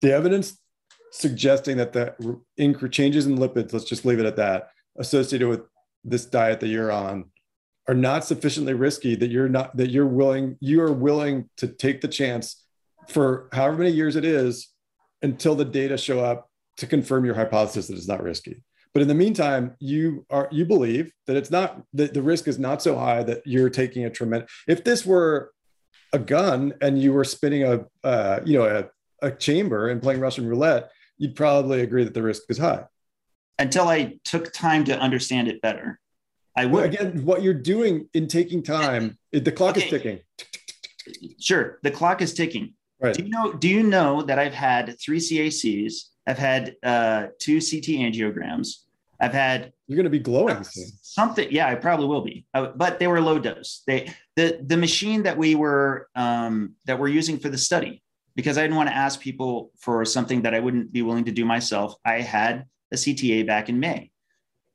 the 0.00 0.12
evidence 0.12 0.58
suggesting 1.10 1.76
that 1.76 1.92
the 1.92 2.14
increase 2.56 2.92
changes 2.92 3.26
in 3.26 3.36
lipids 3.36 3.72
let's 3.72 3.84
just 3.84 4.04
leave 4.04 4.18
it 4.18 4.26
at 4.26 4.36
that 4.36 4.68
associated 4.98 5.48
with 5.48 5.62
this 6.04 6.26
diet 6.26 6.60
that 6.60 6.68
you're 6.68 6.92
on 6.92 7.24
are 7.88 7.94
not 7.94 8.24
sufficiently 8.24 8.74
risky 8.74 9.14
that 9.14 9.30
you're 9.30 9.48
not 9.48 9.76
that 9.76 9.90
you're 9.90 10.06
willing 10.06 10.56
you 10.60 10.80
are 10.80 10.92
willing 10.92 11.48
to 11.56 11.66
take 11.66 12.00
the 12.00 12.08
chance 12.08 12.64
for 13.08 13.48
however 13.52 13.78
many 13.78 13.90
years 13.90 14.16
it 14.16 14.24
is 14.24 14.68
until 15.22 15.54
the 15.54 15.64
data 15.64 15.96
show 15.96 16.20
up 16.20 16.50
to 16.76 16.86
confirm 16.86 17.24
your 17.24 17.34
hypothesis 17.34 17.88
that 17.88 17.96
it's 17.96 18.08
not 18.08 18.22
risky. 18.22 18.62
But 18.98 19.02
in 19.02 19.08
the 19.08 19.14
meantime, 19.14 19.76
you 19.78 20.26
are 20.28 20.48
you 20.50 20.64
believe 20.64 21.12
that 21.28 21.36
it's 21.36 21.52
not 21.52 21.84
that 21.92 22.14
the 22.14 22.20
risk 22.20 22.48
is 22.48 22.58
not 22.58 22.82
so 22.82 22.98
high 22.98 23.22
that 23.22 23.46
you're 23.46 23.70
taking 23.70 24.04
a 24.06 24.10
tremendous. 24.10 24.50
If 24.66 24.82
this 24.82 25.06
were 25.06 25.52
a 26.12 26.18
gun 26.18 26.74
and 26.80 27.00
you 27.00 27.12
were 27.12 27.22
spinning 27.22 27.62
a 27.62 27.86
uh, 28.02 28.40
you 28.44 28.58
know 28.58 28.64
a, 29.22 29.24
a 29.24 29.30
chamber 29.30 29.90
and 29.90 30.02
playing 30.02 30.18
Russian 30.18 30.48
roulette, 30.48 30.90
you'd 31.16 31.36
probably 31.36 31.82
agree 31.82 32.02
that 32.02 32.12
the 32.12 32.24
risk 32.24 32.42
is 32.48 32.58
high. 32.58 32.86
Until 33.60 33.86
I 33.86 34.18
took 34.24 34.52
time 34.52 34.82
to 34.86 34.98
understand 34.98 35.46
it 35.46 35.62
better, 35.62 36.00
I 36.56 36.66
would. 36.66 36.74
Well, 36.74 36.84
again, 36.84 37.24
what 37.24 37.42
you're 37.42 37.54
doing 37.54 38.08
in 38.14 38.26
taking 38.26 38.64
time, 38.64 39.16
the 39.30 39.52
clock 39.52 39.76
okay. 39.76 39.84
is 39.84 39.90
ticking. 39.90 40.18
Sure, 41.38 41.78
the 41.84 41.92
clock 41.92 42.20
is 42.20 42.34
ticking. 42.34 42.74
Right. 43.00 43.14
Do 43.14 43.22
you 43.22 43.28
know? 43.28 43.52
Do 43.52 43.68
you 43.68 43.84
know 43.84 44.22
that 44.22 44.40
I've 44.40 44.54
had 44.54 44.98
three 45.00 45.20
CACs? 45.20 46.06
I've 46.26 46.36
had 46.36 46.74
uh, 46.82 47.28
two 47.38 47.60
CT 47.60 48.02
angiograms. 48.02 48.87
I've 49.20 49.32
had. 49.32 49.72
You're 49.86 49.96
going 49.96 50.04
to 50.04 50.10
be 50.10 50.18
glowing 50.18 50.62
soon. 50.64 50.86
Something, 51.02 51.48
yeah, 51.50 51.68
I 51.68 51.74
probably 51.74 52.06
will 52.06 52.20
be. 52.20 52.46
Uh, 52.54 52.68
but 52.76 52.98
they 52.98 53.06
were 53.06 53.20
low 53.20 53.38
dose. 53.38 53.82
They 53.86 54.12
the 54.36 54.60
the 54.64 54.76
machine 54.76 55.22
that 55.24 55.36
we 55.36 55.54
were 55.54 56.08
um, 56.14 56.74
that 56.84 56.98
we're 56.98 57.08
using 57.08 57.38
for 57.38 57.48
the 57.48 57.58
study 57.58 58.02
because 58.38 58.56
I 58.56 58.62
didn't 58.62 58.76
want 58.76 58.88
to 58.88 58.94
ask 58.94 59.20
people 59.20 59.72
for 59.80 60.04
something 60.04 60.42
that 60.42 60.54
I 60.54 60.60
wouldn't 60.60 60.92
be 60.92 61.02
willing 61.02 61.24
to 61.24 61.32
do 61.32 61.44
myself. 61.44 61.96
I 62.04 62.20
had 62.20 62.66
a 62.92 62.96
CTA 62.96 63.44
back 63.44 63.68
in 63.68 63.80
May, 63.80 64.12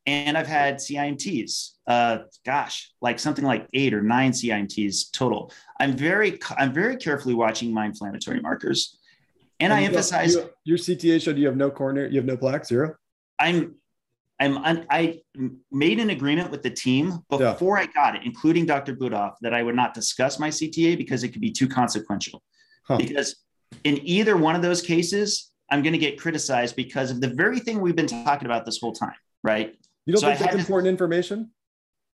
and 0.06 0.38
I've 0.38 0.48
had 0.48 0.80
CIMTs. 0.80 1.72
Uh, 1.88 2.18
gosh, 2.46 2.92
like 3.02 3.20
something 3.20 3.46
like 3.46 3.68
eight 3.74 3.94
or 3.94 4.02
nine 4.02 4.32
CIMTs 4.32 5.12
total. 5.12 5.54
I'm 5.80 5.96
very, 5.96 6.40
I'm 6.58 6.74
very 6.74 6.98
carefully 6.98 7.36
watching 7.36 7.74
my 7.74 7.86
inflammatory 7.86 8.42
markers, 8.42 9.00
and, 9.60 9.72
and 9.72 9.80
I 9.80 9.86
emphasize 9.86 10.36
you, 10.36 10.50
your 10.66 10.78
CTA 10.78 11.22
showed 11.22 11.38
you 11.38 11.48
have 11.48 11.56
no 11.56 11.72
coronary, 11.72 12.10
you 12.12 12.18
have 12.18 12.26
no 12.26 12.36
plaque, 12.36 12.66
zero. 12.66 12.96
I'm, 13.40 13.76
I'm, 14.40 14.86
I 14.90 15.22
made 15.72 16.00
an 16.00 16.10
agreement 16.10 16.52
with 16.52 16.64
the 16.64 16.70
team 16.70 17.20
before 17.30 17.78
yeah. 17.78 17.84
I 17.84 17.86
got 17.88 18.16
it, 18.16 18.24
including 18.26 18.66
Dr. 18.66 18.96
Budoff, 18.96 19.36
that 19.42 19.54
I 19.54 19.64
would 19.64 19.76
not 19.76 19.94
discuss 19.94 20.40
my 20.40 20.50
CTA 20.50 20.98
because 20.98 21.24
it 21.24 21.30
could 21.30 21.42
be 21.42 21.52
too 21.52 21.68
consequential. 21.68 22.42
Huh. 22.88 22.98
Because 22.98 23.44
in 23.84 24.00
either 24.04 24.36
one 24.36 24.56
of 24.56 24.62
those 24.62 24.82
cases, 24.82 25.52
I'm 25.70 25.82
going 25.82 25.94
to 25.94 26.00
get 26.00 26.20
criticized 26.20 26.76
because 26.76 27.12
of 27.12 27.22
the 27.22 27.30
very 27.30 27.60
thing 27.60 27.80
we've 27.80 27.96
been 27.96 28.08
talking 28.08 28.46
about 28.46 28.66
this 28.66 28.80
whole 28.80 28.92
time, 28.92 29.16
right? 29.44 29.76
You 30.06 30.14
don't 30.14 30.22
so 30.22 30.28
think 30.28 30.40
that's 30.40 30.56
important 30.56 30.90
information? 30.90 31.52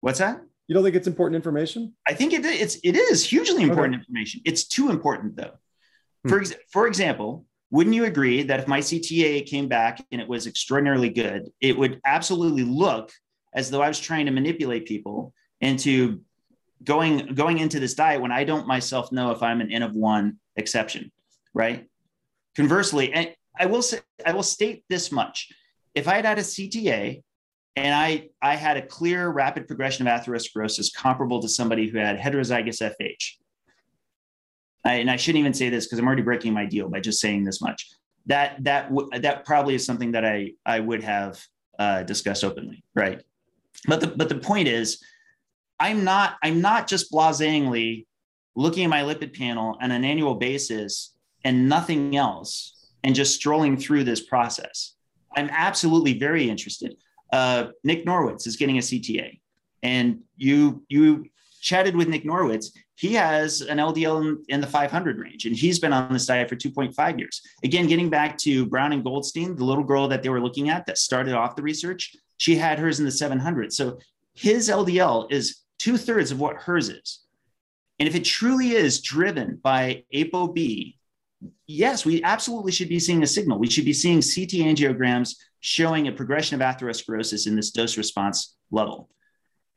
What's 0.01 0.19
that? 0.19 0.41
You 0.67 0.73
don't 0.73 0.83
think 0.83 0.95
it's 0.95 1.07
important 1.07 1.37
information? 1.37 1.95
I 2.05 2.13
think 2.13 2.33
it, 2.33 2.45
it's 2.45 2.75
it 2.83 2.95
is 2.95 3.23
hugely 3.23 3.63
important 3.63 3.95
okay. 3.95 4.01
information. 4.01 4.41
It's 4.43 4.67
too 4.67 4.89
important 4.89 5.37
though. 5.37 5.53
Hmm. 6.23 6.29
For 6.29 6.39
ex- 6.39 6.55
for 6.71 6.87
example, 6.87 7.45
wouldn't 7.69 7.95
you 7.95 8.05
agree 8.05 8.43
that 8.43 8.59
if 8.59 8.67
my 8.67 8.79
CTA 8.79 9.45
came 9.45 9.67
back 9.67 10.03
and 10.11 10.21
it 10.21 10.27
was 10.27 10.47
extraordinarily 10.47 11.09
good, 11.09 11.51
it 11.59 11.77
would 11.77 11.99
absolutely 12.05 12.63
look 12.63 13.11
as 13.53 13.69
though 13.69 13.81
I 13.81 13.87
was 13.87 13.99
trying 13.99 14.25
to 14.27 14.31
manipulate 14.31 14.85
people 14.85 15.33
into 15.61 16.21
going 16.83 17.33
going 17.33 17.57
into 17.57 17.79
this 17.79 17.95
diet 17.95 18.21
when 18.21 18.31
I 18.31 18.43
don't 18.43 18.67
myself 18.67 19.11
know 19.11 19.31
if 19.31 19.41
I'm 19.41 19.61
an 19.61 19.71
N 19.71 19.83
of 19.83 19.93
one 19.93 20.37
exception, 20.55 21.11
right? 21.53 21.87
Conversely, 22.55 23.11
and 23.13 23.33
I 23.59 23.65
will 23.65 23.81
say 23.81 23.99
I 24.25 24.33
will 24.33 24.43
state 24.43 24.85
this 24.89 25.11
much: 25.11 25.49
if 25.95 26.07
I 26.07 26.15
had 26.15 26.25
had 26.25 26.37
a 26.37 26.43
CTA 26.43 27.23
and 27.77 27.93
I, 27.93 28.29
I 28.41 28.55
had 28.55 28.77
a 28.77 28.81
clear 28.81 29.29
rapid 29.29 29.67
progression 29.67 30.07
of 30.07 30.21
atherosclerosis 30.21 30.93
comparable 30.93 31.41
to 31.41 31.47
somebody 31.47 31.87
who 31.87 31.99
had 31.99 32.17
heterozygous 32.17 32.81
FH. 32.81 33.33
I, 34.87 34.95
and 34.95 35.09
I 35.09 35.15
shouldn't 35.15 35.39
even 35.39 35.53
say 35.53 35.69
this 35.69 35.85
because 35.85 35.99
I'm 35.99 36.07
already 36.07 36.21
breaking 36.21 36.53
my 36.53 36.65
deal 36.65 36.89
by 36.89 36.99
just 36.99 37.19
saying 37.19 37.43
this 37.43 37.61
much. 37.61 37.89
That 38.25 38.63
that 38.63 38.89
w- 38.89 39.09
that 39.19 39.45
probably 39.45 39.75
is 39.75 39.85
something 39.85 40.11
that 40.11 40.25
I 40.25 40.51
I 40.65 40.79
would 40.79 41.03
have 41.03 41.41
uh, 41.79 42.03
discussed 42.03 42.43
openly, 42.43 42.83
right? 42.93 43.21
But 43.87 44.01
the 44.01 44.07
but 44.07 44.29
the 44.29 44.35
point 44.35 44.67
is, 44.67 45.01
I'm 45.79 46.03
not 46.03 46.37
I'm 46.43 46.61
not 46.61 46.87
just 46.87 47.11
blasingly 47.11 48.07
looking 48.55 48.83
at 48.83 48.89
my 48.89 49.01
lipid 49.03 49.37
panel 49.37 49.77
on 49.81 49.91
an 49.91 50.03
annual 50.03 50.35
basis 50.35 51.15
and 51.43 51.69
nothing 51.69 52.17
else, 52.17 52.89
and 53.03 53.15
just 53.15 53.35
strolling 53.35 53.77
through 53.77 54.03
this 54.03 54.21
process. 54.25 54.93
I'm 55.35 55.49
absolutely 55.51 56.17
very 56.17 56.49
interested 56.49 56.95
uh, 57.31 57.67
Nick 57.83 58.05
Norwitz 58.05 58.47
is 58.47 58.55
getting 58.55 58.77
a 58.77 58.81
CTA, 58.81 59.39
and 59.83 60.19
you 60.37 60.83
you 60.87 61.25
chatted 61.61 61.95
with 61.95 62.07
Nick 62.07 62.23
Norwitz. 62.23 62.67
He 62.95 63.13
has 63.13 63.61
an 63.61 63.77
LDL 63.77 64.21
in, 64.21 64.43
in, 64.49 64.61
the 64.61 64.67
500 64.67 65.19
range, 65.19 65.45
and 65.45 65.55
he's 65.55 65.79
been 65.79 65.93
on 65.93 66.11
this 66.11 66.25
diet 66.25 66.49
for 66.49 66.55
2.5 66.55 67.19
years. 67.19 67.41
Again, 67.63 67.87
getting 67.87 68.09
back 68.09 68.37
to 68.39 68.65
Brown 68.65 68.93
and 68.93 69.03
Goldstein, 69.03 69.55
the 69.55 69.63
little 69.63 69.83
girl 69.83 70.07
that 70.07 70.23
they 70.23 70.29
were 70.29 70.41
looking 70.41 70.69
at 70.69 70.85
that 70.87 70.97
started 70.97 71.33
off 71.33 71.55
the 71.55 71.61
research, 71.61 72.15
she 72.37 72.55
had 72.55 72.79
hers 72.79 72.99
in 72.99 73.05
the 73.05 73.11
700. 73.11 73.71
So 73.73 73.99
his 74.33 74.69
LDL 74.69 75.31
is 75.31 75.63
two 75.79 75.97
thirds 75.97 76.31
of 76.31 76.39
what 76.39 76.57
hers 76.57 76.89
is. 76.89 77.21
And 77.99 78.07
if 78.07 78.15
it 78.15 78.23
truly 78.23 78.71
is 78.71 79.01
driven 79.01 79.59
by 79.63 80.03
ApoB, 80.13 80.95
yes, 81.65 82.05
we 82.05 82.23
absolutely 82.23 82.71
should 82.71 82.89
be 82.89 82.99
seeing 82.99 83.23
a 83.23 83.27
signal. 83.27 83.59
We 83.59 83.69
should 83.69 83.85
be 83.85 83.93
seeing 83.93 84.17
CT 84.17 84.65
angiograms 84.65 85.35
showing 85.59 86.07
a 86.07 86.11
progression 86.11 86.59
of 86.59 86.65
atherosclerosis 86.65 87.47
in 87.47 87.55
this 87.55 87.71
dose 87.71 87.97
response 87.97 88.55
level. 88.71 89.09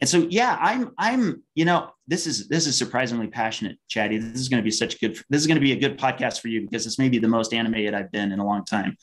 And 0.00 0.08
so, 0.08 0.26
yeah, 0.30 0.56
I'm, 0.60 0.92
I'm, 0.96 1.42
you 1.54 1.66
know, 1.66 1.90
this 2.06 2.26
is 2.26 2.48
this 2.48 2.66
is 2.66 2.76
surprisingly 2.76 3.26
passionate, 3.26 3.78
Chadi. 3.90 4.20
This 4.20 4.40
is 4.40 4.48
going 4.48 4.62
to 4.62 4.64
be 4.64 4.70
such 4.70 4.98
good. 4.98 5.18
This 5.28 5.40
is 5.40 5.46
going 5.46 5.56
to 5.56 5.60
be 5.60 5.72
a 5.72 5.78
good 5.78 5.98
podcast 5.98 6.40
for 6.40 6.48
you 6.48 6.62
because 6.62 6.86
it's 6.86 6.98
maybe 6.98 7.18
the 7.18 7.28
most 7.28 7.52
animated 7.52 7.94
I've 7.94 8.10
been 8.10 8.32
in 8.32 8.38
a 8.38 8.44
long 8.44 8.64
time. 8.64 8.96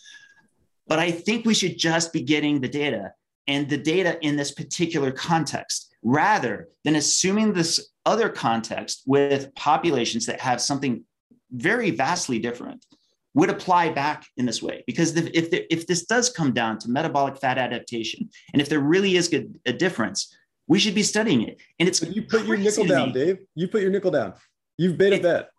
But 0.88 1.00
I 1.00 1.12
think 1.12 1.45
we 1.45 1.54
should 1.54 1.78
just 1.78 2.14
be 2.14 2.22
getting 2.22 2.62
the 2.62 2.68
data 2.68 3.12
and 3.48 3.70
the 3.70 3.78
data 3.78 4.18
in 4.22 4.36
this 4.36 4.52
particular 4.52 5.12
context 5.12 5.93
rather 6.04 6.70
than 6.84 6.95
assuming 6.95 7.54
this 7.54 7.91
other 8.06 8.30
context 8.30 9.04
with 9.06 9.54
populations 9.56 10.26
that 10.26 10.39
have 10.41 10.62
something 10.62 11.04
very 11.52 11.91
vastly 11.91 12.39
different 12.39 12.86
would 13.34 13.50
apply 13.50 13.89
back 13.89 14.26
in 14.38 14.45
this 14.45 14.64
way 14.64 14.84
because 14.88 15.16
if, 15.16 15.50
if 15.52 15.86
this 15.86 16.06
does 16.06 16.30
come 16.30 16.54
down 16.54 16.78
to 16.80 16.89
metabolic 16.89 17.38
fat 17.38 17.58
adaptation 17.58 18.30
and 18.54 18.62
if 18.62 18.68
there 18.68 18.80
really 18.80 19.16
is 19.16 19.32
a 19.34 19.74
difference 19.74 20.36
we 20.68 20.80
should 20.80 20.95
be 20.95 21.03
studying 21.03 21.41
it. 21.41 21.59
And 21.80 21.88
it's 21.88 21.99
but 21.99 22.15
you 22.15 22.24
put 22.24 22.45
your 22.45 22.57
nickel 22.57 22.86
down 22.86 23.11
dave. 23.11 23.39
You 23.55 23.68
put 23.68 23.82
your 23.82 23.91
nickel 23.91 24.11
down. 24.11 24.34
You've 24.78 24.97
made 24.97 25.13
a 25.13 25.20
bet. 25.20 25.49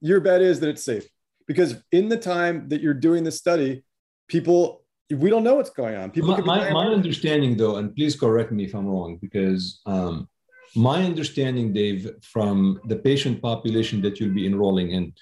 Your 0.00 0.20
bet 0.20 0.42
is 0.42 0.60
that 0.60 0.68
it's 0.68 0.84
safe. 0.84 1.06
Because 1.46 1.76
in 1.92 2.08
the 2.08 2.16
time 2.16 2.68
that 2.68 2.80
you're 2.80 2.94
doing 2.94 3.24
this 3.24 3.36
study 3.36 3.84
people 4.28 4.82
we 5.10 5.30
don't 5.30 5.42
know 5.42 5.54
what's 5.54 5.70
going 5.70 5.96
on. 5.96 6.10
People 6.10 6.36
my, 6.36 6.40
my, 6.42 6.70
my 6.70 6.86
understanding 6.88 7.56
though 7.56 7.76
and 7.76 7.96
please 7.96 8.14
correct 8.14 8.52
me 8.52 8.64
if 8.64 8.74
i'm 8.74 8.86
wrong 8.86 9.16
because 9.22 9.80
um, 9.86 10.28
my 10.74 11.02
understanding, 11.02 11.72
Dave, 11.72 12.10
from 12.22 12.80
the 12.86 12.96
patient 12.96 13.40
population 13.40 14.00
that 14.02 14.20
you'll 14.20 14.34
be 14.34 14.46
enrolling 14.46 14.90
in, 14.90 15.12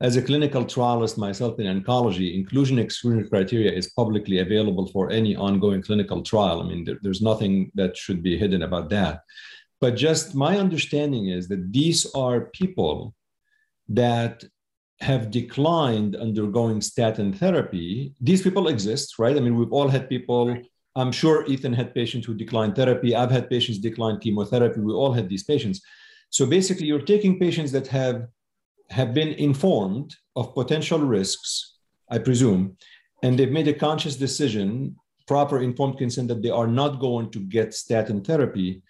as 0.00 0.16
a 0.16 0.22
clinical 0.22 0.64
trialist 0.64 1.16
myself 1.16 1.58
in 1.58 1.66
oncology, 1.66 2.34
inclusion 2.34 2.78
exclusion 2.78 3.28
criteria 3.28 3.72
is 3.72 3.92
publicly 3.92 4.40
available 4.40 4.86
for 4.88 5.10
any 5.10 5.34
ongoing 5.34 5.82
clinical 5.82 6.22
trial. 6.22 6.60
I 6.60 6.68
mean, 6.68 6.84
there, 6.84 6.98
there's 7.02 7.22
nothing 7.22 7.70
that 7.74 7.96
should 7.96 8.22
be 8.22 8.36
hidden 8.36 8.62
about 8.62 8.90
that. 8.90 9.22
But 9.80 9.96
just 9.96 10.34
my 10.34 10.58
understanding 10.58 11.28
is 11.28 11.48
that 11.48 11.72
these 11.72 12.06
are 12.14 12.46
people 12.52 13.14
that 13.88 14.44
have 15.00 15.30
declined 15.30 16.16
undergoing 16.16 16.80
statin 16.80 17.32
therapy. 17.32 18.14
These 18.20 18.42
people 18.42 18.68
exist, 18.68 19.18
right? 19.18 19.36
I 19.36 19.40
mean, 19.40 19.56
we've 19.56 19.72
all 19.72 19.88
had 19.88 20.08
people 20.08 20.56
I'm 20.96 21.12
sure 21.12 21.44
Ethan 21.46 21.74
had 21.74 21.94
patients 21.94 22.26
who 22.26 22.34
declined 22.34 22.74
therapy. 22.74 23.14
I've 23.14 23.30
had 23.30 23.50
patients 23.50 23.78
decline 23.78 24.18
chemotherapy. 24.18 24.80
We 24.80 24.94
all 24.94 25.12
had 25.12 25.28
these 25.28 25.44
patients. 25.44 25.82
So 26.30 26.46
basically, 26.46 26.86
you're 26.86 27.02
taking 27.02 27.38
patients 27.38 27.70
that 27.72 27.86
have 27.88 28.26
have 28.90 29.14
been 29.14 29.28
informed 29.34 30.14
of 30.36 30.54
potential 30.54 30.98
risks, 30.98 31.76
I 32.10 32.18
presume, 32.18 32.76
and 33.22 33.38
they've 33.38 33.50
made 33.50 33.68
a 33.68 33.74
conscious 33.74 34.16
decision, 34.16 34.96
proper 35.26 35.60
informed 35.60 35.98
consent 35.98 36.28
that 36.28 36.42
they 36.42 36.50
are 36.50 36.66
not 36.66 37.00
going 37.00 37.30
to 37.30 37.40
get 37.40 37.74
statin 37.74 38.22
therapy. 38.22 38.82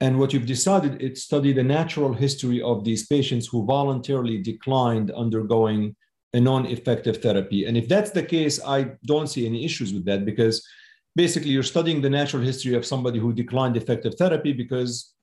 And 0.00 0.18
what 0.18 0.32
you've 0.32 0.46
decided 0.46 1.02
is 1.02 1.24
study 1.24 1.52
the 1.52 1.62
natural 1.62 2.12
history 2.12 2.62
of 2.62 2.84
these 2.84 3.06
patients 3.06 3.46
who 3.46 3.66
voluntarily 3.66 4.38
declined 4.38 5.10
undergoing 5.10 5.94
a 6.32 6.40
non-effective 6.40 7.18
therapy. 7.18 7.64
And 7.64 7.76
if 7.76 7.88
that's 7.88 8.10
the 8.10 8.22
case, 8.22 8.60
I 8.64 8.92
don't 9.06 9.28
see 9.28 9.46
any 9.46 9.64
issues 9.64 9.94
with 9.94 10.04
that 10.06 10.24
because 10.24 10.66
basically 11.14 11.50
you're 11.50 11.62
studying 11.62 12.00
the 12.00 12.10
natural 12.10 12.42
history 12.42 12.74
of 12.74 12.84
somebody 12.84 13.20
who 13.20 13.32
declined 13.32 13.76
effective 13.76 14.16
therapy 14.16 14.52
because 14.52 15.13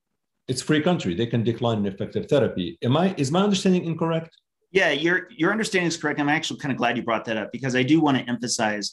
it's 0.52 0.62
free 0.62 0.82
country. 0.82 1.16
They 1.16 1.28
can 1.28 1.44
decline 1.44 1.78
an 1.78 1.86
effective 1.86 2.28
therapy. 2.28 2.78
Am 2.84 2.98
i 2.98 3.16
is 3.18 3.32
my 3.32 3.42
understanding 3.42 3.86
incorrect? 3.86 4.32
Yeah 4.72 4.92
your 4.92 5.18
your 5.42 5.52
understanding 5.56 5.88
is 5.88 5.96
correct. 5.96 6.20
I'm 6.20 6.30
actually 6.38 6.60
kind 6.60 6.74
of 6.74 6.78
glad 6.78 6.98
you 6.98 7.04
brought 7.04 7.26
that 7.26 7.38
up 7.38 7.50
because 7.54 7.74
i 7.82 7.84
do 7.92 8.02
want 8.06 8.18
to 8.18 8.30
emphasize 8.34 8.86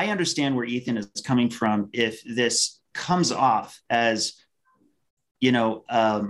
i 0.00 0.04
understand 0.14 0.56
where 0.56 0.64
ethan 0.64 0.96
is 0.96 1.08
coming 1.30 1.50
from 1.58 1.90
if 1.92 2.14
this 2.24 2.80
comes 2.94 3.30
off 3.30 3.68
as 3.90 4.16
you 5.44 5.52
know 5.52 5.84
um, 6.00 6.22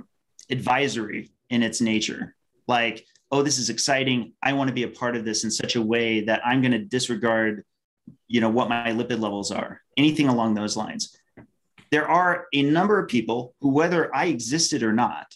advisory 0.56 1.30
in 1.54 1.62
its 1.62 1.80
nature. 1.80 2.34
Like 2.66 2.96
oh 3.30 3.42
this 3.42 3.58
is 3.62 3.70
exciting. 3.70 4.18
I 4.42 4.50
want 4.54 4.68
to 4.68 4.74
be 4.80 4.86
a 4.90 4.96
part 5.00 5.14
of 5.14 5.24
this 5.24 5.44
in 5.44 5.50
such 5.62 5.76
a 5.76 5.82
way 5.92 6.08
that 6.28 6.40
i'm 6.44 6.60
going 6.64 6.78
to 6.78 6.84
disregard 6.96 7.64
you 8.26 8.40
know 8.40 8.52
what 8.56 8.68
my 8.68 8.90
lipid 8.98 9.20
levels 9.26 9.52
are. 9.52 9.80
Anything 9.96 10.28
along 10.28 10.54
those 10.54 10.76
lines 10.76 11.16
there 11.90 12.08
are 12.08 12.46
a 12.52 12.62
number 12.62 12.98
of 12.98 13.08
people 13.08 13.54
who 13.60 13.68
whether 13.68 14.14
i 14.14 14.26
existed 14.26 14.82
or 14.82 14.92
not 14.92 15.26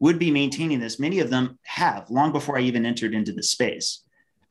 would 0.00 0.18
be 0.18 0.30
maintaining 0.30 0.80
this. 0.80 0.98
Many 0.98 1.20
of 1.20 1.30
them 1.30 1.58
have 1.62 2.10
long 2.10 2.32
before 2.32 2.58
i 2.58 2.62
even 2.62 2.84
entered 2.84 3.14
into 3.14 3.32
the 3.32 3.42
space 3.42 4.04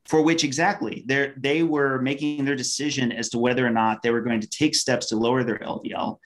for 0.05 0.21
which 0.21 0.43
exactly 0.43 1.05
they 1.37 1.63
were 1.63 1.99
making 2.01 2.43
their 2.43 2.55
decision 2.55 3.11
as 3.11 3.29
to 3.29 3.39
whether 3.39 3.65
or 3.65 3.69
not 3.69 4.01
they 4.01 4.11
were 4.11 4.21
going 4.21 4.41
to 4.41 4.49
take 4.49 4.75
steps 4.75 5.07
to 5.07 5.15
lower 5.15 5.43
their 5.43 5.59
ldl 5.59 6.17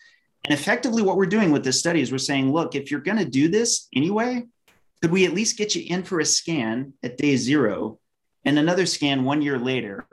and 0.46 0.54
effectively 0.54 1.02
what 1.02 1.18
we're 1.18 1.26
doing 1.26 1.52
with 1.52 1.64
this 1.64 1.80
study 1.80 2.02
is 2.02 2.12
we're 2.12 2.18
saying 2.18 2.52
look 2.52 2.76
if 2.76 2.90
you're 2.90 3.00
going 3.00 3.18
to 3.18 3.26
do 3.26 3.48
this 3.48 3.88
anyway 3.96 4.44
could 5.02 5.12
we 5.12 5.26
at 5.26 5.34
least 5.34 5.58
get 5.58 5.76
you 5.76 5.84
in 5.88 6.04
for 6.04 6.20
a 6.20 6.26
scan 6.26 6.94
at 7.04 7.18
day 7.18 7.36
zero 7.36 8.00
and 8.46 8.58
another 8.58 8.86
scan 8.86 9.24
one 9.24 9.42
year 9.42 9.60
later 9.60 10.08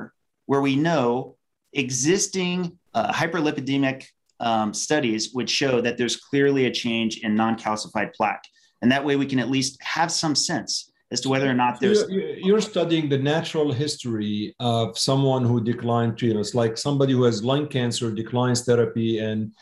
where 0.47 0.61
we 0.61 0.77
know 0.77 1.37
existing 1.73 2.79
uh, 2.93 3.13
hyperlipidemic 3.13 4.05
um, 4.45 4.75
studies 4.75 5.33
would 5.35 5.51
show 5.51 5.81
that 5.81 5.97
there's 5.99 6.17
clearly 6.17 6.67
a 6.67 6.71
change 6.71 7.13
in 7.25 7.35
non-calcified 7.35 8.15
plaque. 8.15 8.45
And 8.83 8.93
that 8.93 9.05
way 9.05 9.17
we 9.17 9.27
can 9.27 9.41
at 9.41 9.49
least 9.49 9.83
have 9.83 10.11
some 10.13 10.35
sense 10.35 10.73
as 11.11 11.21
to 11.23 11.29
whether 11.29 11.49
or 11.49 11.55
not 11.55 11.81
there's. 11.81 12.05
You're, 12.09 12.37
you're 12.49 12.61
studying 12.61 13.09
the 13.09 13.19
natural 13.35 13.73
history 13.73 14.55
of 14.61 14.99
someone 14.99 15.45
who 15.45 15.63
declined 15.73 16.19
treatments, 16.19 16.55
like 16.55 16.77
somebody 16.77 17.13
who 17.15 17.25
has 17.25 17.43
lung 17.43 17.67
cancer 17.69 18.11
declines 18.13 18.65
therapy, 18.65 19.19
and 19.19 19.53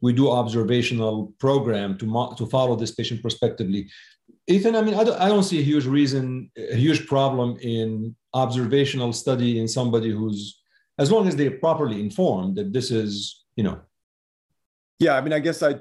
we 0.00 0.12
do 0.14 0.30
observational 0.30 1.34
program 1.38 1.98
to, 1.98 2.06
mo- 2.06 2.32
to 2.38 2.46
follow 2.46 2.74
this 2.76 2.92
patient 2.92 3.20
prospectively. 3.20 3.88
Ethan, 4.46 4.74
I 4.74 4.82
mean, 4.82 4.94
I 4.94 5.04
don't, 5.04 5.20
I 5.20 5.28
don't 5.28 5.42
see 5.42 5.58
a 5.58 5.62
huge 5.62 5.86
reason, 5.86 6.50
a 6.56 6.76
huge 6.86 7.06
problem 7.06 7.58
in 7.60 8.16
observational 8.32 9.12
study 9.12 9.60
in 9.60 9.68
somebody 9.68 10.10
who's, 10.10 10.62
as 10.98 11.12
long 11.12 11.28
as 11.28 11.36
they're 11.36 11.58
properly 11.66 12.00
informed 12.00 12.56
that 12.56 12.72
this 12.72 12.90
is, 12.90 13.44
you 13.56 13.64
know. 13.64 13.78
Yeah, 15.00 15.16
I 15.16 15.22
mean, 15.22 15.32
I 15.32 15.38
guess 15.38 15.62
I 15.62 15.76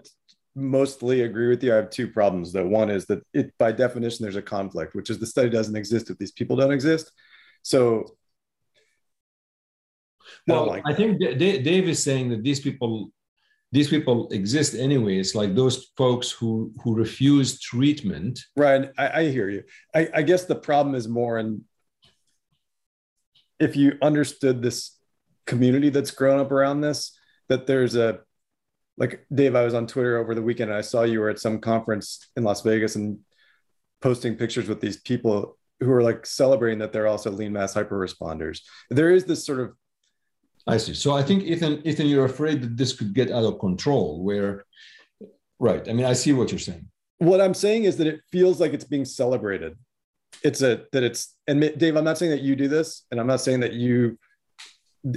mostly 0.55 1.21
agree 1.21 1.49
with 1.49 1.63
you. 1.63 1.73
I 1.73 1.75
have 1.75 1.89
two 1.89 2.07
problems. 2.07 2.51
Though 2.51 2.67
one 2.67 2.89
is 2.89 3.05
that 3.07 3.21
it, 3.33 3.53
by 3.59 3.71
definition, 3.71 4.23
there's 4.23 4.37
a 4.37 4.41
conflict, 4.41 4.95
which 4.95 5.09
is 5.09 5.19
the 5.19 5.27
study 5.27 5.49
doesn't 5.49 5.75
exist 5.75 6.09
if 6.09 6.17
these 6.17 6.31
people 6.31 6.55
don't 6.55 6.71
exist. 6.71 7.11
So, 7.61 8.15
well, 10.47 10.63
I, 10.63 10.75
like 10.75 10.83
I 10.87 10.93
think 10.93 11.19
Dave 11.19 11.87
is 11.87 12.01
saying 12.01 12.29
that 12.29 12.43
these 12.43 12.61
people 12.61 13.11
these 13.71 13.89
people 13.89 14.29
exist 14.29 14.73
anyway. 14.73 15.17
It's 15.17 15.35
like 15.35 15.53
those 15.53 15.91
folks 15.97 16.31
who 16.31 16.71
who 16.83 16.95
refuse 16.95 17.59
treatment. 17.59 18.39
Right. 18.55 18.89
I, 18.97 19.19
I 19.21 19.29
hear 19.29 19.49
you. 19.49 19.63
I, 19.93 20.09
I, 20.15 20.21
guess 20.23 20.45
the 20.45 20.55
problem 20.55 20.95
is 20.95 21.07
more 21.07 21.37
in 21.37 21.65
if 23.59 23.75
you 23.75 23.97
understood 24.01 24.61
this 24.61 24.97
community 25.45 25.89
that's 25.89 26.11
grown 26.11 26.39
up 26.39 26.51
around 26.51 26.81
this, 26.81 27.15
that 27.49 27.67
there's 27.67 27.95
a 27.95 28.21
like 28.99 29.25
Dave, 29.33 29.55
I 29.55 29.63
was 29.63 29.73
on 29.73 29.87
Twitter 29.87 30.17
over 30.17 30.35
the 30.35 30.41
weekend 30.41 30.69
and 30.69 30.77
I 30.77 30.81
saw 30.81 31.03
you 31.03 31.21
were 31.21 31.29
at 31.29 31.39
some 31.39 31.59
conference 31.59 32.29
in 32.35 32.43
Las 32.43 32.61
Vegas 32.61 32.95
and 32.95 33.19
posting 34.01 34.35
pictures 34.35 34.67
with 34.67 34.81
these 34.81 34.97
people 34.97 35.57
who 35.79 35.91
are 35.91 36.03
like 36.03 36.25
celebrating 36.25 36.79
that 36.79 36.91
they're 36.91 37.07
also 37.07 37.31
lean 37.31 37.53
mass 37.53 37.73
hyper 37.73 37.97
responders. 37.97 38.59
There 38.89 39.11
is 39.11 39.23
this 39.23 39.45
sort 39.45 39.61
of 39.61 39.73
I 40.67 40.77
see. 40.77 40.93
So 40.93 41.15
I 41.15 41.23
think 41.23 41.43
Ethan, 41.43 41.81
Ethan, 41.85 42.05
you're 42.07 42.25
afraid 42.25 42.61
that 42.61 42.77
this 42.77 42.93
could 42.93 43.13
get 43.13 43.31
out 43.31 43.43
of 43.43 43.59
control. 43.59 44.23
Where, 44.23 44.65
right? 45.57 45.87
I 45.87 45.93
mean, 45.93 46.05
I 46.05 46.13
see 46.13 46.33
what 46.33 46.51
you're 46.51 46.59
saying. 46.59 46.87
What 47.17 47.41
I'm 47.41 47.55
saying 47.55 47.85
is 47.85 47.97
that 47.97 48.07
it 48.07 48.21
feels 48.31 48.59
like 48.59 48.73
it's 48.73 48.83
being 48.83 49.05
celebrated. 49.05 49.77
It's 50.43 50.61
a 50.61 50.83
that 50.91 51.03
it's 51.03 51.35
and 51.47 51.59
Dave. 51.77 51.95
I'm 51.95 52.03
not 52.03 52.17
saying 52.17 52.31
that 52.31 52.41
you 52.41 52.55
do 52.55 52.67
this, 52.67 53.05
and 53.09 53.19
I'm 53.19 53.25
not 53.25 53.41
saying 53.41 53.61
that 53.61 53.73
you 53.73 54.19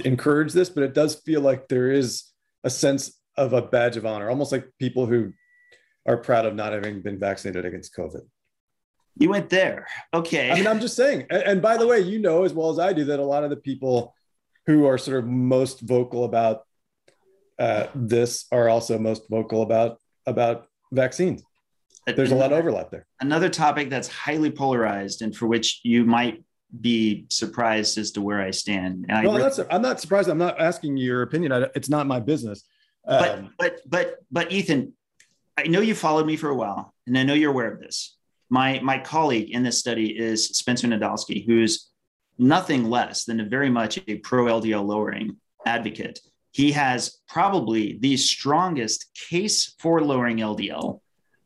encourage 0.03 0.53
this, 0.53 0.69
but 0.69 0.83
it 0.83 0.93
does 0.93 1.15
feel 1.15 1.41
like 1.41 1.67
there 1.67 1.91
is 1.91 2.23
a 2.63 2.69
sense 2.69 3.19
of 3.37 3.53
a 3.53 3.61
badge 3.61 3.97
of 3.97 4.05
honor, 4.05 4.29
almost 4.29 4.51
like 4.51 4.67
people 4.79 5.05
who 5.05 5.33
are 6.07 6.17
proud 6.17 6.45
of 6.45 6.55
not 6.55 6.73
having 6.73 7.01
been 7.01 7.19
vaccinated 7.19 7.65
against 7.65 7.95
COVID. 7.95 8.21
You 9.17 9.29
went 9.29 9.49
there. 9.49 9.87
Okay. 10.13 10.51
I 10.51 10.55
mean, 10.55 10.67
I'm 10.67 10.79
just 10.79 10.95
saying. 10.95 11.27
And, 11.29 11.43
and 11.43 11.61
by 11.61 11.77
the 11.77 11.87
way, 11.87 11.99
you 11.99 12.19
know 12.19 12.43
as 12.43 12.53
well 12.53 12.69
as 12.69 12.79
I 12.79 12.93
do 12.93 13.05
that 13.05 13.19
a 13.19 13.23
lot 13.23 13.43
of 13.43 13.49
the 13.49 13.55
people 13.55 14.13
who 14.65 14.85
are 14.85 14.97
sort 14.97 15.17
of 15.19 15.25
most 15.25 15.81
vocal 15.81 16.23
about 16.23 16.63
uh, 17.59 17.87
this 17.93 18.45
are 18.51 18.69
also 18.69 18.97
most 18.97 19.29
vocal 19.29 19.61
about 19.61 19.99
about 20.25 20.67
vaccines. 20.91 21.43
there's 22.07 22.31
a 22.31 22.35
lot 22.35 22.51
of 22.51 22.57
overlap 22.57 22.89
there. 22.89 23.05
Another 23.21 23.49
topic 23.49 23.89
that's 23.89 24.07
highly 24.07 24.49
polarized 24.49 25.21
and 25.21 25.35
for 25.35 25.47
which 25.47 25.81
you 25.83 26.05
might 26.05 26.43
be 26.81 27.25
surprised 27.29 27.97
as 27.97 28.11
to 28.11 28.21
where 28.21 28.41
I 28.41 28.51
stand. 28.51 29.05
And 29.09 29.23
no, 29.23 29.31
I, 29.33 29.39
that's, 29.39 29.59
I'm 29.69 29.81
not 29.81 30.01
surprised. 30.01 30.29
I'm 30.29 30.37
not 30.37 30.59
asking 30.59 30.97
your 30.97 31.21
opinion. 31.21 31.51
I, 31.51 31.67
it's 31.75 31.89
not 31.89 32.07
my 32.07 32.19
business. 32.19 32.63
But, 33.05 33.39
um, 33.39 33.53
but, 33.57 33.79
but, 33.87 34.15
but 34.31 34.51
Ethan, 34.51 34.93
I 35.57 35.63
know 35.63 35.81
you 35.81 35.95
followed 35.95 36.25
me 36.25 36.37
for 36.37 36.49
a 36.49 36.55
while 36.55 36.93
and 37.05 37.17
I 37.17 37.23
know 37.23 37.33
you're 37.33 37.51
aware 37.51 37.71
of 37.71 37.79
this. 37.79 38.17
My, 38.49 38.79
my 38.81 38.99
colleague 38.99 39.51
in 39.51 39.63
this 39.63 39.79
study 39.79 40.17
is 40.17 40.47
Spencer 40.49 40.87
Nadolsky, 40.87 41.45
who's 41.45 41.89
nothing 42.37 42.89
less 42.89 43.25
than 43.25 43.39
a 43.39 43.45
very 43.45 43.69
much 43.69 43.99
a 44.07 44.15
pro 44.17 44.45
LDL 44.45 44.85
lowering 44.85 45.37
advocate. 45.65 46.19
He 46.51 46.71
has 46.73 47.19
probably 47.27 47.97
the 47.99 48.17
strongest 48.17 49.09
case 49.15 49.75
for 49.79 50.01
lowering 50.01 50.37
LDL 50.37 51.01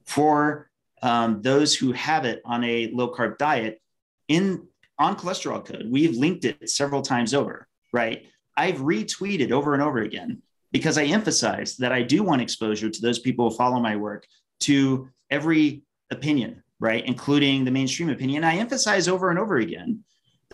for 0.05 0.69
um, 1.01 1.41
those 1.41 1.75
who 1.75 1.91
have 1.93 2.25
it 2.25 2.41
on 2.45 2.63
a 2.63 2.89
low 2.91 3.13
carb 3.13 3.37
diet 3.37 3.81
in 4.27 4.67
on 4.99 5.15
cholesterol 5.15 5.63
code. 5.63 5.87
We've 5.89 6.17
linked 6.17 6.43
it 6.43 6.69
several 6.69 7.01
times 7.01 7.33
over, 7.33 7.67
right? 7.93 8.25
I've 8.55 8.77
retweeted 8.77 9.51
over 9.51 9.73
and 9.73 9.83
over 9.83 9.99
again 9.99 10.41
because 10.77 10.99
I 10.99 11.05
emphasize 11.05 11.75
that 11.77 11.91
I 11.91 12.03
do 12.03 12.21
want 12.21 12.39
exposure 12.39 12.87
to 12.87 13.01
those 13.01 13.17
people 13.17 13.49
who 13.49 13.55
follow 13.55 13.79
my 13.79 13.95
work 13.95 14.27
to 14.59 15.09
every 15.31 15.81
opinion, 16.11 16.61
right? 16.79 17.03
Including 17.03 17.65
the 17.65 17.71
mainstream 17.71 18.09
opinion. 18.09 18.43
I 18.43 18.57
emphasize 18.57 19.07
over 19.07 19.31
and 19.31 19.39
over 19.39 19.57
again 19.57 20.03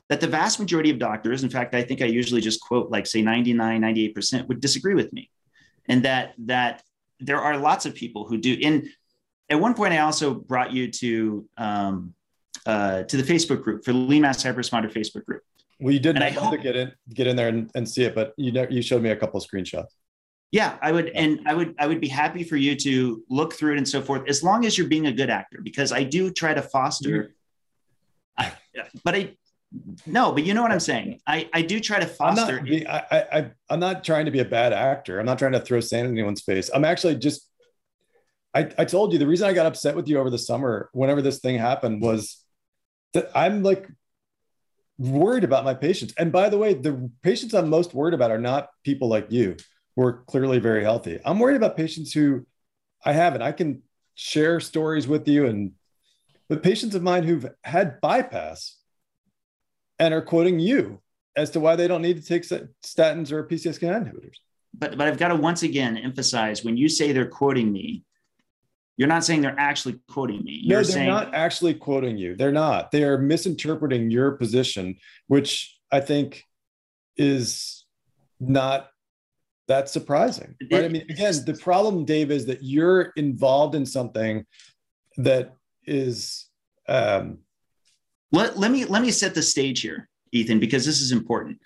that 0.08 0.22
the 0.22 0.28
vast 0.28 0.62
majority 0.62 0.92
of 0.92 0.98
doctors, 0.98 1.44
in 1.44 1.50
fact, 1.50 1.76
I 1.76 1.84
think 1.84 2.02
I 2.02 2.06
usually 2.06 2.40
just 2.40 2.62
quote 2.62 2.90
like 2.90 3.06
say 3.06 3.22
99, 3.22 3.82
98% 3.82 4.48
would 4.48 4.62
disagree 4.62 4.94
with 4.96 5.12
me. 5.12 5.30
And 5.90 6.04
that 6.04 6.36
that 6.46 6.84
there 7.20 7.42
are 7.42 7.58
lots 7.58 7.86
of 7.86 7.94
people 7.94 8.26
who 8.26 8.38
do. 8.38 8.58
And 8.64 8.88
at 9.50 9.60
one 9.60 9.74
point, 9.74 9.94
I 9.94 10.00
also 10.00 10.34
brought 10.34 10.72
you 10.72 10.90
to 10.90 11.50
um, 11.58 12.14
uh, 12.66 13.04
to 13.04 13.18
the 13.18 13.24
Facebook 13.24 13.62
group 13.62 13.84
for 13.84 13.92
Lean 13.92 14.22
Mass 14.22 14.42
Hyperresponder 14.42 14.90
Facebook 14.90 15.26
group. 15.26 15.42
Well, 15.82 15.94
you 15.94 16.00
did 16.00 16.16
not 16.16 16.52
to 16.52 16.58
get 16.58 16.78
in 16.78 16.94
get 17.14 17.28
in 17.28 17.36
there 17.36 17.50
and, 17.50 17.70
and 17.76 17.90
see 17.90 18.06
it, 18.06 18.16
but 18.16 18.34
you 18.38 18.54
know, 18.54 18.66
you 18.70 18.82
showed 18.82 19.02
me 19.02 19.10
a 19.10 19.18
couple 19.18 19.38
of 19.38 19.46
screenshots. 19.46 19.92
Yeah, 20.54 20.78
I 20.84 20.92
would, 20.92 21.10
and 21.10 21.40
I 21.48 21.56
would, 21.56 21.74
I 21.80 21.88
would 21.88 22.00
be 22.00 22.08
happy 22.08 22.44
for 22.44 22.56
you 22.56 22.76
to 22.76 23.24
look 23.28 23.54
through 23.54 23.74
it 23.74 23.80
and 23.80 23.90
so 23.90 24.04
forth, 24.04 24.30
as 24.30 24.44
long 24.44 24.66
as 24.66 24.78
you're 24.78 24.88
being 24.88 25.08
a 25.08 25.12
good 25.12 25.32
actor, 25.32 25.58
because 25.64 25.92
I 25.92 26.04
do 26.04 26.30
try 26.30 26.54
to 26.54 26.62
foster. 26.62 27.34
I, 28.38 28.44
mm-hmm. 28.78 28.82
but 29.04 29.16
I, 29.16 29.36
no, 30.06 30.32
but 30.32 30.44
you 30.44 30.54
know 30.54 30.62
what 30.62 30.72
I'm 30.72 30.80
saying. 30.80 31.22
I, 31.26 31.50
I 31.52 31.64
do 31.64 31.80
try 31.80 32.00
to 32.00 32.06
foster. 32.06 32.60
I'm 32.60 32.66
not, 32.84 32.88
I, 32.88 33.26
I, 33.32 33.52
I'm 33.68 33.80
not 33.80 34.04
trying 34.04 34.26
to 34.26 34.32
be 34.32 34.42
a 34.42 34.46
bad 34.46 34.74
actor. 34.74 35.20
I'm 35.20 35.26
not 35.26 35.40
trying 35.40 35.54
to 35.54 35.60
throw 35.60 35.80
sand 35.80 36.06
in 36.06 36.14
anyone's 36.14 36.42
face. 36.42 36.70
I'm 36.72 36.86
actually 36.86 37.16
just. 37.16 37.50
I, 38.54 38.70
I 38.78 38.86
told 38.86 39.12
you 39.12 39.18
the 39.18 39.26
reason 39.26 39.50
I 39.50 39.54
got 39.54 39.66
upset 39.66 39.96
with 39.96 40.08
you 40.08 40.20
over 40.20 40.30
the 40.30 40.38
summer, 40.38 40.92
whenever 40.94 41.24
this 41.24 41.40
thing 41.40 41.58
happened, 41.58 42.00
was 42.00 42.38
that 43.16 43.32
I'm 43.34 43.64
like 43.64 43.88
worried 45.00 45.46
about 45.46 45.66
my 45.66 45.74
patients. 45.74 46.14
And 46.16 46.32
by 46.32 46.50
the 46.50 46.60
way, 46.60 46.76
the 46.76 47.10
patients 47.24 47.56
I'm 47.56 47.72
most 47.72 47.96
worried 47.96 48.14
about 48.14 48.30
are 48.30 48.38
not 48.38 48.70
people 48.84 49.08
like 49.08 49.32
you 49.32 49.58
who 49.96 50.04
are 50.04 50.24
clearly 50.28 50.60
very 50.60 50.84
healthy. 50.84 51.20
I'm 51.26 51.40
worried 51.40 51.58
about 51.58 51.78
patients 51.78 52.14
who 52.14 52.46
I 53.06 53.14
haven't. 53.14 53.42
I 53.42 53.52
can 53.52 53.84
share 54.16 54.60
stories 54.60 55.08
with 55.08 55.28
you 55.28 55.48
and 55.48 55.72
but 56.50 56.62
patients 56.62 56.94
of 56.94 57.02
mine 57.02 57.24
who've 57.24 57.50
had 57.64 58.00
bypass 58.02 58.78
and 59.98 60.14
are 60.14 60.22
quoting 60.22 60.60
you 60.60 61.02
as 61.36 61.50
to 61.52 61.60
why 61.60 61.76
they 61.76 61.88
don't 61.88 62.02
need 62.02 62.22
to 62.22 62.28
take 62.28 62.44
statins 62.44 63.32
or 63.32 63.48
PCSK9 63.48 63.82
inhibitors. 63.82 64.36
But 64.74 64.98
but 64.98 65.08
I've 65.08 65.18
got 65.18 65.30
to 65.30 65.36
once 65.36 65.64
again 65.64 65.98
emphasize 65.98 66.64
when 66.64 66.78
you 66.78 66.90
say 66.90 67.12
they're 67.12 67.26
quoting 67.26 67.72
me, 67.72 68.04
you're 68.98 69.08
not 69.08 69.24
saying 69.24 69.42
they're 69.42 69.60
actually 69.60 70.00
quoting 70.10 70.44
me. 70.44 70.60
You're 70.64 70.80
no, 70.80 70.84
they're 70.84 70.94
saying, 70.94 71.08
not 71.08 71.34
actually 71.34 71.74
quoting 71.74 72.18
you. 72.18 72.36
They're 72.36 72.52
not. 72.52 72.92
They 72.92 73.04
are 73.04 73.18
misinterpreting 73.18 74.12
your 74.12 74.32
position, 74.32 74.98
which 75.28 75.78
I 75.92 76.00
think 76.00 76.44
is 77.18 77.86
not 78.40 78.90
that 79.68 79.90
surprising. 79.90 80.56
Right? 80.72 80.86
I 80.86 80.88
mean, 80.88 81.04
again, 81.10 81.34
the 81.46 81.54
problem, 81.54 82.06
Dave, 82.06 82.32
is 82.32 82.46
that 82.48 82.60
you're 82.62 83.14
involved 83.16 83.76
in 83.76 83.86
something 83.86 84.46
that 85.18 85.56
is. 85.86 86.48
Um, 86.88 87.40
let, 88.32 88.58
let 88.58 88.72
me 88.72 88.86
let 88.86 89.02
me 89.02 89.12
set 89.12 89.36
the 89.36 89.42
stage 89.42 89.82
here, 89.82 90.10
Ethan, 90.32 90.60
because 90.60 90.86
this 90.86 91.02
is 91.02 91.12
important. 91.12 91.60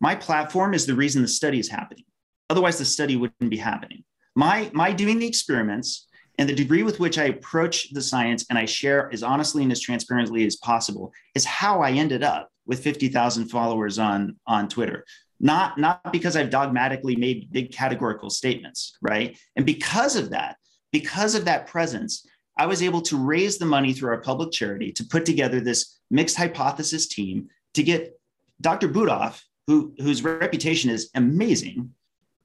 My 0.00 0.14
platform 0.14 0.72
is 0.72 0.86
the 0.86 0.94
reason 0.94 1.22
the 1.22 1.28
study 1.28 1.58
is 1.58 1.68
happening. 1.68 2.04
Otherwise, 2.50 2.78
the 2.78 2.84
study 2.84 3.16
wouldn't 3.16 3.50
be 3.50 3.56
happening. 3.56 4.04
My 4.34 4.70
my 4.72 4.92
doing 4.92 5.18
the 5.18 5.26
experiments 5.26 6.06
and 6.38 6.48
the 6.48 6.54
degree 6.54 6.82
with 6.82 6.98
which 6.98 7.18
I 7.18 7.24
approach 7.24 7.92
the 7.92 8.02
science 8.02 8.44
and 8.50 8.58
I 8.58 8.64
share 8.64 9.12
as 9.12 9.22
honestly 9.22 9.62
and 9.62 9.70
as 9.70 9.80
transparently 9.80 10.44
as 10.46 10.56
possible 10.56 11.12
is 11.34 11.44
how 11.44 11.80
I 11.80 11.92
ended 11.92 12.22
up 12.22 12.48
with 12.66 12.82
50,000 12.82 13.48
followers 13.48 13.98
on, 13.98 14.36
on 14.46 14.68
Twitter. 14.68 15.04
Not, 15.44 15.76
not 15.76 16.10
because 16.10 16.36
I've 16.36 16.48
dogmatically 16.48 17.16
made 17.16 17.52
big 17.52 17.70
categorical 17.70 18.30
statements, 18.30 18.96
right? 19.02 19.38
And 19.56 19.66
because 19.66 20.16
of 20.16 20.30
that, 20.30 20.56
because 20.90 21.34
of 21.34 21.44
that 21.44 21.66
presence, 21.66 22.26
I 22.56 22.64
was 22.64 22.82
able 22.82 23.02
to 23.02 23.18
raise 23.18 23.58
the 23.58 23.66
money 23.66 23.92
through 23.92 24.08
our 24.08 24.22
public 24.22 24.52
charity 24.52 24.90
to 24.92 25.04
put 25.04 25.26
together 25.26 25.60
this 25.60 25.98
mixed 26.10 26.38
hypothesis 26.38 27.08
team 27.08 27.48
to 27.74 27.82
get 27.82 28.18
Dr. 28.62 28.88
Budoff, 28.88 29.42
who, 29.66 29.92
whose 29.98 30.24
reputation 30.24 30.88
is 30.90 31.10
amazing, 31.14 31.92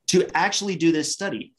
to 0.08 0.30
actually 0.36 0.76
do 0.76 0.92
this 0.92 1.14
study. 1.14 1.54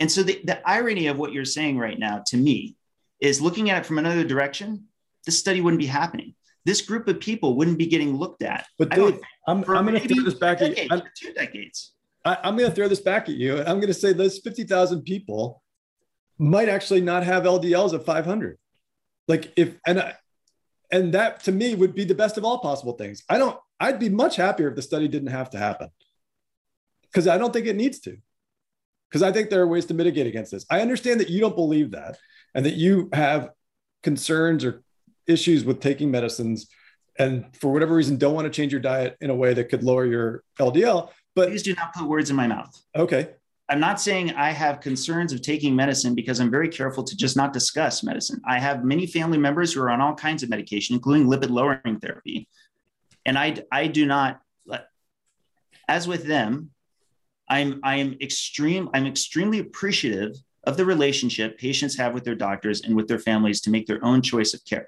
And 0.00 0.10
so 0.10 0.24
the, 0.24 0.40
the 0.42 0.68
irony 0.68 1.06
of 1.06 1.18
what 1.18 1.32
you're 1.32 1.44
saying 1.44 1.78
right 1.78 2.00
now 2.00 2.24
to 2.26 2.36
me 2.36 2.74
is 3.20 3.40
looking 3.40 3.70
at 3.70 3.82
it 3.82 3.86
from 3.86 3.98
another 3.98 4.24
direction, 4.24 4.86
this 5.24 5.38
study 5.38 5.60
wouldn't 5.60 5.80
be 5.80 5.86
happening. 5.86 6.34
This 6.64 6.82
group 6.82 7.08
of 7.08 7.20
people 7.20 7.56
wouldn't 7.56 7.78
be 7.78 7.86
getting 7.86 8.16
looked 8.16 8.42
at. 8.42 8.66
But 8.78 8.92
I'm, 9.46 9.64
I'm 9.64 9.86
going 9.86 10.00
to 10.00 10.08
throw 10.08 10.24
this 10.24 10.34
back 10.34 10.60
at 10.60 10.76
you. 10.76 10.88
I'm, 10.90 11.02
two 11.16 11.32
decades. 11.32 11.92
I, 12.24 12.36
I'm 12.42 12.56
going 12.56 12.68
to 12.68 12.74
throw 12.74 12.88
this 12.88 13.00
back 13.00 13.28
at 13.28 13.34
you. 13.34 13.58
I'm 13.58 13.76
going 13.76 13.86
to 13.86 13.94
say 13.94 14.12
those 14.12 14.38
50,000 14.38 15.02
people 15.02 15.62
might 16.38 16.68
actually 16.68 17.00
not 17.00 17.22
have 17.22 17.44
LDLs 17.44 17.92
of 17.92 18.04
500. 18.04 18.58
Like 19.28 19.52
if, 19.56 19.76
and 19.86 20.00
I, 20.00 20.14
and 20.90 21.14
that 21.14 21.44
to 21.44 21.52
me 21.52 21.74
would 21.74 21.94
be 21.94 22.04
the 22.04 22.14
best 22.14 22.36
of 22.36 22.44
all 22.44 22.58
possible 22.58 22.94
things. 22.94 23.22
I 23.28 23.38
don't, 23.38 23.58
I'd 23.78 23.98
be 23.98 24.08
much 24.08 24.36
happier 24.36 24.68
if 24.68 24.76
the 24.76 24.82
study 24.82 25.08
didn't 25.08 25.30
have 25.30 25.50
to 25.50 25.58
happen 25.58 25.88
because 27.02 27.26
I 27.26 27.38
don't 27.38 27.52
think 27.52 27.66
it 27.66 27.76
needs 27.76 28.00
to 28.00 28.16
because 29.08 29.22
I 29.22 29.32
think 29.32 29.50
there 29.50 29.60
are 29.62 29.66
ways 29.66 29.86
to 29.86 29.94
mitigate 29.94 30.26
against 30.26 30.52
this. 30.52 30.64
I 30.70 30.80
understand 30.80 31.20
that 31.20 31.30
you 31.30 31.40
don't 31.40 31.56
believe 31.56 31.92
that 31.92 32.18
and 32.54 32.64
that 32.66 32.74
you 32.74 33.08
have 33.12 33.50
concerns 34.02 34.64
or 34.64 34.82
issues 35.30 35.64
with 35.64 35.80
taking 35.80 36.10
medicines 36.10 36.68
and 37.18 37.44
for 37.56 37.72
whatever 37.72 37.94
reason 37.94 38.16
don't 38.16 38.34
want 38.34 38.46
to 38.46 38.50
change 38.50 38.72
your 38.72 38.80
diet 38.80 39.16
in 39.20 39.30
a 39.30 39.34
way 39.34 39.52
that 39.54 39.68
could 39.68 39.82
lower 39.82 40.06
your 40.06 40.42
LDL. 40.58 41.10
But 41.34 41.48
please 41.48 41.62
do 41.62 41.74
not 41.74 41.94
put 41.94 42.06
words 42.06 42.30
in 42.30 42.36
my 42.36 42.46
mouth. 42.46 42.74
Okay. 42.96 43.30
I'm 43.68 43.80
not 43.80 44.00
saying 44.00 44.32
I 44.32 44.50
have 44.50 44.80
concerns 44.80 45.32
of 45.32 45.42
taking 45.42 45.76
medicine 45.76 46.14
because 46.14 46.40
I'm 46.40 46.50
very 46.50 46.68
careful 46.68 47.04
to 47.04 47.16
just 47.16 47.36
not 47.36 47.52
discuss 47.52 48.02
medicine. 48.02 48.40
I 48.44 48.58
have 48.58 48.84
many 48.84 49.06
family 49.06 49.38
members 49.38 49.72
who 49.72 49.80
are 49.80 49.90
on 49.90 50.00
all 50.00 50.14
kinds 50.14 50.42
of 50.42 50.50
medication, 50.50 50.96
including 50.96 51.28
lipid 51.28 51.50
lowering 51.50 52.00
therapy. 52.00 52.48
And 53.24 53.38
I, 53.38 53.62
I 53.70 53.86
do 53.86 54.06
not, 54.06 54.40
as 55.88 56.08
with 56.08 56.24
them, 56.24 56.70
I'm 57.50 57.80
I'm 57.82 58.16
extreme 58.22 58.88
I'm 58.94 59.06
extremely 59.06 59.58
appreciative 59.58 60.36
of 60.64 60.76
the 60.76 60.84
relationship 60.84 61.58
patients 61.58 61.96
have 61.96 62.14
with 62.14 62.24
their 62.24 62.36
doctors 62.36 62.82
and 62.82 62.94
with 62.94 63.08
their 63.08 63.18
families 63.18 63.60
to 63.62 63.70
make 63.70 63.86
their 63.86 64.02
own 64.04 64.22
choice 64.22 64.54
of 64.54 64.64
care. 64.64 64.86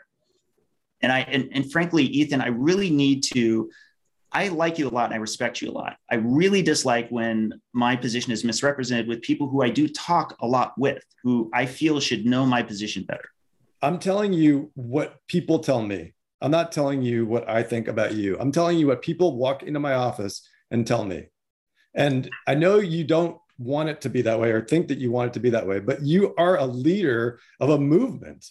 And 1.02 1.12
I 1.12 1.20
and, 1.20 1.48
and 1.52 1.70
frankly, 1.70 2.04
Ethan, 2.04 2.40
I 2.40 2.48
really 2.48 2.90
need 2.90 3.22
to. 3.34 3.70
I 4.34 4.48
like 4.48 4.78
you 4.78 4.88
a 4.88 4.90
lot 4.90 5.06
and 5.06 5.14
I 5.14 5.18
respect 5.18 5.60
you 5.60 5.70
a 5.70 5.72
lot. 5.72 5.96
I 6.10 6.14
really 6.14 6.62
dislike 6.62 7.06
when 7.10 7.60
my 7.74 7.96
position 7.96 8.32
is 8.32 8.44
misrepresented 8.44 9.06
with 9.06 9.20
people 9.20 9.46
who 9.46 9.62
I 9.62 9.68
do 9.68 9.86
talk 9.86 10.36
a 10.40 10.46
lot 10.46 10.72
with, 10.78 11.04
who 11.22 11.50
I 11.52 11.66
feel 11.66 12.00
should 12.00 12.24
know 12.24 12.46
my 12.46 12.62
position 12.62 13.04
better. 13.04 13.28
I'm 13.82 13.98
telling 13.98 14.32
you 14.32 14.70
what 14.74 15.16
people 15.26 15.58
tell 15.58 15.82
me. 15.82 16.14
I'm 16.40 16.50
not 16.50 16.72
telling 16.72 17.02
you 17.02 17.26
what 17.26 17.48
I 17.48 17.62
think 17.62 17.88
about 17.88 18.14
you. 18.14 18.38
I'm 18.40 18.52
telling 18.52 18.78
you 18.78 18.86
what 18.86 19.02
people 19.02 19.36
walk 19.36 19.64
into 19.64 19.80
my 19.80 19.94
office 19.94 20.48
and 20.70 20.86
tell 20.86 21.04
me. 21.04 21.26
And 21.94 22.30
I 22.46 22.54
know 22.54 22.78
you 22.78 23.04
don't 23.04 23.38
want 23.58 23.88
it 23.88 24.00
to 24.02 24.08
be 24.08 24.22
that 24.22 24.40
way 24.40 24.50
or 24.50 24.64
think 24.64 24.88
that 24.88 24.98
you 24.98 25.10
want 25.10 25.28
it 25.28 25.34
to 25.34 25.40
be 25.40 25.50
that 25.50 25.66
way, 25.66 25.78
but 25.78 26.02
you 26.02 26.34
are 26.36 26.56
a 26.56 26.64
leader 26.64 27.38
of 27.60 27.70
a 27.70 27.78
movement. 27.78 28.46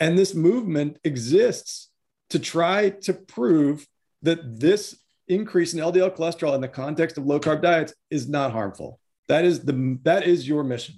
And 0.00 0.18
this 0.18 0.34
movement 0.34 0.98
exists 1.04 1.90
to 2.30 2.38
try 2.38 2.90
to 2.90 3.12
prove 3.12 3.86
that 4.22 4.60
this 4.60 4.98
increase 5.28 5.74
in 5.74 5.80
LDL 5.80 6.16
cholesterol 6.16 6.54
in 6.54 6.60
the 6.60 6.68
context 6.68 7.16
of 7.18 7.26
low 7.26 7.40
carb 7.40 7.62
diets 7.62 7.94
is 8.10 8.28
not 8.28 8.52
harmful. 8.52 8.98
That 9.28 9.44
is 9.44 9.64
the 9.64 9.98
that 10.02 10.26
is 10.26 10.46
your 10.46 10.64
mission. 10.64 10.96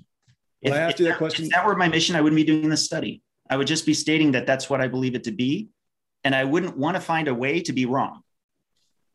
When 0.60 0.72
if, 0.72 0.78
I 0.78 0.82
asked 0.82 0.98
you 0.98 1.06
that 1.06 1.18
question, 1.18 1.44
if 1.44 1.52
that 1.52 1.66
were 1.66 1.76
my 1.76 1.88
mission, 1.88 2.16
I 2.16 2.20
wouldn't 2.20 2.36
be 2.36 2.44
doing 2.44 2.68
this 2.68 2.84
study. 2.84 3.22
I 3.48 3.56
would 3.56 3.66
just 3.66 3.86
be 3.86 3.94
stating 3.94 4.32
that 4.32 4.46
that's 4.46 4.68
what 4.68 4.80
I 4.80 4.88
believe 4.88 5.14
it 5.14 5.24
to 5.24 5.30
be, 5.30 5.68
and 6.24 6.34
I 6.34 6.44
wouldn't 6.44 6.76
want 6.76 6.96
to 6.96 7.00
find 7.00 7.28
a 7.28 7.34
way 7.34 7.60
to 7.60 7.72
be 7.72 7.86
wrong. 7.86 8.22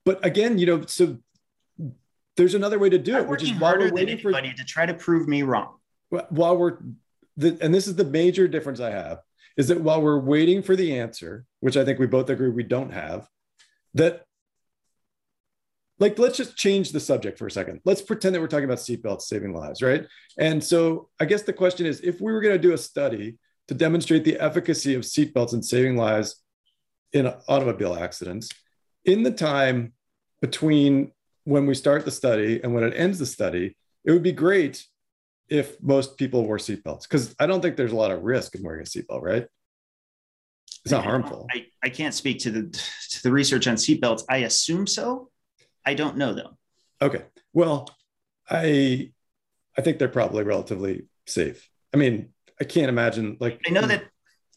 But 0.06 0.26
again, 0.26 0.58
you 0.58 0.66
know, 0.66 0.86
so 0.86 1.18
there's 2.38 2.54
another 2.56 2.80
way 2.80 2.90
to 2.90 2.98
do 2.98 3.18
it, 3.18 3.28
which 3.28 3.44
is 3.44 3.52
while 3.54 3.78
we're 3.78 3.92
waiting 3.92 4.18
for 4.18 4.32
to 4.32 4.66
try 4.66 4.86
to 4.86 4.94
prove 4.94 5.28
me 5.28 5.44
wrong. 5.44 5.76
While 6.10 6.58
we're 6.58 6.78
the, 7.38 7.58
and 7.62 7.74
this 7.74 7.88
is 7.88 7.96
the 7.96 8.06
major 8.06 8.48
difference 8.48 8.80
I 8.80 8.92
have, 8.92 9.20
is 9.58 9.68
that 9.68 9.82
while 9.82 10.02
we're 10.02 10.20
waiting 10.20 10.62
for 10.62 10.76
the 10.76 10.98
answer, 11.00 11.46
which 11.60 11.78
I 11.78 11.86
think 11.86 12.00
we 12.00 12.08
both 12.08 12.30
agree 12.30 12.50
we 12.50 12.64
don't 12.64 12.92
have, 12.92 13.28
that 13.94 14.26
like 16.00 16.18
let's 16.18 16.38
just 16.38 16.58
change 16.58 16.92
the 16.92 17.00
subject 17.00 17.38
for 17.38 17.46
a 17.46 17.52
second. 17.52 17.80
Let's 17.86 18.02
pretend 18.02 18.34
that 18.34 18.42
we're 18.42 18.48
talking 18.48 18.66
about 18.66 18.80
seatbelts 18.80 19.22
saving 19.22 19.54
lives 19.54 19.82
right? 19.82 20.06
And 20.38 20.64
so 20.64 21.10
i 21.20 21.26
guess 21.26 21.44
the 21.44 21.54
question 21.54 21.86
is 21.86 22.02
if 22.02 22.20
we 22.20 22.32
were 22.32 22.42
going 22.42 22.56
to 22.56 22.68
do 22.68 22.74
a 22.74 22.78
study 22.78 23.38
to 23.68 23.74
demonstrate 23.76 24.26
the 24.26 24.40
efficacy 24.40 24.96
of 24.96 25.04
seatbelts 25.04 25.54
in 25.54 25.62
saving 25.62 25.96
lives 25.96 26.44
in 27.14 27.32
automobile 27.48 27.96
accidents 27.96 28.50
in 29.06 29.24
the 29.24 29.32
time 29.32 29.94
between 30.42 31.12
when 31.44 31.66
we 31.66 31.74
start 31.74 32.04
the 32.06 32.12
study 32.12 32.60
and 32.64 32.74
when 32.74 32.84
it 32.84 32.94
ends 32.96 33.20
the 33.20 33.26
study 33.26 33.78
it 34.04 34.12
would 34.12 34.24
be 34.24 34.32
great 34.32 34.86
if 35.52 35.80
most 35.84 36.18
people 36.18 36.44
wore 36.46 36.58
seatbelts 36.58 37.04
because 37.04 37.36
i 37.40 37.46
don't 37.46 37.62
think 37.62 37.76
there's 37.76 37.92
a 37.92 37.96
lot 37.96 38.10
of 38.10 38.24
risk 38.24 38.56
in 38.56 38.64
wearing 38.64 38.82
a 38.82 38.86
seatbelt 38.86 39.22
right 39.22 39.46
it's 40.84 40.92
not 40.92 41.04
harmful 41.04 41.46
I, 41.54 41.68
I 41.84 41.90
can't 41.90 42.14
speak 42.14 42.40
to 42.40 42.50
the 42.52 42.64
to 43.12 43.24
the 43.24 43.32
research 43.32 43.68
on 43.68 43.76
seatbelts 43.76 44.24
i 44.30 44.38
assume 44.38 44.88
so 44.88 45.30
I 45.86 45.94
don't 45.94 46.18
know 46.18 46.34
though. 46.34 46.58
Okay. 47.02 47.24
Well, 47.54 47.90
I 48.50 49.12
I 49.78 49.82
think 49.82 50.00
they're 50.00 50.10
probably 50.10 50.44
relatively 50.44 51.08
safe. 51.26 51.70
I 51.94 51.98
mean, 51.98 52.30
I 52.60 52.64
can't 52.64 52.90
imagine 52.90 53.38
like 53.40 53.62
I 53.68 53.72
know 53.72 53.86
that 53.86 54.04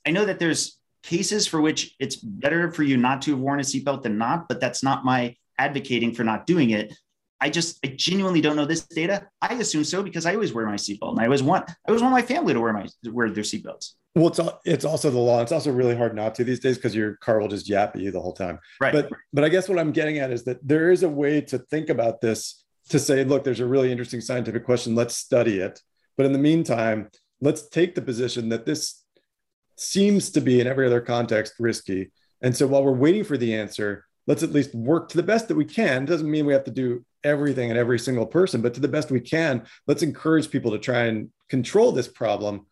I 0.07 0.11
know 0.11 0.25
that 0.25 0.39
there's 0.39 0.79
cases 1.03 1.47
for 1.47 1.61
which 1.61 1.95
it's 1.99 2.16
better 2.16 2.71
for 2.73 2.83
you 2.83 2.97
not 2.97 3.23
to 3.23 3.33
have 3.33 3.41
worn 3.41 3.61
a 3.61 3.62
seatbelt 3.62 4.03
than 4.03 4.19
not, 4.19 4.49
but 4.49 4.61
that's 4.61 4.83
not 4.83 5.05
my 5.05 5.37
advocating 5.59 6.15
for 6.15 6.25
not 6.25 6.47
doing 6.47 6.71
it. 6.71 6.95
I 7.40 7.51
just 7.51 7.78
I 7.85 7.89
genuinely 7.89 8.40
don't 8.40 8.56
know 8.56 8.65
this 8.65 8.86
data. 8.86 9.27
I 9.43 9.55
assume 9.55 9.85
so 9.85 10.02
because 10.02 10.27
I 10.27 10.35
always 10.35 10.52
wear 10.52 10.66
my 10.66 10.77
seatbelt, 10.77 11.12
and 11.12 11.20
I 11.20 11.24
always 11.24 11.43
want 11.43 11.69
I 11.69 11.74
always 11.89 12.02
want 12.02 12.12
my 12.12 12.23
family 12.23 12.55
to 12.55 12.61
wear 12.61 12.73
my 12.73 12.86
wear 13.05 13.31
their 13.31 13.44
seatbelts. 13.44 13.93
Well, 14.15 14.28
it's 14.28 14.40
it's 14.65 14.85
also 14.85 15.11
the 15.11 15.19
law. 15.19 15.43
It's 15.43 15.52
also 15.52 15.73
really 15.73 15.97
hard 15.97 16.15
not 16.15 16.35
to 16.36 16.44
these 16.44 16.61
days 16.61 16.77
because 16.77 16.94
your 16.94 17.16
car 17.16 17.40
will 17.40 17.48
just 17.48 17.69
yap 17.69 17.97
at 17.97 18.02
you 18.02 18.12
the 18.12 18.20
whole 18.20 18.32
time. 18.32 18.61
Right. 18.81 18.93
But 18.93 19.11
but 19.32 19.44
I 19.44 19.48
guess 19.48 19.69
what 19.69 19.78
I'm 19.78 19.93
getting 19.93 20.19
at 20.19 20.31
is 20.31 20.44
that 20.44 20.66
there 20.66 20.90
is 20.90 21.02
a 21.02 21.09
way 21.09 21.40
to 21.43 21.59
think 21.59 21.90
about 21.90 22.20
this 22.20 22.65
to 22.90 22.98
say, 22.98 23.24
look, 23.24 23.44
there's 23.44 23.61
a 23.61 23.66
really 23.66 23.90
interesting 23.90 24.20
scientific 24.20 24.65
question. 24.65 24.94
Let's 24.94 25.16
study 25.16 25.59
it. 25.59 25.81
But 26.16 26.27
in 26.27 26.32
the 26.32 26.39
meantime, 26.39 27.11
let's 27.40 27.69
take 27.69 27.94
the 27.94 28.02
position 28.02 28.51
that 28.51 28.66
this 28.66 29.02
seems 29.77 30.31
to 30.31 30.40
be 30.40 30.61
in 30.61 30.66
every 30.66 30.86
other 30.86 31.01
context 31.01 31.55
risky. 31.59 32.12
And 32.40 32.56
so 32.56 32.66
while 32.66 32.85
we're 32.85 32.93
waiting 32.93 33.24
for 33.24 33.36
the 33.36 33.55
answer, 33.55 34.05
let's 34.27 34.43
at 34.43 34.52
least 34.52 34.74
work 34.74 35.09
to 35.09 35.16
the 35.16 35.23
best 35.23 35.48
that 35.48 35.56
we 35.56 35.65
can. 35.65 36.05
Doesn't 36.05 36.31
mean 36.31 36.47
we 36.47 36.52
have 36.52 36.65
to 36.65 36.70
do 36.70 37.05
everything 37.25 37.71
and 37.71 37.79
every 37.79 37.99
single 37.99 38.27
person, 38.27 38.61
but 38.61 38.75
to 38.75 38.81
the 38.81 38.89
best 38.89 39.11
we 39.11 39.21
can, 39.21 39.65
let's 39.87 40.03
encourage 40.03 40.51
people 40.51 40.71
to 40.73 40.79
try 40.79 41.05
and 41.05 41.31
control 41.49 41.91
this 41.91 42.09
problem 42.09 42.67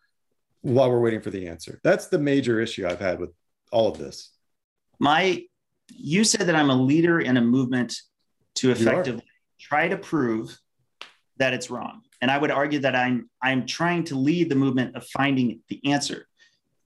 while 0.61 0.89
we're 0.89 1.01
waiting 1.01 1.21
for 1.21 1.29
the 1.29 1.47
answer. 1.47 1.79
That's 1.83 2.07
the 2.07 2.19
major 2.19 2.59
issue 2.59 2.87
I've 2.87 2.99
had 2.99 3.19
with 3.19 3.31
all 3.71 3.89
of 3.89 3.97
this. 3.97 4.31
My, 4.99 5.43
you 5.89 6.23
said 6.23 6.47
that 6.47 6.55
I'm 6.55 6.69
a 6.69 6.75
leader 6.75 7.19
in 7.19 7.37
a 7.37 7.41
movement 7.41 7.95
to 8.55 8.71
effectively 8.71 9.23
try 9.59 9.87
to 9.87 9.97
prove 9.97 10.57
that 11.37 11.53
it's 11.53 11.69
wrong. 11.69 12.01
And 12.21 12.29
I 12.31 12.37
would 12.37 12.51
argue 12.51 12.79
that 12.79 12.95
I'm 12.95 13.29
I'm 13.41 13.65
trying 13.65 14.03
to 14.05 14.15
lead 14.15 14.49
the 14.49 14.55
movement 14.55 14.95
of 14.95 15.05
finding 15.07 15.59
the 15.67 15.81
answer. 15.85 16.27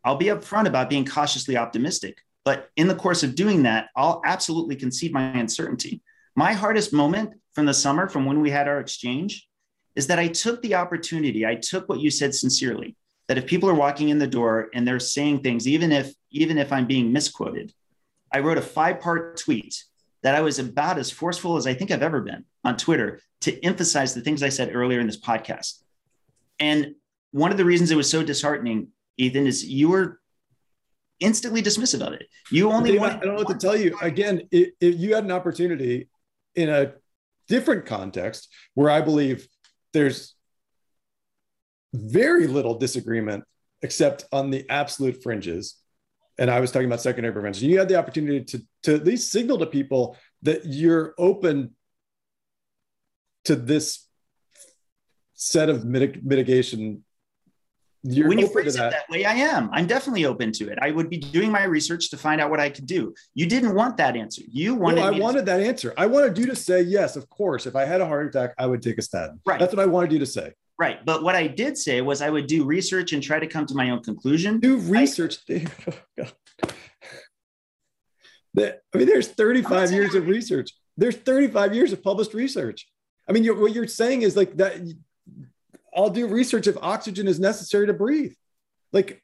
I'll 0.03 0.15
be 0.15 0.25
upfront 0.25 0.67
about 0.67 0.89
being 0.89 1.05
cautiously 1.05 1.57
optimistic, 1.57 2.19
but 2.45 2.69
in 2.75 2.87
the 2.87 2.95
course 2.95 3.23
of 3.23 3.35
doing 3.35 3.63
that, 3.63 3.89
I'll 3.95 4.21
absolutely 4.25 4.75
concede 4.75 5.11
my 5.11 5.25
uncertainty. 5.37 6.01
My 6.37 6.53
hardest 6.53 6.93
moment 6.93 7.33
from 7.53 7.65
the 7.65 7.73
summer, 7.73 8.07
from 8.07 8.27
when 8.27 8.41
we 8.41 8.51
had 8.51 8.67
our 8.67 8.79
exchange, 8.79 9.47
is 9.95 10.05
that 10.05 10.19
I 10.19 10.27
took 10.27 10.61
the 10.61 10.75
opportunity, 10.75 11.47
I 11.47 11.55
took 11.55 11.89
what 11.89 11.99
you 11.99 12.11
said 12.11 12.35
sincerely, 12.35 12.95
that 13.27 13.39
if 13.39 13.47
people 13.47 13.67
are 13.67 13.73
walking 13.73 14.09
in 14.09 14.19
the 14.19 14.27
door 14.27 14.69
and 14.75 14.87
they're 14.87 14.99
saying 14.99 15.41
things, 15.41 15.67
even 15.67 15.91
if 15.91 16.13
even 16.29 16.59
if 16.59 16.71
I'm 16.71 16.85
being 16.85 17.11
misquoted, 17.11 17.73
I 18.31 18.39
wrote 18.41 18.59
a 18.59 18.61
five-part 18.61 19.37
tweet 19.37 19.83
that 20.21 20.35
I 20.35 20.41
was 20.41 20.59
about 20.59 20.99
as 20.99 21.09
forceful 21.09 21.57
as 21.57 21.65
I 21.65 21.73
think 21.73 21.89
I've 21.89 22.03
ever 22.03 22.21
been 22.21 22.45
on 22.63 22.77
Twitter 22.77 23.19
to 23.41 23.65
emphasize 23.65 24.13
the 24.13 24.21
things 24.21 24.43
I 24.43 24.49
said 24.49 24.75
earlier 24.75 24.99
in 24.99 25.07
this 25.07 25.19
podcast. 25.19 25.81
And 26.59 26.93
one 27.31 27.49
of 27.49 27.57
the 27.57 27.65
reasons 27.65 27.89
it 27.89 27.97
was 27.97 28.11
so 28.11 28.21
disheartening, 28.21 28.89
Ethan, 29.17 29.47
is 29.47 29.65
you 29.65 29.89
were 29.89 30.19
instantly 31.19 31.63
dismissive 31.63 32.05
of 32.05 32.13
it. 32.13 32.27
You 32.51 32.71
only 32.71 32.91
Dave, 32.91 33.01
I 33.01 33.09
don't 33.17 33.25
know 33.25 33.43
what 33.43 33.47
to 33.47 33.57
tell 33.57 33.75
you. 33.75 33.97
Again, 34.03 34.47
if 34.51 34.99
you 34.99 35.15
had 35.15 35.23
an 35.23 35.31
opportunity 35.31 36.09
in 36.57 36.69
a 36.69 36.93
different 37.47 37.85
context 37.85 38.49
where 38.73 38.89
I 38.89 38.99
believe 38.99 39.47
there's 39.93 40.35
very 41.93 42.47
little 42.47 42.77
disagreement 42.77 43.45
except 43.81 44.25
on 44.31 44.49
the 44.49 44.69
absolute 44.69 45.23
fringes. 45.23 45.77
And 46.37 46.51
I 46.51 46.59
was 46.59 46.71
talking 46.71 46.87
about 46.87 47.01
secondary 47.01 47.31
prevention. 47.31 47.69
You 47.69 47.79
had 47.79 47.87
the 47.87 47.95
opportunity 47.95 48.43
to, 48.43 48.61
to 48.83 48.95
at 48.95 49.05
least 49.05 49.31
signal 49.31 49.59
to 49.59 49.65
people 49.65 50.17
that 50.41 50.65
you're 50.65 51.13
open 51.17 51.75
to 53.45 53.55
this 53.55 54.05
set 55.33 55.69
of 55.69 55.83
mitig- 55.83 56.23
mitigation. 56.23 57.03
You're 58.09 58.27
when 58.29 58.39
you 58.39 58.47
phrase 58.47 58.75
it 58.75 58.79
that. 58.79 58.91
that 58.91 59.09
way, 59.09 59.25
I 59.25 59.33
am. 59.33 59.69
I'm 59.73 59.85
definitely 59.85 60.25
open 60.25 60.51
to 60.53 60.69
it. 60.69 60.79
I 60.81 60.91
would 60.91 61.09
be 61.09 61.17
doing 61.17 61.51
my 61.51 61.63
research 61.63 62.09
to 62.11 62.17
find 62.17 62.39
out 62.39 62.49
what 62.49 62.59
I 62.59 62.69
could 62.69 62.85
do. 62.85 63.13
You 63.33 63.45
didn't 63.45 63.75
want 63.75 63.97
that 63.97 64.15
answer. 64.15 64.43
You 64.47 64.75
wanted. 64.75 65.01
No, 65.01 65.07
I 65.07 65.11
wanted 65.11 65.39
to- 65.39 65.45
that 65.45 65.61
answer. 65.61 65.93
I 65.97 66.05
wanted 66.05 66.37
you 66.37 66.45
to 66.47 66.55
say 66.55 66.81
yes. 66.81 67.15
Of 67.15 67.29
course, 67.29 67.65
if 67.65 67.75
I 67.75 67.85
had 67.85 68.01
a 68.01 68.05
heart 68.05 68.27
attack, 68.27 68.53
I 68.57 68.65
would 68.65 68.81
take 68.81 68.97
a 68.97 69.01
statin. 69.01 69.41
Right. 69.45 69.59
That's 69.59 69.73
what 69.73 69.81
I 69.81 69.85
wanted 69.85 70.11
you 70.11 70.19
to 70.19 70.25
say. 70.25 70.53
Right. 70.79 71.03
But 71.05 71.23
what 71.23 71.35
I 71.35 71.47
did 71.47 71.77
say 71.77 72.01
was 72.01 72.21
I 72.21 72.29
would 72.29 72.47
do 72.47 72.63
research 72.63 73.11
and 73.13 73.21
try 73.21 73.39
to 73.39 73.47
come 73.47 73.65
to 73.65 73.75
my 73.75 73.89
own 73.89 74.03
conclusion. 74.03 74.59
Do 74.59 74.77
research. 74.77 75.37
I, 75.49 75.65
I 78.57 78.97
mean, 78.97 79.07
there's 79.07 79.27
35 79.27 79.91
years 79.91 80.15
of 80.15 80.27
research. 80.27 80.71
There's 80.95 81.15
35 81.15 81.75
years 81.75 81.93
of 81.93 82.03
published 82.03 82.33
research. 82.33 82.87
I 83.27 83.33
mean, 83.33 83.43
you're, 83.43 83.59
what 83.59 83.73
you're 83.73 83.87
saying 83.87 84.21
is 84.21 84.35
like 84.35 84.55
that. 84.57 84.75
I'll 85.97 86.11
do 86.11 86.27
research 86.27 86.67
if 86.67 86.77
oxygen 86.81 87.27
is 87.27 87.39
necessary 87.39 87.87
to 87.87 87.93
breathe. 87.93 88.33
Like, 88.93 89.21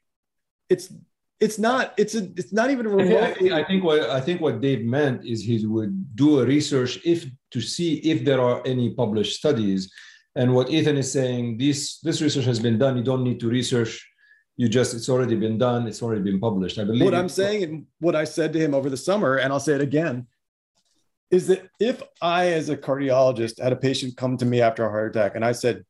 it's 0.68 0.92
it's 1.40 1.58
not 1.58 1.94
it's 1.96 2.14
a 2.14 2.24
it's 2.36 2.52
not 2.52 2.70
even 2.70 2.86
a 2.86 2.88
remotely. 2.88 3.52
I 3.52 3.64
think 3.64 3.84
what 3.84 4.10
I 4.10 4.20
think 4.20 4.40
what 4.40 4.60
Dave 4.60 4.84
meant 4.84 5.24
is 5.24 5.42
he 5.42 5.64
would 5.66 6.16
do 6.16 6.40
a 6.40 6.46
research 6.46 6.98
if 7.04 7.26
to 7.52 7.60
see 7.60 7.94
if 7.98 8.24
there 8.24 8.40
are 8.40 8.60
any 8.66 8.94
published 8.94 9.38
studies 9.38 9.92
and 10.36 10.52
what 10.52 10.70
Ethan 10.70 10.96
is 10.96 11.12
saying, 11.12 11.58
this 11.58 12.00
this 12.00 12.20
research 12.20 12.44
has 12.44 12.58
been 12.58 12.78
done. 12.78 12.96
You 12.96 13.04
don't 13.04 13.22
need 13.22 13.40
to 13.40 13.48
research. 13.48 14.04
You 14.56 14.68
just 14.68 14.94
it's 14.94 15.08
already 15.08 15.36
been 15.36 15.58
done. 15.58 15.86
It's 15.86 16.02
already 16.02 16.22
been 16.22 16.40
published. 16.40 16.78
I 16.78 16.84
believe 16.84 17.04
what 17.04 17.14
I'm 17.14 17.28
saying 17.28 17.62
and 17.62 17.86
what 18.00 18.16
I 18.16 18.24
said 18.24 18.52
to 18.52 18.58
him 18.58 18.74
over 18.74 18.90
the 18.90 18.96
summer, 18.96 19.36
and 19.36 19.52
I'll 19.52 19.60
say 19.60 19.74
it 19.74 19.80
again, 19.80 20.26
is 21.30 21.46
that 21.48 21.68
if 21.80 22.02
I, 22.20 22.48
as 22.48 22.68
a 22.68 22.76
cardiologist, 22.76 23.60
had 23.60 23.72
a 23.72 23.76
patient 23.76 24.16
come 24.16 24.36
to 24.38 24.44
me 24.44 24.60
after 24.60 24.84
a 24.84 24.90
heart 24.90 25.16
attack 25.16 25.36
and 25.36 25.44
I 25.44 25.52
said, 25.52 25.84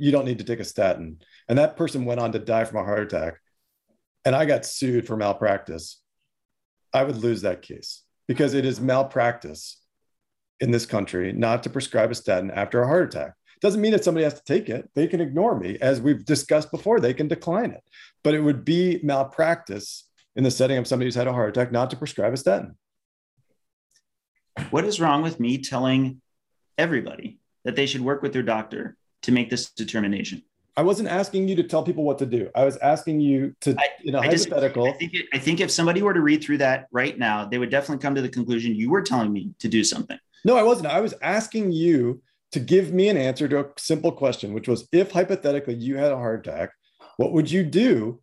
you 0.00 0.10
don't 0.10 0.24
need 0.24 0.38
to 0.38 0.44
take 0.44 0.60
a 0.60 0.64
statin, 0.64 1.18
and 1.48 1.58
that 1.58 1.76
person 1.76 2.04
went 2.04 2.20
on 2.20 2.32
to 2.32 2.38
die 2.38 2.64
from 2.64 2.78
a 2.78 2.84
heart 2.84 3.02
attack, 3.02 3.34
and 4.24 4.34
I 4.34 4.46
got 4.46 4.66
sued 4.66 5.06
for 5.06 5.16
malpractice, 5.16 6.00
I 6.92 7.04
would 7.04 7.18
lose 7.18 7.42
that 7.42 7.62
case 7.62 8.02
because 8.26 8.54
it 8.54 8.64
is 8.64 8.80
malpractice 8.80 9.80
in 10.58 10.70
this 10.70 10.86
country 10.86 11.32
not 11.32 11.62
to 11.62 11.70
prescribe 11.70 12.10
a 12.10 12.14
statin 12.14 12.50
after 12.50 12.82
a 12.82 12.86
heart 12.86 13.14
attack. 13.14 13.34
Doesn't 13.60 13.80
mean 13.80 13.92
that 13.92 14.04
somebody 14.04 14.24
has 14.24 14.34
to 14.34 14.44
take 14.44 14.70
it. 14.70 14.90
They 14.94 15.06
can 15.06 15.20
ignore 15.20 15.58
me. 15.58 15.76
As 15.80 16.00
we've 16.00 16.24
discussed 16.24 16.70
before, 16.70 16.98
they 16.98 17.12
can 17.12 17.28
decline 17.28 17.72
it. 17.72 17.82
But 18.24 18.34
it 18.34 18.40
would 18.40 18.64
be 18.64 19.00
malpractice 19.02 20.08
in 20.34 20.44
the 20.44 20.50
setting 20.50 20.78
of 20.78 20.86
somebody 20.86 21.06
who's 21.06 21.14
had 21.14 21.26
a 21.26 21.32
heart 21.32 21.50
attack 21.50 21.70
not 21.70 21.90
to 21.90 21.96
prescribe 21.96 22.32
a 22.32 22.38
statin. 22.38 22.76
What 24.70 24.84
is 24.84 25.00
wrong 25.00 25.22
with 25.22 25.38
me 25.38 25.58
telling 25.58 26.22
everybody 26.78 27.38
that 27.64 27.76
they 27.76 27.86
should 27.86 28.00
work 28.00 28.22
with 28.22 28.32
their 28.32 28.42
doctor 28.42 28.96
to 29.22 29.32
make 29.32 29.50
this 29.50 29.70
determination? 29.70 30.42
I 30.76 30.82
wasn't 30.82 31.08
asking 31.08 31.48
you 31.48 31.56
to 31.56 31.62
tell 31.62 31.82
people 31.82 32.04
what 32.04 32.18
to 32.18 32.26
do. 32.26 32.48
I 32.54 32.64
was 32.64 32.76
asking 32.78 33.20
you 33.20 33.54
to, 33.60 33.74
I, 33.78 33.88
in 34.04 34.14
a 34.14 34.20
I 34.20 34.26
hypothetical. 34.26 34.86
Just, 34.86 34.94
I, 34.94 34.98
think 34.98 35.14
it, 35.14 35.26
I 35.32 35.38
think 35.38 35.60
if 35.60 35.70
somebody 35.70 36.02
were 36.02 36.14
to 36.14 36.20
read 36.20 36.42
through 36.42 36.58
that 36.58 36.86
right 36.92 37.18
now, 37.18 37.44
they 37.44 37.58
would 37.58 37.70
definitely 37.70 38.00
come 38.00 38.14
to 38.14 38.22
the 38.22 38.28
conclusion 38.28 38.74
you 38.74 38.90
were 38.90 39.02
telling 39.02 39.32
me 39.32 39.50
to 39.58 39.68
do 39.68 39.84
something. 39.84 40.18
No, 40.44 40.56
I 40.56 40.62
wasn't. 40.62 40.86
I 40.86 41.00
was 41.00 41.14
asking 41.20 41.72
you 41.72 42.22
to 42.52 42.60
give 42.60 42.92
me 42.92 43.08
an 43.08 43.16
answer 43.16 43.48
to 43.48 43.60
a 43.60 43.66
simple 43.76 44.12
question, 44.12 44.52
which 44.54 44.68
was 44.68 44.88
if 44.92 45.10
hypothetically 45.10 45.74
you 45.74 45.96
had 45.96 46.12
a 46.12 46.16
heart 46.16 46.46
attack, 46.46 46.70
what 47.16 47.32
would 47.32 47.50
you 47.50 47.62
do 47.62 48.20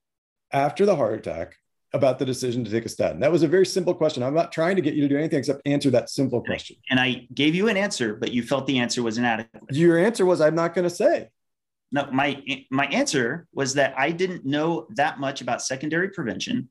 after 0.51 0.85
the 0.85 0.95
heart 0.95 1.13
attack 1.13 1.55
about 1.93 2.19
the 2.19 2.25
decision 2.25 2.63
to 2.65 2.71
take 2.71 2.85
a 2.85 2.89
statin? 2.89 3.19
That 3.19 3.31
was 3.31 3.43
a 3.43 3.47
very 3.47 3.65
simple 3.65 3.93
question. 3.93 4.23
I'm 4.23 4.33
not 4.33 4.51
trying 4.51 4.75
to 4.75 4.81
get 4.81 4.93
you 4.93 5.01
to 5.01 5.07
do 5.07 5.17
anything 5.17 5.39
except 5.39 5.61
answer 5.65 5.89
that 5.91 6.09
simple 6.09 6.41
question. 6.41 6.75
And 6.89 6.99
I 6.99 7.27
gave 7.33 7.55
you 7.55 7.69
an 7.69 7.77
answer, 7.77 8.15
but 8.15 8.31
you 8.31 8.43
felt 8.43 8.67
the 8.67 8.79
answer 8.79 9.03
was 9.03 9.17
inadequate. 9.17 9.63
Your 9.71 9.97
answer 9.97 10.25
was, 10.25 10.41
I'm 10.41 10.55
not 10.55 10.73
going 10.73 10.87
to 10.87 10.93
say. 10.93 11.29
No, 11.91 12.09
my 12.11 12.43
my 12.69 12.85
answer 12.87 13.47
was 13.53 13.75
that 13.75 13.93
I 13.97 14.11
didn't 14.11 14.45
know 14.45 14.87
that 14.95 15.19
much 15.19 15.39
about 15.39 15.61
secondary 15.61 16.09
prevention. 16.09 16.69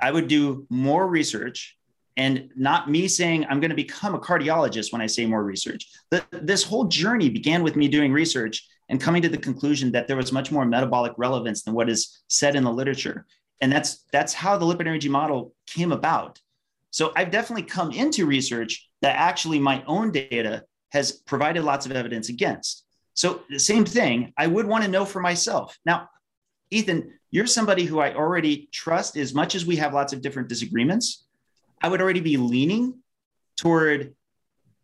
I 0.00 0.10
would 0.10 0.26
do 0.26 0.66
more 0.70 1.06
research 1.06 1.76
and 2.16 2.50
not 2.56 2.90
me 2.90 3.08
saying 3.08 3.44
I'm 3.48 3.60
going 3.60 3.70
to 3.70 3.76
become 3.76 4.14
a 4.14 4.20
cardiologist 4.20 4.92
when 4.92 5.02
I 5.02 5.06
say 5.06 5.26
more 5.26 5.42
research. 5.42 5.86
The, 6.10 6.24
this 6.30 6.62
whole 6.62 6.84
journey 6.84 7.28
began 7.28 7.62
with 7.62 7.76
me 7.76 7.88
doing 7.88 8.12
research 8.12 8.66
and 8.88 9.00
coming 9.00 9.22
to 9.22 9.28
the 9.28 9.38
conclusion 9.38 9.92
that 9.92 10.06
there 10.06 10.16
was 10.16 10.32
much 10.32 10.52
more 10.52 10.64
metabolic 10.64 11.12
relevance 11.16 11.62
than 11.62 11.74
what 11.74 11.88
is 11.88 12.22
said 12.28 12.54
in 12.54 12.64
the 12.64 12.72
literature. 12.72 13.26
And 13.60 13.72
that's 13.72 14.04
that's 14.12 14.34
how 14.34 14.56
the 14.56 14.66
lipid 14.66 14.82
energy 14.82 15.08
model 15.08 15.54
came 15.66 15.92
about. 15.92 16.40
So 16.90 17.12
I've 17.16 17.30
definitely 17.30 17.64
come 17.64 17.90
into 17.90 18.26
research 18.26 18.88
that 19.02 19.16
actually 19.16 19.58
my 19.58 19.82
own 19.86 20.12
data 20.12 20.64
has 20.90 21.12
provided 21.12 21.64
lots 21.64 21.86
of 21.86 21.92
evidence 21.92 22.28
against. 22.28 22.84
So 23.14 23.42
the 23.50 23.58
same 23.58 23.84
thing, 23.84 24.32
I 24.36 24.46
would 24.46 24.66
want 24.66 24.84
to 24.84 24.90
know 24.90 25.04
for 25.04 25.20
myself. 25.20 25.76
Now, 25.84 26.08
Ethan, 26.70 27.12
you're 27.30 27.46
somebody 27.46 27.84
who 27.84 27.98
I 27.98 28.14
already 28.14 28.68
trust 28.72 29.16
as 29.16 29.34
much 29.34 29.54
as 29.54 29.66
we 29.66 29.76
have 29.76 29.94
lots 29.94 30.12
of 30.12 30.20
different 30.20 30.48
disagreements. 30.48 31.24
I 31.82 31.88
would 31.88 32.00
already 32.00 32.20
be 32.20 32.36
leaning 32.36 33.00
toward 33.56 34.14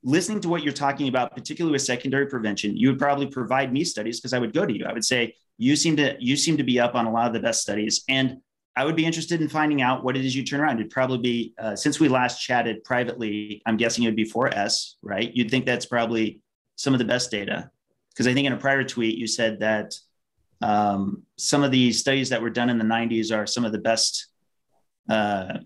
listening 0.03 0.41
to 0.41 0.49
what 0.49 0.63
you're 0.63 0.73
talking 0.73 1.09
about, 1.09 1.35
particularly 1.35 1.73
with 1.73 1.83
secondary 1.83 2.27
prevention, 2.27 2.77
you 2.77 2.89
would 2.89 2.99
probably 2.99 3.27
provide 3.27 3.73
me 3.73 3.85
studies 3.85 4.19
because 4.19 4.33
I 4.33 4.39
would 4.39 4.53
go 4.53 4.65
to 4.65 4.77
you. 4.77 4.85
I 4.87 4.93
would 4.93 5.05
say, 5.05 5.35
you 5.59 5.77
seem 5.77 5.97
to 5.97 6.17
you 6.19 6.37
seem 6.37 6.57
to 6.57 6.65
be 6.65 6.81
up 6.81 6.95
on 6.95 7.07
a 7.07 7.13
lot 7.13 7.27
of 7.27 7.35
the 7.35 7.41
best 7.41 7.61
studies. 7.61 8.03
And 8.09 8.39
I 8.81 8.85
would 8.85 8.97
be 8.97 9.05
interested 9.05 9.43
in 9.43 9.49
finding 9.51 9.83
out 9.83 10.03
what 10.03 10.17
it 10.17 10.25
is 10.25 10.35
you 10.35 10.43
turn 10.43 10.61
around. 10.61 10.79
It'd 10.79 10.91
probably 10.91 11.19
be 11.19 11.55
uh, 11.59 11.77
since 11.77 12.01
we 12.01 12.09
last 12.09 12.41
chatted 12.41 12.83
privately. 12.83 13.61
I'm 13.67 13.77
guessing 13.77 14.05
it 14.05 14.07
would 14.07 14.17
be 14.17 14.25
4S, 14.25 14.95
right? 15.03 15.31
You'd 15.35 15.51
think 15.51 15.67
that's 15.67 15.85
probably 15.85 16.41
some 16.77 16.95
of 16.95 16.99
the 16.99 17.05
best 17.05 17.31
data, 17.31 17.71
because 18.09 18.27
I 18.27 18.33
think 18.33 18.47
in 18.47 18.55
a 18.55 18.57
prior 18.57 18.83
tweet 18.83 19.19
you 19.19 19.27
said 19.27 19.61
that 19.61 19.95
um, 20.63 21.25
some 21.37 21.63
of 21.63 21.73
the 21.73 21.93
studies 21.93 22.31
that 22.31 22.41
were 22.41 22.49
done 22.49 22.71
in 22.71 22.79
the 22.79 22.85
90s 22.85 23.37
are 23.37 23.47
some 23.47 23.67
of 23.67 23.73
the 23.73 23.79
best 23.79 24.29
uh, 25.11 25.59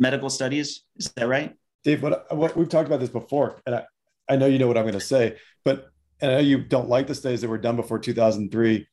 medical 0.00 0.28
studies. 0.28 0.82
Is 0.96 1.08
that 1.12 1.28
right? 1.28 1.54
Dave, 1.84 2.02
what, 2.02 2.36
what 2.36 2.56
we've 2.56 2.68
talked 2.68 2.88
about 2.88 2.98
this 2.98 3.10
before, 3.10 3.60
and 3.64 3.76
I, 3.76 3.84
I 4.28 4.34
know 4.34 4.46
you 4.46 4.58
know 4.58 4.66
what 4.66 4.76
I'm 4.76 4.82
going 4.82 4.94
to 4.94 5.00
say, 5.00 5.36
but 5.64 5.92
and 6.20 6.32
I 6.32 6.34
know 6.34 6.40
you 6.40 6.58
don't 6.58 6.88
like 6.88 7.06
the 7.06 7.14
studies 7.14 7.42
that 7.42 7.48
were 7.48 7.58
done 7.58 7.76
before 7.76 8.00
2003, 8.00 8.88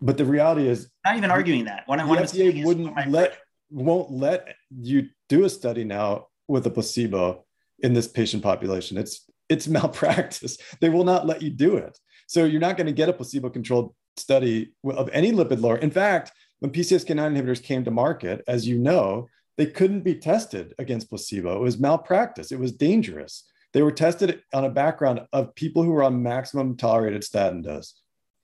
but 0.00 0.16
the 0.16 0.24
reality 0.24 0.68
is, 0.68 0.90
not 1.04 1.16
even 1.16 1.30
arguing 1.30 1.64
that. 1.64 1.84
What, 1.86 1.98
the 1.98 2.06
what 2.06 2.18
FDA 2.20 2.64
wouldn't 2.64 3.10
let 3.10 3.38
won't 3.70 4.10
let 4.10 4.54
you 4.70 5.08
do 5.28 5.44
a 5.44 5.50
study 5.50 5.84
now 5.84 6.28
with 6.48 6.66
a 6.66 6.70
placebo 6.70 7.44
in 7.80 7.92
this 7.92 8.08
patient 8.08 8.42
population. 8.42 8.98
It's 8.98 9.24
it's 9.48 9.68
malpractice. 9.68 10.58
They 10.80 10.88
will 10.88 11.04
not 11.04 11.26
let 11.26 11.42
you 11.42 11.50
do 11.50 11.76
it. 11.76 11.98
So 12.26 12.44
you're 12.44 12.60
not 12.60 12.76
going 12.76 12.88
to 12.88 12.92
get 12.92 13.08
a 13.08 13.12
placebo-controlled 13.12 13.94
study 14.16 14.72
of 14.84 15.08
any 15.12 15.30
lipid 15.30 15.60
lower. 15.60 15.78
In 15.78 15.90
fact, 15.90 16.32
when 16.58 16.72
PCSK9 16.72 17.36
inhibitors 17.36 17.62
came 17.62 17.84
to 17.84 17.90
market, 17.90 18.42
as 18.48 18.66
you 18.66 18.78
know, 18.78 19.28
they 19.56 19.66
couldn't 19.66 20.00
be 20.00 20.16
tested 20.16 20.74
against 20.78 21.08
placebo. 21.08 21.56
It 21.56 21.60
was 21.60 21.78
malpractice. 21.78 22.50
It 22.50 22.58
was 22.58 22.72
dangerous. 22.72 23.44
They 23.72 23.82
were 23.82 23.92
tested 23.92 24.42
on 24.52 24.64
a 24.64 24.70
background 24.70 25.20
of 25.32 25.54
people 25.54 25.82
who 25.82 25.90
were 25.90 26.02
on 26.02 26.22
maximum 26.22 26.76
tolerated 26.76 27.24
statin 27.24 27.62
dose. 27.62 27.94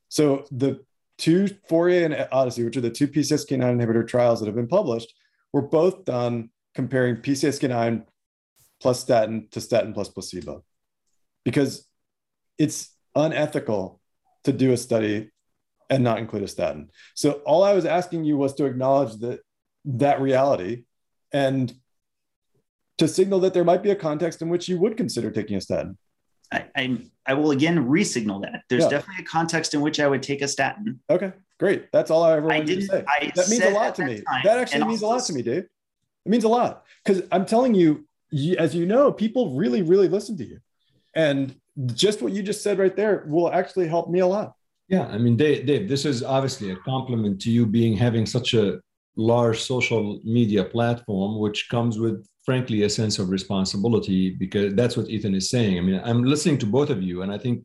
So 0.09 0.45
the 0.51 0.85
two 1.23 1.47
Fourier 1.69 2.05
and 2.05 2.29
Odyssey, 2.33 2.65
which 2.65 2.77
are 2.77 2.81
the 2.81 2.91
two 2.91 3.07
PCSK9 3.07 3.61
inhibitor 3.61 4.07
trials 4.07 4.41
that 4.41 4.47
have 4.47 4.57
been 4.57 4.67
published, 4.67 5.15
were 5.53 5.63
both 5.63 6.05
done 6.05 6.51
comparing 6.75 7.17
PCSK9 7.17 8.05
plus 8.81 8.99
statin 8.99 9.47
to 9.53 9.61
statin 9.61 9.95
plus 9.95 10.09
placebo 10.09 10.65
because 11.45 11.87
it's 12.59 12.91
unethical 13.15 14.01
to 14.43 14.53
do 14.53 14.73
a 14.73 14.77
study 14.77 15.31
and 15.89 16.03
not 16.03 16.19
include 16.19 16.43
a 16.43 16.49
statin. 16.49 16.91
So 17.15 17.35
all 17.47 17.63
I 17.63 17.75
was 17.75 17.85
asking 17.85 18.25
you 18.25 18.37
was 18.37 18.55
to 18.55 18.65
acknowledge 18.65 19.15
that 19.21 19.41
that 19.85 20.21
reality 20.21 20.85
and 21.33 21.73
to 22.99 23.07
signal 23.07 23.39
that 23.41 23.55
there 23.55 23.65
might 23.65 23.85
be 23.85 23.91
a 23.91 23.97
context 23.97 24.43
in 24.43 24.49
which 24.49 24.69
you 24.69 24.77
would 24.81 24.97
consider 24.97 25.31
taking 25.31 25.57
a 25.57 25.61
statin. 25.61 25.97
I, 26.53 26.67
I, 26.77 26.99
I 27.27 27.35
will 27.35 27.51
again 27.51 27.89
re-signal 27.89 28.41
that. 28.41 28.63
There's 28.69 28.85
yeah. 28.85 28.91
definitely 28.91 29.25
a 29.25 29.27
context 29.27 29.75
in 29.75 29.81
which 29.81 29.99
I 30.01 30.07
would 30.07 30.23
take 30.23 30.43
a 30.43 30.49
statin. 30.49 31.01
Okay, 31.09 31.33
great. 31.59 31.91
That's 31.93 32.11
all 32.11 32.23
I 32.23 32.37
ever 32.37 32.47
wanted 32.47 32.71
I 32.71 32.75
to 32.75 32.83
say. 32.83 33.05
I 33.09 33.33
that 33.35 33.49
means 33.49 33.65
a 33.65 33.71
lot 33.71 33.95
to 33.97 34.05
me. 34.05 34.23
That 34.45 34.59
actually 34.59 34.85
means 34.85 35.03
a 35.03 35.07
lot 35.07 35.25
to 35.25 35.33
me, 35.33 35.43
Dave. 35.43 35.65
It 36.25 36.29
means 36.29 36.45
a 36.45 36.49
lot 36.49 36.85
because 37.05 37.23
I'm 37.33 37.47
telling 37.47 37.75
you, 37.75 38.07
as 38.59 38.75
you 38.75 38.87
know, 38.87 39.13
people 39.13 39.57
really, 39.57 39.83
really 39.83 40.09
listen 40.09 40.37
to 40.39 40.45
you, 40.45 40.61
and 41.15 41.55
just 41.95 42.23
what 42.23 42.33
you 42.33 42.43
just 42.43 42.63
said 42.63 42.79
right 42.79 42.95
there 42.95 43.25
will 43.27 43.51
actually 43.53 43.89
help 43.89 44.11
me 44.11 44.21
a 44.21 44.27
lot. 44.27 44.55
Yeah, 44.89 45.07
I 45.07 45.17
mean, 45.17 45.37
Dave, 45.37 45.65
Dave, 45.65 45.89
this 45.89 46.05
is 46.05 46.23
obviously 46.23 46.71
a 46.71 46.77
compliment 46.77 47.41
to 47.43 47.51
you 47.51 47.65
being 47.65 47.97
having 47.97 48.27
such 48.27 48.53
a 48.53 48.81
large 49.17 49.61
social 49.61 50.21
media 50.23 50.65
platform, 50.65 51.39
which 51.39 51.69
comes 51.71 51.99
with, 51.99 52.27
frankly, 52.45 52.83
a 52.83 52.91
sense 52.91 53.19
of 53.19 53.31
responsibility 53.31 54.31
because 54.31 54.75
that's 54.75 54.97
what 54.97 55.09
Ethan 55.09 55.35
is 55.35 55.51
saying. 55.51 55.79
I 55.79 55.81
mean, 55.81 56.01
I'm 56.05 56.25
listening 56.25 56.59
to 56.59 56.67
both 56.67 56.91
of 56.91 57.03
you, 57.03 57.23
and 57.23 57.33
I 57.33 57.39
think 57.39 57.65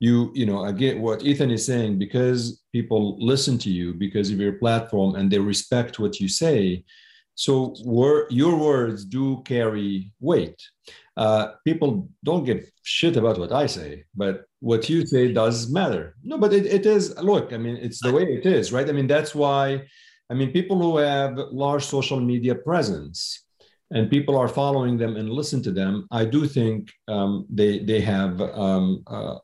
you, 0.00 0.30
you 0.34 0.46
know, 0.46 0.64
again, 0.64 1.00
what 1.00 1.22
Ethan 1.22 1.50
is 1.50 1.66
saying, 1.66 1.98
because 1.98 2.62
people 2.72 3.16
listen 3.24 3.58
to 3.58 3.70
you 3.70 3.92
because 3.92 4.30
of 4.30 4.40
your 4.40 4.54
platform 4.54 5.14
and 5.14 5.30
they 5.30 5.38
respect 5.38 5.98
what 5.98 6.18
you 6.20 6.28
say. 6.28 6.84
So 7.34 7.74
your 8.30 8.56
words 8.56 9.04
do 9.04 9.42
carry 9.44 10.12
weight. 10.20 10.60
Uh, 11.16 11.52
people 11.66 12.08
don't 12.24 12.44
give 12.44 12.70
shit 12.82 13.16
about 13.16 13.38
what 13.38 13.52
I 13.52 13.66
say, 13.66 14.04
but 14.14 14.44
what 14.60 14.88
you 14.88 15.06
say 15.06 15.32
does 15.32 15.70
matter. 15.70 16.16
No, 16.22 16.38
but 16.38 16.52
it, 16.54 16.66
it 16.66 16.86
is, 16.86 17.16
look, 17.18 17.52
I 17.52 17.58
mean, 17.58 17.76
it's 17.76 18.00
the 18.02 18.12
way 18.12 18.24
it 18.24 18.46
is, 18.46 18.72
right? 18.72 18.88
I 18.88 18.92
mean, 18.92 19.06
that's 19.06 19.34
why 19.34 19.82
I 20.30 20.34
mean, 20.34 20.52
people 20.52 20.80
who 20.80 20.98
have 20.98 21.36
large 21.50 21.84
social 21.84 22.20
media 22.20 22.54
presence 22.54 23.44
and 23.92 24.10
people 24.10 24.36
are 24.36 24.48
following 24.48 24.96
them 24.96 25.16
and 25.16 25.30
listen 25.30 25.62
to 25.62 25.70
them, 25.70 26.06
I 26.10 26.24
do 26.24 26.46
think 26.46 26.90
um, 27.08 27.46
they 27.50 27.80
they 27.80 28.00
have 28.00 28.40
um, 28.40 29.02
uh, 29.06 29.38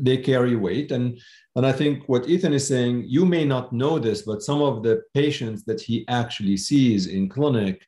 they 0.00 0.18
carry 0.18 0.54
weight. 0.56 0.92
And 0.92 1.18
and 1.56 1.66
I 1.66 1.72
think 1.72 2.08
what 2.08 2.28
Ethan 2.28 2.52
is 2.52 2.66
saying, 2.66 3.04
you 3.06 3.26
may 3.26 3.44
not 3.44 3.72
know 3.72 3.98
this, 3.98 4.22
but 4.22 4.42
some 4.42 4.62
of 4.62 4.82
the 4.82 5.02
patients 5.14 5.64
that 5.64 5.80
he 5.80 6.06
actually 6.08 6.56
sees 6.56 7.06
in 7.06 7.28
clinic 7.28 7.86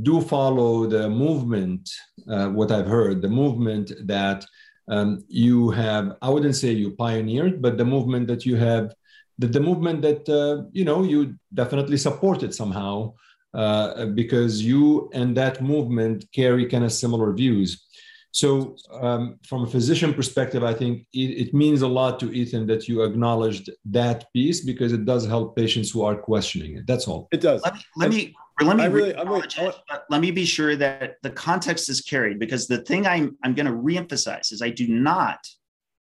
do 0.00 0.20
follow 0.20 0.86
the 0.86 1.08
movement. 1.08 1.90
Uh, 2.28 2.48
what 2.48 2.72
I've 2.72 2.88
heard, 2.88 3.20
the 3.20 3.28
movement 3.28 3.92
that 4.06 4.44
um, 4.88 5.22
you 5.28 5.70
have, 5.70 6.16
I 6.22 6.30
wouldn't 6.30 6.56
say 6.56 6.72
you 6.72 6.92
pioneered, 6.92 7.60
but 7.60 7.76
the 7.76 7.84
movement 7.84 8.26
that 8.28 8.44
you 8.46 8.56
have 8.56 8.92
the, 9.38 9.46
the 9.46 9.60
movement 9.60 10.02
that 10.02 10.28
uh, 10.28 10.64
you 10.72 10.84
know 10.84 11.02
you 11.02 11.34
definitely 11.52 11.96
supported 11.96 12.54
somehow 12.54 13.12
uh, 13.54 14.06
because 14.06 14.62
you 14.62 15.10
and 15.12 15.36
that 15.36 15.62
movement 15.62 16.24
carry 16.32 16.66
kind 16.66 16.84
of 16.84 16.92
similar 16.92 17.32
views. 17.32 17.86
So, 18.34 18.76
um, 18.98 19.38
from 19.46 19.64
a 19.64 19.66
physician 19.66 20.14
perspective, 20.14 20.64
I 20.64 20.72
think 20.72 21.06
it, 21.12 21.48
it, 21.48 21.54
means 21.54 21.82
a 21.82 21.86
lot 21.86 22.18
to 22.20 22.32
Ethan 22.32 22.66
that 22.68 22.88
you 22.88 23.02
acknowledged 23.02 23.68
that 23.84 24.32
piece 24.32 24.62
because 24.64 24.94
it 24.94 25.04
does 25.04 25.26
help 25.26 25.54
patients 25.54 25.90
who 25.90 26.02
are 26.02 26.16
questioning 26.16 26.78
it. 26.78 26.86
That's 26.86 27.06
all. 27.06 27.28
It 27.30 27.42
does. 27.42 27.60
Let 27.62 27.74
me 27.74 27.82
let 27.96 28.10
me, 28.10 28.34
let 28.62 28.76
me, 28.78 28.86
really, 28.88 29.14
really, 29.14 29.72
let 30.08 30.20
me 30.22 30.30
be 30.30 30.46
sure 30.46 30.76
that 30.76 31.16
the 31.22 31.28
context 31.30 31.90
is 31.90 32.00
carried 32.00 32.38
because 32.38 32.66
the 32.66 32.78
thing 32.78 33.06
I'm 33.06 33.36
I'm 33.44 33.54
going 33.54 33.66
to 33.66 33.72
reemphasize 33.72 34.50
is 34.50 34.62
I 34.62 34.70
do 34.70 34.88
not 34.88 35.46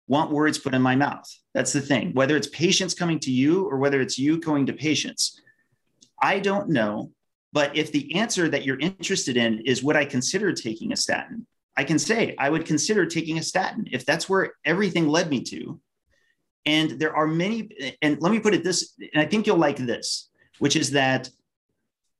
want 0.07 0.31
words 0.31 0.57
put 0.57 0.73
in 0.73 0.81
my 0.81 0.95
mouth. 0.95 1.29
That's 1.53 1.73
the 1.73 1.81
thing. 1.81 2.13
Whether 2.13 2.37
it's 2.37 2.47
patients 2.47 2.93
coming 2.93 3.19
to 3.19 3.31
you 3.31 3.65
or 3.65 3.77
whether 3.77 3.99
it's 3.99 4.17
you 4.17 4.39
going 4.39 4.67
to 4.67 4.73
patients, 4.73 5.41
I 6.21 6.39
don't 6.39 6.69
know. 6.69 7.11
But 7.53 7.75
if 7.75 7.91
the 7.91 8.15
answer 8.15 8.49
that 8.49 8.65
you're 8.65 8.79
interested 8.79 9.37
in 9.37 9.59
is 9.65 9.83
would 9.83 9.95
I 9.95 10.05
consider 10.05 10.53
taking 10.53 10.93
a 10.93 10.95
statin, 10.95 11.45
I 11.75 11.83
can 11.83 11.99
say 11.99 12.35
I 12.37 12.49
would 12.49 12.65
consider 12.65 13.05
taking 13.05 13.37
a 13.37 13.43
statin 13.43 13.87
if 13.91 14.05
that's 14.05 14.29
where 14.29 14.53
everything 14.65 15.07
led 15.07 15.29
me 15.29 15.41
to. 15.43 15.79
And 16.65 16.91
there 16.91 17.15
are 17.15 17.27
many, 17.27 17.95
and 18.01 18.21
let 18.21 18.31
me 18.31 18.39
put 18.39 18.53
it 18.53 18.63
this, 18.63 18.93
and 19.13 19.21
I 19.21 19.25
think 19.25 19.47
you'll 19.47 19.57
like 19.57 19.77
this, 19.77 20.29
which 20.59 20.75
is 20.75 20.91
that 20.91 21.29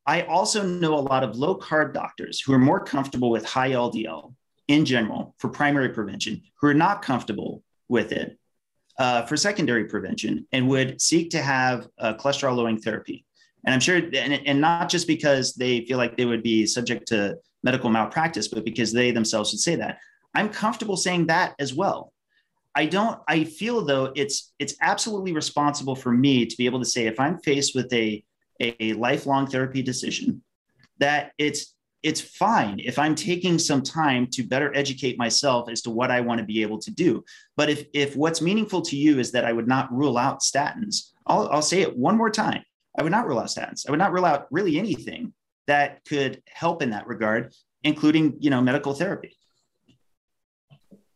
I 0.05 0.23
also 0.23 0.65
know 0.65 0.95
a 0.95 0.99
lot 0.99 1.23
of 1.23 1.35
low 1.35 1.57
carb 1.57 1.93
doctors 1.93 2.41
who 2.41 2.53
are 2.53 2.59
more 2.59 2.83
comfortable 2.83 3.29
with 3.29 3.45
high 3.45 3.71
LDL 3.71 4.33
in 4.67 4.83
general 4.83 5.35
for 5.37 5.49
primary 5.49 5.89
prevention, 5.89 6.41
who 6.59 6.67
are 6.67 6.73
not 6.73 7.03
comfortable 7.03 7.63
with 7.87 8.11
it 8.11 8.39
uh, 8.97 9.23
for 9.23 9.37
secondary 9.37 9.85
prevention 9.85 10.47
and 10.51 10.67
would 10.69 10.99
seek 11.01 11.29
to 11.31 11.41
have 11.41 11.87
a 11.97 12.13
cholesterol 12.15 12.55
lowering 12.55 12.79
therapy. 12.79 13.25
And 13.65 13.73
I'm 13.73 13.79
sure, 13.79 13.97
and, 13.97 14.13
and 14.13 14.61
not 14.61 14.89
just 14.89 15.07
because 15.07 15.53
they 15.53 15.85
feel 15.85 15.97
like 15.97 16.17
they 16.17 16.25
would 16.25 16.43
be 16.43 16.65
subject 16.65 17.07
to 17.09 17.37
medical 17.63 17.89
malpractice, 17.89 18.47
but 18.47 18.65
because 18.65 18.91
they 18.91 19.11
themselves 19.11 19.51
would 19.51 19.59
say 19.59 19.75
that. 19.75 19.99
I'm 20.33 20.49
comfortable 20.49 20.97
saying 20.97 21.27
that 21.27 21.55
as 21.59 21.73
well. 21.73 22.13
I 22.73 22.85
don't, 22.85 23.19
I 23.27 23.43
feel 23.43 23.83
though 23.83 24.13
it's 24.15 24.53
it's 24.57 24.75
absolutely 24.81 25.33
responsible 25.33 25.95
for 25.95 26.11
me 26.11 26.45
to 26.45 26.57
be 26.57 26.65
able 26.65 26.79
to 26.79 26.85
say 26.85 27.05
if 27.05 27.19
I'm 27.19 27.37
faced 27.39 27.75
with 27.75 27.91
a, 27.91 28.23
a 28.61 28.93
lifelong 28.93 29.47
therapy 29.47 29.81
decision, 29.81 30.41
that 30.99 31.33
it's 31.37 31.75
it's 32.03 32.21
fine 32.21 32.79
if 32.79 32.97
I'm 32.97 33.13
taking 33.13 33.59
some 33.59 33.83
time 33.83 34.25
to 34.31 34.43
better 34.43 34.75
educate 34.75 35.19
myself 35.19 35.69
as 35.69 35.81
to 35.83 35.91
what 35.91 36.09
I 36.09 36.21
want 36.21 36.39
to 36.39 36.45
be 36.45 36.61
able 36.61 36.79
to 36.79 36.91
do. 36.91 37.23
But 37.55 37.69
if, 37.69 37.85
if 37.93 38.15
what's 38.15 38.41
meaningful 38.41 38.81
to 38.83 38.95
you 38.95 39.19
is 39.19 39.31
that 39.33 39.45
I 39.45 39.53
would 39.53 39.67
not 39.67 39.93
rule 39.93 40.17
out 40.17 40.39
statins, 40.39 41.11
I'll, 41.27 41.47
I'll 41.49 41.61
say 41.61 41.81
it 41.81 41.95
one 41.95 42.17
more 42.17 42.31
time. 42.31 42.63
I 42.97 43.03
would 43.03 43.11
not 43.11 43.27
rule 43.27 43.39
out 43.39 43.47
statins. 43.47 43.87
I 43.87 43.91
would 43.91 43.99
not 43.99 44.11
rule 44.11 44.25
out 44.25 44.47
really 44.51 44.77
anything 44.77 45.33
that 45.67 46.03
could 46.05 46.41
help 46.47 46.81
in 46.81 46.89
that 46.89 47.07
regard, 47.07 47.53
including, 47.83 48.35
you 48.39 48.49
know, 48.49 48.61
medical 48.61 48.93
therapy. 48.93 49.37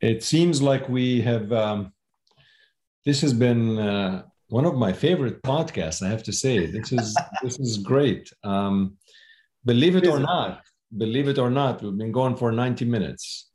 It 0.02 0.24
seems 0.24 0.62
like 0.62 0.88
we 0.88 1.22
have 1.22 1.52
um, 1.52 1.94
this 3.06 3.22
has 3.22 3.34
been 3.34 3.78
uh, 3.78 4.24
one 4.48 4.66
of 4.66 4.76
my 4.76 4.94
favorite 4.94 5.42
podcasts. 5.44 6.06
I 6.06 6.10
have 6.10 6.24
to 6.24 6.34
say, 6.34 6.66
this 6.66 6.92
is 6.92 7.16
this 7.44 7.60
is 7.60 7.78
great. 7.78 8.32
Um, 8.44 8.98
believe 9.66 9.96
it 9.96 10.08
or 10.08 10.20
not, 10.20 10.62
believe 10.96 11.28
it 11.28 11.38
or 11.38 11.50
not, 11.50 11.82
we've 11.82 11.98
been 11.98 12.12
going 12.12 12.36
for 12.36 12.52
90 12.52 12.86
minutes. 12.86 13.50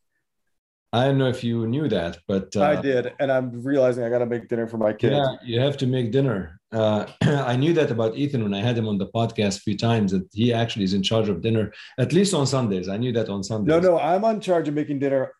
I 0.93 1.05
don't 1.05 1.19
know 1.19 1.29
if 1.29 1.45
you 1.45 1.69
knew 1.69 1.89
that, 1.89 2.19
but 2.27 2.55
uh, 2.57 2.63
I 2.63 2.81
did, 2.81 3.13
and 3.21 3.31
I'm 3.31 3.63
realizing 3.63 4.03
I 4.03 4.11
got 4.11 4.19
to 4.19 4.27
make 4.27 4.49
dinner 4.49 4.67
for 4.67 4.77
my 4.77 4.93
kids. 4.93 5.15
Yeah, 5.15 5.37
you 5.45 5.61
have 5.61 5.77
to 5.79 5.87
make 5.87 6.11
dinner. 6.11 6.60
Uh, 6.73 7.07
I 7.23 7.57
knew 7.57 7.73
that 7.75 7.91
about 7.91 8.17
Ethan 8.17 8.43
when 8.43 8.55
I 8.55 8.61
had 8.61 8.77
him 8.77 8.89
on 8.89 8.99
the 8.99 9.09
podcast 9.09 9.59
a 9.59 9.61
few 9.61 9.77
times. 9.77 10.13
That 10.13 10.29
he 10.33 10.53
actually 10.53 10.85
is 10.85 10.95
in 10.95 11.03
charge 11.03 11.29
of 11.29 11.41
dinner, 11.41 11.73
at 11.99 12.13
least 12.13 12.35
on 12.35 12.47
Sundays. 12.47 12.89
I 12.89 12.97
knew 12.97 13.13
that 13.13 13.29
on 13.29 13.43
Sundays. 13.43 13.69
No, 13.69 13.81
no, 13.81 13.99
I'm 13.99 14.25
on 14.25 14.41
charge 14.41 14.69
of 14.69 14.75
making 14.75 14.99
dinner. 14.99 15.33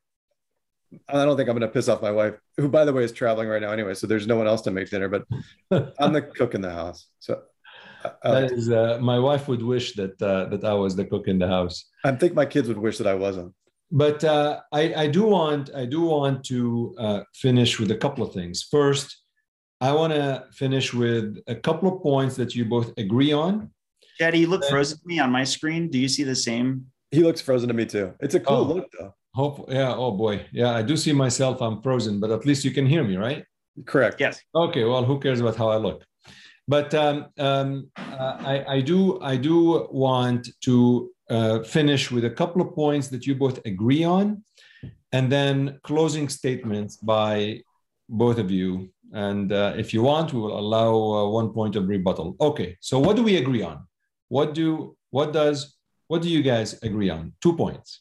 I 1.09 1.25
don't 1.25 1.37
think 1.37 1.49
I'm 1.49 1.57
going 1.57 1.69
to 1.69 1.73
piss 1.73 1.89
off 1.89 2.03
my 2.03 2.11
wife, 2.11 2.35
who, 2.57 2.69
by 2.69 2.85
the 2.85 2.93
way, 2.93 3.05
is 3.05 3.13
traveling 3.13 3.49
right 3.49 3.63
now 3.63 3.71
anyway. 3.71 3.95
So 3.95 4.09
there's 4.09 4.27
no 4.27 4.37
one 4.37 4.49
else 4.49 4.63
to 4.63 4.73
make 4.73 4.91
dinner, 4.91 5.09
but 5.09 5.25
I'm 6.01 6.13
the 6.13 6.23
cook 6.23 6.55
in 6.55 6.61
the 6.61 6.73
house. 6.73 7.07
So 7.21 7.43
uh, 8.05 8.41
that 8.41 8.51
is, 8.51 8.71
uh, 8.71 8.99
my 9.01 9.19
wife 9.19 9.47
would 9.47 9.63
wish 9.63 9.95
that 9.95 10.21
uh, 10.21 10.47
that 10.47 10.65
I 10.65 10.75
was 10.75 10.97
the 10.97 11.05
cook 11.05 11.29
in 11.29 11.39
the 11.39 11.47
house. 11.47 11.85
I 12.05 12.13
think 12.13 12.35
my 12.35 12.47
kids 12.47 12.67
would 12.67 12.79
wish 12.79 12.99
that 12.99 13.07
I 13.07 13.15
wasn't 13.15 13.55
but 13.91 14.23
uh, 14.23 14.61
I, 14.73 14.95
I, 14.95 15.07
do 15.09 15.25
want 15.25 15.71
I 15.75 15.85
do 15.85 16.03
want 16.03 16.45
to 16.45 16.95
uh, 16.99 17.21
finish 17.35 17.81
with 17.81 17.91
a 17.91 17.97
couple 17.97 18.25
of 18.25 18.33
things. 18.33 18.63
First, 18.63 19.20
I 19.81 19.93
want 19.93 20.13
to 20.13 20.45
finish 20.53 20.93
with 20.93 21.39
a 21.47 21.55
couple 21.55 21.95
of 21.95 22.03
points 22.03 22.37
that 22.37 22.55
you 22.55 22.67
both 22.67 22.93
agree 22.99 23.33
on. 23.33 23.71
Chadi, 24.21 24.41
you 24.41 24.47
look 24.47 24.65
frozen 24.67 24.99
to 24.99 25.07
me 25.07 25.19
on 25.19 25.31
my 25.31 25.45
screen. 25.45 25.89
Do 25.89 25.99
you 25.99 26.09
see 26.09 26.23
the 26.23 26.37
same? 26.37 26.87
He 27.11 27.23
looks 27.23 27.41
frozen 27.41 27.69
to 27.69 27.75
me 27.75 27.87
too. 27.87 28.13
It's 28.21 28.35
a 28.35 28.41
cool 28.41 28.57
oh, 28.57 28.63
look 28.75 28.89
though. 28.99 29.15
Hope 29.35 29.71
yeah. 29.71 29.95
Oh 29.95 30.11
boy, 30.11 30.45
yeah. 30.53 30.73
I 30.73 30.83
do 30.83 30.97
see 30.97 31.13
myself. 31.13 31.63
I'm 31.63 31.81
frozen, 31.81 32.21
but 32.21 32.31
at 32.31 32.45
least 32.45 32.65
you 32.65 32.73
can 32.73 32.87
hear 32.87 33.03
me, 33.05 33.17
right? 33.17 33.45
Correct. 33.87 34.21
Yes. 34.21 34.41
Okay. 34.55 34.85
Well, 34.85 35.05
who 35.05 35.19
cares 35.19 35.41
about 35.41 35.57
how 35.57 35.69
I 35.69 35.77
look? 35.77 36.05
But 36.69 36.95
um, 36.95 37.27
um, 37.39 37.91
uh, 37.97 38.37
I, 38.41 38.65
I 38.77 38.81
do 38.81 39.21
I 39.23 39.37
do 39.37 39.89
want 39.91 40.49
to 40.65 41.11
uh, 41.31 41.63
finish 41.63 42.11
with 42.11 42.25
a 42.25 42.31
couple 42.31 42.61
of 42.61 42.75
points 42.75 43.09
that 43.09 43.27
you 43.27 43.35
both 43.35 43.65
agree 43.65 44.05
on, 44.05 44.45
and 45.13 45.33
then 45.33 45.81
closing 45.83 46.29
statements 46.29 46.97
by 46.97 47.63
both 48.09 48.39
of 48.39 48.51
you. 48.51 48.91
And 49.13 49.53
uh, 49.53 49.75
if 49.77 49.93
you 49.93 50.03
want, 50.03 50.33
we 50.33 50.41
will 50.41 50.59
allow 50.59 50.95
uh, 50.95 51.29
one 51.29 51.53
point 51.53 51.77
of 51.77 51.89
rebuttal. 51.89 52.37
Okay, 52.41 52.77
so 52.81 52.99
what 52.99 53.17
do 53.17 53.23
we 53.23 53.37
agree 53.37 53.63
on? 53.63 53.87
What 54.29 54.55
do 54.55 54.97
what 55.11 55.33
does 55.33 55.77
what 56.07 56.23
do 56.23 56.29
you 56.29 56.43
guys 56.43 56.81
agree 56.83 57.11
on? 57.11 57.33
Two 57.41 57.57
points. 57.57 58.01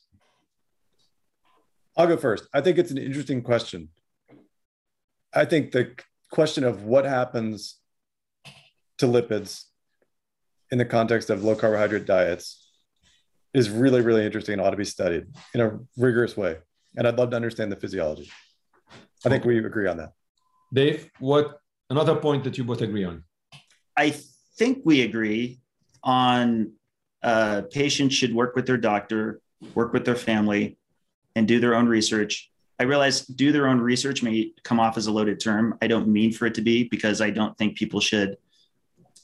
I'll 1.98 2.07
go 2.07 2.18
first. 2.18 2.48
I 2.53 2.61
think 2.61 2.77
it's 2.77 2.91
an 2.91 2.98
interesting 2.98 3.41
question. 3.41 3.90
I 5.34 5.45
think 5.45 5.72
the 5.72 5.95
question 6.31 6.64
of 6.64 6.84
what 6.84 7.06
happens 7.06 7.76
to 8.99 9.06
lipids 9.06 9.64
in 10.72 10.77
the 10.77 10.86
context 10.86 11.30
of 11.30 11.44
low 11.44 11.56
carbohydrate 11.56 12.06
diets 12.06 12.68
is 13.53 13.69
really, 13.69 14.02
really 14.02 14.26
interesting 14.26 14.53
and 14.53 14.61
ought 14.61 14.72
to 14.72 14.77
be 14.77 14.86
studied 14.86 15.26
in 15.53 15.61
a 15.61 15.80
rigorous 15.98 16.38
way. 16.38 16.57
And 16.95 17.07
I'd 17.07 17.18
love 17.18 17.31
to 17.31 17.36
understand 17.36 17.72
the 17.72 17.76
physiology. 17.76 18.31
I 19.26 19.30
think 19.30 19.45
we 19.45 19.57
agree 19.57 19.88
on 19.88 19.98
that. 19.98 20.11
Dave, 20.73 21.09
what 21.19 21.59
another 21.89 22.15
point 22.15 22.43
that 22.43 22.57
you 22.57 22.63
both 22.63 22.81
agree 22.81 23.03
on? 23.03 23.23
I 23.97 24.11
think 24.57 24.81
we 24.85 25.01
agree 25.01 25.59
on 26.03 26.73
uh, 27.23 27.63
patients 27.71 28.15
should 28.15 28.33
work 28.33 28.55
with 28.55 28.65
their 28.65 28.77
doctor, 28.77 29.41
work 29.73 29.93
with 29.93 30.05
their 30.05 30.15
family, 30.15 30.77
and 31.35 31.47
do 31.47 31.59
their 31.59 31.75
own 31.75 31.87
research. 31.87 32.51
I 32.79 32.83
realize 32.83 33.25
do 33.25 33.51
their 33.51 33.67
own 33.67 33.81
research 33.81 34.23
may 34.23 34.53
come 34.63 34.79
off 34.79 34.97
as 34.97 35.07
a 35.07 35.11
loaded 35.11 35.39
term. 35.39 35.77
I 35.81 35.87
don't 35.87 36.07
mean 36.07 36.31
for 36.31 36.45
it 36.45 36.53
to 36.55 36.61
be 36.61 36.83
because 36.85 37.19
I 37.19 37.29
don't 37.29 37.57
think 37.57 37.77
people 37.77 37.99
should 37.99 38.37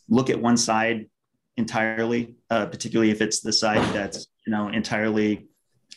look 0.09 0.29
at 0.29 0.41
one 0.41 0.57
side 0.57 1.09
entirely, 1.57 2.35
uh, 2.49 2.65
particularly 2.65 3.11
if 3.11 3.21
it's 3.21 3.39
the 3.39 3.53
side 3.53 3.81
that's 3.93 4.27
you 4.45 4.51
know 4.51 4.67
entirely 4.69 5.47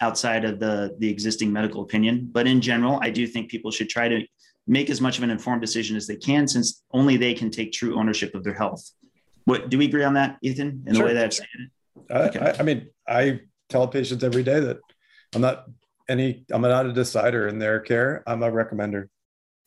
outside 0.01 0.45
of 0.45 0.61
the 0.61 0.95
the 0.99 1.11
existing 1.11 1.53
medical 1.53 1.83
opinion. 1.83 2.29
But 2.31 2.47
in 2.47 2.61
general, 2.61 3.01
I 3.03 3.11
do 3.11 3.27
think 3.27 3.51
people 3.51 3.73
should 3.73 3.89
try 3.89 4.09
to 4.09 4.25
make 4.69 4.91
as 4.91 5.01
much 5.01 5.17
of 5.19 5.25
an 5.25 5.31
informed 5.31 5.63
decision 5.63 5.97
as 5.97 6.07
they 6.07 6.17
can, 6.17 6.47
since 6.47 6.85
only 6.93 7.17
they 7.17 7.35
can 7.35 7.51
take 7.51 7.73
true 7.73 7.99
ownership 7.99 8.35
of 8.35 8.45
their 8.45 8.55
health. 8.55 8.89
What 9.47 9.71
do 9.71 9.79
we 9.79 9.87
agree 9.87 10.05
on 10.05 10.15
that, 10.15 10.37
Ethan? 10.43 10.85
In 10.87 10.95
sure. 10.95 11.03
the 11.03 11.09
way 11.09 11.15
that 11.15 11.25
I've 11.25 11.35
said 11.35 11.47
it. 11.59 12.13
Okay. 12.13 12.39
I, 12.39 12.61
I 12.61 12.63
mean, 12.63 12.89
I 13.09 13.41
tell 13.71 13.89
patients 13.89 14.23
every 14.23 14.43
day 14.43 14.61
that 14.61 14.79
I'm 15.35 15.41
not 15.41 15.65
any, 16.09 16.45
I'm 16.53 16.63
not 16.63 16.87
a 16.87 16.93
decider 16.93 17.49
in 17.49 17.59
their 17.59 17.81
care. 17.81 18.23
I'm 18.27 18.43
a 18.43 18.51
recommender. 18.51 19.09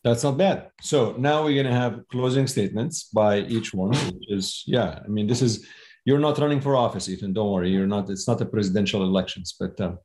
That's 0.03 0.23
not 0.23 0.37
bad. 0.37 0.69
So 0.81 1.15
now 1.17 1.43
we're 1.43 1.61
going 1.61 1.73
to 1.73 1.79
have 1.79 2.01
closing 2.11 2.47
statements 2.47 3.05
by 3.05 3.39
each 3.39 3.73
one, 3.73 3.91
which 3.91 4.29
is, 4.29 4.63
yeah, 4.65 4.99
I 5.03 5.07
mean, 5.07 5.27
this 5.27 5.41
is 5.41 5.65
you're 6.05 6.19
not 6.19 6.39
running 6.39 6.61
for 6.61 6.75
office, 6.75 7.09
Ethan. 7.09 7.33
Don't 7.33 7.51
worry. 7.51 7.69
You're 7.71 7.85
not. 7.85 8.09
It's 8.09 8.27
not 8.27 8.41
a 8.41 8.45
presidential 8.45 9.03
elections, 9.03 9.55
but. 9.59 9.79
Um, 9.81 9.97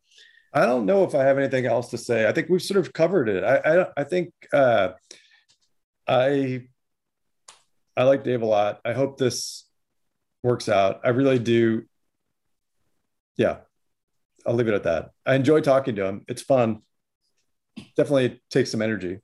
I 0.57 0.65
don't 0.65 0.87
know 0.87 1.05
if 1.05 1.15
I 1.15 1.23
have 1.25 1.37
anything 1.37 1.67
else 1.67 1.91
to 1.91 1.99
say. 1.99 2.27
I 2.27 2.33
think 2.33 2.49
we've 2.49 2.63
sort 2.63 2.79
of 2.81 2.95
covered 2.95 3.29
it. 3.29 3.45
I 3.45 3.57
I, 3.59 3.87
I 3.99 4.05
think 4.05 4.33
uh, 4.55 4.93
I 6.09 6.63
I 7.95 8.05
like 8.05 8.25
Dave 8.25 8.41
a 8.41 8.47
lot. 8.47 8.81
I 8.83 8.95
hope 8.95 9.19
this 9.19 9.69
works 10.43 10.71
out. 10.71 11.01
I 11.05 11.11
really 11.11 11.39
do. 11.39 11.85
Yeah, 13.37 13.59
I'll 14.47 14.55
leave 14.55 14.69
it 14.69 14.73
at 14.73 14.85
that. 14.85 15.11
I 15.27 15.35
enjoy 15.35 15.61
talking 15.61 15.95
to 15.97 16.07
him. 16.07 16.25
It's 16.27 16.41
fun. 16.41 16.81
Definitely 17.95 18.41
takes 18.51 18.71
some 18.71 18.81
energy. 18.81 19.19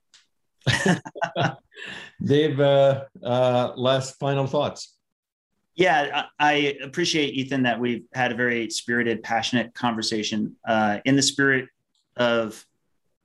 Dave, 2.23 2.59
uh, 2.59 3.05
uh, 3.23 3.73
last 3.75 4.19
final 4.19 4.45
thoughts. 4.45 4.95
Yeah, 5.75 6.25
I 6.39 6.77
appreciate 6.83 7.33
Ethan 7.33 7.63
that 7.63 7.79
we've 7.79 8.03
had 8.13 8.31
a 8.31 8.35
very 8.35 8.69
spirited, 8.69 9.23
passionate 9.23 9.73
conversation. 9.73 10.55
Uh, 10.67 10.99
in 11.05 11.15
the 11.15 11.21
spirit 11.21 11.69
of 12.15 12.63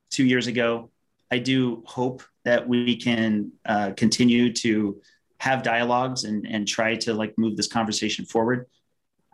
two 0.09 0.25
years 0.25 0.47
ago, 0.47 0.89
I 1.31 1.37
do 1.37 1.83
hope 1.85 2.23
that 2.45 2.67
we 2.67 2.95
can 2.95 3.51
uh, 3.65 3.91
continue 3.95 4.51
to 4.53 4.99
have 5.39 5.63
dialogues 5.63 6.23
and 6.23 6.45
and 6.47 6.67
try 6.67 6.95
to 6.95 7.13
like 7.13 7.37
move 7.37 7.55
this 7.55 7.67
conversation 7.67 8.25
forward. 8.25 8.65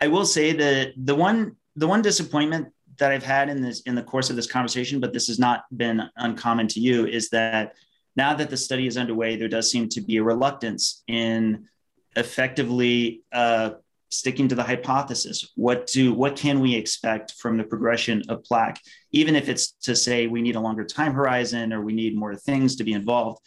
I 0.02 0.08
will 0.08 0.26
say 0.26 0.52
that 0.52 0.94
the 0.98 1.16
one 1.16 1.56
the 1.76 1.88
one 1.88 2.02
disappointment 2.02 2.68
that 2.98 3.12
I've 3.12 3.24
had 3.24 3.50
in 3.50 3.62
this 3.62 3.82
in 3.82 3.96
the 3.96 4.04
course 4.04 4.30
of 4.30 4.36
this 4.36 4.48
conversation, 4.48 5.00
but 5.00 5.14
this 5.14 5.28
has 5.28 5.40
not 5.40 5.64
been 5.76 6.02
uncommon 6.18 6.68
to 6.70 6.82
you, 6.82 7.08
is 7.08 7.30
that 7.30 7.76
now 8.18 8.34
that 8.34 8.50
the 8.50 8.58
study 8.58 8.88
is 8.88 8.98
underway, 8.98 9.36
there 9.36 9.48
does 9.48 9.72
seem 9.72 9.88
to 9.90 10.02
be 10.02 10.18
a 10.18 10.24
reluctance 10.24 11.04
in 11.08 11.68
effectively 12.16 13.24
uh, 13.32 13.72
sticking 14.10 14.48
to 14.48 14.56
the 14.56 14.64
hypothesis. 14.64 15.52
What 15.56 15.88
do 15.88 16.14
what 16.14 16.36
can 16.36 16.60
we 16.60 16.76
expect 16.76 17.34
from 17.34 17.58
the 17.58 17.64
progression 17.64 18.24
of 18.30 18.44
plaque, 18.44 18.80
even 19.12 19.36
if 19.36 19.50
it's 19.50 19.72
to 19.84 19.96
say 19.96 20.28
we 20.28 20.42
need 20.42 20.56
a 20.56 20.60
longer 20.60 20.86
time 20.86 21.14
horizon 21.14 21.74
or 21.74 21.82
we 21.82 21.94
need 21.94 22.18
more 22.18 22.36
things 22.36 22.76
to 22.78 22.84
be 22.84 22.94
involved. 22.94 23.40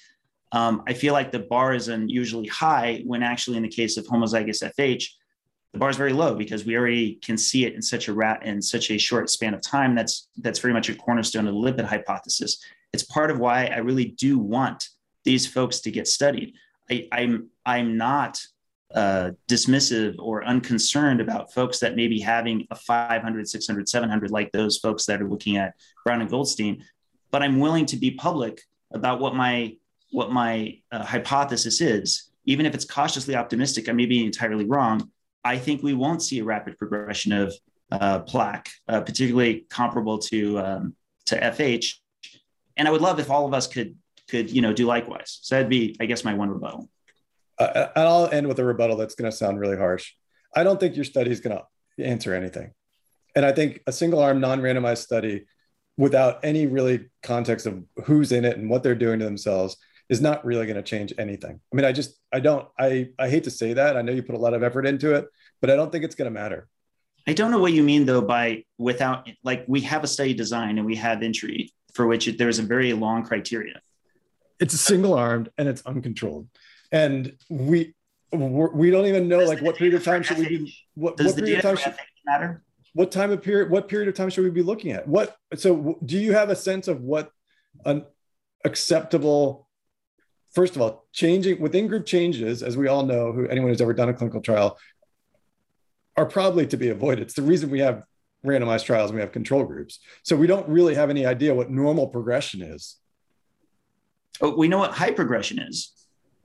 Um, 0.52 0.82
I 0.86 0.94
feel 0.94 1.12
like 1.12 1.30
the 1.30 1.40
bar 1.40 1.74
is 1.74 1.88
unusually 1.88 2.46
high 2.46 3.02
when 3.04 3.22
actually 3.22 3.58
in 3.58 3.62
the 3.62 3.68
case 3.68 3.96
of 3.96 4.06
homozygous 4.06 4.62
FH, 4.78 5.04
the 5.72 5.78
bar 5.78 5.90
is 5.90 5.96
very 5.96 6.14
low 6.14 6.34
because 6.34 6.64
we 6.64 6.76
already 6.76 7.16
can 7.16 7.36
see 7.36 7.66
it 7.66 7.74
in 7.74 7.82
such 7.82 8.08
a 8.08 8.14
rat 8.14 8.44
in 8.44 8.62
such 8.62 8.90
a 8.90 8.98
short 8.98 9.28
span 9.30 9.54
of 9.54 9.60
time. 9.60 9.94
That's 9.94 10.28
that's 10.38 10.58
very 10.58 10.72
much 10.72 10.88
a 10.88 10.94
cornerstone 10.94 11.46
of 11.46 11.54
the 11.54 11.60
lipid 11.60 11.84
hypothesis. 11.84 12.58
It's 12.92 13.02
part 13.02 13.30
of 13.30 13.38
why 13.38 13.66
I 13.66 13.78
really 13.78 14.06
do 14.06 14.38
want 14.38 14.88
these 15.24 15.46
folks 15.46 15.80
to 15.80 15.90
get 15.90 16.08
studied. 16.08 16.54
I, 16.90 17.06
I'm 17.12 17.50
I'm 17.66 17.98
not 17.98 18.40
uh, 18.94 19.32
dismissive 19.46 20.16
or 20.18 20.44
unconcerned 20.44 21.20
about 21.20 21.52
folks 21.52 21.78
that 21.80 21.96
may 21.96 22.08
be 22.08 22.20
having 22.20 22.66
a 22.70 22.74
500, 22.74 23.48
600, 23.48 23.88
700, 23.88 24.30
like 24.30 24.50
those 24.52 24.78
folks 24.78 25.04
that 25.06 25.20
are 25.20 25.28
looking 25.28 25.56
at 25.56 25.74
Brown 26.04 26.20
and 26.20 26.30
Goldstein. 26.30 26.84
But 27.30 27.42
I'm 27.42 27.60
willing 27.60 27.86
to 27.86 27.96
be 27.96 28.12
public 28.12 28.62
about 28.92 29.20
what 29.20 29.34
my 29.34 29.76
what 30.10 30.32
my 30.32 30.78
uh, 30.90 31.04
hypothesis 31.04 31.82
is, 31.82 32.30
even 32.46 32.64
if 32.64 32.74
it's 32.74 32.86
cautiously 32.86 33.36
optimistic. 33.36 33.88
I 33.88 33.92
may 33.92 34.06
be 34.06 34.24
entirely 34.24 34.64
wrong. 34.64 35.10
I 35.44 35.58
think 35.58 35.82
we 35.82 35.92
won't 35.92 36.22
see 36.22 36.38
a 36.38 36.44
rapid 36.44 36.78
progression 36.78 37.32
of 37.32 37.54
uh, 37.92 38.20
plaque, 38.20 38.70
uh, 38.88 39.02
particularly 39.02 39.66
comparable 39.68 40.18
to 40.18 40.58
um, 40.58 40.94
to 41.26 41.38
FH. 41.38 41.96
And 42.78 42.88
I 42.88 42.90
would 42.90 43.02
love 43.02 43.20
if 43.20 43.30
all 43.30 43.44
of 43.44 43.52
us 43.52 43.66
could 43.66 43.96
could 44.28 44.50
you 44.50 44.62
know 44.62 44.72
do 44.72 44.86
likewise. 44.86 45.40
So 45.42 45.56
that'd 45.56 45.68
be, 45.68 45.94
I 46.00 46.06
guess, 46.06 46.24
my 46.24 46.32
one 46.32 46.48
rebuttal 46.48 46.88
uh, 47.58 47.88
and 47.96 48.08
I'll 48.08 48.28
end 48.28 48.46
with 48.46 48.58
a 48.58 48.64
rebuttal 48.64 48.96
that's 48.96 49.14
going 49.14 49.30
to 49.30 49.36
sound 49.36 49.60
really 49.60 49.76
harsh. 49.76 50.12
I 50.54 50.64
don't 50.64 50.78
think 50.78 50.96
your 50.96 51.04
study 51.04 51.30
is 51.30 51.40
going 51.40 51.58
to 51.58 52.04
answer 52.04 52.34
anything. 52.34 52.72
And 53.34 53.44
I 53.44 53.52
think 53.52 53.82
a 53.86 53.92
single 53.92 54.20
arm, 54.20 54.40
non 54.40 54.60
randomized 54.60 54.98
study 54.98 55.46
without 55.96 56.44
any 56.44 56.66
really 56.66 57.06
context 57.22 57.66
of 57.66 57.82
who's 58.04 58.32
in 58.32 58.44
it 58.44 58.56
and 58.56 58.70
what 58.70 58.82
they're 58.82 58.94
doing 58.94 59.18
to 59.18 59.24
themselves 59.24 59.76
is 60.08 60.20
not 60.20 60.44
really 60.44 60.64
going 60.64 60.76
to 60.76 60.82
change 60.82 61.12
anything. 61.18 61.60
I 61.72 61.76
mean, 61.76 61.84
I 61.84 61.92
just, 61.92 62.18
I 62.32 62.40
don't, 62.40 62.66
I, 62.78 63.10
I 63.18 63.28
hate 63.28 63.44
to 63.44 63.50
say 63.50 63.74
that. 63.74 63.96
I 63.96 64.02
know 64.02 64.12
you 64.12 64.22
put 64.22 64.36
a 64.36 64.38
lot 64.38 64.54
of 64.54 64.62
effort 64.62 64.86
into 64.86 65.14
it, 65.14 65.26
but 65.60 65.70
I 65.70 65.76
don't 65.76 65.92
think 65.92 66.04
it's 66.04 66.14
going 66.14 66.32
to 66.32 66.40
matter. 66.40 66.68
I 67.26 67.34
don't 67.34 67.50
know 67.50 67.58
what 67.58 67.72
you 67.72 67.82
mean 67.82 68.06
though 68.06 68.22
by 68.22 68.64
without, 68.78 69.28
like, 69.44 69.64
we 69.68 69.82
have 69.82 70.02
a 70.02 70.06
study 70.06 70.32
design 70.32 70.78
and 70.78 70.86
we 70.86 70.96
have 70.96 71.22
entry 71.22 71.74
for 71.92 72.06
which 72.06 72.26
there's 72.38 72.58
a 72.58 72.62
very 72.62 72.92
long 72.94 73.22
criteria 73.24 73.82
it's 74.60 74.78
single 74.80 75.14
armed 75.14 75.50
and 75.56 75.68
it's 75.68 75.82
uncontrolled. 75.86 76.48
And 76.92 77.36
we 77.48 77.94
we're, 78.32 78.68
do 78.68 78.90
not 78.90 79.06
even 79.06 79.28
know 79.28 79.40
Does 79.40 79.48
like 79.48 79.62
what 79.62 79.76
period 79.76 79.94
of 79.94 80.04
time 80.04 80.22
should 80.22 80.38
we 80.38 80.48
be 80.48 80.76
what, 80.94 81.16
Does 81.16 81.28
what 81.28 81.36
the 81.36 81.42
period 81.42 81.58
of 81.58 81.62
data 81.62 81.76
time 81.82 81.92
should, 81.92 82.06
matter? 82.26 82.62
what 82.92 83.10
time 83.10 83.30
of 83.30 83.42
period 83.42 83.70
what 83.70 83.88
period 83.88 84.08
of 84.08 84.14
time 84.14 84.28
should 84.28 84.44
we 84.44 84.50
be 84.50 84.62
looking 84.62 84.92
at 84.92 85.06
what 85.06 85.36
so 85.56 85.98
do 86.04 86.18
you 86.18 86.32
have 86.32 86.50
a 86.50 86.56
sense 86.56 86.88
of 86.88 87.00
what 87.00 87.30
an 87.84 88.04
acceptable 88.64 89.68
first 90.52 90.76
of 90.76 90.82
all 90.82 91.06
changing 91.12 91.60
within 91.60 91.86
group 91.86 92.04
changes 92.04 92.62
as 92.62 92.76
we 92.76 92.88
all 92.88 93.02
know 93.02 93.32
who 93.32 93.46
anyone 93.46 93.70
who's 93.70 93.80
ever 93.80 93.94
done 93.94 94.08
a 94.08 94.14
clinical 94.14 94.40
trial 94.40 94.78
are 96.16 96.26
probably 96.26 96.66
to 96.66 96.76
be 96.76 96.88
avoided 96.88 97.22
it's 97.22 97.34
the 97.34 97.42
reason 97.42 97.70
we 97.70 97.80
have 97.80 98.02
randomized 98.44 98.84
trials 98.84 99.10
and 99.10 99.16
we 99.16 99.22
have 99.22 99.32
control 99.32 99.64
groups 99.64 100.00
so 100.22 100.36
we 100.36 100.46
don't 100.46 100.68
really 100.68 100.94
have 100.94 101.08
any 101.08 101.24
idea 101.24 101.54
what 101.54 101.70
normal 101.70 102.08
progression 102.08 102.62
is 102.62 102.96
Oh, 104.40 104.54
we 104.56 104.68
know 104.68 104.78
what 104.78 104.92
high 104.92 105.10
progression 105.10 105.58
is. 105.58 105.92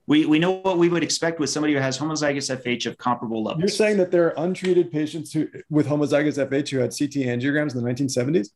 We, 0.06 0.26
we 0.26 0.38
know 0.38 0.52
what 0.52 0.76
we 0.76 0.88
would 0.90 1.02
expect 1.02 1.40
with 1.40 1.48
somebody 1.48 1.72
who 1.72 1.80
has 1.80 1.98
homozygous 1.98 2.54
FH 2.54 2.86
of 2.86 2.98
comparable 2.98 3.42
levels. 3.42 3.60
you're 3.60 3.68
saying 3.68 3.96
that 3.96 4.10
there 4.10 4.26
are 4.26 4.44
untreated 4.44 4.92
patients 4.92 5.32
who 5.32 5.48
with 5.70 5.86
homozygous 5.86 6.36
fh 6.36 6.68
who 6.70 6.78
had 6.78 6.90
ct 6.90 7.14
angiograms 7.14 7.74
in 7.74 7.82
the 7.82 7.90
1970s 7.90 8.48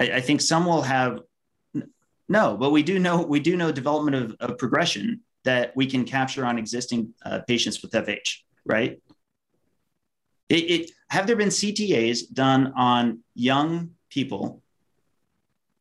I, 0.00 0.16
I 0.16 0.20
think 0.20 0.40
some 0.40 0.66
will 0.66 0.82
have 0.82 1.20
no, 2.28 2.56
but 2.56 2.70
we 2.70 2.82
do 2.82 2.98
know 2.98 3.22
we 3.22 3.40
do 3.40 3.56
know 3.56 3.70
development 3.70 4.16
of, 4.16 4.36
of 4.40 4.58
progression 4.58 5.20
that 5.44 5.76
we 5.76 5.86
can 5.86 6.04
capture 6.04 6.44
on 6.46 6.58
existing 6.58 7.12
uh, 7.24 7.40
patients 7.46 7.82
with 7.82 7.92
FH, 7.92 8.38
right? 8.64 9.02
It, 10.48 10.54
it 10.54 10.90
have 11.10 11.26
there 11.26 11.36
been 11.36 11.48
CTAs 11.48 12.32
done 12.32 12.72
on 12.76 13.20
young 13.34 13.90
people 14.08 14.62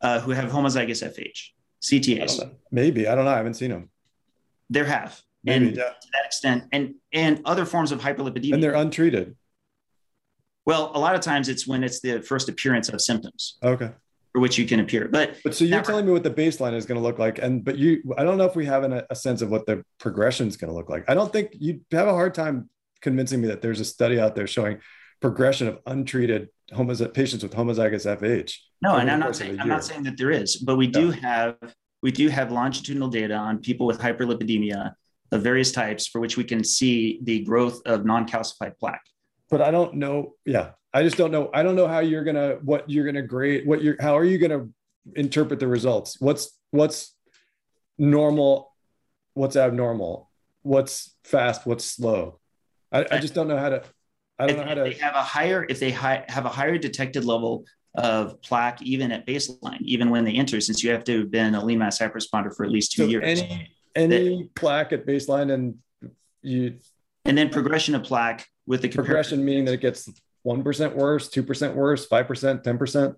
uh, 0.02 0.20
who 0.20 0.32
have 0.32 0.52
homozygous 0.52 1.08
FH? 1.08 1.52
CTAs. 1.82 2.38
know. 2.38 2.52
maybe 2.70 3.08
i 3.08 3.16
don't 3.16 3.26
know 3.26 3.32
i 3.32 3.38
haven't 3.38 3.56
seen 3.56 3.72
them 3.72 3.90
There 4.72 4.86
have, 4.86 5.22
maybe 5.44 5.68
and 5.68 5.78
yeah. 5.78 5.84
to 5.84 6.08
that 6.14 6.26
extent, 6.26 6.64
and 6.72 6.96
and 7.14 7.42
other 7.46 7.66
forms 7.66 7.92
of 7.92 8.02
hyperlipidemia. 8.02 8.54
and 8.54 8.64
they're 8.64 8.74
untreated 8.74 9.36
well, 10.64 10.92
a 10.94 11.00
lot 11.00 11.16
of 11.16 11.22
times 11.22 11.50
it's 11.50 11.66
when 11.66 11.84
it's 11.84 12.02
the 12.02 12.22
first 12.22 12.48
appearance 12.48 12.90
of 12.90 13.02
symptoms 13.02 13.58
okay 13.64 13.92
for 14.32 14.40
which 14.40 14.58
you 14.58 14.66
can 14.66 14.80
appear. 14.80 15.08
But 15.08 15.36
But 15.44 15.56
so 15.56 15.66
you're 15.66 15.82
telling 15.82 16.06
me 16.06 16.12
what 16.12 16.24
the 16.24 16.32
baseline 16.32 16.74
is 16.74 16.86
going 16.86 17.00
to 17.00 17.06
look 17.06 17.20
like, 17.20 17.40
and 17.40 17.64
but 17.64 17.78
you, 17.78 18.02
I 18.18 18.24
don't 18.24 18.38
know 18.38 18.46
if 18.46 18.56
we 18.56 18.66
have 18.66 18.84
an, 18.84 19.02
a 19.10 19.16
sense 19.16 19.42
of 19.42 19.50
what 19.50 19.66
the 19.66 19.84
progression 20.00 20.48
is 20.48 20.58
going 20.58 20.70
to 20.70 20.76
look 20.76 20.90
like. 20.90 21.10
I 21.10 21.14
don't 21.14 21.32
think 21.32 21.52
you 21.60 21.82
have 21.92 22.08
a 22.08 22.14
hard 22.14 22.34
time 22.34 22.70
convincing 23.02 23.42
me 23.42 23.50
that 23.50 23.62
there's 23.62 23.80
a 23.80 23.86
study 23.86 24.20
out 24.20 24.36
there 24.36 24.48
showing 24.48 24.80
progression 25.20 25.68
of 25.68 25.80
untreated 25.86 26.48
homozy- 26.72 27.14
patients 27.14 27.44
with 27.44 27.54
homozygous 27.54 28.06
FH. 28.06 28.54
No, 28.82 28.96
and 28.96 29.12
I'm 29.12 29.20
not 29.20 29.36
saying 29.36 29.60
I'm 29.60 29.68
not 29.68 29.84
saying 29.84 30.04
that 30.04 30.18
there 30.18 30.32
is, 30.32 30.56
but 30.56 30.78
we 30.78 30.88
do 30.88 31.12
have 31.12 31.58
we 32.02 32.12
do 32.12 32.30
have 32.30 32.52
longitudinal 32.52 33.08
data 33.10 33.36
on 33.36 33.60
people 33.60 33.86
with 33.86 34.00
hyperlipidemia 34.00 34.94
of 35.32 35.42
various 35.42 35.72
types 35.72 36.08
for 36.08 36.20
which 36.20 36.38
we 36.38 36.44
can 36.44 36.64
see 36.64 37.20
the 37.24 37.44
growth 37.44 37.82
of 37.86 38.06
non-calcified 38.06 38.78
plaque. 38.80 39.06
But 39.50 39.62
I 39.62 39.72
don't 39.72 39.96
know. 39.96 40.34
Yeah, 40.46 40.72
I 40.94 41.04
just 41.04 41.18
don't 41.18 41.32
know. 41.32 41.50
I 41.54 41.64
don't 41.64 41.76
know 41.76 41.88
how 41.88 42.00
you're 42.00 42.24
gonna 42.24 42.58
what 42.64 42.90
you're 42.90 43.06
gonna 43.06 43.22
grade. 43.22 43.66
What 43.68 43.84
you're 43.84 43.98
how 44.00 44.18
are 44.18 44.24
you 44.26 44.38
gonna 44.38 44.68
interpret 45.16 45.60
the 45.60 45.68
results? 45.68 46.20
What's 46.20 46.58
what's 46.72 47.14
normal? 47.98 48.74
What's 49.34 49.56
abnormal? 49.56 50.30
What's 50.64 51.16
fast? 51.24 51.66
What's 51.66 51.86
slow? 51.86 52.40
I, 52.92 53.06
I 53.12 53.18
just 53.20 53.34
don't 53.34 53.48
know 53.48 53.58
how 53.58 53.70
to. 53.70 53.84
I 54.40 54.48
don't 54.48 54.52
If, 54.52 54.58
know 54.58 54.64
how 54.64 54.72
if 54.72 54.78
to. 54.78 54.84
they 54.84 55.06
have 55.06 55.16
a 55.16 55.22
higher 55.22 55.66
if 55.70 55.80
they 55.80 55.92
hi- 55.92 56.26
have 56.28 56.46
a 56.46 56.50
higher 56.50 56.78
detected 56.78 57.26
level 57.26 57.66
of 57.96 58.42
plaque 58.42 58.82
even 58.82 59.12
at 59.12 59.26
baseline, 59.28 59.82
even 59.82 60.10
when 60.10 60.24
they 60.24 60.34
enter, 60.34 60.62
since 60.62 60.84
you 60.84 60.92
have 60.92 61.04
to 61.04 61.20
have 61.20 61.32
been 61.32 61.56
a 61.56 61.64
lean 61.64 61.80
mass 61.80 62.00
hyperresponder 62.00 62.56
for 62.56 62.66
at 62.66 62.72
least 62.72 62.94
two 62.94 63.04
So 63.04 63.10
years. 63.10 63.24
any 63.42 63.72
any 63.96 64.50
plaque 64.56 64.94
at 64.94 65.06
baseline 65.06 65.54
and 65.54 65.76
you 66.42 66.78
and 67.26 67.38
then 67.38 67.50
progression 67.50 67.94
of 67.96 68.04
plaque 68.04 68.48
with 68.66 68.82
the 68.82 68.88
comparison. 68.88 69.06
progression 69.06 69.46
meaning 69.46 69.66
that 69.66 69.74
it 69.74 69.82
gets 69.82 70.10
one 70.44 70.64
percent 70.64 70.96
worse, 70.96 71.28
two 71.28 71.44
percent 71.44 71.76
worse, 71.76 72.06
five 72.06 72.28
percent, 72.28 72.64
ten 72.64 72.78
percent. 72.78 73.16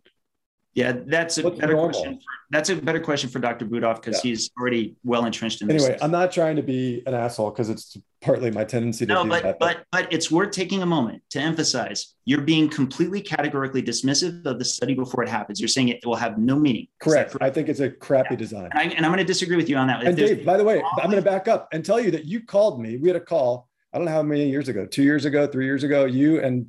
Yeah, 0.75 0.93
that's 1.05 1.37
a 1.37 1.43
What's 1.43 1.59
better 1.59 1.73
normal? 1.73 1.91
question. 1.91 2.15
For, 2.15 2.21
that's 2.49 2.69
a 2.69 2.75
better 2.75 2.99
question 2.99 3.29
for 3.29 3.37
Dr. 3.37 3.65
Budoff 3.65 3.95
because 4.01 4.23
Yeah. 4.23 4.31
he's 4.31 4.49
already 4.59 4.95
well 5.03 5.25
entrenched 5.25 5.61
in 5.61 5.67
this. 5.67 5.83
Anyway, 5.83 5.99
I'm 6.01 6.09
not 6.09 6.31
trying 6.31 6.55
to 6.55 6.63
be 6.63 7.03
an 7.05 7.13
asshole 7.13 7.51
because 7.51 7.69
it's 7.69 7.95
partly 8.21 8.49
my 8.49 8.63
tendency 8.63 9.05
to 9.05 9.13
no, 9.13 9.23
do 9.23 9.29
but 9.29 9.43
that. 9.43 9.59
but 9.59 9.85
but 9.91 10.11
it's 10.11 10.31
worth 10.31 10.51
taking 10.51 10.81
a 10.81 10.85
moment 10.85 11.21
to 11.29 11.39
emphasize 11.39 12.15
you're 12.25 12.41
being 12.41 12.69
completely 12.69 13.21
categorically 13.21 13.83
dismissive 13.83 14.43
of 14.47 14.57
the 14.57 14.65
study 14.65 14.95
before 14.95 15.21
it 15.23 15.29
happens. 15.29 15.59
You're 15.61 15.67
saying 15.67 15.89
it 15.89 16.03
will 16.05 16.15
have 16.15 16.39
no 16.39 16.55
meaning. 16.57 16.87
Correct. 16.99 17.35
I 17.39 17.51
think 17.51 17.69
it's 17.69 17.79
a 17.81 17.91
crappy 17.91 18.35
design. 18.35 18.69
And, 18.71 18.79
I, 18.79 18.83
and 18.95 19.05
I'm 19.05 19.11
going 19.11 19.17
to 19.19 19.23
disagree 19.25 19.57
with 19.57 19.69
you 19.69 19.77
on 19.77 19.87
that. 19.87 20.01
If 20.01 20.07
And 20.07 20.17
Dave, 20.17 20.45
by 20.45 20.57
the 20.57 20.63
way, 20.63 20.81
I'm 21.01 21.11
going 21.11 21.23
to 21.23 21.29
back 21.29 21.47
up 21.47 21.67
and 21.71 21.85
tell 21.85 21.99
you 21.99 22.09
that 22.11 22.25
you 22.25 22.43
called 22.43 22.81
me. 22.81 22.97
We 22.97 23.09
had 23.09 23.15
a 23.15 23.19
call. 23.19 23.67
I 23.93 23.97
don't 23.99 24.05
know 24.05 24.11
how 24.11 24.23
many 24.23 24.49
years 24.49 24.69
ago, 24.69 24.87
two 24.87 25.03
years 25.03 25.25
ago, 25.25 25.45
three 25.45 25.65
years 25.65 25.83
ago. 25.83 26.05
You 26.05 26.39
and 26.41 26.67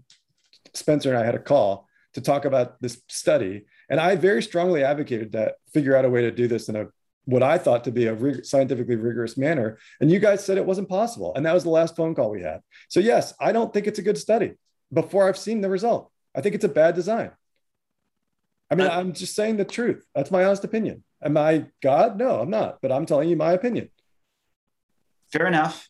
Spencer 0.75 1.09
and 1.11 1.19
I 1.19 1.25
had 1.25 1.35
a 1.35 1.39
call 1.39 1.89
to 2.15 2.21
talk 2.21 2.45
about 2.45 2.81
this 2.83 3.01
study, 3.09 3.65
and 3.95 4.01
I 4.01 4.17
very 4.17 4.43
strongly 4.43 4.83
advocated 4.83 5.31
that 5.33 5.55
figure 5.73 5.95
out 5.97 6.05
a 6.05 6.11
way 6.11 6.23
to 6.23 6.33
do 6.33 6.49
this 6.49 6.69
in 6.69 6.75
a 6.75 6.89
what 7.27 7.45
I 7.45 7.59
thought 7.59 7.85
to 7.85 7.93
be 7.93 8.07
a 8.07 8.15
rig- 8.15 8.45
scientifically 8.45 8.97
rigorous 8.97 9.39
manner. 9.39 9.79
And 10.01 10.11
you 10.11 10.19
guys 10.19 10.45
said 10.45 10.59
it 10.59 10.67
wasn't 10.67 10.89
possible, 10.89 11.33
and 11.37 11.47
that 11.47 11.55
was 11.55 11.63
the 11.63 11.71
last 11.71 11.95
phone 11.95 12.13
call 12.13 12.31
we 12.33 12.43
had. 12.43 12.59
So 12.89 12.99
yes, 12.99 13.35
I 13.39 13.53
don't 13.53 13.73
think 13.73 13.87
it's 13.87 14.01
a 14.01 14.03
good 14.03 14.19
study 14.19 14.55
before 14.93 15.29
I've 15.29 15.39
seen 15.39 15.61
the 15.61 15.71
result. 15.71 16.11
I 16.35 16.41
think 16.41 16.57
it's 16.57 16.65
a 16.65 16.69
bad 16.69 16.97
design. 16.97 17.31
I 18.69 18.75
mean, 18.75 18.89
Uh, 18.89 18.95
I'm 18.95 19.13
just 19.13 19.37
saying 19.37 19.59
the 19.59 19.65
truth. 19.65 20.05
That's 20.13 20.33
my 20.33 20.45
honest 20.45 20.65
opinion. 20.65 21.05
Am 21.23 21.37
I 21.37 21.67
God? 21.81 22.19
No, 22.19 22.41
I'm 22.41 22.51
not. 22.51 22.83
But 22.83 22.91
I'm 22.91 23.07
telling 23.07 23.29
you 23.29 23.37
my 23.37 23.53
opinion. 23.53 23.91
fair 25.31 25.47
enough. 25.47 25.89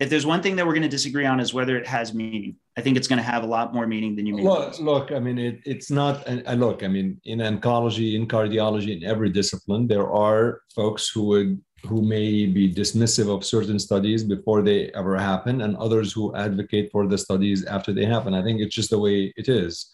If 0.00 0.08
there's 0.08 0.24
one 0.24 0.40
thing 0.42 0.56
that 0.56 0.66
we're 0.66 0.72
going 0.72 0.82
to 0.84 0.88
disagree 0.88 1.26
on 1.26 1.38
is 1.38 1.52
whether 1.52 1.76
it 1.76 1.86
has 1.86 2.14
meaning. 2.14 2.56
I 2.76 2.80
think 2.80 2.96
it's 2.96 3.06
going 3.06 3.18
to 3.18 3.22
have 3.22 3.42
a 3.42 3.46
lot 3.46 3.74
more 3.74 3.86
meaning 3.86 4.16
than 4.16 4.24
you 4.24 4.36
may. 4.36 4.42
Look, 4.42 4.78
look, 4.80 5.12
I 5.12 5.18
mean, 5.18 5.38
it, 5.38 5.60
it's 5.66 5.90
not, 5.90 6.26
and 6.26 6.42
uh, 6.46 6.52
look, 6.54 6.82
I 6.82 6.88
mean, 6.88 7.20
in 7.24 7.40
oncology, 7.40 8.14
in 8.14 8.26
cardiology, 8.26 8.96
in 8.96 9.04
every 9.04 9.28
discipline, 9.28 9.86
there 9.86 10.10
are 10.10 10.62
folks 10.74 11.10
who 11.10 11.24
would, 11.24 11.60
who 11.84 12.00
may 12.00 12.46
be 12.46 12.72
dismissive 12.72 13.28
of 13.34 13.44
certain 13.44 13.78
studies 13.78 14.24
before 14.24 14.62
they 14.62 14.90
ever 14.94 15.18
happen, 15.18 15.60
and 15.62 15.76
others 15.76 16.12
who 16.12 16.34
advocate 16.34 16.90
for 16.90 17.06
the 17.06 17.18
studies 17.18 17.64
after 17.66 17.92
they 17.92 18.06
happen. 18.06 18.32
I 18.32 18.42
think 18.42 18.60
it's 18.60 18.74
just 18.74 18.90
the 18.90 18.98
way 18.98 19.34
it 19.36 19.48
is. 19.48 19.90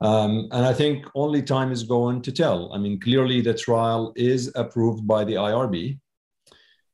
Um, 0.00 0.48
and 0.52 0.64
I 0.64 0.72
think 0.72 1.04
only 1.14 1.42
time 1.42 1.72
is 1.72 1.82
going 1.82 2.22
to 2.22 2.32
tell. 2.32 2.72
I 2.72 2.78
mean, 2.78 3.00
clearly 3.00 3.40
the 3.40 3.52
trial 3.52 4.12
is 4.16 4.50
approved 4.54 5.06
by 5.06 5.24
the 5.24 5.34
IRB. 5.34 5.98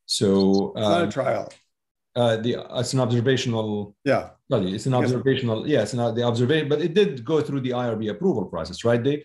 So 0.07 0.73
It's 0.77 0.81
not 0.81 1.01
a 1.01 1.05
um, 1.05 1.11
trial. 1.11 1.53
Uh, 2.17 2.37
the 2.37 2.57
it's 2.81 2.93
an 2.93 3.01
observational 3.01 3.95
Yeah. 4.05 4.31
study. 4.47 4.75
It's 4.75 4.87
an 4.87 4.95
observational, 4.95 5.67
yes, 5.69 5.95
not 5.95 6.15
the 6.15 6.23
observation, 6.23 6.69
but 6.69 6.81
it 6.81 6.95
did 6.95 7.25
go 7.25 7.41
through 7.41 7.61
the 7.61 7.73
IRB 7.73 8.11
approval 8.11 8.45
process, 8.45 8.85
right, 8.85 9.03
Dave? 9.03 9.25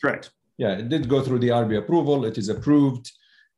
Correct. 0.00 0.30
Yeah, 0.56 0.72
it 0.78 0.88
did 0.88 1.08
go 1.08 1.22
through 1.22 1.40
the 1.40 1.48
IRB 1.48 1.78
approval. 1.78 2.24
It 2.24 2.36
is 2.38 2.48
approved, 2.48 3.10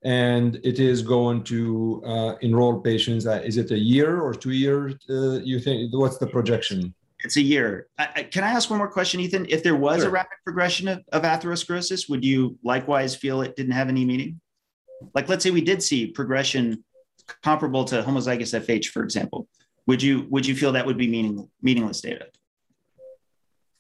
and 0.03 0.59
it 0.63 0.79
is 0.79 1.03
going 1.03 1.45
to 1.45 2.03
uh, 2.07 2.35
enroll 2.41 2.81
patients. 2.81 3.27
Uh, 3.27 3.41
is 3.45 3.57
it 3.57 3.71
a 3.71 3.79
year 3.79 4.21
or 4.21 4.35
two 4.35 4.53
years? 4.53 4.95
Uh, 5.09 5.41
you 5.41 5.61
think? 5.61 5.93
What's 5.95 6.19
the 6.19 6.27
projection? 6.27 6.95
It's 7.23 7.37
a 7.37 7.43
year. 7.43 7.89
I, 7.99 8.09
I, 8.17 8.23
can 8.23 8.45
I 8.45 8.51
ask 8.51 8.71
one 8.71 8.79
more 8.79 8.89
question, 8.91 9.21
Ethan? 9.21 9.47
If 9.51 9.63
there 9.63 9.77
was 9.77 10.01
Sure. 10.01 10.09
a 10.09 10.13
rapid 10.13 10.39
progression 10.43 10.89
of, 10.89 11.03
of 11.13 11.23
atherosclerosis, 11.23 12.09
would 12.09 12.25
you 12.25 12.59
likewise 12.65 13.15
feel 13.15 13.43
it 13.43 13.57
didn't 13.57 13.73
have 13.73 13.91
any 13.91 14.07
meaning? 14.07 14.41
Like, 15.15 15.29
let's 15.29 15.43
say 15.43 15.51
we 15.51 15.61
did 15.61 15.83
see 15.83 16.07
progression 16.07 16.83
comparable 17.43 17.85
to 17.87 18.03
homozygous 18.03 18.59
FH, 18.59 18.87
for 18.87 19.03
example. 19.03 19.49
Would 19.87 20.03
you 20.03 20.27
would 20.31 20.47
you 20.47 20.55
feel 20.55 20.73
that 20.73 20.87
would 20.87 20.99
be 20.99 21.09
meaning, 21.09 21.49
meaningless 21.63 22.01
data? 22.01 22.27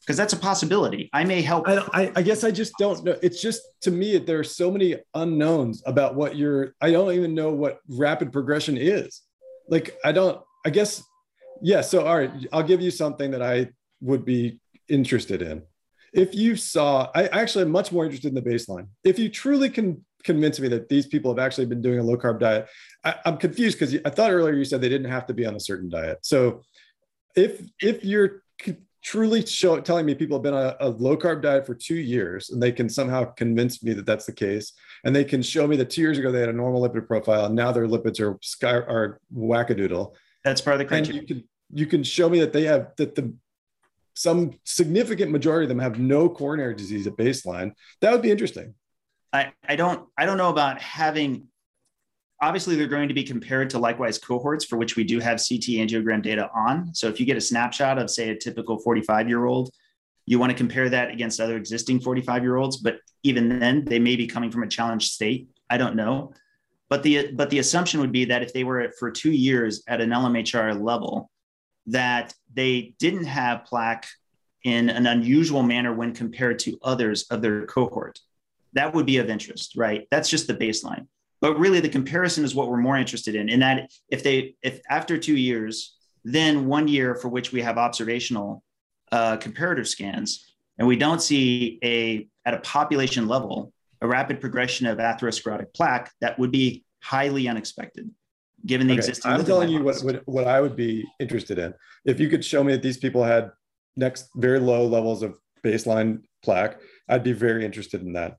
Because 0.00 0.16
that's 0.16 0.32
a 0.32 0.38
possibility. 0.38 1.10
I 1.12 1.24
may 1.24 1.42
help. 1.42 1.68
I, 1.68 2.10
I, 2.16 2.22
guess 2.22 2.42
I 2.42 2.50
just 2.50 2.72
don't 2.78 3.04
know. 3.04 3.16
It's 3.22 3.40
just 3.40 3.62
to 3.82 3.90
me, 3.90 4.16
there 4.16 4.38
are 4.38 4.44
so 4.44 4.70
many 4.70 4.96
unknowns 5.14 5.82
about 5.86 6.14
what 6.14 6.36
you're. 6.36 6.74
I 6.80 6.90
don't 6.90 7.12
even 7.12 7.34
know 7.34 7.50
what 7.50 7.80
rapid 7.86 8.32
progression 8.32 8.76
is. 8.78 9.22
Like, 9.68 9.96
I 10.04 10.10
don't, 10.10 10.40
I 10.66 10.70
guess, 10.70 11.02
yeah. 11.62 11.82
So, 11.82 12.06
all 12.06 12.18
right, 12.18 12.32
I'll 12.52 12.62
give 12.62 12.80
you 12.80 12.90
something 12.90 13.30
that 13.30 13.42
I 13.42 13.68
would 14.00 14.24
be 14.24 14.58
interested 14.88 15.42
in. 15.42 15.62
If 16.12 16.34
you 16.34 16.56
saw, 16.56 17.10
I 17.14 17.28
actually 17.28 17.66
am 17.66 17.70
much 17.70 17.92
more 17.92 18.04
interested 18.04 18.28
in 18.28 18.34
the 18.34 18.42
baseline. 18.42 18.88
If 19.04 19.18
you 19.18 19.28
truly 19.28 19.70
can 19.70 20.04
convince 20.24 20.60
me 20.60 20.68
that 20.68 20.88
these 20.88 21.06
people 21.06 21.30
have 21.34 21.38
actually 21.44 21.66
been 21.66 21.82
doing 21.82 21.98
a 21.98 22.02
low 22.02 22.16
carb 22.16 22.40
diet, 22.40 22.68
I, 23.04 23.14
I'm 23.24 23.36
confused 23.36 23.78
because 23.78 23.96
I 24.04 24.10
thought 24.10 24.32
earlier 24.32 24.54
you 24.54 24.64
said 24.64 24.80
they 24.80 24.88
didn't 24.88 25.10
have 25.10 25.26
to 25.26 25.34
be 25.34 25.46
on 25.46 25.54
a 25.54 25.60
certain 25.60 25.88
diet. 25.88 26.18
So, 26.22 26.62
if 27.36 27.62
if 27.80 28.04
you're 28.04 28.42
truly 29.02 29.44
show, 29.46 29.80
telling 29.80 30.04
me 30.04 30.14
people 30.14 30.36
have 30.36 30.42
been 30.42 30.54
on 30.54 30.66
a, 30.66 30.76
a 30.80 30.88
low 30.88 31.16
carb 31.16 31.42
diet 31.42 31.66
for 31.66 31.74
two 31.74 31.94
years 31.94 32.50
and 32.50 32.62
they 32.62 32.72
can 32.72 32.88
somehow 32.88 33.24
convince 33.24 33.82
me 33.82 33.92
that 33.94 34.04
that's 34.04 34.26
the 34.26 34.32
case 34.32 34.72
and 35.04 35.16
they 35.16 35.24
can 35.24 35.42
show 35.42 35.66
me 35.66 35.76
that 35.76 35.90
two 35.90 36.02
years 36.02 36.18
ago 36.18 36.30
they 36.30 36.40
had 36.40 36.48
a 36.50 36.52
normal 36.52 36.86
lipid 36.86 37.06
profile 37.06 37.46
and 37.46 37.54
now 37.54 37.72
their 37.72 37.86
lipids 37.86 38.20
are 38.20 38.38
sky 38.42 38.72
are 38.74 39.18
wackadoodle 39.34 40.14
That's 40.44 40.60
part 40.60 40.80
of 40.80 40.86
the 40.86 40.94
and 40.94 41.06
criteria. 41.06 41.22
you 41.22 41.26
can 41.26 41.44
you 41.72 41.86
can 41.86 42.02
show 42.02 42.28
me 42.28 42.40
that 42.40 42.52
they 42.52 42.64
have 42.64 42.88
that 42.96 43.14
the 43.14 43.32
some 44.14 44.52
significant 44.64 45.30
majority 45.30 45.64
of 45.64 45.70
them 45.70 45.78
have 45.78 45.98
no 45.98 46.28
coronary 46.28 46.74
disease 46.74 47.06
at 47.06 47.16
baseline 47.16 47.72
that 48.02 48.12
would 48.12 48.22
be 48.22 48.30
interesting 48.30 48.74
I, 49.32 49.52
I 49.68 49.76
don't 49.76 50.08
I 50.18 50.26
don't 50.26 50.38
know 50.38 50.50
about 50.50 50.80
having 50.80 51.48
obviously, 52.40 52.74
they're 52.74 52.86
going 52.86 53.08
to 53.08 53.14
be 53.14 53.22
compared 53.22 53.70
to 53.70 53.78
likewise 53.78 54.18
cohorts 54.18 54.64
for 54.64 54.76
which 54.76 54.96
we 54.96 55.04
do 55.04 55.20
have 55.20 55.36
CT 55.36 55.76
angiogram 55.78 56.22
data 56.22 56.50
on. 56.54 56.94
So 56.94 57.08
if 57.08 57.20
you 57.20 57.26
get 57.26 57.36
a 57.36 57.40
snapshot 57.40 57.98
of, 57.98 58.10
say, 58.10 58.30
a 58.30 58.36
typical 58.36 58.78
45 58.78 59.28
year 59.28 59.44
old, 59.44 59.70
you 60.26 60.38
want 60.38 60.50
to 60.50 60.56
compare 60.56 60.88
that 60.88 61.10
against 61.10 61.40
other 61.40 61.56
existing 61.56 62.00
45 62.00 62.42
year 62.42 62.56
olds. 62.56 62.78
But 62.78 62.98
even 63.22 63.58
then, 63.58 63.84
they 63.84 63.98
may 63.98 64.16
be 64.16 64.26
coming 64.26 64.50
from 64.50 64.62
a 64.62 64.68
challenged 64.68 65.12
state. 65.12 65.48
I 65.68 65.76
don't 65.76 65.96
know. 65.96 66.32
But 66.88 67.02
the, 67.02 67.32
but 67.32 67.50
the 67.50 67.58
assumption 67.58 68.00
would 68.00 68.12
be 68.12 68.26
that 68.26 68.42
if 68.42 68.52
they 68.52 68.64
were 68.64 68.92
for 68.98 69.10
two 69.10 69.30
years 69.30 69.82
at 69.86 70.00
an 70.00 70.10
LMHR 70.10 70.80
level, 70.80 71.30
that 71.86 72.34
they 72.52 72.94
didn't 72.98 73.24
have 73.24 73.64
plaque 73.64 74.06
in 74.64 74.90
an 74.90 75.06
unusual 75.06 75.62
manner 75.62 75.94
when 75.94 76.14
compared 76.14 76.58
to 76.60 76.78
others 76.82 77.24
of 77.30 77.42
their 77.42 77.64
cohort. 77.66 78.18
That 78.74 78.94
would 78.94 79.06
be 79.06 79.18
of 79.18 79.28
interest, 79.28 79.76
right? 79.76 80.06
That's 80.10 80.28
just 80.28 80.46
the 80.46 80.54
baseline. 80.54 81.06
But 81.40 81.58
really, 81.58 81.80
the 81.80 81.88
comparison 81.88 82.44
is 82.44 82.54
what 82.54 82.68
we're 82.68 82.76
more 82.76 82.98
interested 82.98 83.34
in. 83.34 83.48
In 83.48 83.60
that, 83.60 83.90
if 84.10 84.22
they, 84.22 84.56
if 84.62 84.80
after 84.90 85.18
two 85.18 85.36
years, 85.36 85.96
then 86.22 86.66
one 86.66 86.86
year 86.86 87.14
for 87.14 87.28
which 87.28 87.50
we 87.50 87.62
have 87.62 87.78
observational 87.78 88.62
uh, 89.10 89.36
comparative 89.38 89.88
scans, 89.88 90.54
and 90.78 90.86
we 90.86 90.96
don't 90.96 91.22
see 91.22 91.78
a 91.82 92.28
at 92.44 92.54
a 92.54 92.58
population 92.58 93.26
level 93.26 93.72
a 94.00 94.06
rapid 94.06 94.40
progression 94.40 94.86
of 94.86 94.98
atherosclerotic 94.98 95.74
plaque, 95.74 96.10
that 96.20 96.38
would 96.38 96.50
be 96.50 96.84
highly 97.02 97.48
unexpected 97.48 98.10
given 98.66 98.86
the 98.86 98.94
okay. 98.94 98.98
existing. 98.98 99.30
I'm 99.30 99.44
telling 99.44 99.68
you 99.68 99.82
what, 99.82 100.00
what, 100.00 100.22
what 100.26 100.46
I 100.46 100.60
would 100.60 100.76
be 100.76 101.06
interested 101.18 101.58
in. 101.58 101.74
If 102.04 102.20
you 102.20 102.28
could 102.28 102.44
show 102.44 102.62
me 102.62 102.72
that 102.72 102.82
these 102.82 102.98
people 102.98 103.24
had 103.24 103.50
next 103.96 104.28
very 104.36 104.58
low 104.58 104.86
levels 104.86 105.22
of 105.22 105.38
baseline 105.64 106.22
plaque, 106.42 106.78
I'd 107.08 107.24
be 107.24 107.32
very 107.32 107.64
interested 107.64 108.02
in 108.02 108.12
that. 108.14 108.36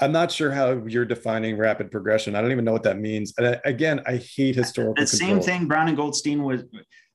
I'm 0.00 0.12
not 0.12 0.30
sure 0.30 0.50
how 0.50 0.82
you're 0.86 1.04
defining 1.04 1.56
rapid 1.56 1.90
progression. 1.90 2.34
I 2.34 2.40
don't 2.40 2.52
even 2.52 2.64
know 2.64 2.72
what 2.72 2.82
that 2.84 2.98
means. 2.98 3.32
And 3.38 3.46
I, 3.46 3.60
again, 3.64 4.00
I 4.06 4.16
hate 4.16 4.56
historical. 4.56 4.94
The 5.02 5.06
same 5.06 5.40
thing 5.40 5.66
Brown 5.66 5.88
and 5.88 5.96
Goldstein 5.96 6.42
was. 6.42 6.62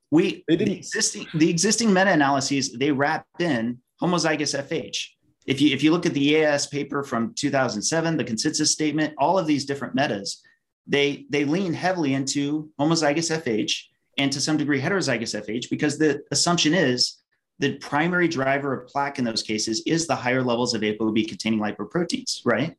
We 0.09 0.43
they 0.47 0.57
didn't, 0.57 0.73
the 0.73 0.77
existing 0.77 1.27
the 1.33 1.49
existing 1.49 1.93
meta 1.93 2.11
analyses 2.11 2.73
they 2.73 2.91
wrapped 2.91 3.41
in 3.41 3.79
homozygous 4.01 4.59
FH. 4.67 5.05
If 5.45 5.61
you 5.61 5.73
if 5.73 5.83
you 5.83 5.91
look 5.91 6.05
at 6.05 6.13
the 6.13 6.23
EAS 6.23 6.67
paper 6.67 7.03
from 7.03 7.33
2007, 7.35 8.17
the 8.17 8.23
consensus 8.23 8.71
statement, 8.71 9.13
all 9.17 9.39
of 9.39 9.47
these 9.47 9.65
different 9.65 9.95
metas, 9.95 10.41
they 10.85 11.25
they 11.29 11.45
lean 11.45 11.73
heavily 11.73 12.13
into 12.13 12.69
homozygous 12.79 13.31
FH 13.41 13.73
and 14.17 14.31
to 14.31 14.41
some 14.41 14.57
degree 14.57 14.81
heterozygous 14.81 15.39
FH 15.39 15.69
because 15.69 15.97
the 15.97 16.21
assumption 16.31 16.73
is 16.73 17.20
the 17.61 17.75
primary 17.75 18.27
driver 18.27 18.73
of 18.73 18.87
plaque 18.87 19.19
in 19.19 19.23
those 19.23 19.43
cases 19.43 19.83
is 19.85 20.07
the 20.07 20.15
higher 20.15 20.41
levels 20.41 20.73
of 20.73 20.81
ApoB 20.81 21.27
containing 21.27 21.59
lipoproteins, 21.59 22.41
right? 22.43 22.75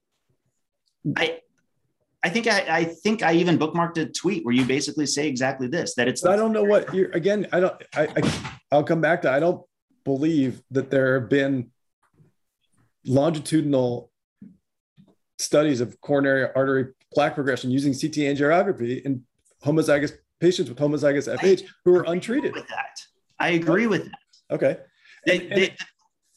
I 1.17 1.39
I 2.25 2.29
think 2.29 2.49
I, 2.49 2.65
I 2.69 2.85
think 2.85 3.23
I 3.23 3.35
even 3.35 3.59
bookmarked 3.59 3.97
a 3.99 4.07
tweet 4.07 4.45
where 4.45 4.55
you 4.55 4.65
basically 4.65 5.07
say 5.07 5.29
exactly 5.29 5.69
this 5.69 5.95
that 5.95 6.09
it's 6.09 6.27
I 6.27 6.37
don't 6.37 6.53
know 6.53 6.65
what 6.65 6.93
you're 6.93 7.11
again, 7.13 7.47
I 7.53 7.61
don't 7.61 7.81
I, 7.95 8.09
I 8.17 8.53
I'll 8.73 8.85
come 8.85 9.01
back 9.01 9.23
to 9.23 9.31
I 9.31 9.39
don't 9.39 9.65
believe 10.05 10.61
that 10.73 10.91
there 10.91 11.21
have 11.21 11.29
been 11.29 11.71
longitudinal 13.07 14.11
studies 15.39 15.81
of 15.81 16.01
coronary 16.01 16.49
artery 16.57 16.89
plaque 17.15 17.37
progression 17.37 17.71
using 17.71 17.93
CT 17.93 18.35
angiography 18.35 19.03
in 19.03 19.23
homozygous 19.65 20.13
patients 20.41 20.69
with 20.69 20.79
homozygous 20.79 21.33
FH 21.39 21.63
who 21.85 21.95
are 21.95 22.05
untreated. 22.09 22.53
With 22.53 22.67
that, 22.69 23.01
I 23.39 23.51
agree 23.51 23.87
with 23.87 24.05
that. 24.05 24.19
Okay. 24.53 24.77
They, 25.27 25.41
and, 25.41 25.53
they, 25.53 25.77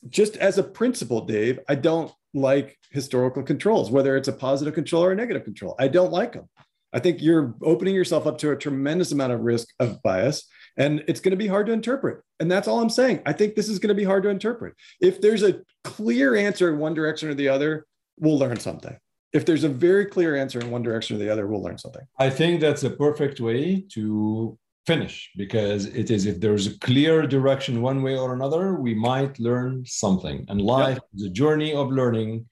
just 0.09 0.37
as 0.37 0.57
a 0.57 0.63
principle, 0.63 1.21
Dave, 1.21 1.59
I 1.67 1.75
don't 1.75 2.11
like 2.33 2.77
historical 2.91 3.43
controls, 3.43 3.91
whether 3.91 4.15
it's 4.15 4.27
a 4.27 4.33
positive 4.33 4.73
control 4.73 5.03
or 5.03 5.11
a 5.11 5.15
negative 5.15 5.43
control. 5.43 5.75
I 5.79 5.87
don't 5.87 6.11
like 6.11 6.33
them. 6.33 6.49
I 6.93 6.99
think 6.99 7.21
you're 7.21 7.55
opening 7.61 7.93
yourself 7.93 8.25
up 8.25 8.37
to 8.39 8.51
a 8.51 8.55
tremendous 8.55 9.11
amount 9.11 9.33
of 9.33 9.41
risk 9.41 9.67
of 9.79 10.01
bias, 10.01 10.47
and 10.77 11.03
it's 11.07 11.19
going 11.19 11.31
to 11.31 11.37
be 11.37 11.47
hard 11.47 11.67
to 11.67 11.73
interpret. 11.73 12.23
And 12.39 12.49
that's 12.49 12.67
all 12.67 12.81
I'm 12.81 12.89
saying. 12.89 13.21
I 13.25 13.33
think 13.33 13.55
this 13.55 13.67
is 13.67 13.79
going 13.79 13.89
to 13.89 13.95
be 13.95 14.03
hard 14.03 14.23
to 14.23 14.29
interpret. 14.29 14.75
If 15.01 15.19
there's 15.19 15.43
a 15.43 15.61
clear 15.83 16.35
answer 16.35 16.71
in 16.71 16.79
one 16.79 16.93
direction 16.93 17.29
or 17.29 17.33
the 17.33 17.49
other, 17.49 17.85
we'll 18.17 18.37
learn 18.37 18.59
something. 18.59 18.95
If 19.33 19.45
there's 19.45 19.65
a 19.65 19.69
very 19.69 20.05
clear 20.05 20.37
answer 20.37 20.59
in 20.59 20.71
one 20.71 20.83
direction 20.83 21.17
or 21.17 21.19
the 21.19 21.29
other, 21.29 21.47
we'll 21.47 21.61
learn 21.61 21.77
something. 21.77 22.03
I 22.17 22.29
think 22.29 22.61
that's 22.61 22.83
a 22.83 22.89
perfect 22.89 23.41
way 23.41 23.85
to 23.91 24.57
finish 24.85 25.31
because 25.35 25.85
it 25.85 26.11
is 26.11 26.25
if 26.25 26.39
there's 26.39 26.67
a 26.67 26.79
clear 26.79 27.25
direction 27.25 27.81
one 27.81 28.03
way 28.03 28.17
or 28.17 28.33
another 28.33 28.75
we 28.75 28.93
might 28.93 29.39
learn 29.39 29.83
something. 29.85 30.45
And 30.47 30.61
life 30.61 30.95
yep. 30.97 31.03
is 31.15 31.23
a 31.25 31.29
journey 31.29 31.73
of 31.73 31.91
learning. 31.91 32.45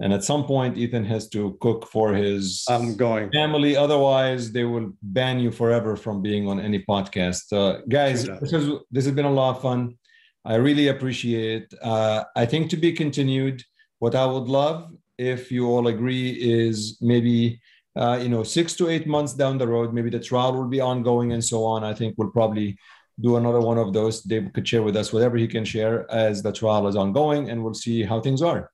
And 0.00 0.12
at 0.12 0.22
some 0.22 0.44
point 0.44 0.78
ethan 0.78 1.04
has 1.06 1.28
to 1.30 1.58
cook 1.60 1.88
for 1.88 2.14
his 2.14 2.64
i'm 2.68 2.96
going. 2.96 3.30
family. 3.32 3.76
Otherwise 3.76 4.52
they 4.52 4.64
will 4.64 4.92
ban 5.02 5.40
you 5.40 5.50
forever 5.50 5.96
from 5.96 6.22
being 6.22 6.48
on 6.48 6.60
any 6.60 6.84
podcast. 6.84 7.52
Uh, 7.52 7.80
guys 7.88 8.26
this, 8.40 8.52
is, 8.52 8.70
this 8.90 9.04
has 9.04 9.14
been 9.14 9.24
a 9.24 9.38
lot 9.40 9.56
of 9.56 9.62
fun. 9.62 9.98
I 10.44 10.54
really 10.54 10.88
appreciate 10.88 11.62
it 11.62 11.74
uh, 11.82 12.24
i 12.36 12.46
think 12.46 12.70
to 12.70 12.76
be 12.76 12.92
continued. 12.92 13.62
What 13.98 14.14
i 14.14 14.24
would 14.24 14.48
love 14.48 14.92
if 15.18 15.50
you 15.50 15.66
all 15.66 15.88
agree 15.88 16.30
is 16.30 16.98
maybe 17.00 17.60
uh, 17.98 18.18
you 18.22 18.28
know, 18.28 18.44
six 18.44 18.74
to 18.76 18.88
eight 18.88 19.06
months 19.06 19.34
down 19.34 19.58
the 19.58 19.66
road, 19.66 19.92
maybe 19.92 20.08
the 20.08 20.20
trial 20.20 20.52
will 20.52 20.68
be 20.68 20.80
ongoing 20.80 21.32
and 21.32 21.44
so 21.44 21.64
on. 21.64 21.82
I 21.82 21.92
think 21.92 22.14
we'll 22.16 22.30
probably 22.30 22.78
do 23.20 23.36
another 23.36 23.60
one 23.60 23.76
of 23.76 23.92
those. 23.92 24.22
Dave 24.22 24.52
could 24.54 24.66
share 24.66 24.84
with 24.84 24.96
us 24.96 25.12
whatever 25.12 25.36
he 25.36 25.48
can 25.48 25.64
share 25.64 26.08
as 26.10 26.40
the 26.40 26.52
trial 26.52 26.86
is 26.86 26.94
ongoing, 26.94 27.50
and 27.50 27.62
we'll 27.62 27.74
see 27.74 28.04
how 28.04 28.20
things 28.20 28.40
are. 28.40 28.70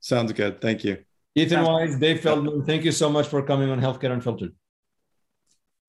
Sounds 0.00 0.32
good. 0.32 0.60
Thank 0.60 0.82
you. 0.84 0.98
Ethan 1.36 1.62
Weiss, 1.62 1.96
Dave 1.96 2.20
Feldman, 2.20 2.64
thank 2.64 2.84
you 2.84 2.92
so 2.92 3.08
much 3.10 3.28
for 3.28 3.42
coming 3.42 3.70
on 3.70 3.80
Healthcare 3.80 4.10
Unfiltered. 4.10 4.52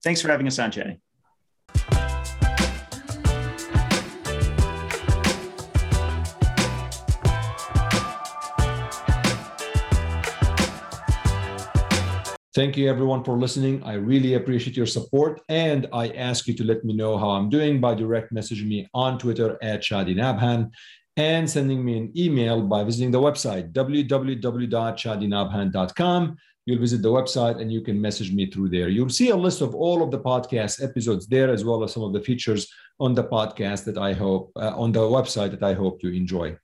Thanks 0.03 0.21
for 0.21 0.27
having 0.27 0.45
us 0.45 0.59
on, 0.59 0.71
Jenny. 0.71 0.99
Thank 12.57 12.73
you 12.75 12.89
everyone 12.89 13.23
for 13.23 13.37
listening. 13.37 13.83
I 13.83 13.93
really 13.93 14.33
appreciate 14.33 14.75
your 14.75 14.87
support. 14.87 15.41
And 15.47 15.85
I 15.93 16.09
ask 16.09 16.47
you 16.47 16.55
to 16.55 16.63
let 16.63 16.83
me 16.83 16.95
know 16.95 17.15
how 17.15 17.29
I'm 17.29 17.51
doing 17.51 17.79
by 17.79 17.93
direct 17.93 18.33
messaging 18.33 18.67
me 18.67 18.89
on 18.95 19.19
Twitter 19.19 19.59
at 19.61 19.81
Chadi 19.81 20.15
Nabhan 20.15 20.71
and 21.17 21.47
sending 21.47 21.85
me 21.85 21.99
an 21.99 22.11
email 22.17 22.63
by 22.63 22.83
visiting 22.83 23.11
the 23.11 23.21
website 23.21 23.73
www.chadinabhan.com. 23.73 26.37
You'll 26.65 26.79
visit 26.79 27.03
the 27.03 27.11
website 27.11 27.61
and 27.61 27.71
you 27.71 27.81
can 27.81 28.01
message 28.01 28.33
me 28.33 28.49
through 28.49 28.69
there. 28.69 28.89
You'll 28.89 29.11
see 29.11 29.29
a 29.29 29.35
list 29.35 29.61
of 29.61 29.75
all 29.75 30.01
of 30.01 30.09
the 30.09 30.19
podcast 30.19 30.83
episodes 30.83 31.27
there, 31.27 31.51
as 31.51 31.63
well 31.63 31.83
as 31.83 31.93
some 31.93 32.01
of 32.01 32.11
the 32.11 32.21
features 32.21 32.67
on 32.99 33.13
the 33.13 33.25
podcast 33.25 33.85
that 33.85 33.99
I 33.99 34.13
hope 34.13 34.51
uh, 34.55 34.75
on 34.75 34.91
the 34.91 35.01
website 35.01 35.51
that 35.51 35.61
I 35.61 35.73
hope 35.73 36.01
you 36.01 36.09
enjoy. 36.09 36.57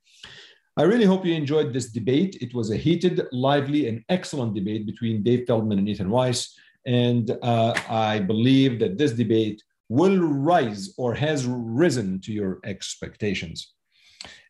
I 0.76 0.84
really 0.84 1.06
hope 1.06 1.24
you 1.26 1.36
enjoyed 1.36 1.72
this 1.72 1.92
debate. 1.92 2.38
It 2.42 2.54
was 2.56 2.72
a 2.72 2.78
heated, 2.78 3.28
lively, 3.32 3.88
and 3.88 4.04
excellent 4.10 4.56
debate 4.56 4.88
between 4.88 5.22
Dave 5.22 5.46
Feldman 5.46 5.78
and 5.78 5.88
Ethan 5.88 6.10
Weiss. 6.10 6.56
And 6.88 7.30
uh, 7.44 7.74
I 7.88 8.20
believe 8.20 8.80
that 8.80 8.98
this 8.98 9.12
debate 9.12 9.62
will 9.90 10.18
rise 10.18 10.94
or 10.98 11.14
has 11.14 11.46
risen 11.46 12.20
to 12.22 12.34
your 12.34 12.60
expectations. 12.66 13.74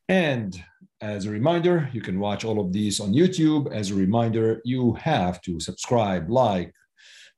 And 0.07 0.61
as 1.01 1.25
a 1.25 1.29
reminder, 1.29 1.89
you 1.91 1.99
can 1.99 2.19
watch 2.19 2.45
all 2.45 2.61
of 2.61 2.71
these 2.71 3.01
on 3.01 3.13
YouTube. 3.13 3.73
As 3.73 3.91
a 3.91 3.95
reminder, 3.95 4.61
you 4.63 4.93
have 4.93 5.41
to 5.41 5.59
subscribe, 5.59 6.29
like, 6.29 6.73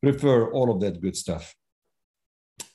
refer, 0.04 0.52
all 0.52 0.70
of 0.70 0.80
that 0.82 1.02
good 1.02 1.18
stuff. 1.18 1.56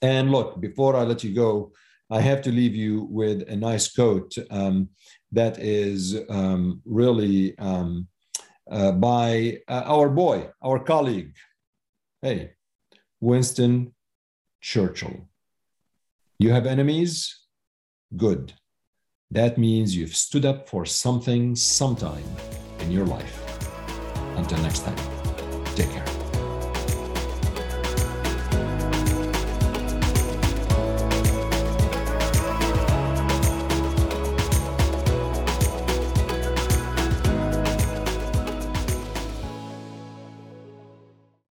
And 0.03 0.32
look, 0.32 0.61
before 0.61 0.97
I 0.97 1.03
let 1.03 1.23
you 1.23 1.32
go, 1.32 1.73
I 2.11 2.20
have 2.20 2.43
to 2.43 2.51
leave 2.51 2.74
you 2.74 3.05
with 3.05 3.49
a 3.49 3.55
nice 3.55 3.93
quote. 3.93 4.35
Um, 4.51 4.89
that 5.32 5.59
is 5.59 6.16
um, 6.28 6.82
really 6.85 7.57
um, 7.59 8.09
uh, 8.70 8.93
by 8.93 9.59
uh, 9.69 9.82
our 9.86 10.09
boy, 10.09 10.48
our 10.62 10.78
colleague, 10.78 11.35
hey, 12.23 12.52
Winston 13.20 13.94
Churchill. 14.61 15.28
You 16.39 16.51
have 16.51 16.66
enemies? 16.66 17.47
Good. 18.16 18.55
That 19.31 19.59
means 19.59 19.94
you've 19.94 20.16
stood 20.16 20.44
up 20.44 20.69
for 20.69 20.85
something 20.85 21.55
sometime 21.55 22.24
in 22.81 22.90
your 22.90 23.07
life. 23.07 23.39
Until 24.36 24.59
next 24.59 24.81
time, 24.81 24.97
take 25.74 25.90
care. 25.90 26.10